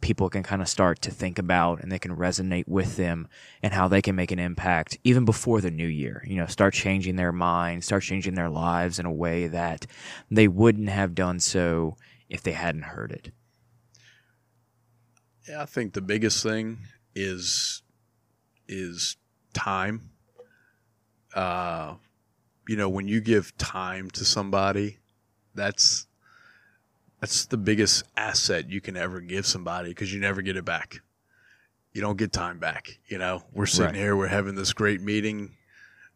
people 0.02 0.30
can 0.30 0.44
kind 0.44 0.62
of 0.62 0.68
start 0.68 1.02
to 1.02 1.12
think 1.12 1.40
about 1.40 1.82
and 1.82 1.91
they 1.91 1.99
can 1.99 2.16
resonate 2.16 2.68
with 2.68 2.95
them 2.98 3.28
and 3.64 3.74
how 3.74 3.88
they 3.88 4.02
can 4.02 4.16
make 4.16 4.32
an 4.32 4.40
impact 4.40 4.98
even 5.03 5.26
before 5.26 5.62
the 5.62 5.72
new 5.72 5.88
year. 5.88 6.24
You 6.28 6.36
know, 6.36 6.45
start 6.45 6.74
changing 6.74 7.16
their 7.16 7.32
minds, 7.32 7.86
start 7.86 8.03
changing 8.03 8.36
their 8.36 8.49
lives 8.49 8.99
in 8.99 9.06
a 9.06 9.12
way 9.12 9.48
that 9.48 9.88
they 10.30 10.48
wouldn't 10.48 10.90
have 10.90 11.16
done 11.16 11.40
so 11.40 11.95
if 12.30 12.44
they 12.44 12.52
hadn't 12.52 12.84
heard 12.84 13.12
it. 13.12 13.32
Yeah, 15.48 15.62
I 15.62 15.66
think 15.66 15.94
the 15.94 16.02
biggest 16.02 16.42
thing 16.44 16.80
is 17.14 17.82
is 18.68 19.18
time. 19.54 20.10
Uh, 21.34 21.96
you 22.68 22.76
know, 22.76 22.90
when 22.90 23.08
you 23.08 23.22
give 23.22 23.56
time 23.58 24.10
to 24.12 24.26
somebody, 24.26 24.98
that's 25.54 26.08
that's 27.22 27.46
the 27.46 27.58
biggest 27.58 28.04
asset 28.18 28.70
you 28.70 28.82
can 28.82 28.98
ever 28.98 29.22
give 29.22 29.46
somebody 29.46 29.90
because 29.90 30.14
you 30.14 30.20
never 30.20 30.42
get 30.42 30.58
it 30.58 30.66
back. 30.66 31.02
You 31.94 32.02
don't 32.02 32.18
get 32.18 32.34
time 32.34 32.60
back. 32.60 33.00
You 33.08 33.18
know, 33.18 33.44
we're 33.54 33.66
sitting 33.66 33.94
Right. 33.94 33.96
here, 33.96 34.16
we're 34.16 34.28
having 34.28 34.56
this 34.56 34.74
great 34.74 35.02
meeting. 35.02 35.52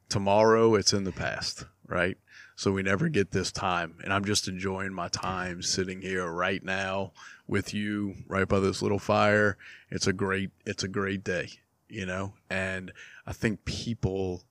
Tomorrow, 0.10 0.74
it's 0.76 0.92
in 0.92 1.04
the 1.04 1.12
past, 1.12 1.66
right? 1.88 2.18
So 2.56 2.72
we 2.72 2.82
never 2.84 3.08
get 3.10 3.32
this 3.32 3.52
time, 3.52 3.96
and 4.04 4.12
I'm 4.12 4.26
just 4.26 4.48
enjoying 4.48 4.92
my 4.94 5.08
time 5.08 5.62
sitting 5.62 6.02
here 6.02 6.30
right 6.30 6.64
now 6.64 7.14
with 7.50 7.74
you, 7.74 8.14
right 8.28 8.48
by 8.48 8.60
this 8.60 8.82
little 8.82 9.00
fire. 9.00 9.58
It's 9.90 10.06
a 10.06 10.14
great, 10.14 10.52
it's 10.66 10.84
a 10.84 10.88
great 10.88 11.24
day, 11.24 11.50
you 11.90 12.06
know. 12.06 12.34
And 12.50 12.94
I 13.26 13.34
think 13.34 13.66
people 13.66 14.44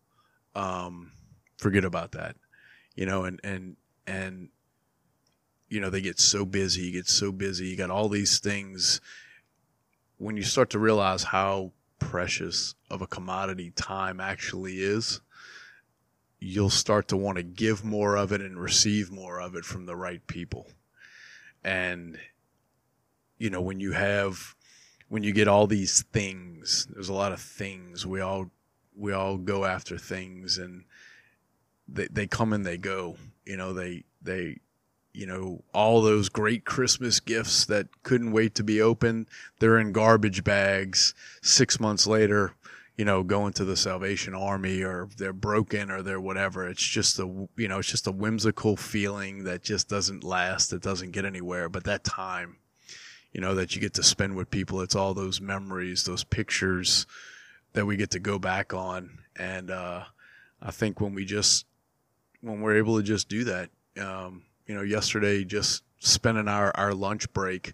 um, 0.55 1.13
forget 1.57 1.85
about 1.85 2.13
that, 2.13 2.37
you 2.97 3.07
know, 3.07 3.25
and 3.25 3.41
and 3.45 3.77
and 4.07 4.49
you 5.69 5.81
know 5.81 5.91
they 5.91 6.01
get 6.01 6.19
so 6.19 6.45
busy, 6.45 6.83
you 6.83 6.93
get 6.93 7.09
so 7.09 7.31
busy, 7.31 7.69
you 7.69 7.77
got 7.77 7.91
all 7.91 8.09
these 8.09 8.41
things. 8.41 9.01
When 10.17 10.37
you 10.37 10.43
start 10.43 10.71
to 10.71 10.81
realize 10.81 11.23
how 11.23 11.71
precious 12.01 12.75
of 12.91 13.01
a 13.01 13.07
commodity 13.07 13.71
time 13.77 14.19
actually 14.19 14.79
is, 14.79 15.21
you'll 16.41 16.71
start 16.71 17.07
to 17.09 17.17
want 17.17 17.37
to 17.37 17.45
give 17.45 17.85
more 17.85 18.17
of 18.17 18.33
it 18.33 18.41
and 18.41 18.59
receive 18.59 19.13
more 19.13 19.41
of 19.41 19.55
it 19.55 19.65
from 19.65 19.87
the 19.87 19.95
right 19.95 20.27
people. 20.27 20.67
And 21.63 22.19
you 23.39 23.51
know, 23.51 23.61
when 23.61 23.81
you 23.81 23.93
have 23.93 24.55
when 25.09 25.23
you 25.23 25.33
get 25.33 25.49
all 25.49 25.67
these 25.67 26.03
things, 26.13 26.87
there's 26.93 27.09
a 27.09 27.15
lot 27.15 27.33
of 27.33 27.41
things. 27.41 28.07
We 28.07 28.21
all 28.21 28.51
we 28.97 29.13
all 29.13 29.39
go 29.39 29.65
after 29.65 29.99
things 29.99 30.59
and 30.59 30.85
they 31.87 32.09
they 32.11 32.27
come 32.27 32.53
and 32.53 32.67
they 32.67 32.79
go. 32.79 33.17
You 33.45 33.57
know, 33.57 33.73
they 33.73 34.05
they 34.23 34.59
you 35.15 35.27
know, 35.27 35.65
all 35.73 36.01
those 36.01 36.29
great 36.29 36.65
Christmas 36.65 37.19
gifts 37.19 37.65
that 37.65 37.89
couldn't 38.05 38.31
wait 38.31 38.55
to 38.55 38.63
be 38.63 38.81
opened, 38.81 39.27
they're 39.59 39.79
in 39.79 39.91
garbage 39.91 40.45
bags 40.45 41.13
6 41.43 41.81
months 41.81 42.07
later 42.07 42.55
you 42.99 43.05
know, 43.05 43.23
going 43.23 43.53
to 43.53 43.65
the 43.65 43.77
Salvation 43.77 44.35
Army 44.35 44.83
or 44.83 45.09
they're 45.17 45.33
broken 45.33 45.89
or 45.89 46.03
they're 46.03 46.21
whatever. 46.21 46.67
It's 46.67 46.83
just 46.83 47.21
a, 47.21 47.49
you 47.57 47.69
know, 47.69 47.79
it's 47.79 47.89
just 47.89 48.09
a 48.09 48.13
whimsical 48.13 48.77
feeling 48.77 49.45
that 49.45 49.63
just 49.63 49.89
doesn't 49.89 50.25
last. 50.25 50.73
It 50.73 50.83
doesn't 50.83 51.13
get 51.13 51.25
anywhere. 51.25 51.69
But 51.69 51.85
that 51.85 52.03
time, 52.03 52.57
you 53.33 53.41
know, 53.41 53.55
that 53.55 53.75
you 53.75 53.81
get 53.81 53.95
to 53.95 54.03
spend 54.03 54.37
with 54.37 54.51
people, 54.51 54.81
it's 54.81 54.95
all 54.95 55.15
those 55.15 55.41
memories, 55.41 56.05
those 56.05 56.25
pictures 56.25 57.07
that 57.73 57.87
we 57.87 57.97
get 57.97 58.11
to 58.11 58.19
go 58.19 58.39
back 58.39 58.73
on. 58.73 59.19
And, 59.37 59.71
uh, 59.71 60.05
I 60.61 60.71
think 60.71 61.01
when 61.01 61.15
we 61.15 61.25
just, 61.25 61.67
when 62.41 62.61
we're 62.61 62.77
able 62.77 62.97
to 62.97 63.03
just 63.03 63.29
do 63.29 63.45
that, 63.45 63.71
um, 64.01 64.45
you 64.67 64.75
know, 64.75 64.83
yesterday, 64.83 65.45
just 65.45 65.83
spending 65.99 66.49
our, 66.49 66.73
our 66.77 66.95
lunch 66.95 67.33
break 67.33 67.73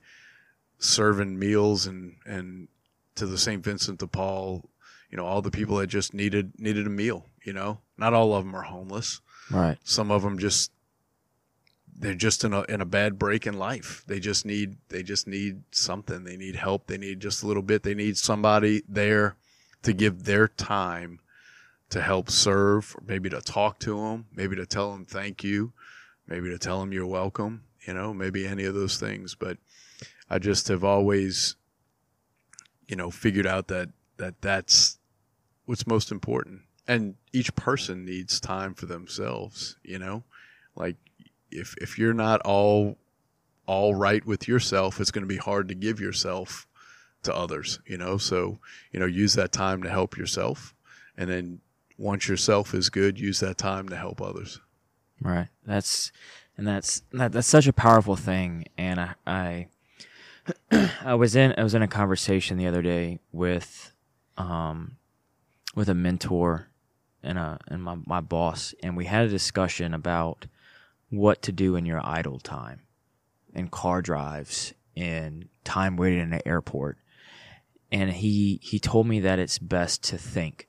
serving 0.79 1.39
meals 1.39 1.87
and, 1.87 2.17
and 2.27 2.69
to 3.15 3.27
the 3.27 3.39
St. 3.39 3.63
Vincent 3.63 4.01
de 4.01 4.07
Paul, 4.07 4.69
you 5.11 5.17
know, 5.17 5.25
all 5.25 5.43
the 5.43 5.51
people 5.51 5.77
that 5.77 5.87
just 5.87 6.13
needed, 6.13 6.53
needed 6.59 6.87
a 6.87 6.91
meal, 6.91 7.27
you 7.45 7.53
know, 7.53 7.79
not 7.97 8.13
all 8.13 8.35
of 8.35 8.45
them 8.45 8.55
are 8.55 8.63
homeless. 8.63 9.21
Right. 9.51 9.79
Some 9.85 10.11
of 10.11 10.23
them 10.23 10.39
just, 10.39 10.73
they're 11.97 12.15
just 12.15 12.45
in 12.45 12.53
a, 12.53 12.63
in 12.63 12.81
a 12.81 12.87
bad 12.87 13.19
break 13.19 13.47
in 13.47 13.55
life. 13.55 14.03
They 14.07 14.21
just 14.21 14.45
need, 14.45 14.77
they 14.89 15.03
just 15.03 15.27
need 15.27 15.63
something. 15.71 16.25
They 16.25 16.37
need 16.37 16.57
help. 16.57 16.87
They 16.87 16.99
need 16.99 17.21
just 17.21 17.43
a 17.43 17.47
little 17.47 17.63
bit. 17.63 17.83
They 17.83 17.95
need 17.95 18.17
somebody 18.17 18.83
there 18.89 19.37
to 19.83 19.93
give 19.93 20.25
their 20.25 20.49
time 20.49 21.21
to 21.91 22.01
help 22.01 22.31
serve, 22.31 22.97
or 22.97 23.05
maybe 23.07 23.31
to 23.31 23.41
talk 23.41 23.79
to 23.81 23.97
them, 23.97 24.27
maybe 24.35 24.57
to 24.57 24.67
tell 24.67 24.93
them 24.93 25.05
thank 25.05 25.45
you, 25.45 25.73
maybe 26.27 26.49
to 26.49 26.59
tell 26.59 26.81
them 26.81 26.93
you're 26.93 27.07
welcome, 27.07 27.63
you 27.87 27.95
know, 27.95 28.13
maybe 28.13 28.47
any 28.47 28.65
of 28.65 28.75
those 28.75 28.99
things. 28.99 29.35
But 29.35 29.59
I 30.29 30.39
just 30.39 30.69
have 30.69 30.83
always, 30.83 31.55
you 32.89 32.97
know, 32.97 33.11
figured 33.11 33.47
out 33.47 33.69
that, 33.69 33.91
that 34.17 34.41
that's 34.41 34.99
what's 35.67 35.87
most 35.87 36.11
important. 36.11 36.63
And 36.89 37.15
each 37.33 37.55
person 37.55 38.05
needs 38.05 38.41
time 38.41 38.75
for 38.75 38.87
themselves, 38.87 39.77
you 39.85 39.99
know, 39.99 40.25
like 40.75 40.97
if, 41.55 41.75
if 41.79 41.99
you're 41.99 42.15
not 42.15 42.41
all, 42.43 42.99
all 43.67 43.95
right 43.95 44.25
with 44.27 44.47
yourself, 44.49 45.01
it's 45.01 45.11
going 45.11 45.23
to 45.23 45.29
be 45.29 45.37
hard 45.37 45.69
to 45.69 45.75
give 45.75 46.01
yourself 46.01 46.67
to 47.23 47.35
others, 47.35 47.81
you 47.87 47.97
know? 47.97 48.19
So, 48.19 48.59
you 48.93 49.01
know, 49.01 49.07
use 49.07 49.35
that 49.35 49.53
time 49.53 49.83
to 49.83 49.91
help 49.91 50.17
yourself. 50.17 50.75
And 51.17 51.31
then 51.31 51.61
once 51.99 52.29
yourself 52.29 52.75
is 52.75 52.91
good, 52.91 53.19
use 53.19 53.41
that 53.41 53.59
time 53.59 53.89
to 53.89 53.97
help 53.97 54.21
others. 54.21 54.61
Right. 55.21 55.49
That's 55.65 56.13
and 56.57 56.67
that's 56.67 57.03
that, 57.13 57.33
that's 57.33 57.47
such 57.47 57.67
a 57.67 57.73
powerful 57.73 58.17
thing. 58.17 58.67
And 58.77 59.01
I, 59.01 59.15
I 59.27 59.69
I 61.05 61.15
was 61.15 61.35
in 61.37 61.55
I 61.57 61.63
was 61.63 61.75
in 61.75 61.83
a 61.83 61.89
conversation 61.89 62.59
the 62.59 62.67
other 62.67 62.83
day 62.83 63.21
with 63.33 63.93
um 64.37 64.97
with 65.75 65.89
a 65.89 65.95
mentor 65.95 66.69
and 67.23 67.39
a, 67.39 67.59
and 67.69 67.83
my 67.83 67.97
my 68.07 68.21
boss, 68.21 68.75
and 68.83 68.97
we 68.97 69.07
had 69.07 69.25
a 69.25 69.29
discussion 69.29 69.95
about 69.95 70.47
what 71.11 71.43
to 71.43 71.53
do 71.53 71.77
in 71.77 71.87
your 71.87 72.01
idle 72.05 72.39
time, 72.41 72.83
and 73.55 73.71
car 73.71 74.03
drives, 74.03 74.75
and 74.97 75.49
time 75.65 75.97
waiting 75.97 76.21
in 76.21 76.33
an 76.33 76.41
airport, 76.47 76.99
and 77.91 78.11
he 78.11 78.61
he 78.63 78.79
told 78.79 79.07
me 79.07 79.21
that 79.21 79.39
it's 79.39 79.59
best 79.59 80.03
to 80.05 80.19
think 80.19 80.69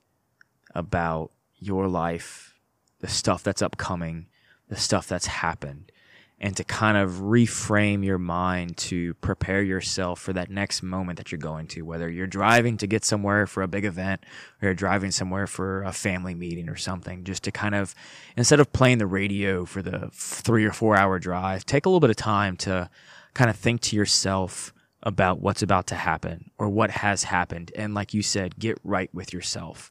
about 0.74 1.32
your 1.58 1.88
life, 1.88 2.54
the 3.00 3.08
stuff 3.08 3.44
that's 3.44 3.62
upcoming, 3.62 4.28
the 4.70 4.76
stuff 4.76 5.08
that's 5.08 5.28
happened, 5.28 5.92
and 6.40 6.56
to 6.58 6.64
kind 6.64 6.98
of 6.98 7.12
reframe 7.14 8.04
your 8.04 8.18
mind 8.18 8.76
to 8.76 9.14
prepare 9.16 9.62
yourself 9.62 10.20
for 10.20 10.34
that 10.34 10.50
next 10.50 10.84
moment 10.84 11.18
that 11.18 11.32
you're 11.32 11.40
going 11.40 11.66
to, 11.68 11.84
whether 11.84 12.10
you're 12.10 12.28
driving 12.28 12.76
to 12.78 12.88
get 12.88 13.06
somewhere 13.06 13.48
for 13.48 13.64
a 13.64 13.68
big 13.68 13.86
event 13.86 14.22
or 14.62 14.68
you're 14.68 14.74
driving 14.74 15.12
somewhere 15.12 15.48
for 15.48 15.84
a 15.84 15.94
family 15.94 16.36
meeting 16.36 16.68
or 16.68 16.76
something, 16.76 17.24
just 17.24 17.44
to 17.44 17.52
kind 17.52 17.74
of, 17.74 17.96
instead 18.36 18.60
of 18.60 18.74
playing 18.74 18.98
the 18.98 19.08
radio 19.08 19.64
for 19.64 19.82
the 19.82 20.10
three 20.14 20.66
or 20.66 20.74
four 20.74 20.98
hour 20.98 21.20
drive, 21.20 21.66
take 21.66 21.86
a 21.86 21.90
little 21.90 22.02
bit 22.02 22.10
of 22.10 22.18
time 22.18 22.58
to 22.58 22.90
kind 23.34 23.50
of 23.50 23.56
think 23.56 23.80
to 23.82 23.96
yourself 23.96 24.74
about 25.04 25.40
what's 25.40 25.62
about 25.62 25.88
to 25.88 25.96
happen 25.96 26.52
or 26.58 26.68
what 26.68 26.90
has 26.90 27.24
happened. 27.24 27.72
And 27.76 27.94
like 27.94 28.14
you 28.14 28.22
said, 28.22 28.60
get 28.60 28.78
right 28.84 29.14
with 29.14 29.32
yourself 29.32 29.90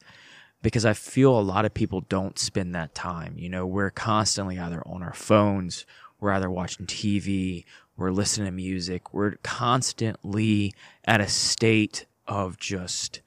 because 0.60 0.84
I 0.84 0.94
feel 0.94 1.38
a 1.38 1.40
lot 1.40 1.64
of 1.64 1.74
people 1.74 2.00
don't 2.02 2.38
spend 2.38 2.74
that 2.74 2.94
time. 2.94 3.34
You 3.36 3.48
know, 3.48 3.66
we're 3.66 3.90
constantly 3.90 4.58
either 4.58 4.82
on 4.86 5.02
our 5.02 5.12
phones 5.12 5.86
we're 6.24 6.32
either 6.32 6.50
watching 6.50 6.86
TV, 6.86 7.66
we're 7.98 8.10
listening 8.10 8.46
to 8.46 8.52
music, 8.52 9.12
we're 9.12 9.36
constantly 9.42 10.72
at 11.04 11.20
a 11.20 11.28
state 11.28 12.06
of 12.26 12.56
just 12.56 13.20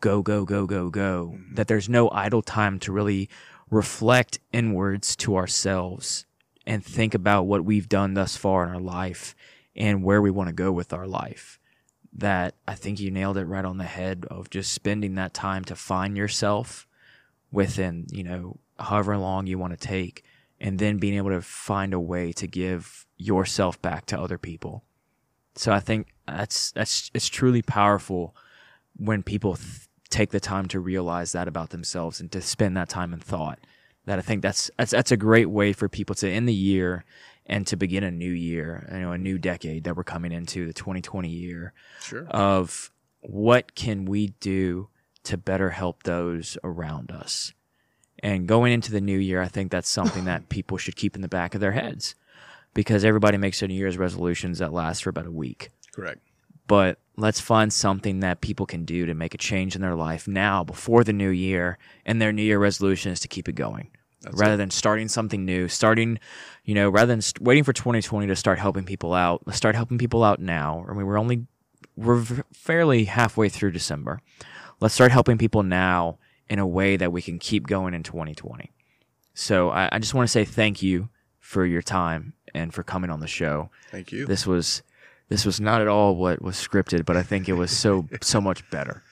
go, 0.00 0.20
go, 0.20 0.44
go, 0.44 0.66
go, 0.66 0.90
go, 0.90 1.34
mm-hmm. 1.34 1.54
that 1.54 1.68
there's 1.68 1.88
no 1.88 2.10
idle 2.10 2.42
time 2.42 2.80
to 2.80 2.92
really 2.92 3.28
reflect 3.70 4.40
inwards 4.52 5.14
to 5.14 5.36
ourselves 5.36 6.26
and 6.66 6.84
think 6.84 7.14
about 7.14 7.44
what 7.44 7.64
we've 7.64 7.88
done 7.88 8.14
thus 8.14 8.36
far 8.36 8.64
in 8.64 8.70
our 8.70 8.80
life 8.80 9.36
and 9.76 10.02
where 10.02 10.20
we 10.20 10.30
want 10.30 10.48
to 10.48 10.52
go 10.52 10.72
with 10.72 10.92
our 10.92 11.06
life. 11.06 11.60
That 12.12 12.56
I 12.66 12.74
think 12.74 12.98
you 12.98 13.12
nailed 13.12 13.36
it 13.36 13.44
right 13.44 13.64
on 13.64 13.78
the 13.78 13.84
head 13.84 14.26
of 14.28 14.50
just 14.50 14.72
spending 14.72 15.14
that 15.14 15.32
time 15.32 15.64
to 15.66 15.76
find 15.76 16.16
yourself 16.16 16.88
within, 17.52 18.06
you 18.10 18.24
know, 18.24 18.58
however 18.80 19.16
long 19.16 19.46
you 19.46 19.56
want 19.56 19.78
to 19.78 19.86
take 19.86 20.24
and 20.60 20.78
then 20.78 20.98
being 20.98 21.14
able 21.14 21.30
to 21.30 21.40
find 21.40 21.94
a 21.94 22.00
way 22.00 22.32
to 22.32 22.46
give 22.46 23.06
yourself 23.16 23.80
back 23.80 24.06
to 24.06 24.20
other 24.20 24.38
people. 24.38 24.84
So 25.56 25.72
I 25.72 25.80
think 25.80 26.08
that's 26.26 26.72
that's 26.72 27.10
it's 27.14 27.28
truly 27.28 27.62
powerful 27.62 28.36
when 28.96 29.22
people 29.22 29.56
th- 29.56 29.88
take 30.10 30.30
the 30.30 30.40
time 30.40 30.66
to 30.68 30.80
realize 30.80 31.32
that 31.32 31.48
about 31.48 31.70
themselves 31.70 32.20
and 32.20 32.30
to 32.32 32.40
spend 32.40 32.76
that 32.76 32.88
time 32.88 33.12
in 33.12 33.20
thought. 33.20 33.58
That 34.06 34.18
I 34.18 34.22
think 34.22 34.42
that's 34.42 34.70
that's 34.76 34.92
that's 34.92 35.12
a 35.12 35.16
great 35.16 35.50
way 35.50 35.72
for 35.72 35.88
people 35.88 36.14
to 36.16 36.30
end 36.30 36.48
the 36.48 36.54
year 36.54 37.04
and 37.46 37.66
to 37.66 37.76
begin 37.76 38.04
a 38.04 38.10
new 38.10 38.30
year, 38.30 38.88
you 38.92 39.00
know, 39.00 39.12
a 39.12 39.18
new 39.18 39.38
decade 39.38 39.84
that 39.84 39.96
we're 39.96 40.04
coming 40.04 40.32
into, 40.32 40.66
the 40.66 40.72
2020 40.72 41.28
year. 41.28 41.72
Sure. 42.00 42.26
Of 42.28 42.92
what 43.20 43.74
can 43.74 44.04
we 44.04 44.28
do 44.40 44.88
to 45.24 45.36
better 45.36 45.70
help 45.70 46.04
those 46.04 46.56
around 46.62 47.10
us? 47.10 47.52
And 48.20 48.46
going 48.46 48.72
into 48.72 48.92
the 48.92 49.00
new 49.00 49.18
year, 49.18 49.40
I 49.40 49.48
think 49.48 49.70
that's 49.70 49.88
something 49.88 50.24
that 50.24 50.48
people 50.48 50.76
should 50.76 50.96
keep 50.96 51.16
in 51.16 51.22
the 51.22 51.28
back 51.28 51.54
of 51.54 51.60
their 51.60 51.72
heads 51.72 52.14
because 52.74 53.04
everybody 53.04 53.38
makes 53.38 53.60
their 53.60 53.68
New 53.68 53.74
Year's 53.74 53.98
resolutions 53.98 54.58
that 54.58 54.72
last 54.72 55.02
for 55.02 55.10
about 55.10 55.26
a 55.26 55.32
week. 55.32 55.70
Correct. 55.92 56.20
But 56.66 56.98
let's 57.16 57.40
find 57.40 57.72
something 57.72 58.20
that 58.20 58.40
people 58.40 58.64
can 58.64 58.84
do 58.84 59.04
to 59.06 59.14
make 59.14 59.34
a 59.34 59.38
change 59.38 59.74
in 59.74 59.82
their 59.82 59.96
life 59.96 60.28
now 60.28 60.62
before 60.62 61.02
the 61.02 61.12
new 61.12 61.30
year. 61.30 61.78
And 62.06 62.22
their 62.22 62.32
New 62.32 62.42
Year 62.44 62.60
resolution 62.60 63.10
is 63.10 63.18
to 63.20 63.28
keep 63.28 63.48
it 63.48 63.54
going. 63.54 63.88
That's 64.22 64.36
rather 64.38 64.54
it. 64.54 64.58
than 64.58 64.70
starting 64.70 65.08
something 65.08 65.44
new, 65.44 65.66
starting, 65.66 66.20
you 66.64 66.74
know, 66.74 66.88
rather 66.88 67.06
than 67.06 67.22
st- 67.22 67.42
waiting 67.42 67.64
for 67.64 67.72
2020 67.72 68.28
to 68.28 68.36
start 68.36 68.60
helping 68.60 68.84
people 68.84 69.14
out, 69.14 69.42
let's 69.46 69.56
start 69.56 69.74
helping 69.74 69.98
people 69.98 70.22
out 70.22 70.38
now. 70.40 70.86
I 70.88 70.92
mean, 70.92 71.06
we're 71.06 71.18
only, 71.18 71.46
we're 71.96 72.22
fairly 72.52 73.06
halfway 73.06 73.48
through 73.48 73.72
December. 73.72 74.20
Let's 74.78 74.94
start 74.94 75.10
helping 75.10 75.38
people 75.38 75.64
now 75.64 76.18
in 76.50 76.58
a 76.58 76.66
way 76.66 76.96
that 76.96 77.12
we 77.12 77.22
can 77.22 77.38
keep 77.38 77.68
going 77.68 77.94
in 77.94 78.02
2020. 78.02 78.72
So 79.32 79.70
I, 79.70 79.88
I 79.92 79.98
just 80.00 80.12
want 80.12 80.28
to 80.28 80.32
say 80.32 80.44
thank 80.44 80.82
you 80.82 81.08
for 81.38 81.64
your 81.64 81.80
time 81.80 82.34
and 82.52 82.74
for 82.74 82.82
coming 82.82 83.08
on 83.08 83.20
the 83.20 83.28
show. 83.28 83.70
Thank 83.90 84.12
you. 84.12 84.26
This 84.26 84.46
was 84.46 84.82
this 85.28 85.46
was 85.46 85.60
not 85.60 85.80
at 85.80 85.86
all 85.86 86.16
what 86.16 86.42
was 86.42 86.56
scripted, 86.56 87.06
but 87.06 87.16
I 87.16 87.22
think 87.22 87.48
it 87.48 87.52
was 87.52 87.70
so 87.70 88.06
so 88.20 88.40
much 88.40 88.68
better. 88.70 89.02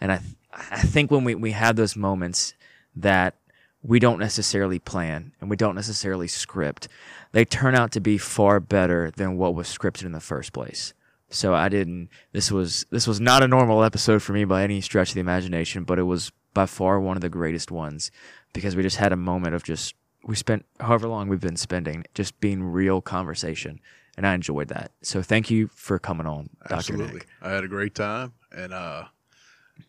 And 0.00 0.12
I 0.12 0.20
I 0.52 0.82
think 0.82 1.10
when 1.10 1.24
we, 1.24 1.34
we 1.34 1.50
have 1.50 1.74
those 1.74 1.96
moments 1.96 2.54
that 2.94 3.34
we 3.82 3.98
don't 3.98 4.20
necessarily 4.20 4.78
plan 4.78 5.32
and 5.40 5.50
we 5.50 5.56
don't 5.56 5.74
necessarily 5.74 6.28
script, 6.28 6.88
they 7.32 7.44
turn 7.44 7.74
out 7.74 7.90
to 7.92 8.00
be 8.00 8.16
far 8.16 8.60
better 8.60 9.10
than 9.10 9.36
what 9.36 9.56
was 9.56 9.66
scripted 9.66 10.04
in 10.04 10.12
the 10.12 10.20
first 10.20 10.52
place. 10.52 10.94
So 11.28 11.54
I 11.54 11.68
didn't 11.68 12.08
this 12.32 12.52
was 12.52 12.86
this 12.90 13.08
was 13.08 13.20
not 13.20 13.42
a 13.42 13.48
normal 13.48 13.82
episode 13.82 14.22
for 14.22 14.32
me 14.32 14.44
by 14.44 14.62
any 14.62 14.80
stretch 14.80 15.08
of 15.08 15.14
the 15.14 15.20
imagination, 15.20 15.82
but 15.82 15.98
it 15.98 16.04
was 16.04 16.30
by 16.54 16.66
far 16.66 17.00
one 17.00 17.16
of 17.16 17.20
the 17.20 17.28
greatest 17.28 17.70
ones 17.70 18.10
because 18.52 18.76
we 18.76 18.82
just 18.82 18.96
had 18.96 19.12
a 19.12 19.16
moment 19.16 19.54
of 19.54 19.62
just 19.64 19.94
we 20.24 20.36
spent 20.36 20.64
however 20.80 21.08
long 21.08 21.28
we've 21.28 21.40
been 21.40 21.56
spending 21.56 22.04
just 22.14 22.38
being 22.40 22.62
real 22.62 23.02
conversation 23.02 23.80
and 24.16 24.26
I 24.26 24.34
enjoyed 24.34 24.68
that. 24.68 24.92
So 25.02 25.22
thank 25.22 25.50
you 25.50 25.68
for 25.74 25.98
coming 25.98 26.26
on, 26.26 26.48
Dr. 26.62 26.74
Absolutely. 26.74 27.14
Nick. 27.14 27.26
I 27.42 27.50
had 27.50 27.64
a 27.64 27.68
great 27.68 27.94
time 27.94 28.32
and 28.52 28.72
uh, 28.72 29.04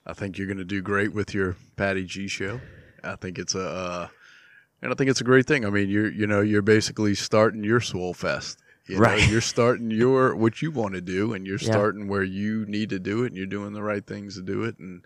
I 0.05 0.13
think 0.13 0.37
you're 0.37 0.47
going 0.47 0.57
to 0.57 0.65
do 0.65 0.81
great 0.81 1.13
with 1.13 1.33
your 1.33 1.55
Patty 1.75 2.05
G 2.05 2.27
show. 2.27 2.59
I 3.03 3.15
think 3.15 3.37
it's 3.37 3.55
a 3.55 3.67
uh, 3.67 4.07
and 4.81 4.91
I 4.91 4.95
think 4.95 5.09
it's 5.09 5.21
a 5.21 5.25
great 5.25 5.45
thing. 5.45 5.65
I 5.65 5.69
mean, 5.69 5.89
you're 5.89 6.11
you 6.11 6.27
know, 6.27 6.41
you're 6.41 6.61
basically 6.61 7.15
starting 7.15 7.63
your 7.63 7.79
Swollfest. 7.79 8.57
You 8.87 8.99
right. 8.99 9.19
Know, 9.19 9.25
you're 9.25 9.41
starting 9.41 9.89
your 9.89 10.35
what 10.35 10.61
you 10.61 10.71
want 10.71 10.93
to 10.93 11.01
do 11.01 11.33
and 11.33 11.47
you're 11.47 11.57
starting 11.57 12.07
where 12.07 12.23
you 12.23 12.65
need 12.67 12.89
to 12.89 12.99
do 12.99 13.23
it 13.23 13.27
and 13.27 13.37
you're 13.37 13.47
doing 13.47 13.73
the 13.73 13.81
right 13.81 14.05
things 14.05 14.35
to 14.35 14.43
do 14.43 14.63
it 14.63 14.77
and 14.77 15.03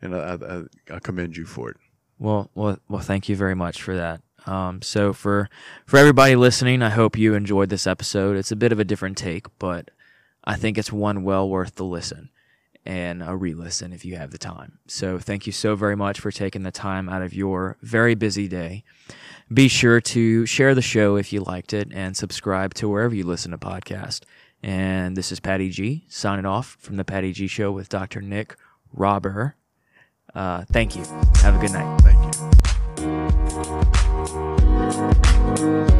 and 0.00 0.14
I, 0.14 0.38
I, 0.40 0.96
I 0.96 0.98
commend 1.00 1.36
you 1.36 1.44
for 1.44 1.70
it. 1.70 1.76
Well, 2.18 2.50
well, 2.54 2.78
well. 2.88 3.00
Thank 3.00 3.28
you 3.28 3.36
very 3.36 3.54
much 3.54 3.82
for 3.82 3.96
that. 3.96 4.20
Um, 4.46 4.82
so 4.82 5.12
for 5.12 5.48
for 5.86 5.98
everybody 5.98 6.34
listening, 6.36 6.82
I 6.82 6.90
hope 6.90 7.16
you 7.16 7.34
enjoyed 7.34 7.68
this 7.68 7.86
episode. 7.86 8.36
It's 8.36 8.52
a 8.52 8.56
bit 8.56 8.72
of 8.72 8.80
a 8.80 8.84
different 8.84 9.16
take, 9.16 9.46
but 9.58 9.90
I 10.44 10.56
think 10.56 10.78
it's 10.78 10.92
one 10.92 11.22
well 11.22 11.48
worth 11.48 11.76
the 11.76 11.84
listen 11.84 12.30
and 12.84 13.22
a 13.22 13.36
re-listen 13.36 13.92
if 13.92 14.04
you 14.04 14.16
have 14.16 14.30
the 14.30 14.38
time. 14.38 14.78
So 14.86 15.18
thank 15.18 15.46
you 15.46 15.52
so 15.52 15.76
very 15.76 15.94
much 15.94 16.20
for 16.20 16.30
taking 16.30 16.62
the 16.62 16.70
time 16.70 17.08
out 17.08 17.22
of 17.22 17.34
your 17.34 17.76
very 17.82 18.14
busy 18.14 18.48
day. 18.48 18.82
Be 19.52 19.68
sure 19.68 20.00
to 20.00 20.46
share 20.46 20.74
the 20.74 20.82
show 20.82 21.16
if 21.16 21.32
you 21.32 21.40
liked 21.40 21.74
it 21.74 21.88
and 21.92 22.16
subscribe 22.16 22.74
to 22.74 22.88
wherever 22.88 23.14
you 23.14 23.24
listen 23.24 23.50
to 23.50 23.58
podcast. 23.58 24.24
And 24.62 25.16
this 25.16 25.30
is 25.30 25.38
Patty 25.38 25.70
G 25.70 26.06
signing 26.08 26.46
off 26.46 26.76
from 26.80 26.96
the 26.96 27.04
Patty 27.04 27.32
G 27.32 27.46
Show 27.46 27.70
with 27.70 27.88
Dr. 27.88 28.20
Nick 28.20 28.56
Rauber. 28.96 29.52
Uh, 30.38 30.62
thank 30.70 30.94
you. 30.94 31.02
Have 31.42 31.56
a 31.56 31.58
good 31.58 31.72
night. 31.72 32.00
Thank 32.02 32.22
you. 35.90 35.97